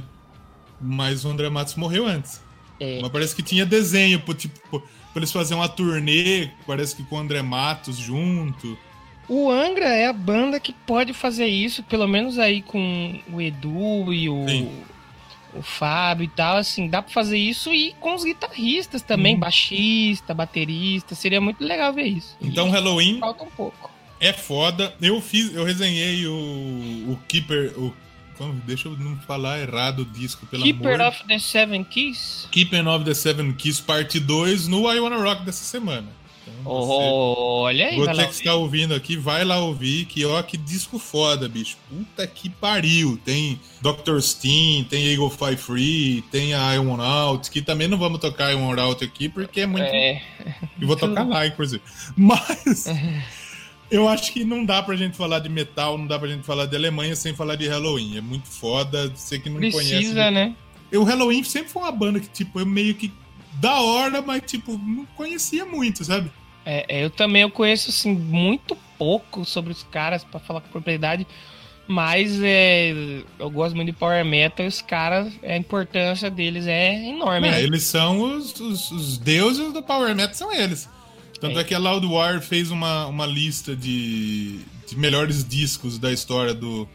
Mas 0.80 1.24
o 1.24 1.28
André 1.28 1.50
Matos 1.50 1.74
morreu 1.74 2.06
antes. 2.06 2.40
É. 2.78 3.00
Mas 3.02 3.10
parece 3.10 3.34
que 3.34 3.42
tinha 3.42 3.66
desenho, 3.66 4.20
tipo, 4.38 4.78
pra 4.78 5.16
eles 5.16 5.32
fazerem 5.32 5.60
uma 5.60 5.68
turnê, 5.68 6.50
parece 6.66 6.94
que 6.94 7.02
com 7.02 7.16
o 7.16 7.18
André 7.18 7.42
Matos 7.42 7.96
junto. 7.96 8.78
O 9.28 9.50
Angra 9.50 9.86
é 9.86 10.06
a 10.06 10.12
banda 10.12 10.60
que 10.60 10.72
pode 10.86 11.12
fazer 11.12 11.46
isso, 11.46 11.82
pelo 11.82 12.06
menos 12.06 12.38
aí 12.38 12.62
com 12.62 13.18
o 13.32 13.40
Edu 13.40 14.12
e 14.12 14.28
o, 14.28 14.48
Sim. 14.48 14.70
O 15.54 15.62
Fábio 15.62 16.24
e 16.24 16.28
tal, 16.28 16.56
assim, 16.56 16.88
dá 16.88 17.00
pra 17.02 17.12
fazer 17.12 17.38
isso 17.38 17.72
e 17.72 17.94
com 18.00 18.14
os 18.14 18.24
guitarristas 18.24 19.02
também, 19.02 19.34
Uhum. 19.34 19.40
baixista, 19.40 20.34
baterista, 20.34 21.14
seria 21.14 21.40
muito 21.40 21.62
legal 21.64 21.92
ver 21.92 22.06
isso. 22.08 22.36
Então 22.40 22.68
E 22.68 22.70
Halloween 22.70 23.18
falta 23.20 23.44
um 23.44 23.50
pouco. 23.50 23.90
é 24.20 24.32
foda. 24.32 24.94
Eu 25.00 25.20
fiz, 25.20 25.54
eu 25.54 25.64
resenhei 25.64 26.26
o, 26.26 26.32
o 27.12 27.18
Keeper. 27.28 27.72
O, 27.78 27.94
como- 28.36 28.54
deixa 28.66 28.88
eu 28.88 28.96
não 28.98 29.16
falar 29.18 29.60
errado 29.60 30.00
o 30.00 30.04
disco, 30.04 30.44
pelo 30.46 30.62
Keeper 30.64 30.94
amor. 31.00 31.08
of 31.08 31.24
the 31.28 31.38
Seven 31.38 31.84
Keys. 31.84 32.48
Keeping 32.50 32.86
of 32.86 33.04
the 33.04 33.14
Seven 33.14 33.52
Keys, 33.52 33.80
parte 33.80 34.18
2, 34.18 34.66
no 34.66 34.92
I 34.92 34.98
Wanna 34.98 35.18
Rock 35.22 35.44
dessa 35.44 35.62
semana. 35.64 36.08
Então, 36.46 36.72
Olha 36.72 37.88
aí, 37.88 37.96
Você 37.96 38.26
que 38.26 38.32
está 38.32 38.54
ouvindo 38.54 38.94
aqui, 38.94 39.16
vai 39.16 39.44
lá 39.44 39.58
ouvir, 39.58 40.04
que 40.06 40.24
ó, 40.24 40.42
que 40.42 40.56
disco 40.56 40.98
foda, 40.98 41.48
bicho. 41.48 41.76
Puta 41.88 42.26
que 42.26 42.48
pariu. 42.48 43.18
Tem 43.24 43.58
Dr. 43.80 44.20
Steam, 44.20 44.84
tem 44.84 45.12
Eagle 45.12 45.30
Fly 45.30 45.56
Free, 45.56 46.24
tem 46.30 46.54
a 46.54 46.74
Iron 46.74 47.00
Out, 47.00 47.50
que 47.50 47.62
também 47.62 47.88
não 47.88 47.98
vamos 47.98 48.20
tocar 48.20 48.52
Iron 48.52 48.78
Out 48.78 49.04
aqui, 49.04 49.28
porque 49.28 49.62
é 49.62 49.66
muito. 49.66 49.84
É, 49.84 50.22
Eu 50.80 50.86
vou 50.86 50.96
tocar 50.96 51.26
lá, 51.26 51.46
inclusive. 51.46 51.82
Mas. 52.16 52.86
Eu 53.90 54.08
acho 54.08 54.32
que 54.32 54.44
não 54.44 54.64
dá 54.64 54.82
pra 54.82 54.96
gente 54.96 55.16
falar 55.16 55.38
de 55.38 55.48
metal, 55.48 55.96
não 55.96 56.06
dá 56.06 56.18
pra 56.18 56.26
gente 56.26 56.42
falar 56.44 56.66
de 56.66 56.74
Alemanha 56.74 57.14
sem 57.14 57.34
falar 57.34 57.54
de 57.54 57.68
Halloween. 57.68 58.16
É 58.16 58.20
muito 58.20 58.48
foda, 58.48 59.12
você 59.14 59.38
que 59.38 59.48
não 59.48 59.58
conhece. 59.58 59.88
precisa, 59.88 60.30
né? 60.30 60.56
O 60.92 61.04
Halloween 61.04 61.44
sempre 61.44 61.70
foi 61.70 61.82
uma 61.82 61.92
banda 61.92 62.18
que, 62.18 62.28
tipo, 62.28 62.58
eu 62.58 62.66
meio 62.66 62.94
que 62.94 63.12
da 63.54 63.80
hora, 63.80 64.20
mas, 64.22 64.42
tipo, 64.46 64.76
não 64.78 65.04
conhecia 65.16 65.64
muito, 65.64 66.04
sabe? 66.04 66.30
É, 66.66 66.84
é, 67.00 67.04
eu 67.04 67.10
também 67.10 67.42
eu 67.42 67.50
conheço 67.50 67.90
assim 67.90 68.12
muito 68.14 68.76
pouco 68.98 69.44
sobre 69.44 69.70
os 69.72 69.82
caras 69.84 70.24
pra 70.24 70.40
falar 70.40 70.60
com 70.62 70.68
propriedade, 70.70 71.26
mas 71.86 72.40
é, 72.42 72.92
eu 73.38 73.50
gosto 73.50 73.74
muito 73.76 73.92
de 73.92 73.98
power 73.98 74.24
metal. 74.24 74.64
e 74.64 74.68
Os 74.68 74.80
caras, 74.80 75.32
a 75.42 75.56
importância 75.56 76.30
deles 76.30 76.66
é 76.66 76.94
enorme. 77.10 77.48
É, 77.48 77.50
né? 77.52 77.62
eles 77.62 77.82
são 77.82 78.20
os, 78.36 78.58
os- 78.58 78.90
os 78.90 79.18
deuses 79.18 79.72
do 79.72 79.82
Power 79.82 80.14
Metal, 80.14 80.34
são 80.34 80.52
eles. 80.52 80.88
Tanto 81.40 81.58
é, 81.58 81.60
É. 81.60 81.64
que 81.64 81.74
a 81.74 81.78
Loudwire 81.78 82.40
fez 82.40 82.70
uma, 82.70 83.06
uma 83.06 83.26
lista 83.26 83.76
de, 83.76 84.60
de 84.88 84.96
melhores 84.96 85.46
discos 85.46 85.98
da 85.98 86.10
história 86.10 86.54
do, 86.54 86.88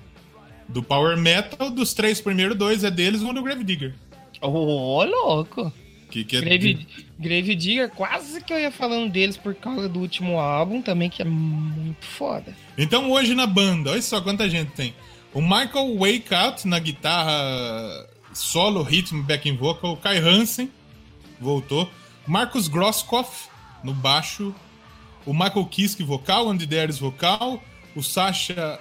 do 0.67 0.81
Power 0.81 1.15
Metal. 1.17 1.69
Dos 1.69 1.93
três 1.93 2.19
primeiros, 2.19 2.57
dois 2.57 2.83
é 2.83 2.89
deles, 2.89 3.21
um 3.21 3.31
do 3.31 3.43
Grave 3.43 3.63
Digger. 3.63 3.93
Ô, 4.41 5.03
louco! 5.03 5.71
Que, 6.09 6.23
que 6.23 6.37
é 6.37 6.41
Grave, 6.41 6.87
Grave 7.19 7.55
Digger, 7.55 7.89
quase 7.89 8.41
que 8.41 8.51
eu 8.51 8.59
ia 8.59 8.71
falando 8.71 9.11
deles 9.11 9.37
por 9.37 9.53
causa 9.53 9.87
do 9.87 9.99
último 9.99 10.39
álbum 10.39 10.81
também, 10.81 11.09
que 11.09 11.21
é 11.21 11.25
muito 11.25 12.05
foda. 12.05 12.55
Então 12.77 13.11
hoje 13.11 13.35
na 13.35 13.45
banda, 13.45 13.91
olha 13.91 14.01
só 14.01 14.19
quanta 14.19 14.49
gente 14.49 14.71
tem. 14.71 14.93
O 15.33 15.41
Michael 15.41 15.95
Wakeout 15.97 16.67
na 16.67 16.79
guitarra 16.79 18.07
solo, 18.33 18.81
ritmo, 18.81 19.23
backing 19.23 19.55
vocal. 19.55 19.93
O 19.93 19.97
Kai 19.97 20.17
Hansen 20.17 20.71
voltou. 21.39 21.89
Marcus 22.25 22.67
Grosskopf 22.67 23.47
no 23.83 23.93
baixo. 23.93 24.53
O 25.25 25.33
Michael 25.33 25.65
Kiske 25.65 26.03
vocal, 26.03 26.49
Andy 26.49 26.65
Darius 26.65 26.99
vocal. 26.99 27.61
O 27.95 28.03
Sasha 28.03 28.79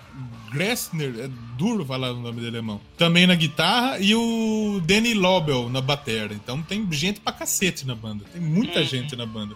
Gressner, 0.53 1.15
é 1.19 1.29
duro 1.57 1.85
falar 1.85 2.13
o 2.13 2.21
nome 2.21 2.41
dele 2.41 2.59
alemão. 2.59 2.81
Também 2.97 3.27
na 3.27 3.35
guitarra. 3.35 3.99
E 3.99 4.15
o 4.15 4.81
Danny 4.85 5.15
Lobel 5.15 5.69
na 5.69 5.81
batera. 5.81 6.35
Então 6.35 6.63
tem 6.63 6.87
gente 6.93 7.21
pra 7.21 7.33
cacete 7.33 7.87
na 7.87 7.95
banda. 7.95 8.25
Tem 8.33 8.41
muita 8.41 8.85
gente 8.85 9.17
na 9.17 9.27
banda. 9.27 9.55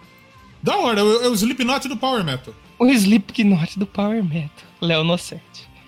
Da 0.61 0.77
hora, 0.77 1.01
é 1.01 1.03
o 1.03 1.23
é 1.23 1.27
o 1.27 1.33
Slipknot 1.33 1.87
do 1.87 1.97
Power 1.97 2.23
Metal. 2.23 2.53
O 2.79 2.87
Slipknot 2.87 3.77
do 3.77 3.85
Power 3.85 4.23
Metal, 4.23 4.65
Léo 4.81 5.03
Nocete. 5.03 5.43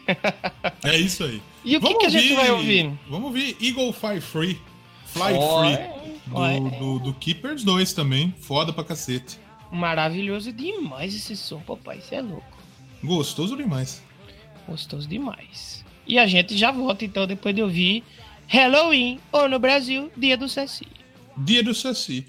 É 0.83 0.97
isso 0.97 1.23
aí. 1.23 1.41
E 1.63 1.77
o 1.77 1.81
que, 1.81 1.95
que 1.95 2.05
a 2.05 2.09
gente 2.09 2.35
vai 2.35 2.51
ouvir? 2.51 2.91
Vamos 3.09 3.25
ouvir 3.25 3.57
Eagle 3.59 3.91
Fly 3.91 4.21
Free. 4.21 4.61
Fly 5.07 5.33
Olha, 5.33 5.77
Free. 5.77 6.69
Do, 6.77 6.99
do, 6.99 6.99
do 7.05 7.13
Keepers 7.13 7.63
2 7.63 7.93
também. 7.93 8.33
Foda 8.39 8.71
pra 8.71 8.83
cacete. 8.83 9.39
Maravilhoso 9.71 10.51
demais 10.51 11.15
esse 11.15 11.35
som, 11.35 11.59
papai, 11.61 12.01
você 12.01 12.15
é 12.15 12.21
louco. 12.21 12.54
Gostoso 13.05 13.55
demais. 13.55 14.03
Gostoso 14.67 15.07
demais. 15.07 15.85
E 16.07 16.17
a 16.17 16.27
gente 16.27 16.57
já 16.57 16.71
volta 16.71 17.05
então 17.05 17.27
depois 17.27 17.53
de 17.55 17.61
ouvir 17.61 18.03
Halloween, 18.47 19.19
ou 19.31 19.47
no 19.47 19.59
Brasil, 19.59 20.11
Dia 20.17 20.35
do 20.37 20.49
Saci. 20.49 20.87
Dia 21.37 21.63
do 21.63 21.73
Saci. 21.73 22.25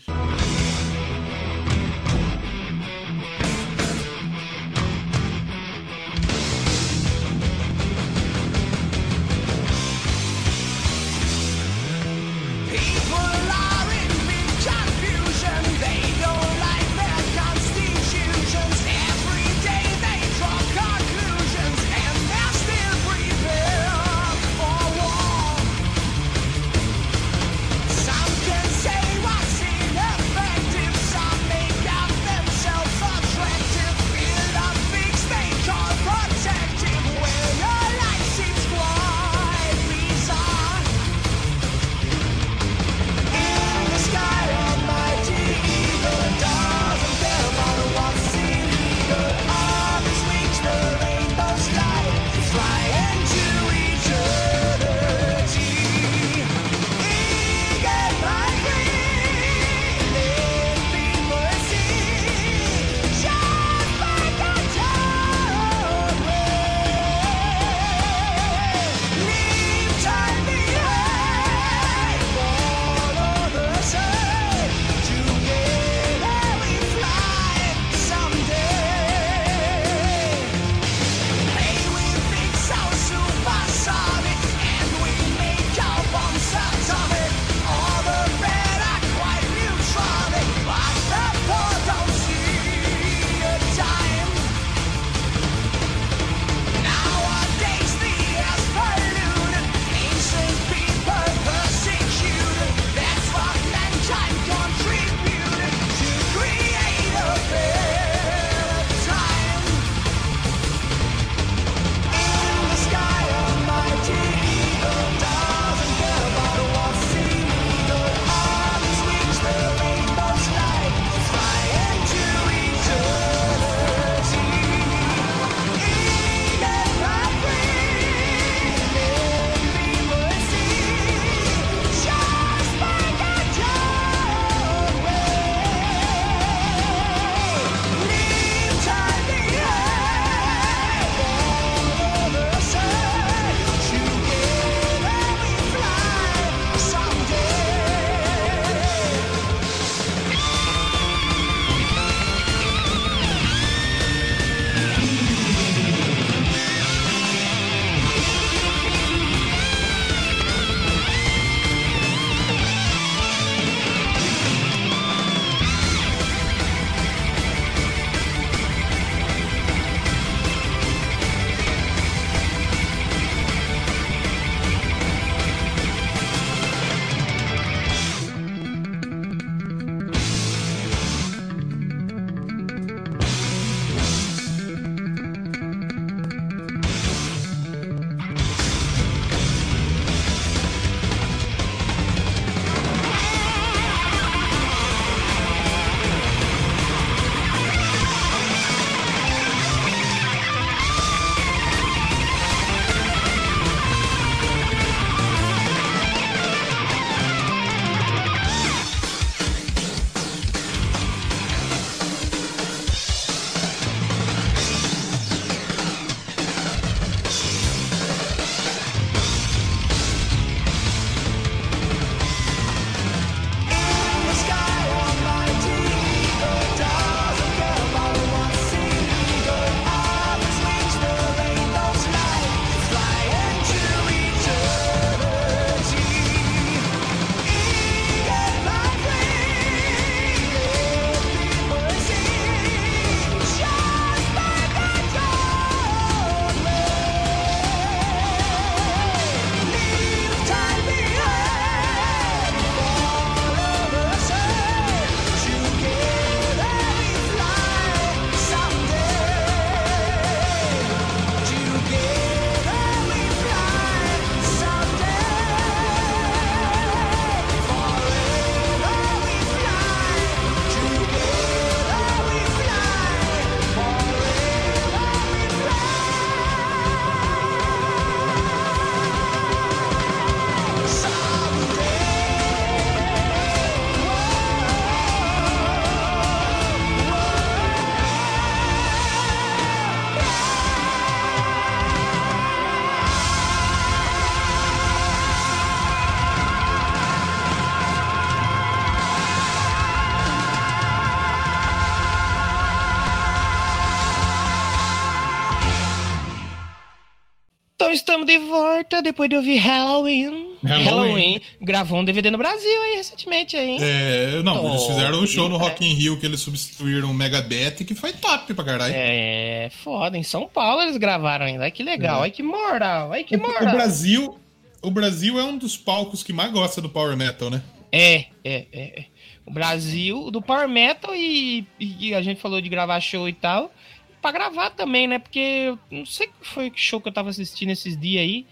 Volta 308.77 309.03
depois 309.03 309.29
de 309.29 309.37
ouvir 309.37 309.57
Halloween. 309.59 310.57
Halloween. 310.65 311.41
Gravou 311.61 312.01
um 312.01 312.05
DVD 312.05 312.31
no 312.31 312.39
Brasil 312.39 312.83
aí 312.83 312.97
recentemente 312.97 313.57
aí? 313.57 313.79
É, 313.81 314.43
não, 314.43 314.69
eles 314.69 314.83
Oh, 314.83 314.89
fizeram 314.89 315.21
um 315.23 315.27
show 315.27 315.49
no 315.49 315.57
é. 315.57 315.59
Rock 315.59 315.85
in 315.85 315.95
Rio 315.95 316.19
que 316.19 316.27
eles 316.27 316.41
substituíram 316.41 317.11
o 317.11 317.15
Megabeth, 317.15 317.85
que 317.85 317.95
foi 317.95 318.13
top 318.13 318.53
pra 318.55 318.65
caralho. 318.65 318.95
É, 318.97 319.71
foda. 319.83 320.17
Em 320.19 320.23
São 320.23 320.49
Paulo 320.49 320.83
eles 320.83 320.97
gravaram 320.97 321.47
ainda. 321.47 321.65
Ai 321.65 321.71
que 321.71 321.83
legal, 321.83 322.21
É. 322.21 322.25
ai 322.25 322.31
que 322.31 322.43
moral, 322.43 323.13
ai 323.13 323.25
que 323.25 323.37
O, 323.37 323.39
o 323.39 323.43
moral. 323.43 323.75
Brasil, 323.75 324.39
o 324.83 324.91
Brasil 324.91 325.39
é 325.39 325.45
um 325.45 325.57
dos 325.57 325.77
palcos 325.77 326.23
que 326.23 326.33
mais 326.33 326.51
gosta 326.53 326.81
do 326.81 326.89
Power 326.89 327.17
Metal, 327.17 327.51
né? 327.51 327.63
É, 327.93 328.15
é, 328.17 328.27
é. 328.45 328.67
é. 328.73 329.05
O 329.45 329.53
Brasil, 329.53 330.31
do 330.33 330.43
Power 330.43 330.69
Metal 330.69 331.15
e, 331.15 331.65
e 331.79 332.13
a 332.13 332.21
gente 332.21 332.41
falou 332.41 332.61
de 332.61 332.69
gravar 332.69 332.99
show 333.01 333.29
e 333.29 333.33
tal. 333.33 333.73
Pra 334.21 334.33
gravar 334.33 334.71
também, 334.71 335.07
né? 335.07 335.21
Porque 335.21 335.39
eu 335.39 335.79
não 335.89 336.05
sei 336.05 336.27
que 336.27 336.33
foi 336.43 336.69
que 336.69 336.81
show 336.81 337.01
que 337.01 337.07
eu 337.07 337.13
tava 337.13 337.31
assistindo 337.31 337.71
esses 337.71 337.97
dias 337.97 338.23
aí. 338.23 338.45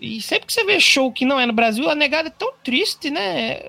E 0.00 0.20
sempre 0.20 0.46
que 0.46 0.52
você 0.52 0.64
vê 0.64 0.78
show 0.80 1.10
que 1.12 1.24
não 1.24 1.38
é 1.38 1.46
no 1.46 1.52
Brasil, 1.52 1.88
a 1.88 1.94
negada 1.94 2.28
é 2.28 2.32
tão 2.32 2.52
triste, 2.62 3.10
né? 3.10 3.62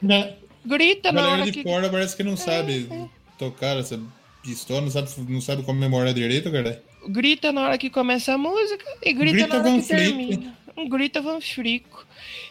Grita 0.65 1.09
A 1.09 1.11
na 1.11 1.29
hora 1.29 1.43
de 1.43 1.51
que. 1.51 1.63
fora 1.63 1.89
parece 1.89 2.15
que 2.17 2.23
não 2.23 2.35
sabe 2.35 2.89
tocar 3.37 3.77
essa 3.77 3.99
pistola, 4.43 4.81
não 4.81 4.89
sabe, 4.91 5.09
não 5.29 5.41
sabe 5.41 5.63
comemorar 5.63 6.13
direito, 6.13 6.51
cara. 6.51 6.83
Grita 7.07 7.51
na 7.51 7.61
hora 7.63 7.77
que 7.77 7.89
começa 7.89 8.33
a 8.33 8.37
música 8.37 8.83
e 9.03 9.13
grita, 9.13 9.37
Grita 9.37 9.47
na 9.63 9.69
hora 9.69 9.81
que 9.81 9.87
termina. 9.87 10.57
Um 10.75 10.89
grita 10.89 11.21
Van 11.21 11.39
Frico. 11.39 12.05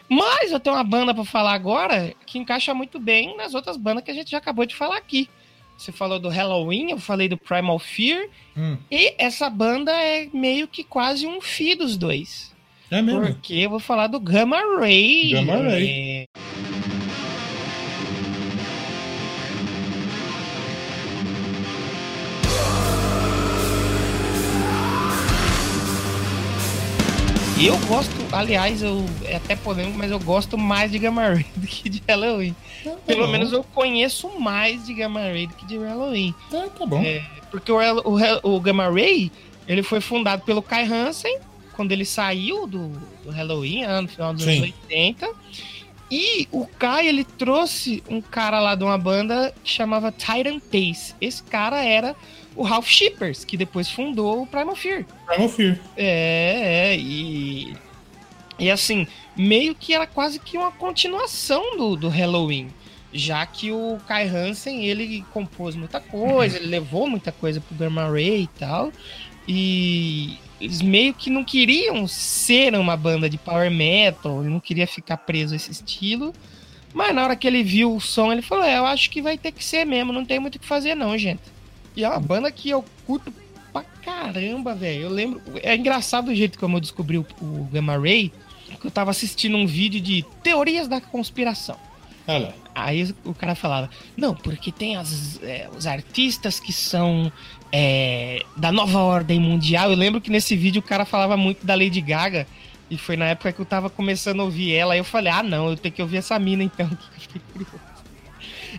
Mas 0.09 0.51
eu 0.51 0.59
tenho 0.59 0.75
uma 0.75 0.83
banda 0.83 1.13
pra 1.13 1.23
falar 1.25 1.53
agora 1.53 2.13
que 2.25 2.39
encaixa 2.39 2.73
muito 2.73 2.99
bem 2.99 3.35
nas 3.37 3.53
outras 3.53 3.77
bandas 3.77 4.03
que 4.03 4.09
a 4.11 4.13
gente 4.13 4.31
já 4.31 4.37
acabou 4.39 4.65
de 4.65 4.73
falar 4.75 4.97
aqui. 4.97 5.29
Você 5.77 5.91
falou 5.91 6.17
do 6.19 6.29
Halloween, 6.29 6.91
eu 6.91 6.97
falei 6.97 7.27
do 7.27 7.37
Primal 7.37 7.77
Fear. 7.77 8.27
Hum, 8.57 8.77
E 8.89 9.13
essa 9.17 9.49
banda 9.49 9.91
é 9.91 10.27
meio 10.33 10.67
que 10.67 10.83
quase 10.83 11.27
um 11.27 11.41
fi 11.41 11.75
dos 11.75 11.97
dois. 11.97 12.54
É 12.91 13.01
mesmo. 13.01 13.21
Porque 13.21 13.53
eu 13.53 13.69
vou 13.69 13.79
falar 13.79 14.07
do 14.07 14.19
Gamma 14.19 14.57
Ray. 14.79 15.31
Gamma 15.31 15.57
Ray. 15.57 15.89
É, 15.89 16.25
eu 27.57 27.77
gosto, 27.87 28.13
aliás, 28.31 28.83
eu 28.83 29.05
é 29.23 29.37
até 29.37 29.55
polêmico, 29.55 29.97
mas 29.97 30.11
eu 30.11 30.19
gosto 30.19 30.57
mais 30.57 30.91
de 30.91 30.99
Gamma 30.99 31.29
Ray 31.29 31.45
do 31.55 31.65
que 31.65 31.89
de 31.89 32.03
Halloween. 32.07 32.55
Pelo 33.05 33.25
bom. 33.25 33.31
menos 33.31 33.51
eu 33.51 33.63
conheço 33.63 34.29
mais 34.39 34.85
de 34.85 34.93
Gamma 34.93 35.21
Ray 35.21 35.47
do 35.47 35.55
que 35.55 35.65
de 35.65 35.77
Halloween. 35.77 36.35
Tá, 36.51 36.67
tá 36.67 36.85
bom. 36.85 37.01
É, 37.01 37.23
porque 37.49 37.71
o, 37.71 37.77
o, 37.79 38.55
o 38.55 38.59
Gamma 38.59 38.89
Ray, 38.89 39.31
ele 39.67 39.81
foi 39.81 40.01
fundado 40.01 40.43
pelo 40.43 40.61
Kai 40.61 40.85
Hansen, 40.85 41.39
quando 41.75 41.91
ele 41.91 42.05
saiu 42.05 42.65
do, 42.65 42.89
do 43.23 43.29
Halloween, 43.29 43.85
lá 43.85 44.01
no 44.01 44.07
final 44.07 44.33
dos 44.33 44.43
Sim. 44.43 44.57
anos 44.57 44.73
80. 44.89 45.29
E 46.09 46.47
o 46.51 46.65
Kai, 46.65 47.07
ele 47.07 47.23
trouxe 47.23 48.03
um 48.07 48.21
cara 48.21 48.59
lá 48.59 48.75
de 48.75 48.83
uma 48.83 48.97
banda 48.97 49.53
que 49.63 49.69
chamava 49.69 50.11
Titan 50.11 50.59
Pace. 50.59 51.15
Esse 51.19 51.43
cara 51.43 51.83
era 51.83 52.15
o 52.55 52.63
Ralph 52.63 52.87
Shippers, 52.87 53.43
que 53.43 53.57
depois 53.57 53.89
fundou 53.89 54.43
o 54.43 54.47
Primal 54.47 54.75
Fear. 54.75 55.05
Primal 55.25 55.49
Fear. 55.49 55.79
É, 55.97 56.93
é, 56.93 56.97
e. 56.97 57.75
E 58.57 58.71
assim, 58.71 59.05
meio 59.35 59.75
que 59.75 59.93
era 59.93 60.07
quase 60.07 60.39
que 60.39 60.57
uma 60.57 60.71
continuação 60.71 61.75
do, 61.75 61.95
do 61.97 62.07
Halloween. 62.07 62.69
Já 63.11 63.45
que 63.45 63.71
o 63.71 63.97
Kai 64.07 64.27
Hansen, 64.27 64.85
ele 64.85 65.25
compôs 65.33 65.75
muita 65.75 65.99
coisa, 65.99 66.57
ele 66.57 66.67
levou 66.67 67.07
muita 67.07 67.31
coisa 67.31 67.59
pro 67.59 67.75
Gamma 67.75 68.09
Ray 68.09 68.43
e 68.43 68.47
tal. 68.47 68.93
E 69.47 70.37
eles 70.59 70.81
meio 70.81 71.13
que 71.13 71.29
não 71.29 71.43
queriam 71.43 72.07
ser 72.07 72.73
uma 72.75 72.95
banda 72.95 73.29
de 73.29 73.37
power 73.37 73.69
metal, 73.69 74.41
ele 74.41 74.51
não 74.51 74.59
queria 74.59 74.87
ficar 74.87 75.17
preso 75.17 75.53
a 75.53 75.57
esse 75.57 75.71
estilo. 75.71 76.33
Mas 76.93 77.13
na 77.13 77.23
hora 77.23 77.35
que 77.35 77.45
ele 77.45 77.61
viu 77.61 77.95
o 77.95 77.99
som, 77.99 78.31
ele 78.31 78.41
falou: 78.41 78.63
É, 78.63 78.77
eu 78.77 78.85
acho 78.85 79.09
que 79.09 79.21
vai 79.21 79.37
ter 79.37 79.51
que 79.51 79.63
ser 79.63 79.85
mesmo, 79.85 80.13
não 80.13 80.25
tem 80.25 80.39
muito 80.39 80.55
o 80.55 80.59
que 80.59 80.65
fazer, 80.65 80.95
não, 80.95 81.17
gente. 81.17 81.41
E 81.95 82.03
é 82.03 82.09
uma 82.09 82.19
banda 82.19 82.51
que 82.51 82.69
eu 82.69 82.83
curto 83.05 83.33
pra 83.73 83.83
caramba, 83.83 84.73
velho. 84.73 85.01
Eu 85.03 85.09
lembro. 85.09 85.41
É 85.61 85.75
engraçado 85.75 86.29
o 86.29 86.35
jeito 86.35 86.57
como 86.57 86.77
eu 86.77 86.81
descobri 86.81 87.17
o, 87.17 87.25
o 87.41 87.67
Gamma 87.71 87.97
Ray, 87.97 88.31
que 88.79 88.87
eu 88.87 88.91
tava 88.91 89.11
assistindo 89.11 89.57
um 89.57 89.67
vídeo 89.67 89.99
de 89.99 90.23
teorias 90.41 90.87
da 90.87 91.01
conspiração. 91.01 91.77
Olha. 92.27 92.53
Aí 92.73 93.13
o 93.23 93.33
cara 93.33 93.55
falava, 93.55 93.89
não, 94.17 94.35
porque 94.35 94.71
tem 94.71 94.97
as, 94.97 95.41
é, 95.41 95.69
os 95.75 95.87
artistas 95.87 96.59
que 96.59 96.73
são 96.73 97.31
é, 97.71 98.41
da 98.57 98.71
nova 98.71 98.99
ordem 98.99 99.39
mundial. 99.39 99.91
Eu 99.91 99.97
lembro 99.97 100.19
que 100.19 100.29
nesse 100.29 100.55
vídeo 100.55 100.79
o 100.79 100.83
cara 100.83 101.05
falava 101.05 101.37
muito 101.37 101.65
da 101.65 101.75
Lady 101.75 102.01
Gaga. 102.01 102.47
E 102.89 102.97
foi 102.97 103.17
na 103.17 103.25
época 103.25 103.51
que 103.51 103.59
eu 103.59 103.65
tava 103.65 103.89
começando 103.89 104.41
a 104.41 104.43
ouvir 104.43 104.73
ela. 104.73 104.93
Aí 104.93 104.99
eu 104.99 105.03
falei, 105.03 105.31
ah, 105.31 105.41
não, 105.41 105.69
eu 105.69 105.77
tenho 105.77 105.93
que 105.93 106.01
ouvir 106.01 106.17
essa 106.17 106.37
mina 106.37 106.63
então. 106.63 106.89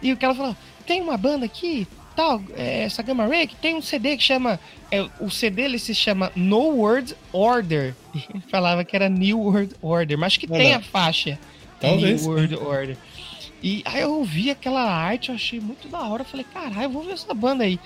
E 0.03 0.13
o 0.13 0.17
cara 0.17 0.35
falou, 0.35 0.57
tem 0.87 1.01
uma 1.01 1.17
banda 1.17 1.47
aqui, 1.47 1.87
tal, 2.15 2.43
é, 2.57 2.83
essa 2.85 3.03
Gamma 3.03 3.27
Ray, 3.27 3.47
que 3.47 3.57
tem 3.57 3.75
um 3.75 3.83
CD 3.83 4.17
que 4.17 4.23
chama. 4.23 4.59
é, 4.91 5.07
o 5.21 5.31
CD 5.31 5.63
ele 5.63 5.79
se 5.79 5.95
chama 5.95 6.31
No 6.37 6.71
World 6.71 7.15
Order. 7.33 7.95
E 8.15 8.19
ele 8.33 8.43
falava 8.51 8.85
que 8.85 8.95
era 8.95 9.09
New 9.09 9.41
World 9.41 9.75
Order, 9.83 10.19
mas 10.19 10.29
acho 10.29 10.41
que 10.41 10.47
tem 10.47 10.75
a 10.75 10.81
faixa. 10.81 11.39
Talvez. 11.81 12.23
New 12.23 12.31
World 12.31 12.57
Order. 12.57 12.97
E 13.63 13.83
aí 13.85 14.03
eu 14.03 14.23
vi 14.25 14.51
aquela 14.51 14.83
arte, 14.83 15.31
eu 15.31 15.35
achei 15.35 15.61
muito 15.61 15.89
da 15.89 16.01
hora. 16.01 16.23
Eu 16.23 16.27
falei, 16.27 16.47
caralho, 16.53 16.85
eu 16.85 16.91
vou 16.91 17.03
ver 17.03 17.13
essa 17.13 17.33
banda 17.33 17.65
aí. 17.65 17.81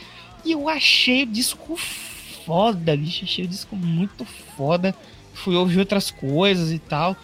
E 0.44 0.52
eu 0.52 0.68
achei 0.68 1.22
o 1.22 1.26
disco 1.26 1.76
foda, 2.44 2.96
bicho. 2.96 3.24
Achei 3.24 3.44
o 3.44 3.48
disco 3.48 3.76
muito 3.76 4.24
foda. 4.56 4.94
Fui 5.34 5.54
ouvir 5.54 5.78
outras 5.78 6.10
coisas 6.10 6.72
e 6.72 6.78
tal. 6.78 7.16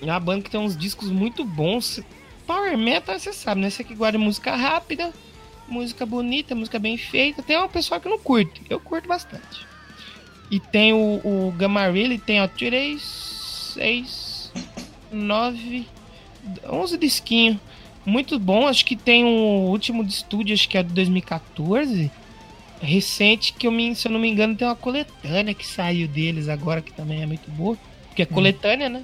É 0.00 0.04
uma 0.04 0.20
banda 0.20 0.42
que 0.42 0.50
tem 0.50 0.60
uns 0.60 0.76
discos 0.76 1.10
muito 1.10 1.44
bons. 1.44 2.00
Power 2.46 2.76
Metal, 2.76 3.18
você 3.18 3.32
sabe, 3.32 3.60
né? 3.60 3.70
Você 3.70 3.84
que 3.84 3.94
de 3.94 4.18
música 4.18 4.54
rápida, 4.54 5.12
música 5.68 6.04
bonita, 6.04 6.54
música 6.54 6.78
bem 6.78 6.98
feita. 6.98 7.42
Tem 7.42 7.56
uma 7.56 7.68
pessoa 7.68 8.00
que 8.00 8.08
não 8.08 8.18
curte. 8.18 8.62
Eu 8.68 8.80
curto 8.80 9.08
bastante. 9.08 9.66
E 10.50 10.60
tem 10.60 10.92
o, 10.92 11.20
o 11.24 11.54
Gamma 11.56 11.88
ele 11.88 12.18
tem 12.18 12.42
ó, 12.42 12.46
3, 12.46 13.00
6, 13.74 14.52
9, 15.10 15.86
11 16.68 16.96
disquinhos. 16.98 17.56
Muito 18.04 18.38
bom. 18.38 18.66
Acho 18.66 18.84
que 18.84 18.96
tem 18.96 19.24
um 19.24 19.66
último 19.68 20.04
de 20.04 20.12
estúdio, 20.12 20.54
acho 20.54 20.68
que 20.68 20.76
é 20.76 20.82
de 20.82 20.92
2014. 20.92 22.10
Recente, 22.80 23.52
que 23.52 23.66
eu 23.66 23.70
me, 23.70 23.94
se 23.94 24.08
eu 24.08 24.12
não 24.12 24.18
me 24.18 24.28
engano, 24.28 24.56
tem 24.56 24.66
uma 24.66 24.74
coletânea 24.74 25.54
que 25.54 25.64
saiu 25.64 26.08
deles 26.08 26.48
agora, 26.48 26.80
que 26.82 26.92
também 26.92 27.22
é 27.22 27.26
muito 27.26 27.48
boa. 27.52 27.76
Porque 28.08 28.22
é 28.22 28.26
coletânea, 28.26 28.88
né? 28.88 29.02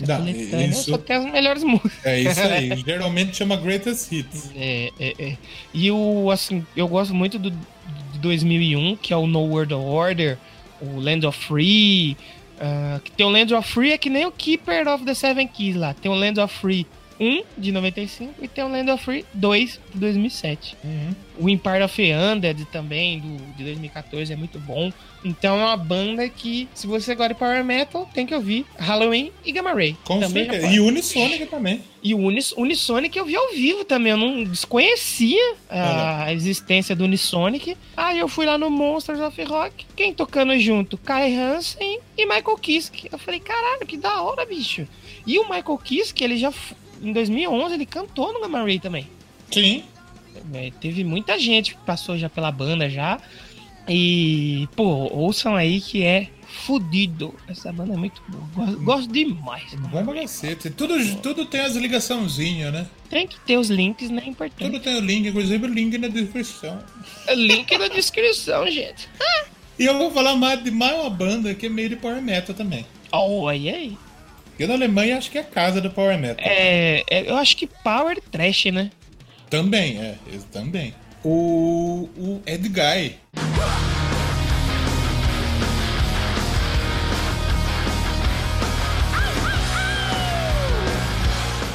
Dá, 0.00 0.18
coletânea, 0.18 0.66
isso- 0.66 0.90
só 0.90 0.98
tem 0.98 1.16
as 1.16 1.24
melhores 1.24 1.62
músicas. 1.62 2.04
É 2.04 2.20
isso 2.20 2.40
aí. 2.40 2.76
Geralmente 2.84 3.36
chama 3.36 3.56
Greatest 3.56 4.10
Hits. 4.12 4.50
É, 4.56 4.90
é, 4.98 5.14
é. 5.18 5.36
E 5.72 5.90
o, 5.90 6.30
assim, 6.32 6.66
eu 6.76 6.86
gosto 6.88 7.14
muito 7.14 7.38
do, 7.38 7.50
de 7.50 8.18
2001, 8.20 8.96
que 8.96 9.12
é 9.12 9.16
o 9.16 9.26
No 9.26 9.40
World 9.40 9.72
Order, 9.74 10.36
o 10.80 10.98
Land 11.00 11.24
of 11.26 11.38
Free. 11.46 12.16
Ah, 12.62 13.00
que 13.02 13.10
tem 13.10 13.26
o 13.26 13.30
Land 13.30 13.52
of 13.54 13.70
Free, 13.70 13.92
é 13.92 13.98
que 13.98 14.08
nem 14.08 14.24
o 14.24 14.30
Keeper 14.30 14.86
of 14.88 15.04
the 15.04 15.14
Seven 15.14 15.48
Keys 15.48 15.74
lá. 15.74 15.92
Tem 15.94 16.10
o 16.10 16.14
Land 16.14 16.40
of 16.40 16.56
Free 16.58 16.86
1 17.18 17.42
de 17.56 17.72
95 17.72 18.34
e 18.42 18.48
tem 18.48 18.64
o 18.64 18.68
Land 18.68 18.90
of 18.90 19.04
Free 19.04 19.24
2 19.34 19.80
de 19.94 20.00
2007. 20.00 20.76
Uhum. 20.84 21.14
O 21.38 21.48
Empire 21.48 21.82
of 21.82 22.12
Undead 22.12 22.64
também, 22.66 23.20
do, 23.20 23.36
de 23.56 23.64
2014, 23.64 24.32
é 24.32 24.36
muito 24.36 24.58
bom. 24.58 24.92
Então 25.24 25.60
é 25.60 25.64
uma 25.64 25.76
banda 25.76 26.28
que, 26.28 26.68
se 26.74 26.86
você 26.86 27.14
gosta 27.14 27.34
de 27.34 27.38
Power 27.38 27.64
Metal, 27.64 28.08
tem 28.12 28.26
que 28.26 28.34
ouvir 28.34 28.66
Halloween 28.76 29.32
e 29.44 29.52
Gamma 29.52 29.72
Ray. 29.72 29.96
Com 30.04 30.18
também 30.18 30.44
certeza. 30.44 30.66
E 30.66 30.80
Unisonic 30.80 31.46
também. 31.46 31.80
E 32.02 32.14
o 32.14 32.18
Unis, 32.18 32.52
Unisonic 32.56 33.16
eu 33.16 33.24
vi 33.24 33.36
ao 33.36 33.52
vivo 33.52 33.84
também. 33.84 34.10
Eu 34.10 34.16
não 34.16 34.42
desconhecia 34.42 35.54
a 35.70 36.32
existência 36.32 36.96
do 36.96 37.04
Unisonic. 37.04 37.76
Aí 37.96 38.18
eu 38.18 38.26
fui 38.26 38.44
lá 38.44 38.58
no 38.58 38.68
Monsters 38.68 39.20
of 39.20 39.40
Rock. 39.44 39.86
Quem 39.94 40.12
tocando 40.12 40.58
junto? 40.58 40.98
Kai 40.98 41.32
Hansen 41.34 42.00
e 42.18 42.26
Michael 42.26 42.58
Kiske. 42.58 43.08
Eu 43.10 43.18
falei, 43.18 43.38
caralho, 43.38 43.86
que 43.86 43.96
da 43.96 44.20
hora, 44.20 44.44
bicho. 44.44 44.86
E 45.24 45.38
o 45.38 45.44
Michael 45.44 45.78
Kiske, 45.78 46.24
ele 46.24 46.36
já. 46.36 46.52
Em 47.02 47.12
2011, 47.12 47.74
ele 47.74 47.86
cantou 47.86 48.32
no 48.32 48.40
Gamma 48.40 48.62
Ray 48.62 48.78
também. 48.78 49.08
Sim. 49.50 49.84
É, 50.54 50.70
teve 50.80 51.04
muita 51.04 51.38
gente 51.38 51.74
que 51.74 51.80
passou 51.84 52.16
já 52.16 52.28
pela 52.28 52.50
banda 52.50 52.88
já. 52.88 53.20
E, 53.88 54.68
pô, 54.76 54.84
ouçam 55.12 55.56
aí 55.56 55.80
que 55.80 56.04
é 56.04 56.28
fudido. 56.46 57.34
Essa 57.48 57.72
banda 57.72 57.94
é 57.94 57.96
muito 57.96 58.22
boa. 58.28 58.44
Gosto, 58.54 58.80
gosto 58.82 59.12
demais. 59.12 59.74
Bom 59.74 60.04
pra 60.04 60.14
cacete. 60.14 60.70
Tudo, 60.70 60.94
tudo 61.16 61.46
tem 61.46 61.60
as 61.60 61.74
ligaçãozinhas, 61.74 62.72
né? 62.72 62.86
Tem 63.10 63.26
que 63.26 63.38
ter 63.40 63.56
os 63.56 63.68
links, 63.68 64.10
né? 64.10 64.22
Importante. 64.26 64.70
Tudo 64.70 64.80
tem 64.80 64.96
o 64.96 65.00
link, 65.00 65.26
inclusive 65.26 65.66
o 65.66 65.68
link 65.68 65.98
na 65.98 66.08
descrição. 66.08 66.78
Link 67.34 67.76
na 67.76 67.88
descrição, 67.88 68.70
gente. 68.70 69.08
E 69.78 69.86
eu 69.86 69.96
vou 69.96 70.10
falar 70.12 70.36
mais 70.36 70.62
de 70.62 70.70
mais 70.70 70.94
uma 70.94 71.08
banda 71.08 71.54
que 71.54 71.66
é 71.66 71.68
meio 71.68 71.88
de 71.88 71.96
Power 71.96 72.20
Metal 72.22 72.54
também. 72.54 72.86
Olha 73.10 73.74
aí. 73.74 73.96
Porque 74.52 74.66
na 74.66 74.74
Alemanha 74.74 75.16
acho 75.16 75.30
que 75.30 75.38
é 75.38 75.40
a 75.40 75.44
casa 75.44 75.80
do 75.80 75.90
Power 75.90 76.18
Metal. 76.18 76.44
É, 76.46 77.02
é 77.10 77.30
eu 77.30 77.36
acho 77.36 77.56
que 77.56 77.66
Power 77.66 78.20
Trash, 78.30 78.66
né? 78.66 78.90
Também, 79.48 79.98
é, 79.98 80.14
também. 80.52 80.94
O, 81.24 82.08
o 82.16 82.42
Ed 82.46 82.68
Guy. 82.68 83.16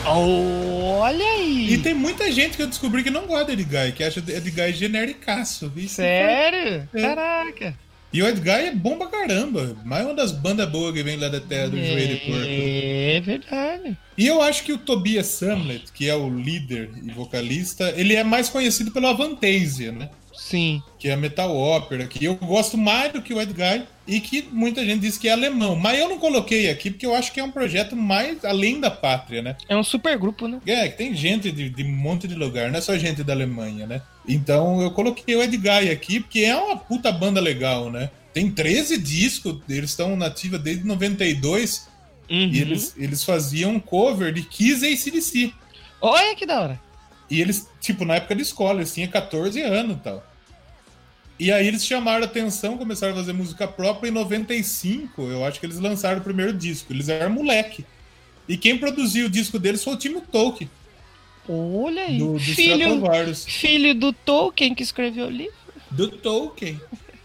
Olha 0.06 1.26
aí! 1.26 1.74
E 1.74 1.78
tem 1.80 1.94
muita 1.94 2.32
gente 2.32 2.56
que 2.56 2.64
eu 2.64 2.68
descobri 2.68 3.04
que 3.04 3.10
não 3.10 3.26
gosta 3.26 3.56
de 3.56 3.64
Ed 3.64 3.64
Guy, 3.64 3.92
que 3.94 4.04
acha 4.04 4.20
Ed 4.20 4.52
Guy 4.52 4.74
genericaço. 4.74 5.72
Sério? 5.88 6.88
É... 6.94 7.02
Caraca! 7.02 7.87
E 8.12 8.22
o 8.22 8.28
Edguy 8.28 8.50
é 8.50 8.72
bom 8.74 8.98
pra 8.98 9.08
caramba. 9.08 9.76
Mais 9.84 10.06
uma 10.06 10.14
das 10.14 10.32
bandas 10.32 10.70
boas 10.70 10.94
que 10.94 11.04
vem 11.04 11.18
lá 11.18 11.28
da 11.28 11.42
terra 11.42 11.70
do 11.70 11.78
joelho 11.78 12.16
de 12.16 12.26
porco. 12.26 12.46
É 12.48 13.22
verdade. 13.22 13.98
E 14.18 14.26
eu 14.26 14.42
acho 14.42 14.64
que 14.64 14.72
o 14.72 14.78
Tobias 14.78 15.28
Samlet, 15.28 15.92
que 15.94 16.08
é 16.10 16.16
o 16.16 16.30
líder 16.30 16.90
e 17.04 17.12
vocalista, 17.12 17.94
ele 17.98 18.16
é 18.16 18.24
mais 18.24 18.50
conhecido 18.50 18.92
pelo 18.92 19.08
Avantasia, 19.08 19.92
né? 19.92 20.10
Sim. 20.34 20.82
Que 20.98 21.10
é 21.10 21.14
a 21.14 21.18
metal 21.18 21.56
ópera, 21.56 22.06
que 22.06 22.24
eu 22.24 22.36
gosto 22.36 22.78
mais 22.78 23.12
do 23.12 23.22
que 23.22 23.34
o 23.34 23.42
Edguy 23.42 23.84
e 24.08 24.22
que 24.22 24.48
muita 24.52 24.86
gente 24.86 25.02
diz 25.02 25.18
que 25.18 25.28
é 25.28 25.32
alemão. 25.32 25.76
Mas 25.76 26.00
eu 26.00 26.08
não 26.08 26.20
coloquei 26.20 26.70
aqui 26.70 26.92
porque 26.92 27.06
eu 27.06 27.14
acho 27.14 27.34
que 27.34 27.40
é 27.40 27.44
um 27.44 27.52
projeto 27.52 27.96
mais 27.96 28.46
além 28.46 28.80
da 28.80 28.90
pátria, 28.90 29.42
né? 29.42 29.58
É 29.68 29.76
um 29.76 29.84
super 29.84 30.18
grupo, 30.18 30.48
né? 30.48 30.62
É, 30.66 30.88
que 30.88 30.98
tem 30.98 31.14
gente 31.14 31.52
de, 31.52 31.70
de 31.70 31.84
um 31.84 31.92
monte 31.92 32.28
de 32.28 32.36
lugar, 32.36 32.70
não 32.70 32.78
é 32.78 32.82
só 32.82 32.98
gente 32.98 33.24
da 33.24 33.34
Alemanha, 33.34 33.86
né? 33.86 34.02
Então 34.28 34.82
eu 34.82 34.92
coloquei 34.92 35.36
o 35.36 35.42
Edguy 35.42 35.90
aqui 35.90 36.20
porque 36.20 36.42
é 36.42 36.56
uma 36.56 36.78
puta 36.78 37.12
banda 37.12 37.40
legal, 37.40 37.90
né? 37.90 38.10
Tem 38.34 38.52
13 38.52 38.98
discos, 38.98 39.58
eles 39.70 39.92
estão 39.92 40.16
nativa 40.16 40.60
desde 40.60 40.84
92 40.86 41.88
Uhum. 42.30 42.50
e 42.52 42.60
eles, 42.60 42.94
eles 42.98 43.24
faziam 43.24 43.80
cover 43.80 44.34
de 44.34 44.44
Kiss 44.44 44.86
e 44.86 44.94
ACDC. 44.94 45.54
Olha 46.02 46.36
que 46.36 46.46
da 46.46 46.60
hora. 46.60 46.82
E 47.30 47.42
eles, 47.42 47.68
tipo, 47.82 48.06
na 48.06 48.16
época 48.16 48.36
de 48.36 48.42
escola, 48.42 48.80
eles 48.80 48.94
tinham 48.94 49.10
14 49.10 49.62
anos 49.62 49.98
e 49.98 50.00
tal. 50.00 50.24
E 51.40 51.52
aí 51.52 51.68
eles 51.68 51.86
chamaram 51.86 52.24
a 52.24 52.26
atenção, 52.26 52.78
começaram 52.78 53.14
a 53.14 53.18
fazer 53.18 53.32
música 53.34 53.68
própria 53.68 54.10
em 54.10 54.12
95, 54.12 55.22
eu 55.24 55.46
acho 55.46 55.60
que 55.60 55.66
eles 55.66 55.80
lançaram 55.80 56.20
o 56.20 56.24
primeiro 56.24 56.52
disco. 56.52 56.92
Eles 56.92 57.10
eram 57.10 57.30
moleque. 57.30 57.86
E 58.48 58.58
quem 58.58 58.78
produziu 58.78 59.28
o 59.28 59.30
disco 59.30 59.60
deles 59.60 59.84
foi 59.84 59.94
o 59.94 59.98
Timo 59.98 60.22
Tolkien, 60.22 60.70
Olha 61.50 62.04
aí. 62.04 62.18
do, 62.18 62.34
do 62.34 62.40
filho, 62.40 63.02
filho 63.46 63.96
do 63.96 64.12
Tolkien 64.12 64.76
que 64.76 64.84
escreveu 64.84 65.28
o 65.28 65.30
livro. 65.30 65.54
Do 65.92 66.10
Tolkien. 66.10 66.80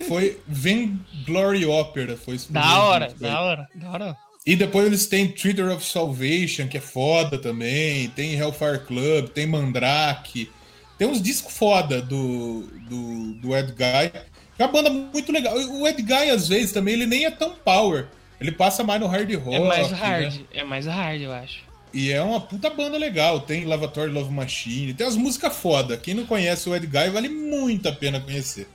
Foi 0.07 0.41
Vainglory 0.49 1.65
Opera, 1.65 2.17
foi 2.17 2.37
esse 2.37 2.53
Da 2.53 2.83
hora, 2.83 3.07
aí. 3.07 3.15
da 3.15 3.41
hora, 3.41 3.69
da 3.75 3.91
hora. 3.91 4.17
E 4.45 4.57
depois 4.57 4.87
eles 4.87 5.07
têm 5.07 5.29
Treader 5.29 5.71
of 5.71 5.85
Salvation, 5.85 6.67
que 6.67 6.77
é 6.77 6.81
foda 6.81 7.39
também. 7.39 8.09
Tem 8.11 8.35
Hellfire 8.35 8.81
Club, 8.81 9.29
tem 9.29 9.47
Mandrake. 9.47 10.51
Tem 10.99 11.07
uns 11.07 11.23
discos 11.23 11.57
foda 11.57 12.03
do, 12.03 12.63
do, 12.89 13.35
do 13.35 13.57
Ed 13.57 13.73
Guy. 13.73 14.21
É 14.59 14.65
uma 14.65 14.69
banda 14.69 14.91
muito 14.91 15.31
legal. 15.31 15.57
O 15.57 15.87
Ed 15.87 16.03
Guy, 16.03 16.31
às 16.31 16.49
vezes, 16.49 16.73
também, 16.73 16.95
ele 16.95 17.07
nem 17.07 17.25
é 17.25 17.31
tão 17.31 17.53
power. 17.53 18.09
Ele 18.41 18.51
passa 18.51 18.83
mais 18.83 19.01
no 19.01 19.07
hard 19.07 19.33
rock. 19.35 19.55
É 19.55 19.61
mais 19.61 19.91
né? 19.93 19.97
hard, 19.97 20.41
é 20.53 20.65
mais 20.65 20.87
hard, 20.87 21.23
eu 21.23 21.33
acho. 21.33 21.72
E 21.95 22.11
é 22.11 22.23
uma 22.23 22.41
puta 22.41 22.71
banda 22.71 22.97
legal. 22.97 23.41
Tem 23.41 23.65
Lavatory 23.65 24.11
Love 24.11 24.33
Machine. 24.33 24.95
Tem 24.95 25.07
as 25.07 25.17
músicas 25.17 25.55
foda. 25.57 25.97
Quem 25.97 26.15
não 26.15 26.25
conhece 26.27 26.69
o 26.69 26.75
Ed 26.75 26.87
Guy, 26.87 27.11
vale 27.11 27.29
muito 27.29 27.89
a 27.89 27.93
pena 27.93 28.19
conhecer. 28.21 28.67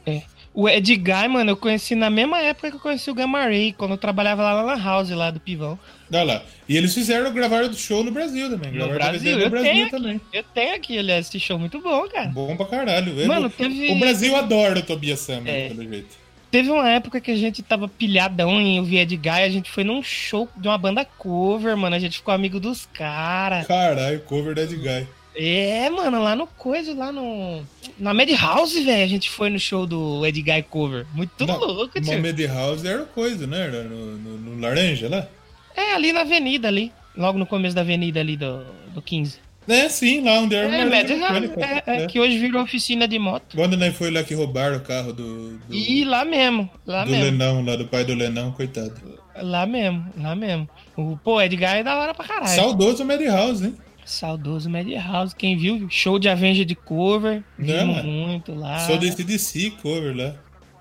O 0.53 0.67
Ed 0.67 0.95
Guy, 0.95 1.27
mano, 1.27 1.51
eu 1.51 1.57
conheci 1.57 1.93
na 1.93 2.09
mesma 2.09 2.39
época 2.41 2.69
que 2.71 2.77
eu 2.77 2.79
conheci 2.81 3.11
o 3.11 3.13
Gamma 3.13 3.43
Ray, 3.43 3.73
quando 3.73 3.91
eu 3.91 3.97
trabalhava 3.97 4.41
lá 4.41 4.63
na 4.65 4.83
House, 4.83 5.09
lá 5.11 5.29
do 5.29 5.39
Pivão. 5.39 5.77
Dá 6.09 6.23
lá. 6.23 6.41
E 6.67 6.75
eles 6.75 6.93
fizeram, 6.95 7.31
gravaram 7.31 7.67
do 7.69 7.75
show 7.77 8.03
no 8.03 8.09
Brasil 8.11 8.49
também. 8.49 8.71
No 8.71 8.87
Brasil, 8.87 9.37
eu 9.37 9.45
no 9.45 9.49
Brasil 9.51 9.71
tenho 9.71 9.89
também. 9.91 10.15
aqui. 10.15 10.25
Eu 10.33 10.43
tenho 10.43 10.75
aqui, 10.75 10.97
aliás, 10.97 11.27
esse 11.27 11.39
show 11.39 11.59
muito 11.59 11.79
bom, 11.79 12.07
cara. 12.09 12.29
Bom 12.29 12.55
pra 12.55 12.65
caralho. 12.65 13.19
Eu- 13.19 13.27
Mano, 13.27 13.49
teve- 13.51 13.91
O 13.91 13.99
Brasil 13.99 14.35
adora 14.35 14.79
o 14.79 14.81
Tobias 14.83 15.19
Sammer, 15.19 15.53
É. 15.53 15.67
pelo 15.69 15.87
jeito. 15.87 16.26
Teve 16.49 16.69
uma 16.71 16.89
época 16.89 17.19
que 17.19 17.31
a 17.31 17.35
gente 17.35 17.61
tava 17.61 17.87
pilhadão 17.87 18.59
em 18.61 18.79
ouvir 18.79 18.99
Ed 18.99 19.17
Guy, 19.17 19.29
a 19.29 19.49
gente 19.49 19.69
foi 19.69 19.83
num 19.83 20.01
show 20.01 20.47
de 20.55 20.67
uma 20.67 20.77
banda 20.77 21.03
cover, 21.17 21.75
mano, 21.75 21.95
a 21.95 21.99
gente 21.99 22.17
ficou 22.17 22.33
amigo 22.33 22.59
dos 22.59 22.85
caras. 22.93 23.67
Caralho, 23.67 24.21
cover 24.21 24.55
da 24.55 24.63
Ed 24.63 24.75
Guy. 24.75 25.07
É, 25.35 25.87
mano, 25.89 26.23
lá 26.23 26.35
no 26.35 26.47
coisa, 26.47 26.95
lá 26.95 27.11
no. 27.11 27.61
Na 27.99 28.11
Madhouse, 28.13 28.81
velho, 28.83 29.03
a 29.03 29.07
gente 29.07 29.29
foi 29.29 29.49
no 29.51 29.59
show 29.59 29.85
do 29.85 30.25
Ed 30.25 30.41
Guy 30.41 30.63
cover. 30.63 31.05
Muito 31.13 31.45
Não, 31.45 31.59
louco, 31.59 31.93
tio. 32.01 32.05
Mohamed 32.11 32.47
House 32.47 32.83
era 32.85 33.03
coisa, 33.03 33.45
né? 33.45 33.67
Era 33.67 33.83
no, 33.83 34.17
no- 34.17 34.37
no 34.37 34.61
Laranja 34.61 35.07
lá. 35.09 35.27
É, 35.75 35.93
ali 35.93 36.11
na 36.11 36.21
avenida, 36.21 36.67
ali. 36.69 36.91
Logo 37.15 37.37
no 37.37 37.45
começo 37.45 37.75
da 37.75 37.81
avenida 37.81 38.19
ali 38.19 38.35
do, 38.35 38.63
do 38.93 39.01
15. 39.01 39.37
É, 39.67 39.89
sim, 39.89 40.21
lá 40.21 40.39
onde 40.39 40.55
era 40.55 40.73
É, 40.73 40.85
Madhouse, 40.85 41.51
é, 41.57 41.83
é, 41.85 42.03
É. 42.03 42.07
que 42.07 42.19
hoje 42.19 42.37
virou 42.37 42.61
oficina 42.63 43.07
de 43.07 43.19
moto. 43.19 43.55
Quando 43.55 43.75
nós 43.75 43.95
foi 43.95 44.09
lá 44.09 44.23
que 44.23 44.33
roubaram 44.33 44.77
o 44.77 44.81
carro 44.81 45.11
do, 45.11 45.57
do, 45.57 45.73
E 45.73 46.05
lá 46.05 46.23
mesmo, 46.23 46.69
lá 46.85 47.03
do 47.03 47.11
mesmo. 47.11 47.25
Lenão, 47.25 47.65
lá 47.65 47.75
do 47.75 47.87
pai 47.87 48.05
do 48.05 48.13
Lenão, 48.13 48.51
coitado. 48.51 48.93
Lá 49.41 49.65
mesmo, 49.65 50.05
lá 50.17 50.35
mesmo. 50.35 50.69
O, 50.95 51.17
pô, 51.17 51.41
Ed 51.41 51.55
Guy 51.55 51.65
é 51.65 51.83
da 51.83 51.97
hora 51.97 52.13
pra 52.13 52.25
caralho. 52.25 52.55
Saudoso 52.55 53.03
Madhouse, 53.03 53.65
hein? 53.65 53.75
Saudoso 54.05 54.69
Madhouse. 54.69 55.35
Quem 55.35 55.57
viu, 55.57 55.87
show 55.89 56.17
de 56.17 56.29
Avenger 56.29 56.65
de 56.65 56.75
cover. 56.75 57.43
Vimos 57.59 58.03
muito 58.03 58.55
lá. 58.55 58.79
Sou 58.79 58.97
desse 58.97 59.23
DC 59.23 59.71
cover 59.81 60.15
lá. 60.15 60.33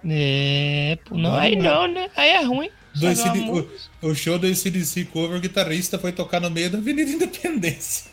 É, 0.09 0.97
pô, 1.05 1.17
não, 1.17 1.33
Não, 1.33 1.37
aí 1.39 1.57
não, 1.57 1.89
né? 1.89 2.09
Aí 2.17 2.31
é 2.31 2.43
ruim. 2.45 2.71
Do 2.95 3.09
música. 3.09 3.69
o, 4.03 4.09
o 4.09 4.15
show 4.15 4.39
do 4.39 4.47
ACDC 4.47 5.07
cover, 5.07 5.37
o 5.37 5.41
guitarrista 5.41 5.99
foi 5.99 6.13
tocar 6.13 6.41
no 6.41 6.51
meio 6.51 6.71
da 6.71 6.79
Avenida 6.79 7.11
Independência. 7.11 8.11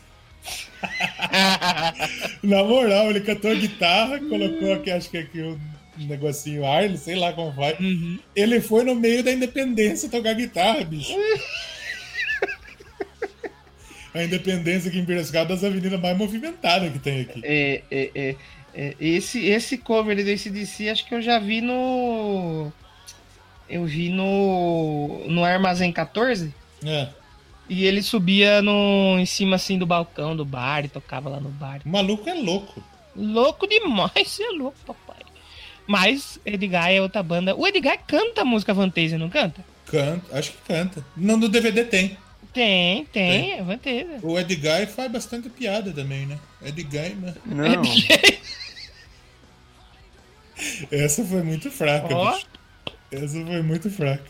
Na 2.44 2.64
moral, 2.64 3.10
ele 3.10 3.22
cantou 3.22 3.52
a 3.52 3.56
guitarra, 3.56 4.20
colocou 4.20 4.74
aqui, 4.74 4.92
acho 4.92 5.10
que 5.10 5.18
aqui 5.18 5.42
um 5.42 5.58
negocinho 5.98 6.66
ar, 6.66 6.90
sei 6.98 7.16
lá 7.16 7.34
como 7.34 7.52
vai. 7.52 7.76
Uhum. 7.80 8.20
Ele 8.36 8.60
foi 8.62 8.84
no 8.84 8.96
meio 8.96 9.24
da 9.24 9.32
Independência 9.32 10.10
tocar 10.10 10.34
guitarra, 10.34 10.84
bicho. 10.84 11.14
A 14.14 14.24
Independência 14.24 14.90
aqui 14.90 15.00
em 15.00 15.06
Piracicaba 15.06 15.46
é 15.46 15.56
das 15.56 15.64
avenidas 15.64 16.00
mais 16.00 16.16
movimentadas 16.16 16.92
que 16.92 17.00
tem 17.00 17.22
aqui. 17.22 17.42
É, 17.44 17.82
é, 17.90 18.12
é, 18.14 18.36
é, 18.76 18.96
esse, 19.00 19.44
esse 19.48 19.76
cover 19.78 20.16
do 20.24 20.30
ACDC, 20.30 20.90
acho 20.90 21.08
que 21.08 21.16
eu 21.16 21.22
já 21.22 21.40
vi 21.40 21.62
no. 21.62 22.72
Eu 23.68 23.86
vi 23.86 24.10
no. 24.10 25.26
No 25.28 25.44
Armazém 25.44 25.92
14. 25.92 26.54
É. 26.86 27.08
E 27.70 27.86
ele 27.86 28.02
subia 28.02 28.62
no, 28.62 29.18
em 29.18 29.26
cima 29.26 29.56
assim 29.56 29.78
do 29.78 29.86
balcão 29.86 30.36
do 30.36 30.44
bar 30.44 30.84
e 30.86 30.90
tocava 30.90 31.30
lá 31.30 31.40
no 31.40 31.50
bar. 31.50 31.82
O 31.86 31.90
maluco 31.90 32.30
é 32.30 32.34
louco. 32.34 32.84
Louco 33.16 33.68
demais, 33.68 34.12
você 34.28 34.44
é 34.44 34.50
louco, 34.50 34.78
papai. 34.86 35.24
Mas 35.88 36.40
Edgar 36.46 36.92
é 36.92 37.02
outra 37.02 37.22
banda. 37.22 37.56
O 37.56 37.68
Edgar 37.68 38.00
canta 38.06 38.44
música 38.44 38.74
Fantasia, 38.74 39.18
não 39.18 39.30
canta? 39.30 39.64
Canta, 39.86 40.38
acho 40.38 40.52
que 40.52 40.58
canta. 40.68 41.06
No, 41.16 41.38
no 41.38 41.50
DVD 41.50 41.84
tem. 41.84 42.18
Tem, 42.54 43.06
tem, 43.06 43.54
é 43.54 43.64
Fantasia. 43.64 44.20
O 44.22 44.38
Ed 44.40 44.56
Guy 44.56 44.86
faz 44.86 45.12
bastante 45.12 45.50
piada 45.50 45.92
também, 45.92 46.28
né? 46.28 46.38
Ed 46.64 46.84
Guy, 46.84 47.16
né? 47.16 47.34
Não. 47.46 47.82
Essa 50.92 51.26
foi 51.26 51.42
muito 51.42 51.72
fraca, 51.72 52.16
Ó. 52.16 52.32
bicho. 52.32 52.48
Essa 53.12 53.46
foi 53.46 53.62
muito 53.64 53.90
fraca. 53.90 54.24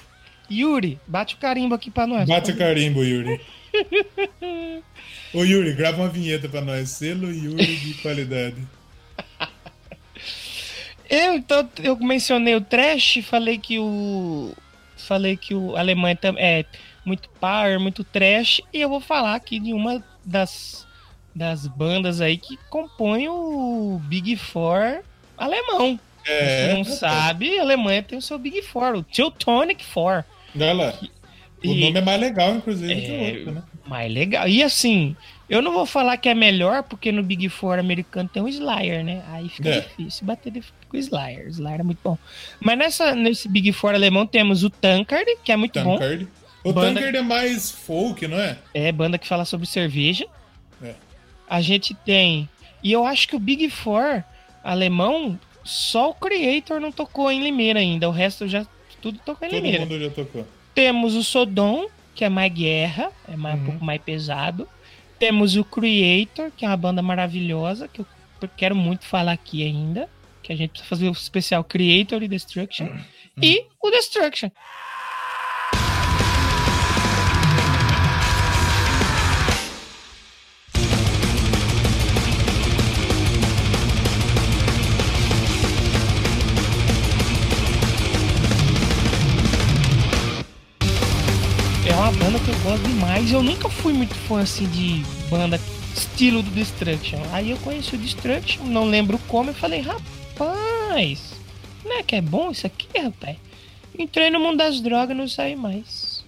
Yuri, 0.51 0.99
bate 1.07 1.35
o 1.35 1.37
carimbo 1.37 1.73
aqui 1.75 1.89
pra 1.91 2.05
nós. 2.07 2.27
Bate 2.27 2.51
o 2.51 2.57
carimbo, 2.57 3.03
Yuri. 3.03 3.39
Ô, 5.33 5.43
Yuri, 5.43 5.73
grava 5.73 6.01
uma 6.01 6.09
vinheta 6.09 6.47
pra 6.47 6.61
nós. 6.61 6.89
Selo 6.89 7.31
Yuri 7.31 7.75
de 7.77 7.93
qualidade. 7.95 8.57
Eu, 11.09 11.33
então, 11.35 11.69
eu 11.83 11.95
mencionei 11.97 12.55
o 12.55 12.61
trash, 12.61 13.19
falei 13.23 13.57
que 13.57 13.79
o. 13.79 14.53
Falei 14.97 15.35
que 15.35 15.53
o 15.53 15.75
Alemanha 15.75 16.15
tam- 16.15 16.35
é 16.37 16.63
muito 17.05 17.29
power, 17.41 17.79
muito 17.79 18.03
trash, 18.05 18.61
e 18.71 18.79
eu 18.79 18.87
vou 18.87 19.01
falar 19.01 19.35
aqui 19.35 19.59
de 19.59 19.73
uma 19.73 20.01
das, 20.23 20.87
das 21.35 21.67
bandas 21.67 22.21
aí 22.21 22.37
que 22.37 22.57
compõe 22.69 23.27
o 23.27 23.99
Big 24.05 24.37
Four 24.37 25.03
alemão. 25.37 25.99
É. 26.25 26.67
Quem 26.67 26.77
não 26.77 26.85
sabe, 26.85 27.59
a 27.59 27.63
Alemanha 27.63 28.01
tem 28.01 28.17
o 28.17 28.21
seu 28.21 28.39
Big 28.39 28.61
Four, 28.61 28.95
o 28.95 29.03
Teutonic 29.03 29.83
Four. 29.83 30.23
Lá. 30.55 30.93
O 31.63 31.67
E- 31.67 31.79
nome 31.85 31.97
é 31.97 32.01
mais 32.01 32.19
legal, 32.19 32.55
inclusive, 32.55 32.93
que 33.01 33.11
o 33.11 33.13
É, 33.15 33.31
outro, 33.37 33.51
né? 33.53 33.63
mais 33.87 34.11
legal. 34.11 34.47
E 34.49 34.61
assim, 34.61 35.15
eu 35.49 35.61
não 35.61 35.71
vou 35.71 35.85
falar 35.85 36.17
que 36.17 36.27
é 36.27 36.33
melhor, 36.33 36.83
porque 36.83 37.09
no 37.11 37.23
Big 37.23 37.47
Four 37.47 37.79
americano 37.79 38.27
tem 38.31 38.43
o 38.43 38.49
Slayer, 38.49 39.03
né? 39.03 39.23
Aí 39.29 39.47
fica 39.47 39.69
É. 39.69 39.79
difícil 39.79 40.25
bater 40.27 40.51
de 40.51 40.61
frente 40.61 40.87
com 40.89 40.97
o 40.97 40.99
Slayer. 40.99 41.45
O 41.45 41.49
Slayer 41.49 41.79
é 41.79 41.83
muito 41.83 41.99
bom. 42.03 42.17
Mas 42.59 42.77
nessa, 42.77 43.15
nesse 43.15 43.47
Big 43.47 43.71
Four 43.71 43.93
alemão 43.95 44.27
temos 44.27 44.63
o 44.63 44.69
Tankard, 44.69 45.25
que 45.43 45.51
é 45.53 45.55
muito 45.55 45.79
bom. 45.81 45.97
Tankard. 45.97 46.27
O 46.65 46.73
Banda- 46.73 46.95
Tankard 46.99 47.17
é 47.17 47.21
mais 47.21 47.71
folk, 47.71 48.27
não 48.27 48.39
é? 48.39 48.57
É 48.73 48.91
banda 48.91 49.17
que 49.17 49.27
fala 49.27 49.45
sobre 49.45 49.65
cerveja. 49.65 50.25
É. 50.81 50.95
A 51.49 51.61
gente 51.61 51.93
tem. 51.93 52.49
E 52.83 52.91
eu 52.91 53.05
acho 53.05 53.25
que 53.27 53.35
o 53.37 53.39
Big 53.39 53.69
Four 53.69 54.21
alemão, 54.63 55.39
só 55.63 56.09
o 56.09 56.13
Creator 56.13 56.79
não 56.81 56.91
tocou 56.91 57.31
em 57.31 57.41
Limeira 57.41 57.79
ainda. 57.79 58.07
O 58.09 58.11
resto 58.11 58.47
já 58.49 58.65
tudo 59.11 59.15
em 59.15 59.49
Todo 59.49 59.51
Limeira. 59.51 59.79
mundo 59.85 59.99
já 59.99 60.09
tocou. 60.09 60.47
Temos 60.73 61.13
o 61.15 61.23
Sodom, 61.23 61.87
que 62.15 62.23
é 62.25 62.29
mais 62.29 62.51
guerra, 62.51 63.11
é 63.27 63.35
mais, 63.35 63.55
um 63.55 63.59
Uhum. 63.59 63.65
pouco 63.65 63.85
mais 63.85 64.01
pesado. 64.01 64.67
Temos 65.19 65.55
o 65.55 65.63
Creator, 65.63 66.51
que 66.55 66.65
é 66.65 66.67
uma 66.67 66.77
banda 66.77 67.01
maravilhosa, 67.01 67.87
que 67.87 68.01
eu 68.01 68.05
quero 68.57 68.75
muito 68.75 69.05
falar 69.05 69.33
aqui 69.33 69.63
ainda. 69.63 70.09
Que 70.41 70.51
a 70.51 70.55
gente 70.55 70.71
precisa 70.71 70.89
fazer 70.89 71.07
o 71.07 71.11
especial 71.11 71.63
Creator 71.63 72.21
e 72.23 72.27
Destruction. 72.27 72.85
Uhum. 72.87 72.99
E 73.41 73.65
o 73.81 73.89
Destruction. 73.91 74.49
Banda 92.23 92.39
que 92.39 92.51
eu 92.51 92.59
gosto 92.59 92.87
demais. 92.87 93.31
Eu 93.33 93.43
nunca 93.43 93.67
fui 93.67 93.91
muito 93.91 94.15
fã 94.15 94.39
assim 94.39 94.65
de 94.67 95.03
banda 95.29 95.59
estilo 95.93 96.41
do 96.41 96.49
Destruction. 96.51 97.19
Aí 97.33 97.51
eu 97.51 97.57
conheci 97.57 97.95
o 97.95 97.97
Destruction, 97.97 98.63
não 98.63 98.85
lembro 98.85 99.19
como, 99.27 99.49
eu 99.49 99.53
falei, 99.53 99.81
rapaz, 99.81 101.33
não 101.83 101.99
é 101.99 102.03
que 102.03 102.15
é 102.15 102.21
bom 102.21 102.49
isso 102.49 102.65
aqui, 102.65 102.87
rapaz? 102.97 103.35
Entrei 103.99 104.29
no 104.29 104.39
mundo 104.39 104.57
das 104.57 104.79
drogas 104.79 105.13
e 105.13 105.19
não 105.19 105.27
saí 105.27 105.55
mais. 105.57 106.23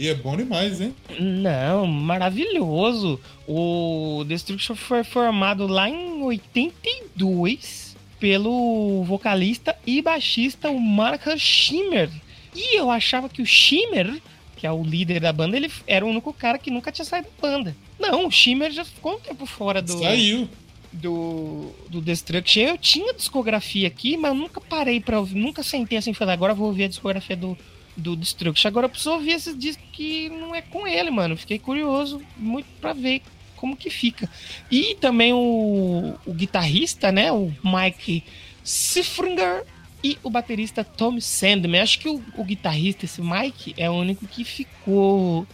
E 0.00 0.08
é 0.08 0.14
bom 0.14 0.34
demais, 0.38 0.80
hein? 0.80 0.94
Não, 1.20 1.86
maravilhoso. 1.86 3.20
O 3.46 4.24
Destruction 4.26 4.74
foi 4.74 5.04
formado 5.04 5.66
lá 5.66 5.86
em 5.86 6.22
82 6.22 7.94
pelo 8.18 9.04
vocalista 9.04 9.76
e 9.86 10.00
baixista 10.00 10.70
o 10.70 10.80
Marcus 10.80 11.42
Schimmer. 11.42 12.08
E 12.54 12.78
eu 12.78 12.90
achava 12.90 13.28
que 13.28 13.42
o 13.42 13.46
Schimmer, 13.46 14.18
que 14.56 14.66
é 14.66 14.72
o 14.72 14.82
líder 14.82 15.20
da 15.20 15.32
banda, 15.32 15.56
ele 15.56 15.70
era 15.86 16.04
o 16.04 16.08
único 16.08 16.32
cara 16.32 16.58
que 16.58 16.70
nunca 16.70 16.90
tinha 16.90 17.04
saído 17.04 17.28
da 17.28 17.48
banda. 17.48 17.76
Não, 17.98 18.26
o 18.26 18.30
Schimmer 18.30 18.72
já 18.72 18.84
ficou 18.84 19.16
um 19.16 19.20
tempo 19.20 19.44
fora 19.44 19.82
do 19.82 19.98
Saiu. 19.98 20.48
do, 20.90 21.70
do 21.88 22.00
Destruction. 22.00 22.62
Eu 22.62 22.78
tinha 22.78 23.12
discografia 23.12 23.86
aqui, 23.86 24.16
mas 24.16 24.32
eu 24.32 24.38
nunca 24.38 24.60
parei 24.60 24.98
pra 24.98 25.20
ouvir, 25.20 25.36
nunca 25.36 25.62
sentei 25.62 25.98
assim 25.98 26.10
e 26.10 26.14
falei, 26.14 26.34
agora 26.34 26.54
vou 26.54 26.68
ouvir 26.68 26.84
a 26.84 26.88
discografia 26.88 27.36
do, 27.36 27.56
do 27.96 28.16
Destruction. 28.16 28.66
Agora 28.66 28.86
eu 28.86 28.90
preciso 28.90 29.12
ouvir 29.12 29.32
esses 29.32 29.56
discos 29.56 29.84
que 29.92 30.30
não 30.30 30.54
é 30.54 30.62
com 30.62 30.86
ele, 30.86 31.10
mano. 31.10 31.36
Fiquei 31.36 31.58
curioso 31.58 32.22
muito 32.36 32.66
pra 32.80 32.94
ver 32.94 33.22
como 33.56 33.76
que 33.76 33.90
fica. 33.90 34.28
E 34.70 34.94
também 34.96 35.32
o, 35.32 36.14
o 36.24 36.32
guitarrista, 36.32 37.12
né, 37.12 37.30
o 37.30 37.52
Mike 37.62 38.24
Sifringer 38.64 39.64
e 40.02 40.18
o 40.22 40.30
baterista 40.30 40.84
Tom 40.84 41.20
Sandman. 41.20 41.80
Acho 41.80 41.98
que 41.98 42.08
o, 42.08 42.22
o 42.36 42.44
guitarrista, 42.44 43.04
esse 43.04 43.20
Mike, 43.22 43.74
é 43.76 43.88
o 43.90 43.94
único 43.94 44.26
que 44.26 44.44
ficou 44.44 45.46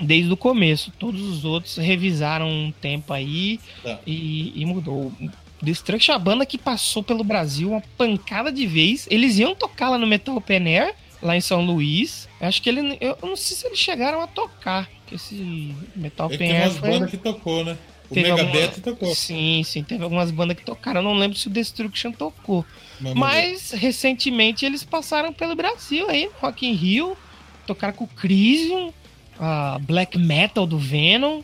desde 0.00 0.32
o 0.32 0.36
começo. 0.36 0.90
Todos 0.98 1.20
os 1.22 1.44
outros 1.44 1.76
revisaram 1.76 2.48
um 2.48 2.72
tempo 2.72 3.12
aí 3.12 3.60
Tá. 3.82 3.98
e, 4.06 4.52
e 4.60 4.64
mudou. 4.64 5.12
Destruction 5.62 6.12
é 6.12 6.16
a 6.16 6.18
banda 6.18 6.44
que 6.46 6.58
passou 6.58 7.02
pelo 7.02 7.22
Brasil 7.22 7.70
uma 7.70 7.82
pancada 7.96 8.50
de 8.50 8.66
vez. 8.66 9.06
Eles 9.10 9.38
iam 9.38 9.54
tocar 9.54 9.90
lá 9.90 9.98
no 9.98 10.06
Metal 10.06 10.34
Open 10.36 10.66
Air, 10.76 10.94
lá 11.22 11.36
em 11.36 11.40
São 11.40 11.64
Luís. 11.64 12.28
Acho 12.40 12.60
que 12.60 12.68
ele. 12.68 12.96
Eu 13.00 13.16
não 13.22 13.36
sei 13.36 13.56
se 13.56 13.66
eles 13.66 13.78
chegaram 13.78 14.20
a 14.20 14.26
tocar. 14.26 14.88
Esse 15.12 15.74
Metal 15.94 16.30
É 16.30 16.34
Open 16.34 16.48
tem 16.48 16.56
Air 16.56 16.70
foi. 16.72 16.90
bandas 16.90 17.10
que 17.10 17.16
tocou, 17.18 17.64
né? 17.64 17.76
O 18.10 18.14
teve 18.14 18.32
Megadeth 18.32 18.62
alguma- 18.64 18.82
tocou. 18.82 19.14
Sim, 19.14 19.62
sim, 19.64 19.82
teve 19.84 20.02
algumas 20.02 20.30
bandas 20.30 20.56
que 20.56 20.64
tocaram. 20.64 21.00
Eu 21.00 21.04
não 21.04 21.14
lembro 21.14 21.36
se 21.38 21.46
o 21.46 21.50
Destruction 21.50 22.10
tocou. 22.12 22.64
Mas 23.14 23.70
recentemente 23.72 24.64
eles 24.64 24.84
passaram 24.84 25.32
pelo 25.32 25.54
Brasil 25.54 26.08
aí, 26.08 26.30
Rock 26.40 26.66
in 26.66 26.72
Rio, 26.72 27.16
tocaram 27.66 27.94
com 27.94 28.04
o 28.04 28.08
Crisium, 28.08 28.92
a 29.38 29.78
Black 29.80 30.18
Metal 30.18 30.66
do 30.66 30.78
Venom. 30.78 31.42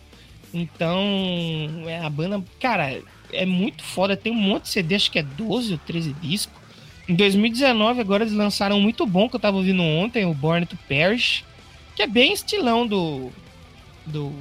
Então, 0.52 1.04
é 1.86 1.98
a 1.98 2.08
banda, 2.08 2.42
cara, 2.58 3.02
é 3.32 3.44
muito 3.44 3.82
foda, 3.82 4.16
tem 4.16 4.32
um 4.32 4.36
monte 4.36 4.64
de 4.64 4.68
CD, 4.70 4.94
acho 4.94 5.10
que 5.10 5.18
é 5.18 5.22
12 5.22 5.72
ou 5.72 5.78
13 5.78 6.12
discos. 6.14 6.58
Em 7.08 7.14
2019, 7.14 8.00
agora 8.00 8.24
eles 8.24 8.34
lançaram 8.34 8.76
um 8.76 8.80
muito 8.80 9.06
bom 9.06 9.28
que 9.28 9.36
eu 9.36 9.40
tava 9.40 9.56
ouvindo 9.56 9.82
ontem, 9.82 10.24
o 10.24 10.34
Born 10.34 10.64
to 10.66 10.76
Perish, 10.88 11.44
que 11.96 12.02
é 12.02 12.06
bem 12.06 12.32
estilão 12.32 12.86
do 12.86 13.30
do, 14.08 14.32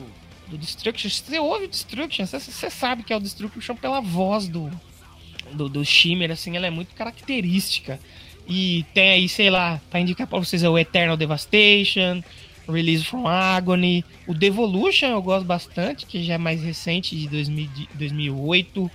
do 0.48 0.58
Destruction. 0.58 1.10
Você 1.10 1.40
ouve 1.40 1.66
o 1.66 1.68
Destruction, 1.68 2.26
você 2.26 2.70
sabe 2.70 3.04
que 3.04 3.14
é 3.14 3.18
o 3.18 3.20
Destruction 3.20 3.76
pela 3.76 4.02
voz 4.02 4.48
do, 4.48 4.70
do, 5.54 5.70
do 5.70 5.84
Shimmer, 5.86 6.32
assim, 6.32 6.56
ela 6.56 6.68
é 6.68 6.70
muito 6.72 6.94
característica. 6.96 8.00
E 8.48 8.86
tem 8.94 9.10
aí, 9.12 9.30
sei 9.30 9.50
lá, 9.50 9.82
pra 9.90 10.00
indicar 10.00 10.26
pra 10.28 10.40
vocês 10.40 10.64
é 10.64 10.70
o 10.70 10.78
Eternal 10.78 11.18
Devastation, 11.18 12.24
Release 12.68 13.04
from 13.06 13.28
Agony, 13.28 14.04
o 14.28 14.34
Devolution 14.34 15.08
eu 15.08 15.22
gosto 15.22 15.46
bastante, 15.46 16.06
que 16.06 16.24
já 16.24 16.34
é 16.36 16.38
mais 16.38 16.62
recente, 16.62 17.16
de 17.16 17.28
2000 17.28 17.68
de 17.68 17.90
2008. 17.94 18.92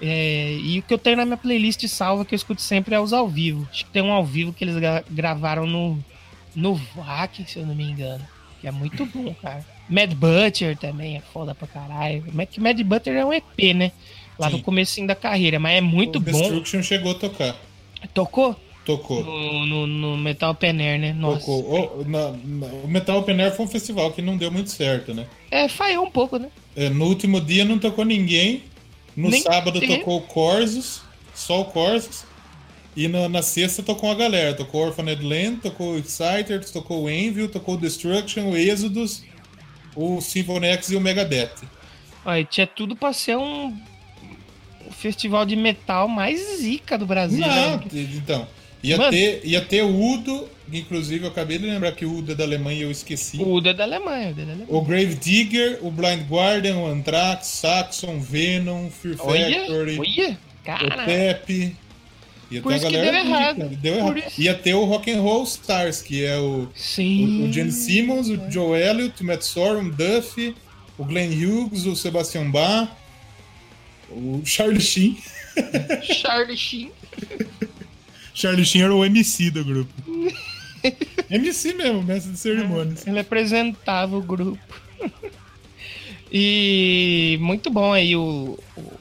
É, 0.00 0.56
e 0.60 0.78
o 0.80 0.82
que 0.82 0.92
eu 0.92 0.98
tenho 0.98 1.16
na 1.16 1.24
minha 1.24 1.36
playlist 1.36 1.86
salva, 1.86 2.24
que 2.24 2.34
eu 2.34 2.36
escuto 2.36 2.60
sempre, 2.60 2.94
é 2.94 3.00
os 3.00 3.12
ao 3.12 3.28
vivo. 3.28 3.66
Acho 3.70 3.84
que 3.84 3.90
tem 3.92 4.02
um 4.02 4.12
ao 4.12 4.24
vivo 4.24 4.52
que 4.52 4.64
eles 4.64 4.76
gra- 4.76 5.04
gravaram 5.08 5.66
no, 5.66 5.98
no 6.54 6.74
VAC, 6.74 7.44
se 7.48 7.58
eu 7.58 7.66
não 7.66 7.74
me 7.74 7.84
engano. 7.84 8.24
Que 8.60 8.66
é 8.66 8.72
muito 8.72 9.04
bom, 9.06 9.32
cara. 9.34 9.64
Mad 9.88 10.12
Butcher 10.14 10.76
também 10.76 11.16
é 11.16 11.20
foda 11.20 11.54
pra 11.54 11.68
caralho. 11.68 12.24
Que 12.50 12.60
Mad 12.60 12.80
Butcher 12.80 13.14
é 13.14 13.24
um 13.24 13.32
EP, 13.32 13.72
né? 13.74 13.92
Lá 14.38 14.48
Sim. 14.50 14.56
no 14.56 14.62
comecinho 14.62 15.06
da 15.06 15.14
carreira, 15.14 15.58
mas 15.58 15.76
é 15.76 15.80
muito 15.80 16.16
o 16.16 16.20
bom. 16.20 16.32
Destruction 16.32 16.82
chegou 16.82 17.12
a 17.12 17.14
tocar. 17.14 17.56
Tocou? 18.14 18.56
Tocou. 18.84 19.22
No, 19.22 19.64
no, 19.66 19.86
no 19.86 20.16
Metal 20.16 20.50
Open 20.50 20.80
Air, 20.80 20.98
né? 20.98 21.12
Nossa. 21.12 21.40
Tocou. 21.40 22.00
O, 22.00 22.04
na- 22.08 22.32
na- 22.32 22.66
o 22.82 22.88
Metal 22.88 23.18
Open 23.20 23.40
Air 23.40 23.54
foi 23.54 23.66
um 23.66 23.68
festival 23.68 24.10
que 24.10 24.20
não 24.20 24.36
deu 24.36 24.50
muito 24.50 24.70
certo, 24.70 25.14
né? 25.14 25.26
É, 25.50 25.68
falhou 25.68 26.04
um 26.04 26.10
pouco, 26.10 26.36
né? 26.38 26.48
É, 26.74 26.88
no 26.88 27.04
último 27.06 27.40
dia 27.40 27.64
não 27.64 27.78
tocou 27.78 28.04
ninguém. 28.04 28.64
No 29.14 29.28
Nem 29.30 29.42
sábado 29.42 29.78
tem. 29.78 29.98
tocou 29.98 30.18
o 30.18 30.22
Corsos, 30.22 31.02
só 31.34 31.60
o 31.60 31.66
Corsos. 31.66 32.24
E 32.96 33.06
na, 33.08 33.28
na 33.28 33.40
sexta 33.42 33.82
tocou 33.82 34.10
a 34.10 34.14
galera. 34.14 34.54
Tocou 34.54 34.82
o 34.82 34.86
Orphaned 34.88 35.22
Land, 35.22 35.58
tocou 35.60 35.92
o 35.94 35.98
Exciters, 35.98 36.70
tocou 36.70 37.04
o 37.04 37.10
Envil, 37.10 37.48
tocou 37.48 37.74
o 37.74 37.78
Destruction, 37.78 38.50
o 38.50 38.56
Exodus, 38.56 39.22
o 39.94 40.20
Symphony 40.20 40.66
X 40.68 40.90
e 40.90 40.96
o 40.96 41.00
Megadeth. 41.00 41.52
Olha, 42.24 42.44
tinha 42.44 42.66
tudo 42.66 42.96
pra 42.96 43.12
ser 43.12 43.36
um 43.36 43.76
festival 45.02 45.44
de 45.44 45.56
metal 45.56 46.06
mais 46.06 46.60
zica 46.60 46.96
do 46.96 47.04
Brasil. 47.04 47.40
Não, 47.40 47.76
né? 47.76 47.82
então. 47.92 48.46
Ia 48.82 48.96
Mano. 48.96 49.10
ter, 49.10 49.40
ia 49.44 49.60
ter 49.60 49.82
o 49.82 50.12
Udo, 50.12 50.48
inclusive 50.72 51.24
eu 51.24 51.30
acabei 51.30 51.56
de 51.56 51.66
lembrar 51.66 51.92
que 51.92 52.04
o 52.04 52.18
Udo 52.18 52.32
é 52.32 52.34
da 52.34 52.42
Alemanha 52.44 52.80
e 52.80 52.82
eu 52.82 52.90
esqueci. 52.90 53.36
O 53.36 53.52
Udo 53.52 53.68
é 53.68 53.74
da 53.74 53.84
Alemanha, 53.84 54.28
o 54.28 54.30
é 54.30 54.32
da 54.32 54.42
Alemanha. 54.42 54.66
O 54.68 54.82
Grave 54.82 55.14
Digger, 55.14 55.78
o 55.82 55.90
Blind 55.90 56.22
Guardian, 56.28 56.76
o 56.78 56.86
Anthrax, 56.86 57.46
Saxon, 57.46 58.18
Venom, 58.18 58.90
Fear 58.90 59.16
Olha, 59.20 59.60
Factory, 59.60 59.98
olha, 59.98 60.38
o. 61.02 61.04
Pepe. 61.04 61.76
Ia 62.50 62.60
Por 62.60 62.68
ter 62.68 62.74
a 62.74 62.76
isso 62.76 62.86
que 62.86 62.92
galera 62.92 63.12
deu 63.12 63.24
errado. 63.24 63.68
Deu 63.76 63.94
errado. 63.96 64.18
isso. 64.18 64.40
Ia 64.42 64.54
ter 64.54 64.74
o 64.74 64.84
Rock 64.84 65.10
and 65.12 65.20
Roll 65.20 65.44
Stars, 65.44 66.02
que 66.02 66.24
é 66.24 66.38
o, 66.38 66.68
Sim. 66.74 67.44
o, 67.44 67.48
o 67.48 67.52
Gene 67.52 67.72
Simmons, 67.72 68.28
o 68.28 68.50
Joe 68.50 68.80
Elliott, 68.80 69.22
o 69.22 69.26
Matt 69.26 69.42
Sorum, 69.42 69.86
o 69.86 69.90
Duffy, 69.92 70.54
o 70.98 71.04
Glenn 71.04 71.30
Hughes, 71.30 71.86
o 71.86 71.94
Sebastian 71.94 72.50
Bach, 72.50 72.90
o 74.14 74.42
Charlie 74.44 74.80
Sheen. 74.80 75.16
Charlie 76.02 76.56
Sheen. 76.56 76.90
Charlie 78.34 78.64
Sheen 78.64 78.82
era 78.84 78.94
o 78.94 79.04
MC 79.04 79.50
do 79.50 79.64
grupo. 79.64 79.92
MC 81.30 81.74
mesmo, 81.74 82.02
mestre 82.02 82.32
de 82.32 82.38
cerimônias. 82.38 83.06
Ele 83.06 83.18
apresentava 83.20 84.16
o 84.16 84.22
grupo. 84.22 84.58
e 86.30 87.38
muito 87.40 87.70
bom 87.70 87.92
aí 87.92 88.16
o, 88.16 88.58
o, 88.76 88.92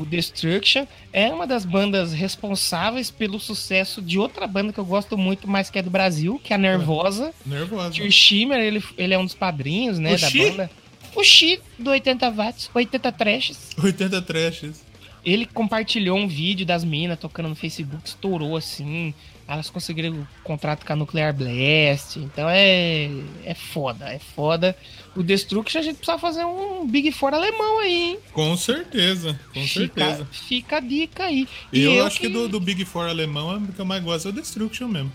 o 0.00 0.06
Destruction. 0.06 0.86
É 1.12 1.28
uma 1.32 1.46
das 1.46 1.64
bandas 1.64 2.12
responsáveis 2.12 3.10
pelo 3.10 3.38
sucesso 3.40 4.00
de 4.02 4.18
outra 4.18 4.46
banda 4.46 4.72
que 4.72 4.78
eu 4.78 4.84
gosto 4.84 5.16
muito, 5.16 5.48
mas 5.48 5.70
que 5.70 5.78
é 5.78 5.82
do 5.82 5.90
Brasil, 5.90 6.40
que 6.42 6.52
é 6.52 6.56
a 6.56 6.58
Nervosa. 6.58 7.32
Nervosa. 7.44 7.90
Que 7.92 8.02
o 8.02 8.12
Shimmer, 8.12 8.58
ele, 8.60 8.82
ele 8.96 9.14
é 9.14 9.18
um 9.18 9.24
dos 9.24 9.34
padrinhos, 9.34 9.98
né, 9.98 10.14
O 10.14 10.18
da 10.20 10.28
Shi? 10.30 10.50
banda. 10.50 10.70
O 11.18 11.24
Shi, 11.24 11.60
do 11.76 11.90
80 11.90 12.30
watts, 12.30 12.70
80 12.72 13.10
trashes. 13.10 13.70
80 13.76 14.22
trashes. 14.22 14.84
Ele 15.24 15.46
compartilhou 15.46 16.16
um 16.16 16.28
vídeo 16.28 16.64
das 16.64 16.84
minas 16.84 17.18
tocando 17.18 17.48
no 17.48 17.56
Facebook, 17.56 18.06
estourou 18.06 18.56
assim. 18.56 19.12
Elas 19.48 19.68
conseguiram 19.68 20.12
o 20.12 20.28
contrato 20.44 20.86
com 20.86 20.92
a 20.92 20.96
Nuclear 20.96 21.34
Blast. 21.34 22.20
Então 22.20 22.48
é, 22.48 23.10
é 23.44 23.52
foda, 23.52 24.08
é 24.08 24.20
foda. 24.20 24.76
O 25.16 25.24
Destruction 25.24 25.80
a 25.80 25.82
gente 25.82 25.96
precisa 25.96 26.18
fazer 26.18 26.44
um 26.44 26.86
Big 26.86 27.10
Four 27.10 27.34
alemão 27.34 27.80
aí, 27.80 28.10
hein? 28.10 28.18
Com 28.32 28.56
certeza, 28.56 29.40
com 29.52 29.60
fica, 29.66 30.04
certeza. 30.04 30.28
fica 30.30 30.76
a 30.76 30.80
dica 30.80 31.24
aí. 31.24 31.48
E 31.72 31.82
eu, 31.82 32.06
acho 32.06 32.20
que, 32.20 32.28
do, 32.28 32.48
do 32.48 32.60
Big 32.60 32.84
Four 32.84 33.08
alemão, 33.08 33.56
o 33.56 33.72
que 33.72 33.80
eu 33.80 33.84
mais 33.84 34.04
gosto 34.04 34.28
é 34.28 34.30
o 34.30 34.34
Destruction 34.34 34.86
mesmo. 34.86 35.12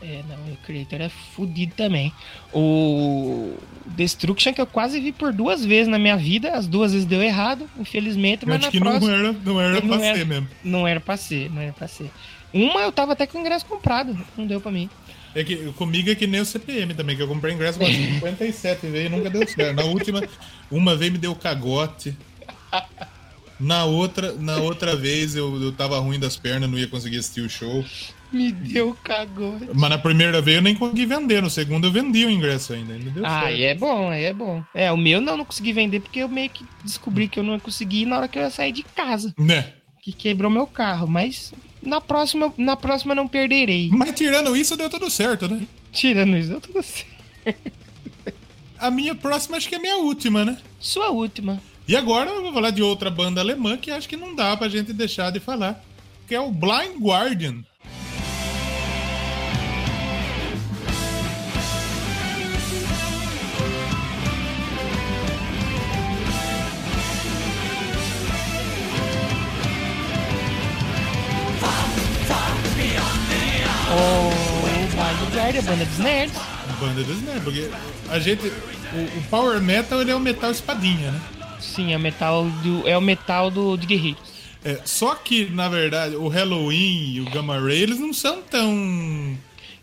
É, 0.00 0.22
não, 0.28 0.36
o 0.52 0.56
Creator 0.58 1.00
é 1.00 1.08
fudido 1.08 1.74
também. 1.74 2.12
O 2.52 3.54
Destruction 3.86 4.52
que 4.54 4.60
eu 4.60 4.66
quase 4.66 5.00
vi 5.00 5.10
por 5.10 5.32
duas 5.32 5.64
vezes 5.64 5.88
na 5.88 5.98
minha 5.98 6.16
vida. 6.16 6.52
As 6.52 6.66
duas 6.68 6.92
vezes 6.92 7.06
deu 7.06 7.20
errado, 7.22 7.68
infelizmente, 7.78 8.42
Eu 8.44 8.48
mas 8.48 8.58
acho 8.58 8.66
na 8.66 8.70
que 8.70 8.78
próxima... 8.80 9.06
não 9.10 9.18
era, 9.18 9.32
não 9.32 9.60
era 9.60 9.80
Não 9.82 9.98
pra 9.98 10.06
era. 10.06 10.18
ser 10.18 10.26
mesmo. 10.26 10.48
Não 10.62 10.86
era 10.86 11.00
pra 11.00 11.16
ser, 11.16 11.50
não 11.50 11.60
era 11.60 11.72
pra 11.72 11.88
ser. 11.88 12.10
Uma 12.52 12.80
eu 12.80 12.92
tava 12.92 13.12
até 13.12 13.26
com 13.26 13.38
o 13.38 13.40
ingresso 13.40 13.66
comprado, 13.66 14.16
não 14.36 14.46
deu 14.46 14.60
pra 14.60 14.70
mim. 14.70 14.88
É 15.34 15.44
que 15.44 15.56
comigo 15.72 16.10
é 16.10 16.14
que 16.14 16.26
nem 16.26 16.40
o 16.40 16.44
CPM 16.46 16.94
também, 16.94 17.14
que 17.16 17.22
eu 17.22 17.28
comprei 17.28 17.52
ingresso 17.52 17.78
com 17.78 17.84
57 17.90 18.86
vezes 18.86 19.06
e 19.08 19.10
nunca 19.10 19.28
deu 19.28 19.46
certo. 19.46 19.76
Na 19.76 19.84
última, 19.84 20.22
uma 20.70 20.96
vez 20.96 21.12
me 21.12 21.18
deu 21.18 21.34
cagote. 21.34 22.16
Na 23.60 23.84
outra, 23.84 24.32
na 24.34 24.56
outra 24.58 24.94
vez 24.94 25.34
eu, 25.34 25.60
eu 25.60 25.72
tava 25.72 25.98
ruim 25.98 26.18
das 26.18 26.36
pernas, 26.36 26.70
não 26.70 26.78
ia 26.78 26.86
conseguir 26.86 27.18
assistir 27.18 27.40
o 27.40 27.50
show. 27.50 27.84
Me 28.32 28.52
deu 28.52 28.96
cagou. 29.02 29.58
Mas 29.74 29.90
na 29.90 29.96
primeira 29.98 30.40
vez 30.42 30.56
eu 30.58 30.62
nem 30.62 30.74
consegui 30.74 31.06
vender, 31.06 31.42
no 31.42 31.48
segundo 31.48 31.86
eu 31.86 31.92
vendi 31.92 32.24
o 32.26 32.30
ingresso 32.30 32.72
ainda. 32.74 32.92
ainda 32.94 33.10
deu 33.10 33.24
Ah, 33.24 33.30
certo. 33.40 33.46
aí 33.46 33.62
é 33.62 33.74
bom, 33.74 34.10
aí 34.10 34.24
é 34.24 34.32
bom. 34.34 34.62
É, 34.74 34.92
o 34.92 34.96
meu 34.96 35.20
não, 35.20 35.36
não 35.36 35.44
consegui 35.44 35.72
vender 35.72 36.00
porque 36.00 36.18
eu 36.20 36.28
meio 36.28 36.50
que 36.50 36.64
descobri 36.84 37.26
que 37.28 37.38
eu 37.38 37.42
não 37.42 37.54
ia 37.54 37.60
conseguir 37.60 38.04
na 38.04 38.18
hora 38.18 38.28
que 38.28 38.38
eu 38.38 38.42
ia 38.42 38.50
sair 38.50 38.72
de 38.72 38.82
casa, 38.82 39.34
Né? 39.38 39.72
que 40.02 40.12
quebrou 40.12 40.50
meu 40.50 40.66
carro, 40.66 41.06
mas 41.06 41.52
na 41.82 42.00
próxima, 42.00 42.52
na 42.56 42.76
próxima 42.76 43.12
eu 43.12 43.16
não 43.16 43.28
perderei. 43.28 43.90
Mas 43.92 44.12
tirando 44.12 44.56
isso, 44.56 44.76
deu 44.76 44.88
tudo 44.88 45.10
certo, 45.10 45.46
né? 45.48 45.66
Tirando 45.92 46.36
isso, 46.36 46.48
deu 46.50 46.60
tudo 46.60 46.82
certo. 46.82 47.08
a 48.78 48.90
minha 48.90 49.14
próxima 49.14 49.56
acho 49.56 49.68
que 49.68 49.74
é 49.74 49.78
a 49.78 49.80
minha 49.80 49.96
última, 49.98 50.44
né? 50.44 50.56
Sua 50.78 51.10
última. 51.10 51.60
E 51.86 51.96
agora 51.96 52.30
eu 52.30 52.42
vou 52.42 52.52
falar 52.52 52.70
de 52.70 52.82
outra 52.82 53.10
banda 53.10 53.40
alemã 53.40 53.76
que 53.76 53.90
acho 53.90 54.08
que 54.08 54.16
não 54.16 54.34
dá 54.34 54.56
pra 54.56 54.68
gente 54.68 54.92
deixar 54.92 55.30
de 55.30 55.40
falar, 55.40 55.82
que 56.26 56.34
é 56.34 56.40
o 56.40 56.50
Blind 56.50 56.96
Guardian. 57.00 57.64
O 73.90 74.62
Blind 74.62 75.34
Guardian, 75.34 75.62
banda 75.62 75.84
dos 75.84 75.98
nerds. 75.98 76.36
Banda 76.80 77.02
dos 77.02 77.22
né? 77.22 77.40
Porque 77.42 77.70
a 78.10 78.18
gente. 78.18 78.46
O, 78.46 79.18
o 79.18 79.22
Power 79.30 79.60
Metal 79.60 80.00
ele 80.00 80.10
é 80.10 80.14
o 80.14 80.20
metal 80.20 80.50
espadinha, 80.50 81.10
né? 81.10 81.20
Sim, 81.60 81.92
é 81.92 81.96
o 81.96 82.00
metal 82.00 82.44
do, 82.62 82.88
é 82.88 82.96
o 82.96 83.00
metal 83.00 83.50
do, 83.50 83.76
de 83.76 83.86
guerreiros. 83.86 84.22
É, 84.64 84.80
só 84.84 85.14
que, 85.14 85.46
na 85.46 85.68
verdade, 85.68 86.16
o 86.16 86.28
Halloween 86.28 87.12
e 87.14 87.20
o 87.20 87.30
Gamma 87.30 87.58
Ray, 87.58 87.80
eles 87.82 87.98
não 87.98 88.12
são 88.12 88.42
tão. 88.42 89.36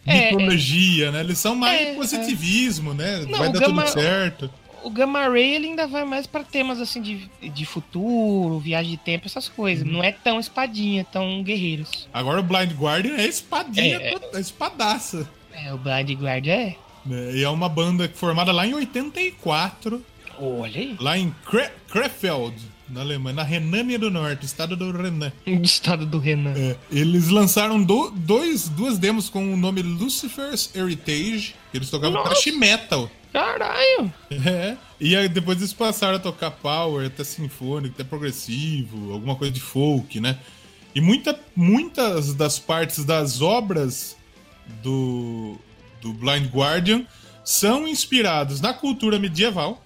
É, 0.05 0.31
mitologia, 0.31 1.11
né? 1.11 1.21
Eles 1.21 1.39
são 1.39 1.55
mais 1.55 1.81
É, 1.81 1.93
positivismo, 1.95 2.93
né? 2.93 3.25
Não, 3.27 3.39
Vai 3.39 3.51
dar 3.51 3.61
tudo 3.61 3.87
certo. 3.87 4.51
O 4.85 4.89
Gamma 4.91 5.27
Ray 5.27 5.55
ele 5.55 5.67
ainda 5.67 5.87
vai 5.87 6.05
mais 6.05 6.27
pra 6.27 6.43
temas 6.43 6.79
assim 6.79 7.01
de, 7.01 7.29
de 7.41 7.65
futuro, 7.65 8.59
viagem 8.59 8.91
de 8.91 8.97
tempo, 8.97 9.25
essas 9.25 9.49
coisas. 9.49 9.85
Uhum. 9.85 9.93
Não 9.93 10.03
é 10.03 10.11
tão 10.11 10.39
espadinha, 10.39 11.03
tão 11.03 11.41
guerreiros. 11.43 12.07
Agora 12.13 12.39
o 12.39 12.43
Blind 12.43 12.71
Guardian 12.73 13.15
é 13.17 13.25
espadinha, 13.25 13.97
É, 13.97 14.07
é. 14.13 14.19
toda- 14.19 14.39
espadaça. 14.39 15.27
É, 15.51 15.73
o 15.73 15.77
Blind 15.77 16.11
Guardian 16.11 16.53
é. 16.53 16.75
né? 17.05 17.35
E 17.35 17.43
é 17.43 17.49
uma 17.49 17.67
banda 17.67 18.09
formada 18.13 18.51
lá 18.51 18.67
em 18.67 18.73
84, 18.75 20.03
Olha 20.39 20.79
aí. 20.81 20.95
lá 20.99 21.17
em 21.17 21.33
Kre 21.49 21.69
Krefeld, 21.89 22.55
na 22.89 23.01
Alemanha, 23.01 23.37
na 23.37 23.43
Renânia 23.43 23.97
do 23.97 24.11
Norte, 24.11 24.45
estado 24.45 24.75
do 24.75 24.91
Renan. 24.91 25.31
Estado 25.45 26.05
do 26.05 26.19
Renan. 26.19 26.53
É, 26.55 26.75
eles 26.91 27.29
lançaram 27.29 27.81
do- 27.83 28.11
dois, 28.11 28.69
duas 28.69 28.99
demos 28.99 29.29
com 29.29 29.53
o 29.53 29.57
nome 29.57 29.81
Lucifer's 29.81 30.69
Heritage. 30.75 31.55
Eles 31.73 31.89
tocavam 31.89 32.17
Nossa! 32.23 32.29
thrash 32.35 32.55
metal. 32.57 33.09
Caralho! 33.35 34.13
É. 34.31 34.77
E 34.97 35.13
aí 35.13 35.27
depois 35.27 35.57
eles 35.57 35.73
passaram 35.73 36.15
a 36.15 36.19
tocar 36.19 36.51
power, 36.51 37.05
até 37.05 37.21
sinfônico, 37.21 37.93
até 37.93 38.03
progressivo, 38.05 39.11
alguma 39.11 39.35
coisa 39.35 39.51
de 39.51 39.59
folk, 39.59 40.21
né? 40.21 40.37
E 40.95 41.01
muita, 41.01 41.37
muitas 41.53 42.33
das 42.33 42.57
partes 42.57 43.03
das 43.03 43.41
obras 43.41 44.15
do, 44.81 45.57
do 46.01 46.13
Blind 46.13 46.47
Guardian 46.47 47.05
são 47.43 47.85
inspirados 47.85 48.61
na 48.61 48.73
cultura 48.73 49.19
medieval 49.19 49.83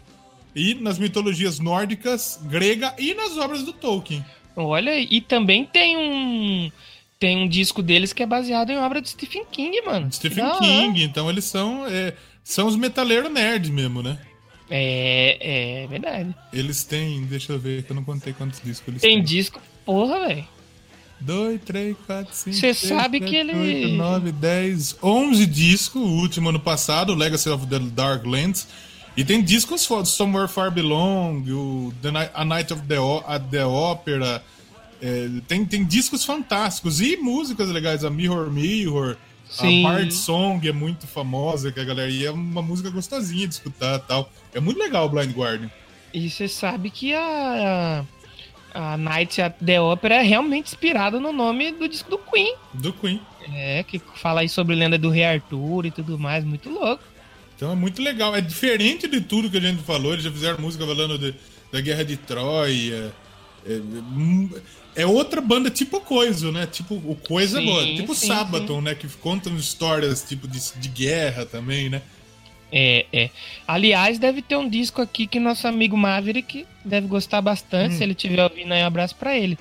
e 0.56 0.76
nas 0.76 1.00
mitologias 1.00 1.58
nórdicas, 1.58 2.40
grega 2.44 2.94
e 3.00 3.16
nas 3.16 3.36
obras 3.36 3.64
do 3.64 3.74
Tolkien. 3.74 4.24
Olha, 4.56 4.96
e 5.00 5.22
também 5.22 5.66
tem 5.66 5.98
um. 5.98 6.72
Tem 7.18 7.36
um 7.36 7.50
disco 7.50 7.82
deles 7.82 8.14
que 8.14 8.24
é 8.24 8.26
baseado 8.26 8.70
em 8.70 8.78
obra 8.78 9.02
de 9.02 9.10
Stephen 9.10 9.44
King, 9.52 9.82
mano. 9.82 10.10
Stephen. 10.10 10.46
King, 10.58 11.04
então 11.04 11.30
eles 11.30 11.44
são, 11.44 11.86
é, 11.86 12.14
são 12.52 12.68
os 12.68 12.76
metaleiros 12.76 13.32
nerds 13.32 13.70
mesmo, 13.70 14.02
né? 14.02 14.18
É, 14.70 15.84
é 15.84 15.88
verdade. 15.88 16.34
Eles 16.54 16.84
têm, 16.84 17.24
deixa 17.26 17.54
eu 17.54 17.60
ver, 17.60 17.84
que 17.84 17.92
eu 17.92 17.96
não 17.96 18.04
contei 18.04 18.34
quantos 18.34 18.62
discos 18.64 18.88
eles 18.88 19.02
Tem 19.02 19.16
têm. 19.18 19.24
disco, 19.24 19.60
porra, 19.86 20.28
velho. 20.28 20.48
2, 21.22 21.62
3, 21.66 21.98
4, 22.08 22.34
5, 22.34 22.56
Cê 22.58 22.74
sabe 22.74 23.20
que 23.20 23.36
ele- 23.36 23.54
8, 23.54 23.90
9, 23.96 24.32
10, 24.32 24.96
11 25.04 25.46
discos, 25.46 26.02
o 26.02 26.06
último 26.06 26.50
ano 26.50 26.60
passado, 26.60 27.14
Legacy 27.14 27.50
of 27.50 27.68
the 27.68 27.80
Darklands. 27.80 28.68
E 29.18 29.26
tem 29.26 29.44
discos 29.44 29.86
fodas, 29.86 30.10
Somewhere 30.10 30.48
Far 30.48 30.72
Belong, 30.72 31.44
o 31.52 31.94
the 32.02 32.10
Night, 32.12 32.32
A 32.34 32.46
Night 32.46 32.72
of 32.72 32.84
the, 32.84 33.00
O- 33.00 33.24
at 33.28 33.44
the 33.52 33.66
Opera. 33.66 34.42
é, 35.02 35.28
tem, 35.48 35.66
tem 35.66 35.84
discos 35.86 36.24
fantásticos 36.24 37.02
e 37.02 37.18
músicas 37.18 37.70
legais, 37.70 38.04
a 38.06 38.10
Mirror 38.10 38.50
Mirror, 38.52 39.18
Sim. 39.50 39.86
a 39.86 39.94
Heart 40.00 40.12
Song 40.12 40.68
é 40.68 40.72
muito 40.72 41.08
famosa, 41.08 41.72
que 41.72 41.80
a 41.80 41.84
galera 41.84 42.10
e 42.10 42.26
é 42.26 42.32
uma 42.32 42.62
música 42.62 42.90
gostosinha 42.90 43.48
de 43.48 43.56
escutar 43.56 44.00
tal. 44.00 44.32
É 44.54 44.60
muito 44.60 44.78
legal 44.80 45.06
o 45.06 45.10
Blind 45.10 45.32
Guardian. 45.36 45.70
E 46.14 46.30
você 46.30 46.48
sabe 46.48 46.90
que 46.90 47.14
a. 47.14 48.06
A 48.72 48.96
Night 48.98 49.42
at 49.42 49.56
the 49.66 49.82
Opera 49.82 50.16
é 50.18 50.22
realmente 50.22 50.68
inspirada 50.68 51.20
no 51.20 51.32
nome 51.34 51.72
do 51.72 51.90
disco 51.90 52.08
do 52.12 52.20
Queen. 52.20 52.56
Do 52.76 52.94
Queen. 52.94 53.20
É, 53.52 53.82
que 53.84 54.00
fala 54.16 54.42
aí 54.42 54.48
sobre 54.50 54.76
lenda 54.76 54.96
do 54.96 55.10
Rei 55.10 55.26
Arthur 55.26 55.88
e 55.88 55.92
tudo 55.92 56.20
mais, 56.20 56.44
muito 56.46 56.70
louco. 56.70 57.04
Então 57.56 57.72
é 57.72 57.76
muito 57.76 58.00
legal. 58.00 58.36
É 58.36 58.42
diferente 58.42 59.08
de 59.08 59.22
tudo 59.22 59.50
que 59.50 59.58
a 59.58 59.62
gente 59.62 59.82
falou. 59.82 60.14
Eles 60.14 60.24
já 60.24 60.32
fizeram 60.32 60.60
música 60.62 60.86
falando 60.86 61.18
de- 61.18 61.34
da 61.72 61.82
Guerra 61.82 62.06
de 62.06 62.16
Troia. 62.16 63.12
É, 63.66 63.74
hum, 63.74 64.50
é 64.96 65.06
outra 65.06 65.42
banda 65.42 65.70
tipo 65.70 66.00
Coisa, 66.02 66.52
né? 66.52 66.66
Tipo, 66.66 66.96
o 66.96 67.16
Coisa 67.16 67.60
é 67.60 67.62
Sim, 67.62 67.68
boa. 67.68 67.86
Tipo 67.86 68.16
sim, 68.16 68.28
Sabaton, 68.28 68.82
né? 68.82 68.96
Que 68.96 69.08
contam 69.08 69.56
histórias 69.56 70.24
tipo 70.24 70.48
de, 70.48 70.60
de 70.78 70.90
guerra 70.90 71.46
também, 71.46 71.90
né? 71.90 72.02
É, 72.72 73.06
é. 73.12 73.30
Aliás, 73.68 74.20
deve 74.20 74.42
ter 74.42 74.56
um 74.56 74.70
disco 74.70 75.02
aqui 75.02 75.26
que 75.28 75.40
nosso 75.40 75.68
amigo 75.68 75.98
Maverick 75.98 76.66
deve 76.86 77.08
gostar 77.08 77.42
bastante. 77.42 77.96
Se 77.96 78.04
ele 78.04 78.12
estiver 78.14 78.44
ouvindo 78.44 78.72
aí, 78.72 78.84
um 78.84 78.88
abraço 78.88 79.16
pra 79.16 79.38
ele. 79.38 79.58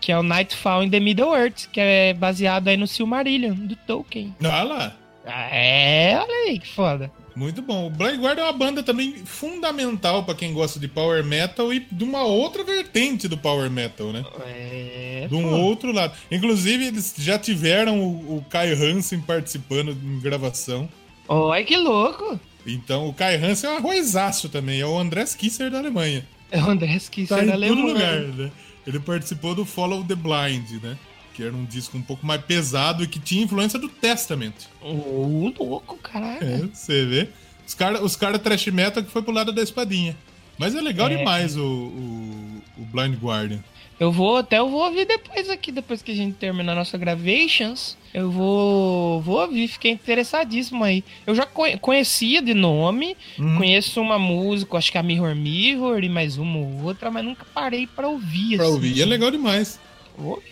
Que 0.00 0.12
é 0.12 0.18
o 0.18 0.22
Nightfall 0.22 0.82
in 0.82 0.90
the 0.90 1.00
Middle 1.00 1.34
Earth, 1.34 1.66
que 1.70 1.80
é 1.80 2.14
baseado 2.14 2.68
aí 2.68 2.76
no 2.76 2.86
Silmarillion, 2.86 3.54
do 3.54 3.76
Tolkien. 3.76 4.34
Olha 4.42 4.62
lá. 4.62 4.96
Ah, 5.26 5.54
É, 5.54 6.18
olha 6.18 6.48
aí 6.48 6.58
que 6.58 6.68
foda. 6.68 7.10
Muito 7.36 7.62
bom. 7.62 7.86
O 7.86 7.90
Blind 7.90 8.20
Guardian 8.20 8.44
é 8.44 8.46
uma 8.46 8.52
banda 8.52 8.82
também 8.82 9.14
fundamental 9.24 10.24
pra 10.24 10.34
quem 10.34 10.52
gosta 10.52 10.78
de 10.80 10.88
power 10.88 11.24
metal 11.24 11.72
e 11.72 11.80
de 11.90 12.04
uma 12.04 12.22
outra 12.22 12.64
vertente 12.64 13.28
do 13.28 13.36
power 13.38 13.70
metal, 13.70 14.12
né? 14.12 14.24
É. 14.46 15.26
De 15.28 15.34
um 15.34 15.48
outro 15.60 15.92
lado. 15.92 16.12
Inclusive, 16.30 16.86
eles 16.86 17.14
já 17.18 17.38
tiveram 17.38 18.00
o, 18.00 18.38
o 18.38 18.44
Kai 18.48 18.72
Hansen 18.72 19.20
participando 19.20 19.90
em 19.92 20.20
gravação. 20.20 20.88
Olha 21.28 21.64
que 21.64 21.76
louco. 21.76 22.38
Então, 22.66 23.06
o 23.08 23.14
Kai 23.14 23.36
Hansen 23.36 23.70
é 23.70 23.72
um 23.72 23.76
arroizaço 23.76 24.48
também, 24.48 24.80
é 24.80 24.86
o 24.86 24.98
Andrés 24.98 25.34
Kisser 25.34 25.70
da 25.70 25.78
Alemanha. 25.78 26.26
É 26.50 26.60
o 26.60 26.68
André 26.68 26.98
Kisser 27.10 27.28
Tá 27.38 27.42
em 27.42 27.46
da 27.46 27.52
todo 27.52 27.64
Alemanha. 27.64 27.92
lugar, 27.94 28.20
né? 28.36 28.50
Ele 28.86 28.98
participou 28.98 29.54
do 29.54 29.64
Follow 29.64 30.02
the 30.04 30.14
Blind, 30.14 30.82
né? 30.82 30.96
Que 31.34 31.42
era 31.44 31.54
um 31.54 31.64
disco 31.64 31.96
um 31.96 32.02
pouco 32.02 32.26
mais 32.26 32.42
pesado 32.42 33.02
e 33.04 33.06
que 33.06 33.18
tinha 33.18 33.42
influência 33.44 33.78
do 33.78 33.88
Testament. 33.88 34.52
Ô, 34.82 35.52
louco, 35.58 35.96
caralho. 35.98 36.38
É, 36.42 36.56
você 36.72 37.04
vê. 37.06 37.28
Os 37.66 37.74
caras 37.74 38.02
os 38.02 38.16
cara 38.16 38.38
trash 38.38 38.66
metal 38.66 39.02
que 39.02 39.10
foi 39.10 39.22
pro 39.22 39.32
lado 39.32 39.52
da 39.52 39.62
espadinha. 39.62 40.16
Mas 40.58 40.74
é 40.74 40.80
legal 40.80 41.08
É. 41.08 41.16
demais 41.16 41.56
o, 41.56 41.62
o, 41.64 42.62
o 42.78 42.84
Blind 42.84 43.14
Guardian. 43.16 43.60
Eu 43.98 44.10
vou, 44.10 44.38
até 44.38 44.58
eu 44.58 44.68
vou 44.68 44.82
ouvir 44.86 45.06
depois 45.06 45.48
aqui, 45.50 45.70
depois 45.70 46.00
que 46.02 46.10
a 46.10 46.14
gente 46.14 46.34
terminar 46.34 46.74
nossa 46.74 46.96
gravations. 46.98 47.96
Eu 48.14 48.30
vou, 48.30 49.20
vou 49.20 49.40
ouvir, 49.40 49.68
fiquei 49.68 49.90
interessadíssimo 49.92 50.82
aí. 50.82 51.04
Eu 51.26 51.34
já 51.34 51.44
conhe- 51.46 51.76
conhecia 51.78 52.40
de 52.42 52.54
nome, 52.54 53.14
Uhum. 53.38 53.58
conheço 53.58 54.00
uma 54.00 54.18
música, 54.18 54.76
acho 54.78 54.90
que 54.90 54.96
é 54.96 55.00
a 55.00 55.02
Mirror 55.02 55.34
Mirror 55.36 56.02
e 56.02 56.08
mais 56.08 56.38
uma 56.38 56.58
ou 56.58 56.82
outra, 56.84 57.10
mas 57.10 57.22
nunca 57.24 57.44
parei 57.54 57.86
pra 57.86 58.08
ouvir. 58.08 58.56
Pra 58.56 58.64
assim. 58.64 58.74
ouvir. 58.74 59.00
É 59.00 59.04
legal 59.04 59.30
demais. 59.30 59.78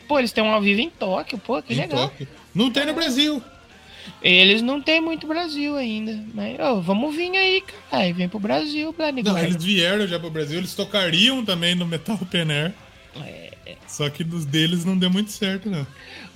Pô, 0.06 0.18
eles 0.18 0.32
têm 0.32 0.42
um 0.44 0.50
ao 0.52 0.60
vivo 0.60 0.80
em 0.80 0.90
Tóquio, 0.90 1.38
pô, 1.38 1.60
que 1.62 1.74
Em 1.74 1.76
legal. 1.76 2.08
Tóquio. 2.08 2.26
Não 2.54 2.70
tem 2.70 2.86
no 2.86 2.94
Brasil. 2.94 3.42
Eles 4.22 4.62
não 4.62 4.80
têm 4.80 5.00
muito 5.00 5.26
Brasil 5.26 5.76
ainda, 5.76 6.18
mas 6.34 6.58
ô, 6.58 6.80
vamos 6.80 7.14
vir 7.14 7.30
aí, 7.36 7.62
cara. 7.90 8.12
Vem 8.12 8.28
pro 8.28 8.40
Brasil, 8.40 8.92
Blind 8.96 9.24
Não, 9.26 9.38
eles 9.38 9.62
vieram 9.62 10.06
já 10.06 10.18
pro 10.18 10.30
Brasil, 10.30 10.58
eles 10.58 10.74
tocariam 10.74 11.44
também 11.44 11.74
no 11.74 11.86
Metal 11.86 12.18
Open 12.20 12.50
Air. 12.50 12.72
É. 13.24 13.48
Só 13.86 14.08
que 14.08 14.24
dos 14.24 14.44
deles 14.46 14.84
não 14.84 14.96
deu 14.96 15.10
muito 15.10 15.30
certo, 15.30 15.68
não. 15.68 15.86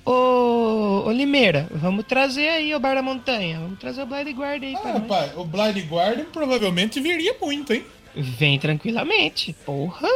Ô, 0.05 1.05
ô 1.07 1.13
Limeira, 1.13 1.67
vamos 1.71 2.05
trazer 2.07 2.49
aí 2.49 2.75
o 2.75 2.81
Bar 2.81 2.95
da 2.95 3.03
Montanha. 3.03 3.59
Vamos 3.61 3.79
trazer 3.79 4.03
o 4.03 4.07
Blind 4.07 4.29
Guardian 4.37 4.69
aí 4.71 4.75
Ah, 4.77 4.85
nós. 4.85 4.93
rapaz, 5.03 5.33
o 5.37 5.45
Blind 5.45 5.79
Guardian 5.89 6.27
provavelmente 6.33 7.01
viria 7.01 7.35
muito, 7.41 7.73
hein? 7.73 7.85
Vem 8.15 8.59
tranquilamente. 8.59 9.55
Porra, 9.65 10.09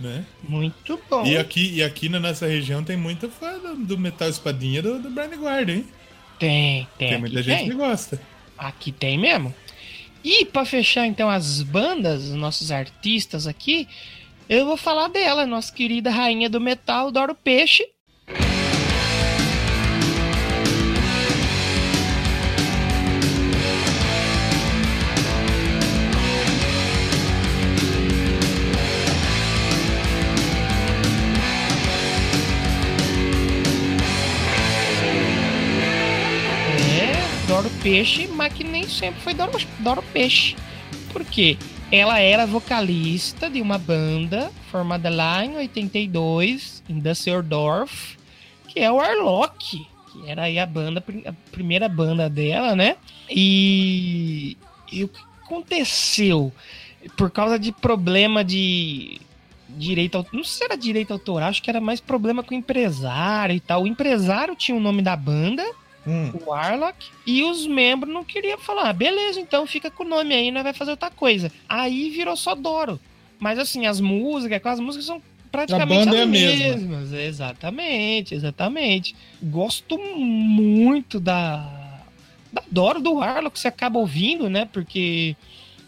Né? 0.00 0.24
muito 0.42 0.98
bom. 1.10 1.26
E 1.26 1.36
aqui, 1.36 1.74
e 1.74 1.82
aqui 1.82 2.08
na 2.08 2.18
nossa 2.18 2.46
região 2.46 2.82
tem 2.82 2.96
muita 2.96 3.28
fã 3.28 3.58
do, 3.58 3.76
do 3.76 3.98
Metal 3.98 4.28
Espadinha 4.28 4.80
do, 4.80 4.98
do 4.98 5.10
Blind 5.10 5.34
Guardian, 5.34 5.76
hein? 5.76 5.86
Tem, 6.38 6.88
tem. 6.96 7.10
Tem 7.10 7.18
muita 7.18 7.42
gente 7.42 7.58
tem. 7.58 7.68
que 7.68 7.76
gosta. 7.76 8.20
Aqui 8.56 8.90
tem 8.90 9.18
mesmo. 9.18 9.54
E 10.24 10.46
pra 10.46 10.64
fechar 10.64 11.06
então 11.06 11.28
as 11.28 11.62
bandas, 11.62 12.24
os 12.24 12.34
nossos 12.34 12.72
artistas 12.72 13.46
aqui, 13.46 13.86
eu 14.48 14.66
vou 14.66 14.76
falar 14.76 15.08
dela, 15.08 15.46
nossa 15.46 15.72
querida 15.72 16.10
rainha 16.10 16.48
do 16.48 16.60
metal, 16.60 17.10
Doro 17.10 17.34
Peixe. 17.34 17.86
Peixe, 37.90 38.28
mas 38.28 38.52
que 38.52 38.62
nem 38.62 38.88
sempre 38.88 39.20
foi 39.20 39.34
Doro, 39.34 39.58
Doro 39.80 40.02
Peixe. 40.12 40.54
Porque 41.12 41.58
ela 41.90 42.20
era 42.20 42.46
vocalista 42.46 43.50
de 43.50 43.60
uma 43.60 43.78
banda 43.78 44.48
formada 44.70 45.10
lá 45.10 45.44
em 45.44 45.56
82, 45.56 46.84
em 46.88 47.00
Düsseldorf, 47.00 48.16
que 48.68 48.78
é 48.78 48.92
o 48.92 49.00
Arlock, 49.00 49.84
que 50.12 50.30
era 50.30 50.44
aí 50.44 50.56
a 50.56 50.66
banda, 50.66 51.02
a 51.26 51.32
primeira 51.50 51.88
banda 51.88 52.30
dela, 52.30 52.76
né? 52.76 52.96
E, 53.28 54.56
e 54.92 55.02
o 55.02 55.08
que 55.08 55.20
aconteceu? 55.44 56.52
Por 57.16 57.28
causa 57.28 57.58
de 57.58 57.72
problema 57.72 58.44
de 58.44 59.20
direito, 59.68 60.24
não 60.32 60.44
sei 60.44 60.58
se 60.58 60.64
era 60.64 60.76
direito 60.76 61.12
autoral, 61.12 61.48
acho 61.48 61.60
que 61.60 61.70
era 61.70 61.80
mais 61.80 62.00
problema 62.00 62.44
com 62.44 62.54
o 62.54 62.58
empresário 62.58 63.56
e 63.56 63.58
tal. 63.58 63.82
O 63.82 63.86
empresário 63.88 64.54
tinha 64.54 64.76
o 64.76 64.80
nome 64.80 65.02
da 65.02 65.16
banda, 65.16 65.64
Hum. 66.06 66.32
o 66.32 66.50
Warlock, 66.50 67.08
e 67.26 67.42
os 67.42 67.66
membros 67.66 68.12
não 68.12 68.24
queriam 68.24 68.58
falar, 68.58 68.88
ah, 68.88 68.92
beleza, 68.92 69.38
então 69.38 69.66
fica 69.66 69.90
com 69.90 70.02
o 70.02 70.08
nome 70.08 70.34
aí, 70.34 70.50
nós 70.50 70.62
vai 70.62 70.72
fazer 70.72 70.92
outra 70.92 71.10
coisa. 71.10 71.52
Aí 71.68 72.08
virou 72.10 72.36
só 72.36 72.54
Doro. 72.54 72.98
Mas 73.38 73.58
assim, 73.58 73.86
as 73.86 74.00
músicas, 74.00 74.60
as 74.64 74.80
músicas 74.80 75.06
são 75.06 75.22
praticamente 75.50 76.06
banda 76.06 76.16
as 76.16 76.22
é 76.22 76.26
mesma. 76.26 76.88
mesmas. 76.88 77.12
Exatamente, 77.12 78.34
exatamente. 78.34 79.16
Gosto 79.42 79.98
muito 79.98 81.18
da, 81.18 82.00
da 82.52 82.62
Doro 82.70 83.00
do 83.00 83.14
Warlock, 83.14 83.58
você 83.58 83.68
acaba 83.68 83.98
ouvindo, 83.98 84.48
né? 84.48 84.68
Porque 84.70 85.36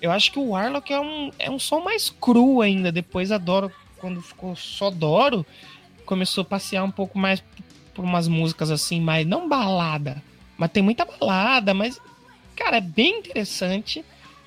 eu 0.01 0.11
acho 0.11 0.33
que 0.33 0.39
o 0.39 0.49
Warlock 0.49 0.93
é 0.93 1.01
um, 1.01 1.31
é 1.39 1.51
um 1.51 1.59
som 1.59 1.81
mais 1.81 2.11
cru 2.11 2.61
ainda. 2.61 2.91
Depois 2.91 3.31
a 3.31 3.39
Doro, 3.39 3.71
quando 3.99 4.21
ficou 4.21 4.57
só 4.57 4.91
Doro, 4.91 5.47
começou 6.05 6.43
a 6.43 6.45
passear 6.45 6.85
um 6.85 6.91
pouco 6.91 7.19
mais 7.19 7.43
por 7.95 8.05
umas 8.05 8.29
músicas 8.29 8.71
assim, 8.71 9.01
mais 9.01 9.27
não 9.27 9.49
balada, 9.49 10.23
mas 10.57 10.71
tem 10.71 10.83
muita 10.83 11.05
balada, 11.05 11.75
mas 11.75 12.01
cara, 12.57 12.77
é 12.77 12.81
bem 12.81 13.19
interessante. 13.19 14.05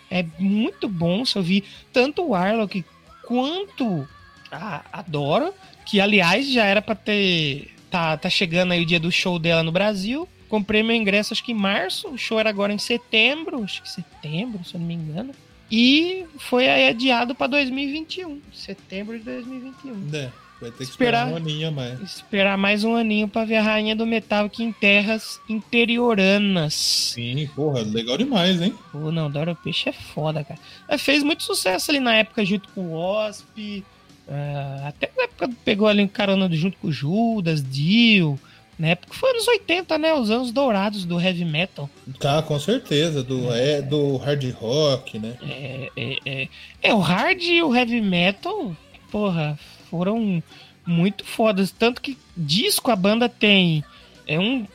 É 0.09 0.23
muito 0.37 0.87
bom 0.87 1.25
se 1.25 1.37
ouvir 1.37 1.63
tanto 1.91 2.21
o 2.21 2.29
Warlock 2.29 2.85
quanto 3.25 4.07
a, 4.51 4.83
a 4.93 5.01
Doro, 5.01 5.53
que 5.85 5.99
aliás 5.99 6.47
já 6.47 6.63
era 6.65 6.81
pra 6.81 6.95
ter 6.95 7.73
tá, 7.89 8.15
tá 8.17 8.29
chegando 8.29 8.71
aí 8.71 8.81
o 8.81 8.85
dia 8.85 8.99
do 8.99 9.11
show 9.11 9.39
dela 9.39 9.63
no 9.63 9.71
Brasil. 9.71 10.27
Comprei 10.47 10.83
meu 10.83 10.95
ingresso 10.95 11.33
acho 11.33 11.43
que 11.43 11.51
em 11.51 11.55
março, 11.55 12.07
o 12.09 12.17
show 12.17 12.39
era 12.39 12.49
agora 12.49 12.71
em 12.71 12.77
setembro, 12.77 13.63
acho 13.63 13.81
que 13.81 13.89
setembro, 13.89 14.63
se 14.63 14.75
eu 14.75 14.79
não 14.79 14.87
me 14.87 14.93
engano. 14.93 15.33
E 15.71 16.25
foi 16.37 16.69
aí 16.69 16.87
adiado 16.87 17.33
pra 17.33 17.47
2021, 17.47 18.39
setembro 18.53 19.17
de 19.17 19.25
2021 19.25 20.15
É, 20.15 20.31
vai 20.61 20.71
ter 20.71 20.77
que 20.77 20.83
esperar 20.83 21.27
Esperar. 21.27 21.33
um 21.33 21.35
aninho 21.35 21.71
mais. 21.71 22.01
esperar 22.01 22.57
mais 22.57 22.83
um 22.83 22.95
aninho 22.95 23.27
pra 23.27 23.45
ver 23.45 23.57
a 23.57 23.61
rainha 23.63 23.95
do 23.95 24.05
metal 24.05 24.45
aqui 24.45 24.63
em 24.63 24.71
terras 24.71 25.39
interioranas. 25.49 26.73
Sim, 26.73 27.47
porra, 27.55 27.81
legal 27.81 28.17
demais, 28.17 28.61
hein? 28.61 28.73
Pô, 28.91 29.11
não, 29.11 29.29
Dora 29.29 29.55
Peixe 29.55 29.89
é 29.89 29.93
foda, 29.93 30.43
cara. 30.43 30.59
Ela 30.87 30.97
fez 30.97 31.23
muito 31.23 31.43
sucesso 31.43 31.91
ali 31.91 31.99
na 31.99 32.15
época 32.15 32.43
junto 32.45 32.69
com 32.69 32.81
o 32.87 32.99
Wasp. 32.99 33.83
ah, 34.29 34.85
até 34.87 35.11
na 35.15 35.23
época 35.23 35.49
pegou 35.63 35.87
ali 35.87 36.03
um 36.03 36.07
carona 36.07 36.49
junto 36.51 36.77
com 36.77 36.87
o 36.87 36.91
Judas, 36.91 37.63
Dio. 37.63 38.39
Na 38.77 38.87
época 38.89 39.13
foi 39.13 39.29
anos 39.31 39.47
80, 39.47 39.97
né? 39.97 40.13
Os 40.13 40.29
anos 40.29 40.51
dourados 40.51 41.05
do 41.05 41.19
heavy 41.19 41.45
metal. 41.45 41.89
Tá, 42.19 42.41
com 42.41 42.59
certeza. 42.59 43.23
Do, 43.23 43.49
é, 43.53 43.81
do 43.81 44.17
hard 44.17 44.43
rock, 44.53 45.17
né? 45.17 45.37
É, 45.41 45.89
é, 45.95 46.17
é, 46.25 46.47
é, 46.83 46.93
o 46.93 46.99
hard 46.99 47.41
e 47.41 47.63
o 47.63 47.73
heavy 47.73 48.01
metal, 48.01 48.75
porra, 49.09 49.57
foram 49.89 50.41
muito 50.85 51.25
fodas. 51.25 51.71
Tanto 51.71 52.01
que 52.01 52.17
disco 52.35 52.91
a 52.91 52.95
banda 52.95 53.27
tem 53.27 53.83
é 54.27 54.39
um, 54.39 54.67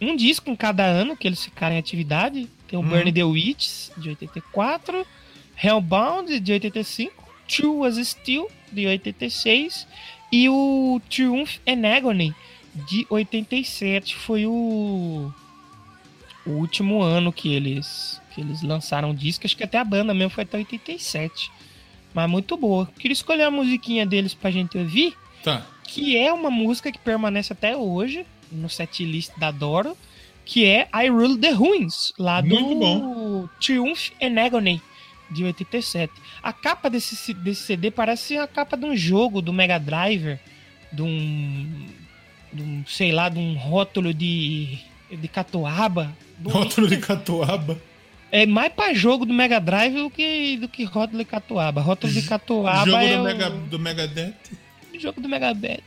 um 0.00 0.16
disco 0.16 0.50
em 0.50 0.56
cada 0.56 0.84
ano 0.84 1.16
que 1.16 1.26
eles 1.26 1.44
ficaram 1.44 1.74
em 1.74 1.78
atividade. 1.78 2.48
Tem 2.68 2.78
o 2.78 2.82
Hum. 2.82 2.88
Burn 2.88 3.12
the 3.12 3.24
Witches, 3.24 3.92
de 3.96 4.08
84, 4.10 5.06
Hellbound, 5.62 6.40
de 6.40 6.52
85, 6.52 7.12
True 7.48 7.76
Was 7.78 7.96
Still, 7.96 8.48
de 8.70 8.86
86, 8.86 9.86
e 10.30 10.48
o 10.48 11.00
Triumph 11.10 11.58
and 11.66 11.86
Agony, 11.86 12.34
de 12.88 13.06
87. 13.10 14.16
Foi 14.16 14.46
o 14.46 15.32
o 16.44 16.50
último 16.50 17.00
ano 17.00 17.32
que 17.32 17.54
eles 17.54 18.20
que 18.34 18.40
eles 18.40 18.62
lançaram 18.62 19.10
o 19.10 19.14
disco, 19.14 19.46
acho 19.46 19.56
que 19.56 19.62
até 19.62 19.78
a 19.78 19.84
banda 19.84 20.14
mesmo 20.14 20.30
foi 20.30 20.44
até 20.44 20.56
87. 20.56 21.50
Mas 22.14 22.28
muito 22.28 22.56
boa. 22.56 22.88
Queria 22.98 23.12
escolher 23.12 23.44
a 23.44 23.50
musiquinha 23.50 24.04
deles 24.06 24.34
pra 24.34 24.50
gente 24.50 24.76
ouvir, 24.78 25.14
Tá. 25.42 25.66
que 25.84 26.16
é 26.16 26.32
uma 26.32 26.50
música 26.50 26.92
que 26.92 26.98
permanece 26.98 27.52
até 27.52 27.76
hoje 27.76 28.26
no 28.50 28.68
setlist 28.68 29.30
da 29.38 29.50
Doro, 29.50 29.96
que 30.44 30.66
é 30.66 30.88
I 30.94 31.08
Rule 31.08 31.38
the 31.38 31.50
Ruins, 31.50 32.12
lá 32.18 32.40
do 32.40 32.56
bom. 32.74 33.48
Triumph 33.60 34.10
and 34.20 34.40
Agony 34.40 34.82
de 35.30 35.44
87. 35.44 36.12
A 36.42 36.52
capa 36.52 36.90
desse, 36.90 37.32
desse 37.32 37.62
CD 37.62 37.90
parece 37.90 38.36
a 38.36 38.46
capa 38.46 38.76
de 38.76 38.84
um 38.84 38.94
jogo 38.94 39.40
do 39.40 39.52
Mega 39.52 39.78
Driver, 39.78 40.38
de 40.92 41.00
um, 41.00 41.86
de 42.52 42.62
um 42.62 42.84
sei 42.86 43.12
lá, 43.12 43.28
de 43.30 43.38
um 43.38 43.54
rótulo 43.54 44.12
de 44.12 44.78
de 45.10 45.28
catuaba. 45.28 46.14
Rótulo 46.44 46.88
de 46.88 46.96
catuaba. 46.98 47.80
É 48.34 48.46
mais 48.46 48.72
pra 48.72 48.94
jogo 48.94 49.26
do 49.26 49.32
Mega 49.34 49.60
Drive 49.60 49.94
do 49.94 50.08
que, 50.10 50.56
do 50.56 50.66
que 50.68 50.84
rótulo 50.84 51.18
de 51.18 51.24
catuaba. 51.26 51.80
Rótulo 51.82 52.10
de 52.12 52.22
catuaba 52.22 52.84
Jogo 52.90 52.96
é 52.98 53.14
do, 53.16 53.20
o- 53.20 53.24
Mega, 53.24 53.50
do 53.50 53.78
Megadeth. 53.78 54.34
jogo 54.98 55.20
do 55.20 55.28
Megabet. 55.28 55.84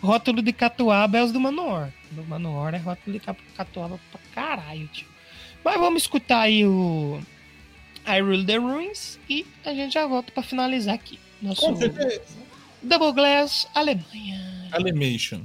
Rótulo 0.00 0.40
de 0.40 0.52
catuaba 0.52 1.18
é 1.18 1.22
os 1.24 1.32
do 1.32 1.40
Manowar. 1.40 1.92
Do 2.12 2.22
Manowar 2.24 2.74
é 2.74 2.78
rótulo 2.78 3.12
de 3.18 3.20
ca- 3.24 3.34
catuaba 3.56 3.98
pra 4.12 4.20
caralho, 4.34 4.86
tio. 4.88 5.06
Mas 5.64 5.78
vamos 5.80 6.02
escutar 6.02 6.42
aí 6.42 6.64
o 6.64 7.20
I 8.06 8.20
Rule 8.20 8.44
the 8.46 8.56
Ruins 8.56 9.18
e 9.28 9.44
a 9.66 9.74
gente 9.74 9.92
já 9.94 10.06
volta 10.06 10.30
pra 10.32 10.42
finalizar 10.44 10.94
aqui. 10.94 11.18
Nosso 11.42 11.60
Com 11.60 11.76
certeza. 11.76 12.22
Double 12.82 13.12
Glass 13.12 13.66
Alemanha. 13.74 14.68
Alemation. 14.72 15.42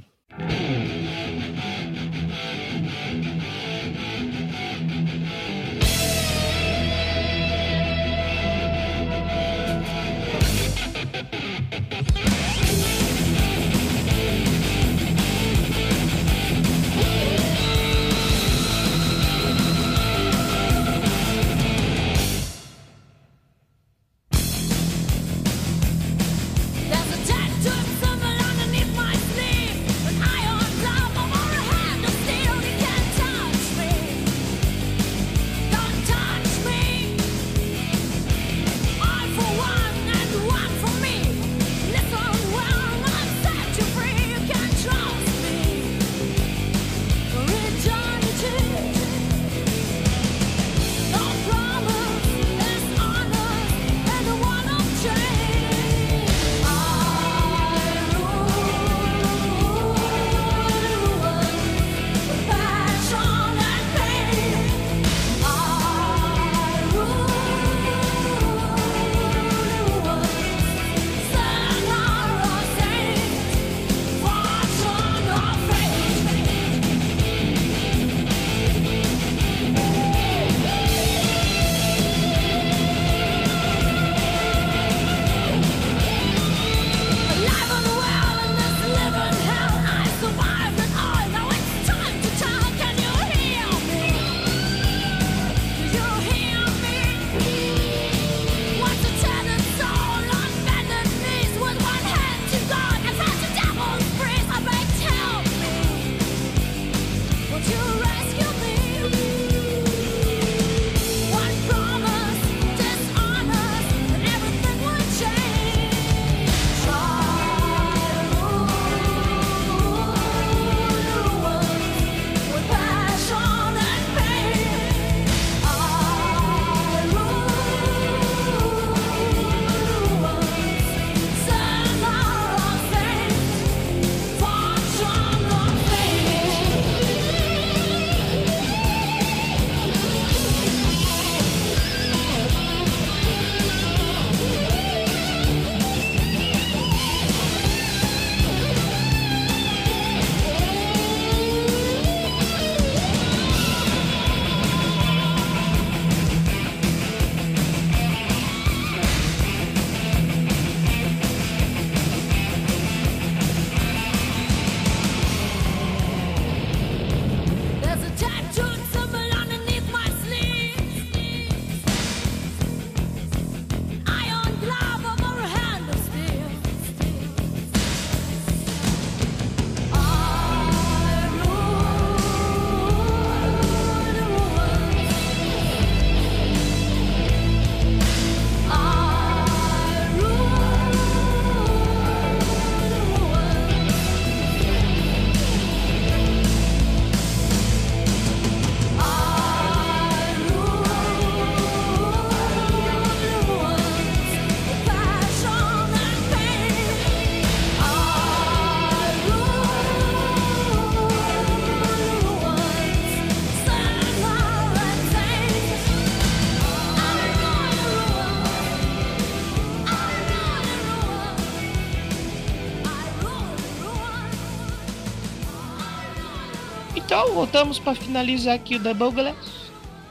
Voltamos 227.36 227.78
pra 227.78 227.94
finalizar 227.94 228.54
aqui 228.54 228.76
o 228.76 228.78
Double 228.78 229.10
Glass. 229.10 229.36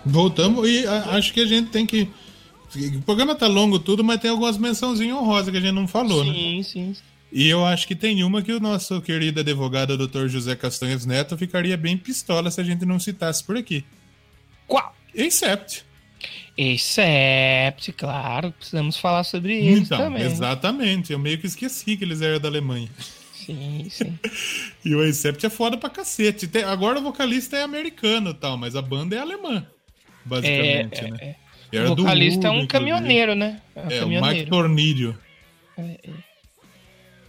Voltamos 0.05 0.67
e 0.69 0.85
a- 0.85 1.15
acho 1.15 1.33
que 1.33 1.41
a 1.41 1.45
gente 1.45 1.69
tem 1.71 1.85
que. 1.85 2.07
O 2.97 3.01
programa 3.01 3.33
tá 3.35 3.47
longo 3.47 3.79
tudo, 3.79 4.03
mas 4.03 4.19
tem 4.19 4.29
algumas 4.29 4.57
mençãozinhas 4.57 5.17
honrosas 5.17 5.49
que 5.49 5.57
a 5.57 5.61
gente 5.61 5.73
não 5.73 5.87
falou, 5.87 6.23
né? 6.23 6.33
Sim, 6.33 6.63
sim. 6.63 6.95
E 7.31 7.47
eu 7.49 7.65
acho 7.65 7.87
que 7.87 7.95
tem 7.95 8.23
uma 8.23 8.41
que 8.41 8.51
o 8.51 8.59
nosso 8.59 9.01
querido 9.01 9.39
advogado 9.39 9.97
Dr. 9.97 10.27
José 10.27 10.55
Castanhos 10.55 11.05
Neto 11.05 11.37
ficaria 11.37 11.75
bem 11.75 11.97
pistola 11.97 12.51
se 12.51 12.61
a 12.61 12.63
gente 12.63 12.85
não 12.85 12.99
citasse 12.99 13.43
por 13.43 13.57
aqui. 13.57 13.83
Qual? 14.67 14.95
Except. 15.13 15.83
Except, 16.57 17.91
claro, 17.93 18.51
precisamos 18.51 18.97
falar 18.97 19.23
sobre 19.23 19.53
eles 19.65 19.81
Então, 19.85 19.97
também. 19.97 20.23
exatamente. 20.23 21.11
Eu 21.11 21.19
meio 21.19 21.37
que 21.37 21.47
esqueci 21.47 21.97
que 21.97 22.03
eles 22.03 22.21
eram 22.21 22.39
da 22.39 22.47
Alemanha. 22.47 22.89
Sim, 23.45 23.87
sim. 23.89 24.19
E 24.83 24.93
o 24.95 25.03
Except 25.03 25.45
é 25.45 25.49
foda 25.49 25.77
pra 25.77 25.89
cacete. 25.89 26.47
Tem- 26.47 26.63
agora 26.63 26.99
o 26.99 27.01
vocalista 27.03 27.57
é 27.57 27.63
americano 27.63 28.31
e 28.31 28.33
tal, 28.33 28.57
mas 28.57 28.75
a 28.75 28.81
banda 28.81 29.15
é 29.15 29.19
alemã. 29.19 29.65
É, 29.65 30.27
Basicamente, 30.27 30.99
é, 31.05 31.11
né? 31.11 31.35
é. 31.71 31.81
O 31.89 31.95
vocalista 31.95 32.47
é 32.47 32.49
um 32.49 32.53
inclusive. 32.53 32.67
caminhoneiro, 32.67 33.35
né? 33.35 33.61
É 33.75 33.79
um 33.79 33.83
É, 33.83 33.85
o 33.85 33.89
Mike 33.89 33.99
caminhoneiro. 33.99 34.49
Tornilho. 34.49 35.19
É, 35.77 35.81
é. 35.81 36.09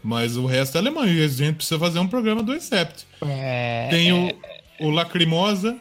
Mas 0.02 0.36
o 0.36 0.46
resto 0.46 0.76
é 0.76 0.80
alemão. 0.80 1.04
E 1.06 1.22
a 1.24 1.28
gente 1.28 1.56
precisa 1.56 1.78
fazer 1.80 1.98
um 1.98 2.06
programa 2.06 2.42
do 2.42 2.54
Except. 2.54 3.04
É, 3.22 3.88
Tem 3.90 4.08
é. 4.10 4.36
o, 4.80 4.86
o 4.86 4.90
Lacrimosa. 4.90 5.76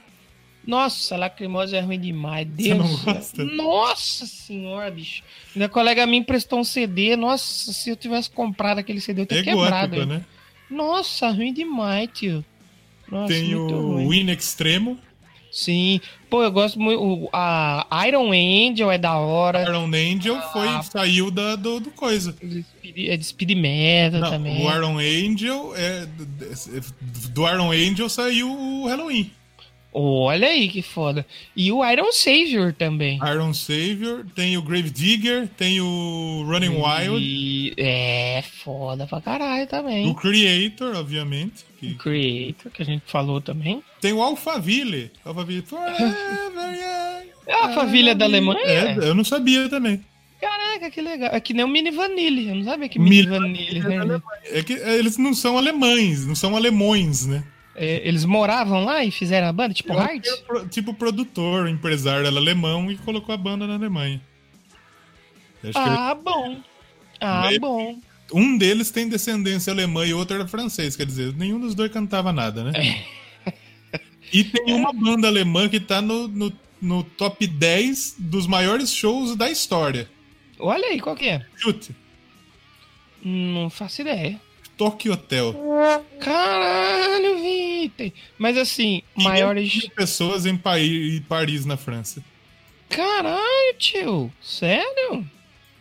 Nossa, 0.67 1.15
lacrimosa 1.15 1.77
é 1.77 1.81
ruim 1.81 1.99
demais. 1.99 2.47
Deus. 2.47 2.77
não 2.77 3.13
gosta? 3.13 3.43
Nossa 3.45 4.25
senhora, 4.25 4.89
bicho. 4.89 5.21
Minha 5.55 5.69
colega 5.69 6.05
me 6.07 6.17
emprestou 6.17 6.59
um 6.59 6.63
CD. 6.63 7.15
Nossa, 7.15 7.71
se 7.71 7.89
eu 7.89 7.95
tivesse 7.95 8.29
comprado 8.29 8.79
aquele 8.79 8.99
CD, 8.99 9.21
eu 9.21 9.23
É 9.23 9.27
teria 9.27 9.43
quebrado. 9.53 9.95
gótico, 9.95 9.95
ele. 10.11 10.19
né? 10.19 10.25
Nossa, 10.69 11.29
ruim 11.29 11.53
demais, 11.53 12.09
tio. 12.13 12.43
Nossa, 13.11 13.31
Tem 13.33 13.53
o. 13.55 14.09
Win 14.09 14.31
Extremo. 14.31 14.97
Sim. 15.51 16.01
Pô, 16.29 16.43
eu 16.43 16.51
gosto 16.51 16.77
muito. 16.79 17.01
o- 17.01 17.29
A 17.31 17.85
Iron 18.07 18.31
Angel 18.33 18.91
é 18.91 18.97
da 18.97 19.15
hora. 19.17 19.61
Iron 19.61 19.85
Angel 19.85 20.41
foi, 20.51 20.67
Ah. 20.67 20.81
saiu 20.81 21.31
da, 21.31 21.55
do, 21.55 21.79
do 21.79 21.91
coisa. 21.91 22.35
É 22.93 23.15
de 23.15 23.23
speed 23.23 23.51
metal 23.55 24.19
Não, 24.19 24.29
também. 24.31 24.65
o 24.65 24.69
Iron 24.75 24.97
Angel 24.97 25.73
é. 25.77 26.07
Do 27.29 27.47
Iron 27.47 27.71
Angel 27.71 28.09
saiu 28.09 28.51
o 28.51 28.87
Halloween. 28.87 29.31
Olha 29.97 30.49
aí 30.49 30.67
que 30.67 30.81
foda. 30.81 31.26
E 31.55 31.72
o 31.72 31.81
Iron 31.89 32.11
Savior 32.11 32.73
também. 32.73 33.17
Iron 33.31 33.53
Savior, 33.53 34.26
tem 34.35 34.57
o 34.57 34.61
Grave 34.61 34.89
Digger, 34.89 35.47
tem 35.55 35.80
o 35.80 36.43
Running 36.45 36.76
Wild, 36.76 37.23
E 37.26 37.73
é 37.77 38.43
foda 38.63 39.07
pra 39.07 39.22
caralho 39.22 39.65
também. 39.67 40.05
o 40.09 40.13
Creator, 40.13 40.97
obviamente. 40.97 41.63
que- 41.80 41.91
O 41.93 41.97
Creator, 41.97 42.72
que 42.73 42.81
a 42.81 42.85
gente 42.85 43.03
falou 43.05 43.39
também. 43.39 43.81
Tem 44.01 44.11
o 44.11 44.22
Alphaville. 44.22 45.11
Alphaville. 45.23 45.61
Forever 45.61 46.73
young. 46.73 47.26
É 47.47 47.53
a 47.53 47.69
família 47.76 48.15
da 48.15 48.26
Alemanha? 48.26 48.59
É, 48.65 48.97
eu 48.97 49.13
não 49.13 49.23
sabia 49.23 49.69
também. 49.69 50.03
Caraca, 50.41 50.89
que 50.89 50.99
legal. 50.99 51.30
É 51.31 51.39
que 51.39 51.53
nem 51.53 51.63
o 51.63 51.67
Mini 51.67 51.91
Vanille. 51.91 52.49
Eu 52.49 52.55
não 52.55 52.63
sabia 52.63 52.89
que 52.89 52.97
Mini 52.99 53.17
Mini 53.22 53.30
Vanille. 53.30 53.80
né? 53.81 54.22
É 54.45 54.63
que 54.63 54.73
é, 54.73 54.97
eles 54.97 55.17
não 55.17 55.31
são 55.34 55.55
alemães, 55.57 56.26
não 56.26 56.34
são 56.35 56.55
alemões, 56.55 57.26
né? 57.27 57.43
É, 57.76 58.07
eles 58.07 58.23
moravam 58.23 58.85
lá 58.85 59.03
e 59.03 59.11
fizeram 59.11 59.47
a 59.47 59.53
banda, 59.53 59.73
tipo 59.73 59.91
Eu 59.91 59.99
Hard? 59.99 60.26
é 60.26 60.38
pro- 60.38 60.68
Tipo 60.68 60.93
produtor, 60.93 61.68
empresário 61.68 62.26
era 62.26 62.35
alemão 62.35 62.89
e 62.91 62.95
colocou 62.97 63.34
a 63.35 63.38
banda 63.38 63.68
na 63.68 63.76
Alemanha. 63.76 64.22
Ah, 65.73 66.14
bom. 66.15 66.61
Ah, 67.19 67.49
bom. 67.60 67.99
um 68.34 68.57
deles 68.57 68.91
tem 68.91 69.10
descendência 69.10 69.73
alemã 69.73 70.06
e 70.06 70.14
o 70.14 70.18
outro 70.18 70.35
era 70.35 70.47
francês, 70.47 70.95
quer 70.95 71.06
dizer, 71.06 71.34
nenhum 71.35 71.60
dos 71.60 71.73
dois 71.76 71.91
cantava 71.91 72.31
nada, 72.31 72.64
né? 72.64 73.03
E 74.34 74.43
tem 74.43 74.73
uma 74.73 74.91
banda 74.93 75.27
alemã 75.27 75.68
que 75.69 75.80
tá 75.80 76.02
no, 76.02 76.27
no, 76.27 76.53
no 76.81 77.03
top 77.03 77.45
10 77.47 78.15
dos 78.19 78.47
maiores 78.47 78.93
shows 78.93 79.35
da 79.35 79.49
história. 79.49 80.10
Olha 80.60 80.88
aí, 80.88 80.99
qual 80.99 81.15
que 81.15 81.27
é? 81.30 81.45
Chute, 81.56 81.95
Não 83.23 83.69
faço 83.69 84.02
ideia. 84.02 84.39
Tokyo 84.77 85.14
Hotel. 85.14 85.56
Caralho, 86.19 87.38
Vitor. 87.39 88.11
Mas 88.38 88.57
assim, 88.57 89.02
maiores. 89.15 89.73
mil 89.76 89.89
pessoas 89.91 90.45
em 90.45 90.57
Paris, 90.57 91.65
na 91.65 91.77
França. 91.77 92.23
Caralho, 92.89 93.76
tio. 93.77 94.31
Sério? 94.41 95.26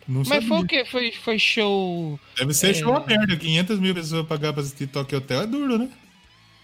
Não 0.07 0.19
Mas 0.21 0.29
sabia. 0.29 0.49
foi 0.49 0.59
o 0.61 0.67
quê? 0.67 0.85
Foi, 0.85 1.13
foi 1.13 1.39
show. 1.39 2.19
Deve 2.37 2.53
ser 2.55 2.71
É. 2.71 2.75
show 2.75 2.95
aberto. 2.95 3.37
500 3.39 3.79
mil 3.79 3.95
pessoas 3.95 4.27
pagar 4.27 4.53
pra 4.53 4.63
assistir 4.63 4.87
Tokyo 4.87 5.19
Hotel 5.19 5.43
é 5.43 5.47
duro, 5.47 5.79
né? 5.79 5.89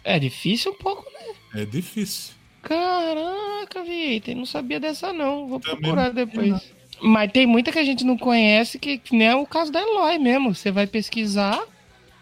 É 0.04 0.18
difícil 0.18 0.72
um 0.72 0.76
pouco, 0.76 1.04
né? 1.10 1.34
É 1.62 1.64
difícil. 1.64 2.34
Caraca, 2.62 3.82
Vitor. 3.84 4.34
Não 4.34 4.44
sabia 4.46 4.78
dessa, 4.78 5.12
não. 5.12 5.46
Vou 5.48 5.60
Também 5.60 5.80
procurar 5.80 6.08
não 6.08 6.14
depois. 6.14 6.72
Mas 7.02 7.32
tem 7.32 7.46
muita 7.46 7.72
que 7.72 7.78
a 7.78 7.84
gente 7.84 8.04
não 8.04 8.18
conhece, 8.18 8.78
que, 8.78 8.98
que 8.98 9.16
nem 9.16 9.28
é 9.28 9.34
o 9.34 9.46
caso 9.46 9.72
da 9.72 9.80
Eloy 9.80 10.18
mesmo. 10.18 10.54
Você 10.54 10.70
vai 10.70 10.86
pesquisar, 10.86 11.58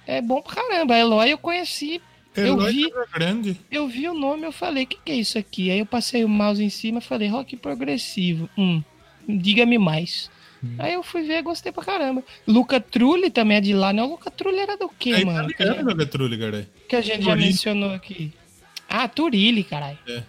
é 0.08 0.20
bom 0.22 0.40
pra 0.42 0.54
caramba. 0.56 0.94
A 0.94 0.98
Eloy 0.98 1.30
eu 1.30 1.38
conheci, 1.38 2.00
eu 2.34 2.58
vi, 2.58 2.86
grande. 3.12 3.56
eu 3.70 3.86
vi 3.86 4.08
o 4.08 4.14
nome, 4.14 4.44
eu 4.46 4.52
falei, 4.52 4.84
o 4.84 4.86
que, 4.86 4.98
que 5.04 5.12
é 5.12 5.16
isso 5.16 5.38
aqui? 5.38 5.70
Aí 5.70 5.78
eu 5.78 5.86
passei 5.86 6.24
o 6.24 6.28
mouse 6.28 6.62
em 6.64 6.70
cima 6.70 6.98
e 6.98 7.02
falei, 7.02 7.28
rock 7.28 7.56
progressivo. 7.56 8.48
Hum, 8.56 8.82
diga-me 9.28 9.78
mais. 9.78 10.30
Hum. 10.64 10.74
Aí 10.78 10.94
eu 10.94 11.02
fui 11.04 11.22
ver, 11.22 11.42
gostei 11.42 11.70
pra 11.70 11.84
caramba. 11.84 12.22
Luca 12.46 12.80
Trulli 12.80 13.30
também 13.30 13.58
é 13.58 13.60
de 13.60 13.72
lá, 13.74 13.92
né? 13.92 14.02
O 14.02 14.08
Luca 14.10 14.30
Trulli 14.30 14.58
era 14.58 14.76
do 14.76 14.88
quê, 14.88 15.10
É 15.12 15.24
mano? 15.24 15.46
Que, 15.48 15.62
italiano, 15.62 15.94
Gatrulli, 15.94 16.38
cara. 16.38 16.68
que 16.88 16.96
a 16.96 17.00
gente 17.00 17.22
já 17.24 17.30
Turilli. 17.32 17.46
mencionou 17.48 17.92
aqui. 17.92 18.32
Ah, 18.88 19.06
Turilli, 19.06 19.62
caralho. 19.62 19.98
É. 20.08 20.22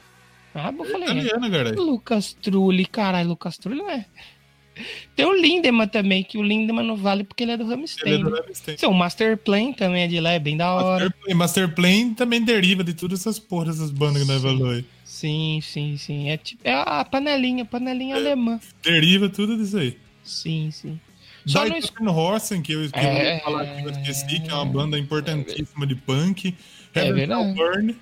Ah, 0.54 0.74
eu 0.78 0.86
É 0.86 0.88
falei, 0.90 1.08
italiano, 1.08 1.50
cara. 1.52 1.72
Lucas 1.82 2.34
Trulli, 2.34 2.86
caralho, 2.86 3.30
Lucas 3.30 3.58
Trulli 3.58 3.78
não 3.80 3.90
é. 3.90 4.06
Tem 5.16 5.26
o 5.26 5.34
Lindemann 5.34 5.88
também, 5.88 6.24
que 6.24 6.38
o 6.38 6.44
Lindemann 6.44 6.86
não 6.86 6.96
vale 6.96 7.24
porque 7.24 7.44
ele 7.44 7.52
é 7.52 7.58
do 7.58 7.64
Ele 7.64 8.16
é 8.16 8.18
do 8.18 8.30
né? 8.30 8.40
Rammstein. 8.42 8.94
Master 8.94 9.38
Plan 9.38 9.72
também 9.74 10.04
é 10.04 10.08
de 10.08 10.20
lá, 10.20 10.32
é 10.32 10.40
bem 10.40 10.56
da 10.58 10.74
hora. 10.74 11.06
Masterplane, 11.06 11.36
Masterplane 11.36 12.16
também 12.16 12.44
deriva 12.44 12.84
de 12.84 12.94
todas 12.94 13.20
essas 13.22 13.40
porras, 13.40 13.78
essas 13.78 13.92
bandas 13.92 14.22
que 14.24 14.28
nós 14.28 14.42
falou 14.42 14.70
aí. 14.72 14.86
Sim, 15.04 15.60
sim, 15.62 15.98
sim. 15.98 16.30
É 16.30 16.38
tipo 16.38 16.62
é 16.64 16.74
a 16.74 17.04
panelinha, 17.04 17.66
panelinha 17.66 18.16
É. 18.16 18.20
alemã. 18.20 18.60
Deriva 18.84 19.28
tudo 19.30 19.58
disso 19.58 19.78
aí. 19.78 19.98
Sim, 20.24 20.70
sim. 20.72 21.00
Só 21.46 21.66
no 21.66 21.76
es- 21.78 21.92
Horsen, 22.00 22.62
que 22.62 22.74
eu, 22.74 22.90
que 22.92 23.00
eu 23.00 23.02
É. 23.02 23.40
falar 23.40 23.66
que 23.66 23.84
eu 23.84 23.90
esqueci, 23.90 24.40
que 24.42 24.50
é 24.50 24.54
uma 24.54 24.66
banda 24.66 25.00
importantíssima 25.00 25.88
de 25.88 25.96
punk. 25.96 26.54
É 26.94 27.00
Heaven 27.00 27.14
verdade. 27.16 27.54
Burn, 27.56 27.96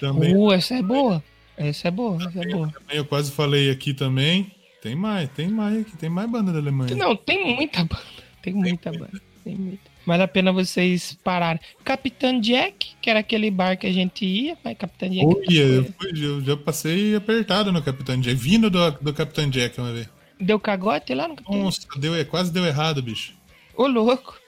também, 0.00 0.34
Uh, 0.36 0.52
essa 0.52 0.74
é 0.74 0.82
boa. 0.82 1.22
Essa 1.56 1.88
é 1.88 1.90
boa, 1.90 2.16
essa 2.22 2.38
é 2.38 2.46
boa. 2.52 2.68
também 2.70 2.96
eu 2.98 3.04
quase 3.06 3.30
falei 3.32 3.70
aqui 3.70 3.94
também. 3.94 4.52
Tem 4.82 4.94
mais, 4.94 5.28
tem 5.30 5.48
mais 5.48 5.80
aqui, 5.80 5.96
tem 5.96 6.08
mais 6.10 6.30
banda 6.30 6.52
da 6.52 6.58
Alemanha. 6.58 6.94
Não, 6.94 7.16
tem 7.16 7.56
muita 7.56 7.84
banda. 7.84 8.02
Tem 8.42 8.52
muita 8.54 8.92
banda. 8.92 9.20
Tem 9.42 9.54
muita. 9.56 9.96
Vale 10.06 10.22
a 10.22 10.28
pena 10.28 10.52
vocês 10.52 11.18
pararem. 11.24 11.60
Capitão 11.84 12.40
Jack, 12.40 12.94
que 13.02 13.10
era 13.10 13.18
aquele 13.20 13.50
bar 13.50 13.76
que 13.76 13.86
a 13.88 13.92
gente 13.92 14.24
ia, 14.24 14.56
mas 14.62 14.76
Capitão 14.78 15.08
Jack. 15.08 15.26
Olha, 15.26 15.60
eu, 15.62 15.84
fui- 15.84 16.24
eu 16.24 16.40
já 16.44 16.56
passei 16.56 17.16
apertado 17.16 17.72
no 17.72 17.82
Capitão 17.82 18.20
Jack, 18.20 18.36
vindo 18.36 18.70
do, 18.70 18.90
do 18.92 19.12
Capitão 19.12 19.48
Jack 19.50 19.80
uma 19.80 19.92
vez. 19.92 20.08
Deu 20.38 20.60
cagote 20.60 21.14
lá 21.14 21.26
no 21.26 21.34
Capitão 21.34 21.62
Nossa, 21.64 21.80
deu, 21.98 22.14
é, 22.14 22.24
quase 22.24 22.52
deu 22.52 22.64
errado, 22.64 23.02
bicho. 23.02 23.32
Ô, 23.74 23.86
louco. 23.88 24.38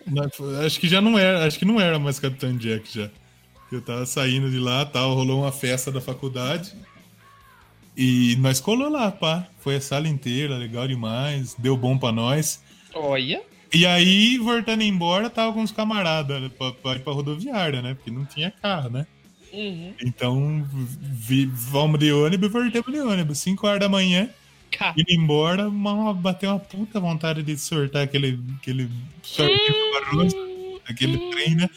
Acho 0.64 0.78
que 0.78 0.86
já 0.88 1.00
não 1.00 1.18
era, 1.18 1.44
acho 1.46 1.58
que 1.58 1.64
não 1.64 1.80
era 1.80 1.98
mais 1.98 2.20
Capitão 2.20 2.56
Jack 2.56 2.94
já. 2.94 3.10
Eu 3.72 3.82
tava 3.82 4.06
saindo 4.06 4.50
de 4.50 4.58
lá, 4.58 4.84
tal, 4.86 5.14
rolou 5.14 5.40
uma 5.42 5.52
festa 5.52 5.90
da 5.90 6.00
faculdade. 6.00 6.72
E 8.00 8.36
nós 8.36 8.60
colou 8.60 8.88
lá, 8.88 9.10
pá. 9.10 9.46
Foi 9.58 9.74
a 9.76 9.80
sala 9.80 10.06
inteira, 10.06 10.56
legal 10.56 10.86
demais, 10.86 11.56
deu 11.58 11.76
bom 11.76 11.98
pra 11.98 12.12
nós. 12.12 12.62
Olha. 12.94 13.42
E 13.74 13.84
aí, 13.84 14.38
voltando 14.38 14.82
embora, 14.82 15.28
tava 15.28 15.52
com 15.52 15.62
os 15.62 15.72
camaradas 15.72 16.50
pra, 16.52 16.72
pra 16.72 16.92
ir 16.94 17.00
pra 17.00 17.12
rodoviária, 17.12 17.82
né? 17.82 17.94
Porque 17.94 18.10
não 18.10 18.24
tinha 18.24 18.50
carro, 18.52 18.88
né? 18.88 19.04
Uhum. 19.52 19.92
Então, 20.04 20.66
vi, 20.72 21.44
vamos 21.46 21.98
de 21.98 22.12
ônibus 22.12 22.48
e 22.48 22.52
voltamos 22.52 22.92
de 22.92 23.00
ônibus. 23.00 23.38
5 23.40 23.66
horas 23.66 23.80
da 23.80 23.88
manhã, 23.88 24.30
Ca- 24.70 24.94
indo 24.96 25.10
embora, 25.10 25.68
uma, 25.68 26.14
bateu 26.14 26.50
uma 26.50 26.58
puta 26.60 27.00
vontade 27.00 27.42
de 27.42 27.58
sortar 27.58 28.02
aquele, 28.04 28.38
aquele 28.58 28.88
sorvete 29.22 29.72
barulho, 29.92 30.80
aquele 30.88 31.18
trem, 31.30 31.54
né? 31.56 31.68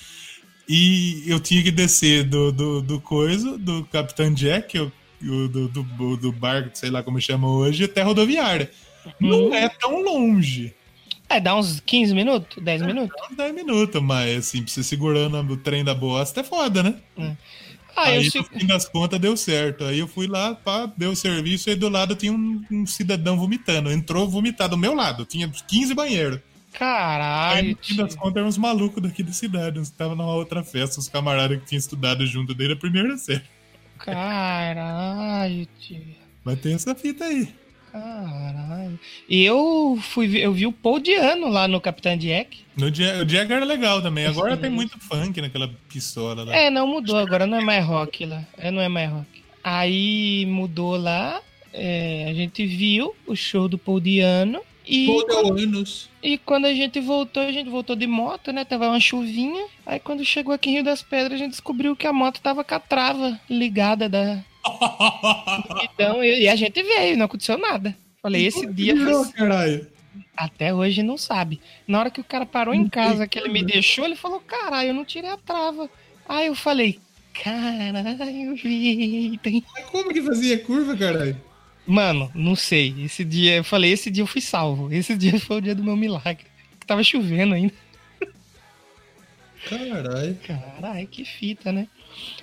E 0.70 1.24
eu 1.28 1.40
tinha 1.40 1.64
que 1.64 1.72
descer 1.72 2.24
do, 2.24 2.52
do, 2.52 2.82
do 2.82 3.02
coisa, 3.02 3.58
do 3.58 3.84
Capitão 3.86 4.32
Jack, 4.34 4.78
o- 4.80 4.92
do, 5.22 5.68
do, 5.68 6.18
do 6.18 6.32
bar, 6.32 6.70
sei 6.74 6.90
lá 6.90 7.04
como 7.04 7.22
chama 7.22 7.48
hoje, 7.48 7.86
até 7.86 8.02
a 8.02 8.06
rodoviária. 8.06 8.72
Não 9.20 9.54
é 9.54 9.70
tão 9.70 10.02
longe. 10.02 10.74
É, 11.30 11.40
dá 11.40 11.56
uns 11.56 11.80
15 11.80 12.14
minutos, 12.14 12.62
10 12.62 12.82
minutos. 12.82 13.16
Uns 13.32 13.38
10 13.38 13.56
minutos, 13.56 14.02
mas 14.02 14.38
assim, 14.38 14.64
pra 14.64 14.74
você 14.74 14.84
segurando 14.84 15.54
o 15.54 15.58
trem 15.58 15.84
da 15.84 15.96
bosta 15.96 16.42
é 16.42 16.44
foda, 16.44 16.84
né? 16.84 16.96
Ah, 17.96 18.08
aí, 18.08 18.26
eu 18.26 18.42
no 18.42 18.60
fim 18.60 18.66
das 18.66 18.88
contas, 18.88 19.20
deu 19.20 19.38
certo. 19.38 19.86
Aí 19.86 20.00
eu 20.00 20.08
fui 20.08 20.28
lá, 20.28 20.56
pá, 20.56 20.92
deu 20.98 21.12
o 21.12 21.16
serviço, 21.16 21.70
e 21.70 21.76
do 21.76 21.88
lado 21.88 22.16
tinha 22.16 22.34
um, 22.34 22.64
um 22.70 22.86
cidadão 22.86 23.38
vomitando. 23.38 23.92
Entrou 23.92 24.28
vomitar 24.28 24.68
do 24.68 24.78
meu 24.78 24.94
lado, 24.94 25.26
tinha 25.26 25.50
15 25.50 25.94
banheiros. 25.94 26.40
Aí, 26.74 26.80
Caralho, 26.80 27.70
no 27.72 27.78
fim 27.82 27.96
das 27.96 28.16
contas, 28.16 28.38
eram 28.38 28.48
uns 28.48 28.58
malucos 28.58 29.02
daqui 29.02 29.24
da 29.24 29.32
cidade. 29.32 29.80
Uns 29.80 29.90
que 29.90 29.94
estavam 29.94 30.16
numa 30.16 30.34
outra 30.34 30.64
festa, 30.64 31.00
os 31.00 31.08
camaradas 31.08 31.60
que 31.60 31.66
tinham 31.66 31.80
estudado 31.80 32.26
junto 32.26 32.54
desde 32.54 32.74
a 32.74 32.78
primeira 32.78 33.18
série. 33.18 33.44
Caralho, 34.06 35.68
tio. 35.80 36.02
Mas 36.44 36.60
tem 36.60 36.74
essa 36.74 36.96
fita 36.96 37.26
aí. 37.26 37.54
Caralho. 37.92 38.98
E 39.28 39.44
eu 39.44 40.00
fui 40.02 40.38
eu 40.38 40.54
vi 40.54 40.66
o 40.66 40.72
Paul 40.72 41.00
Diano 41.00 41.50
lá 41.50 41.68
no 41.68 41.82
Capitão 41.82 42.16
Jack. 42.18 42.60
No 42.76 42.90
dia, 42.90 43.22
o 43.22 43.28
Jagger 43.28 43.58
era 43.58 43.66
legal 43.66 44.02
também. 44.02 44.26
Agora 44.26 44.56
tem 44.56 44.70
muito 44.70 44.98
funk 44.98 45.42
naquela 45.42 45.70
pistola 45.90 46.44
lá. 46.44 46.56
É, 46.56 46.70
não 46.70 46.88
mudou, 46.88 47.18
agora 47.18 47.46
não 47.46 47.58
é 47.58 47.62
mais 47.62 47.86
rock 47.86 48.26
lá. 48.26 48.46
É, 48.58 48.72
não 48.72 48.82
é 48.82 48.88
mais 48.88 49.10
rock. 49.10 49.44
Aí 49.64 50.46
mudou 50.48 50.96
lá, 50.98 51.42
é, 51.74 52.28
a 52.30 52.34
gente 52.34 52.66
viu 52.66 53.14
o 53.28 53.36
show 53.36 53.68
do 53.68 53.78
Paul 53.78 54.00
Diano. 54.00 54.62
E, 54.92 55.08
anos. 55.64 56.10
e 56.22 56.38
quando 56.38 56.66
a 56.66 56.74
gente 56.74 57.00
voltou, 57.00 57.42
a 57.42 57.52
gente 57.54 57.70
voltou 57.70 57.96
de 57.96 58.06
moto, 58.06 58.52
né? 58.52 58.66
Tava 58.66 58.90
uma 58.90 59.00
chuvinha. 59.00 59.66
Aí 59.86 60.02
quando 60.02 60.26
chegou 60.26 60.54
aqui 60.54 60.70
em 60.70 60.74
Rio 60.74 60.84
das 60.84 61.02
Pedras, 61.02 61.36
a 61.36 61.38
gente 61.38 61.52
descobriu 61.52 61.96
que 61.96 62.06
a 62.06 62.12
moto 62.12 62.42
tava 62.42 62.62
com 62.62 62.76
a 62.76 62.80
trava 62.80 63.40
ligada 63.50 64.10
da. 64.10 64.44
Então, 65.94 66.22
e, 66.22 66.48
a 66.48 66.56
gente 66.58 66.84
veio, 66.84 67.18
não 67.18 67.26
aconteceu 67.26 67.58
nada. 67.58 67.96
Falei, 68.22 68.46
esse 68.46 68.66
dia 68.68 68.94
foi 68.94 69.06
Virou, 69.06 69.32
caralho. 69.32 69.88
Até 70.36 70.74
hoje 70.74 71.02
não 71.02 71.18
sabe. 71.18 71.62
Na 71.88 72.00
hora 72.00 72.12
que 72.12 72.20
o 72.20 72.24
cara 72.24 72.46
parou 72.46 72.74
em 72.74 72.90
casa, 72.90 73.26
que 73.28 73.40
ele 73.40 73.50
me 73.50 73.64
deixou, 73.64 74.04
ele 74.04 74.16
falou: 74.16 74.42
Caralho, 74.42 74.90
eu 74.90 74.94
não 74.94 75.06
tirei 75.06 75.30
a 75.30 75.38
trava. 75.38 75.90
Aí 76.28 76.48
eu 76.48 76.56
falei: 76.56 77.00
Caralho, 77.34 78.56
Vitor. 78.56 79.54
Mas 79.74 79.86
como 79.86 80.10
que 80.14 80.22
fazia 80.22 80.60
curva, 80.60 80.98
caralho? 80.98 81.38
Mano, 81.92 82.32
não 82.34 82.56
sei. 82.56 82.96
Esse 83.04 83.26
dia, 83.26 83.58
eu 83.58 83.64
falei: 83.66 83.92
Esse 83.92 84.10
dia 84.10 84.24
eu 84.24 84.28
fui 84.28 84.40
salvo. 84.40 84.90
Esse 84.94 85.14
dia 85.18 85.38
foi 85.38 85.58
o 85.58 85.62
dia 85.62 85.76
do 85.76 85.84
meu 85.84 85.98
milagre. 85.98 86.46
Que 86.80 86.86
tava 86.86 87.04
chovendo 87.04 87.54
ainda. 87.54 87.74
Caralho. 89.70 90.38
Caralho, 90.48 91.08
que 91.08 91.26
fita, 91.26 91.70
né? 91.72 91.88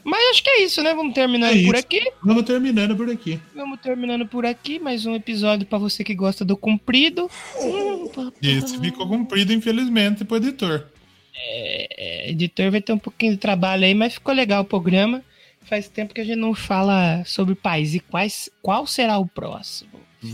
Mas 0.05 0.21
acho 0.31 0.43
que 0.43 0.51
é 0.51 0.63
isso, 0.65 0.83
né? 0.83 0.93
Vamos 0.95 1.15
terminando 1.15 1.57
É 1.57 1.65
por 1.65 1.75
isso. 1.75 1.85
aqui. 1.85 2.13
Vamos 2.23 2.43
terminando 2.45 2.95
por 2.95 3.11
aqui. 3.11 3.41
Vamos 3.55 3.81
terminando 3.81 4.27
por 4.27 4.45
aqui. 4.45 4.79
Mais 4.79 5.07
um 5.07 5.15
episódio 5.15 5.67
pra 5.67 5.79
você 5.79 6.05
que 6.05 6.15
gosta 6.15 6.45
do 6.45 6.57
comprido. 6.57 7.31
Hum. 7.59 8.11
Isso 8.43 8.79
ficou 8.81 9.09
cumprido, 9.09 9.53
infelizmente, 9.53 10.27
pro 10.27 10.37
editor. 10.37 10.87
É, 11.35 12.31
editor 12.31 12.71
vai 12.71 12.83
ter 12.83 12.93
um 12.93 12.99
pouquinho 12.99 13.33
de 13.33 13.39
trabalho 13.39 13.85
aí, 13.85 13.95
mas 13.95 14.15
ficou 14.15 14.35
legal 14.35 14.63
o 14.63 14.67
programa. 14.67 15.23
Faz 15.69 15.89
tempo 15.89 16.15
que 16.15 16.21
a 16.21 16.25
gente 16.25 16.37
não 16.39 16.55
fala 16.55 17.23
sobre 17.27 17.55
país 17.55 17.95
e 17.95 18.01
quais, 18.01 18.49
qual 18.63 18.87
será 18.87 19.19
o 19.19 19.27
próximo. 19.27 19.91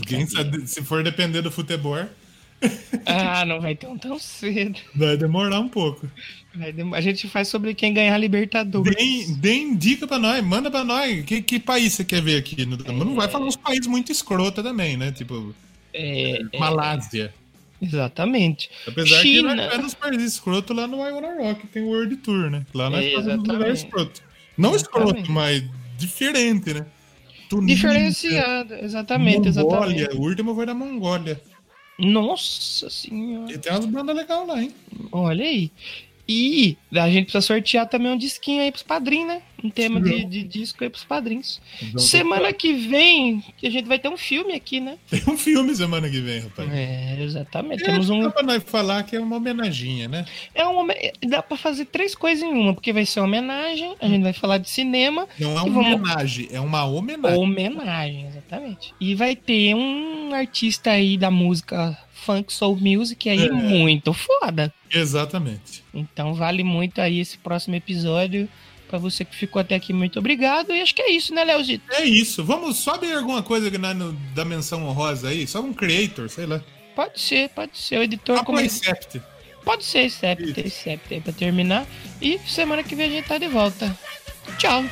Quem 0.07 0.25
sabe, 0.25 0.65
se 0.67 0.81
for 0.81 1.03
depender 1.03 1.41
do 1.41 1.51
futebol, 1.51 2.05
Ah, 3.05 3.45
não 3.45 3.59
vai 3.61 3.75
ter 3.75 3.87
um 3.87 3.97
tão 3.97 4.17
cedo. 4.17 4.79
vai 4.95 5.17
demorar 5.17 5.59
um 5.59 5.67
pouco. 5.69 6.09
A 6.95 7.01
gente 7.01 7.27
faz 7.27 7.49
sobre 7.49 7.73
quem 7.75 7.93
ganhar 7.93 8.15
a 8.15 8.17
Libertadores. 8.17 8.95
Deem, 8.95 9.33
deem 9.35 9.75
dica 9.75 10.07
pra 10.07 10.17
nós, 10.17 10.41
manda 10.43 10.71
pra 10.71 10.83
nós. 10.85 11.23
Que, 11.25 11.41
que 11.41 11.59
país 11.59 11.93
você 11.93 12.05
quer 12.05 12.21
ver 12.21 12.37
aqui? 12.37 12.65
No- 12.65 12.77
Não 12.77 13.13
vai 13.13 13.27
falar 13.27 13.45
uns 13.45 13.57
países 13.57 13.87
muito 13.87 14.11
escrota 14.11 14.63
também, 14.63 14.95
né? 14.95 15.11
Tipo, 15.11 15.53
É, 15.93 16.41
é, 16.53 16.57
Malásia. 16.59 17.33
exatamente. 17.81 18.69
Apesar 18.87 19.17
que 19.21 19.35
China. 19.35 19.53
nós 19.55 19.73
é 19.73 19.77
nos 19.77 19.93
países 19.93 20.33
escroto 20.33 20.73
lá 20.73 20.87
no 20.87 20.97
Iwana 21.05 21.35
Rock, 21.43 21.67
tem 21.67 21.83
o 21.83 21.87
World 21.87 22.15
Tour, 22.17 22.49
né? 22.49 22.65
Lá 22.73 22.89
nós 22.89 23.03
É, 23.05 23.11
fazemos 23.15 23.47
lugar 23.47 23.69
escroto. 23.71 24.23
Não 24.57 24.75
escroto, 24.75 25.31
mas 25.31 25.63
diferente, 25.97 26.73
né? 26.73 26.85
Tunísia, 27.49 27.75
Diferenciado, 27.75 28.73
exatamente, 28.75 29.49
Mongólia. 29.51 29.93
exatamente. 29.95 30.17
O 30.17 30.21
último 30.21 30.55
foi 30.55 30.65
da 30.65 30.73
Mongólia. 30.73 31.39
Nossa 31.99 32.89
senhora. 32.89 33.51
E 33.51 33.57
tem 33.57 33.71
umas 33.71 33.85
bandas 33.85 34.15
legais 34.15 34.47
lá, 34.47 34.61
hein? 34.61 34.71
Olha 35.11 35.45
aí. 35.45 35.71
E 36.27 36.75
a 36.93 37.07
gente 37.09 37.25
precisa 37.25 37.41
sortear 37.41 37.87
também 37.87 38.11
um 38.11 38.17
disquinho 38.17 38.61
aí 38.63 38.71
pros 38.71 38.81
padrinhos, 38.83 39.27
né? 39.27 39.41
Um 39.63 39.69
tema 39.69 39.99
de, 40.01 40.25
de 40.25 40.43
disco 40.43 40.83
aí 40.83 40.89
pros 40.89 41.03
padrinhos. 41.03 41.59
Então, 41.81 41.99
Semana 41.99 42.51
que 42.53 42.73
vem, 42.73 43.43
que 43.57 43.65
a 43.65 43.69
gente 43.71 43.85
vai 43.87 43.97
ter 43.97 44.09
um 44.09 44.17
filme 44.17 44.53
aqui, 44.53 44.79
né? 44.79 44.97
Tem 45.09 45.21
um 45.27 45.37
filme 45.37 45.73
semana 45.75 46.09
que 46.09 46.19
vem, 46.19 46.41
rapaz. 46.41 46.71
É, 46.71 47.17
exatamente. 47.21 47.83
É, 47.83 47.85
Temos 47.85 48.09
um. 48.09 48.21
Dá 48.23 48.29
pra 48.31 48.43
nós 48.43 48.63
falar 48.63 49.03
que 49.03 49.15
é 49.15 49.19
uma 49.19 49.37
homenaginha, 49.37 50.07
né? 50.07 50.25
É 50.53 50.67
um 50.67 50.77
homen- 50.77 51.11
Dá 51.25 51.41
pra 51.41 51.57
fazer 51.57 51.85
três 51.85 52.13
coisas 52.15 52.43
em 52.43 52.51
uma, 52.53 52.73
porque 52.73 52.91
vai 52.93 53.05
ser 53.05 53.19
uma 53.21 53.27
homenagem, 53.27 53.95
a 53.99 54.07
gente 54.07 54.23
vai 54.23 54.33
falar 54.33 54.57
de 54.59 54.69
cinema. 54.69 55.27
Não 55.39 55.51
é 55.57 55.61
uma 55.61 55.63
vamos- 55.63 55.85
homenagem, 55.85 56.47
é 56.51 56.59
uma 56.59 56.85
homenagem. 56.85 57.39
Homenagem, 57.39 58.27
exatamente. 58.27 58.93
E 58.99 59.15
vai 59.15 59.35
ter 59.35 59.73
um 59.75 60.33
artista 60.33 60.91
aí 60.91 61.17
da 61.17 61.31
música 61.31 61.97
funk 62.25 62.51
soul 62.51 62.77
music 62.81 63.29
aí 63.29 63.47
É. 63.47 63.51
muito 63.51 64.13
foda. 64.13 64.73
Exatamente. 64.91 65.83
Então 65.93 66.33
vale 66.33 66.63
muito 66.63 66.99
aí 66.99 67.19
esse 67.19 67.37
próximo 67.37 67.75
episódio. 67.75 68.49
Pra 68.87 68.99
você 68.99 69.25
que 69.25 69.35
ficou 69.35 69.59
até 69.59 69.75
aqui, 69.75 69.91
muito 69.93 70.19
obrigado. 70.19 70.71
E 70.71 70.81
acho 70.81 70.93
que 70.93 71.01
é 71.01 71.11
isso, 71.11 71.33
né, 71.33 71.43
Leozito? 71.43 71.83
É 71.91 72.03
isso. 72.03 72.43
Vamos 72.43 72.77
só 72.77 72.97
ver 72.97 73.15
alguma 73.17 73.41
coisa 73.41 73.69
que 73.71 73.77
nós 73.79 73.95
no- 73.97 74.13
da 74.35 74.45
menção 74.45 74.85
honrosa 74.87 75.29
aí. 75.29 75.47
Só 75.47 75.59
um 75.61 75.73
creator, 75.73 76.29
sei 76.29 76.45
lá. 76.45 76.61
Pode 76.95 77.19
ser, 77.19 77.49
pode 77.49 77.77
ser. 77.77 77.97
O 77.99 78.03
editor 78.03 78.43
como... 78.45 78.57
Apoio 78.59 78.69
Sept. 78.69 79.21
Pode 79.63 79.83
ser, 79.83 80.09
Septa, 80.11 80.69
Septa 80.69 81.15
aí 81.15 81.19
pra 81.21 81.33
terminar. 81.33 81.85
E 82.21 82.39
semana 82.47 82.83
que 82.83 82.95
vem 82.95 83.07
a 83.07 83.09
gente 83.09 83.27
tá 83.27 83.37
de 83.39 83.47
volta. 83.47 83.97
Tchau. 84.59 84.83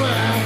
嗯。 0.00 0.37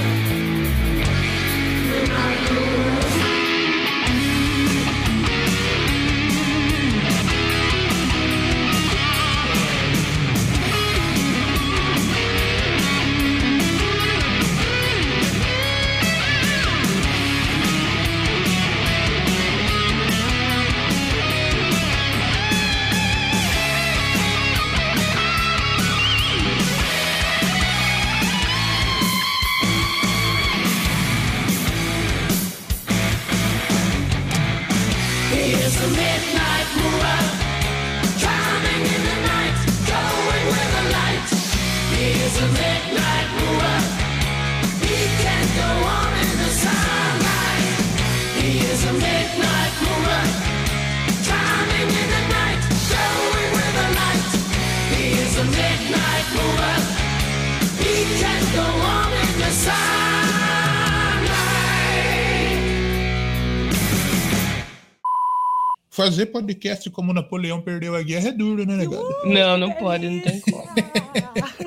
Fazer 65.93 66.24
podcast 66.24 66.89
como 66.89 67.12
Napoleão 67.12 67.60
perdeu 67.60 67.94
a 67.94 68.02
guerra 68.02 68.28
é 68.28 68.32
duro, 68.32 68.64
né, 68.64 68.77
negado? 68.77 69.05
Não, 69.27 69.59
não 69.59 69.73
pode, 69.74 70.09
não 70.09 70.23
tem 70.23 70.40
como. 70.40 70.64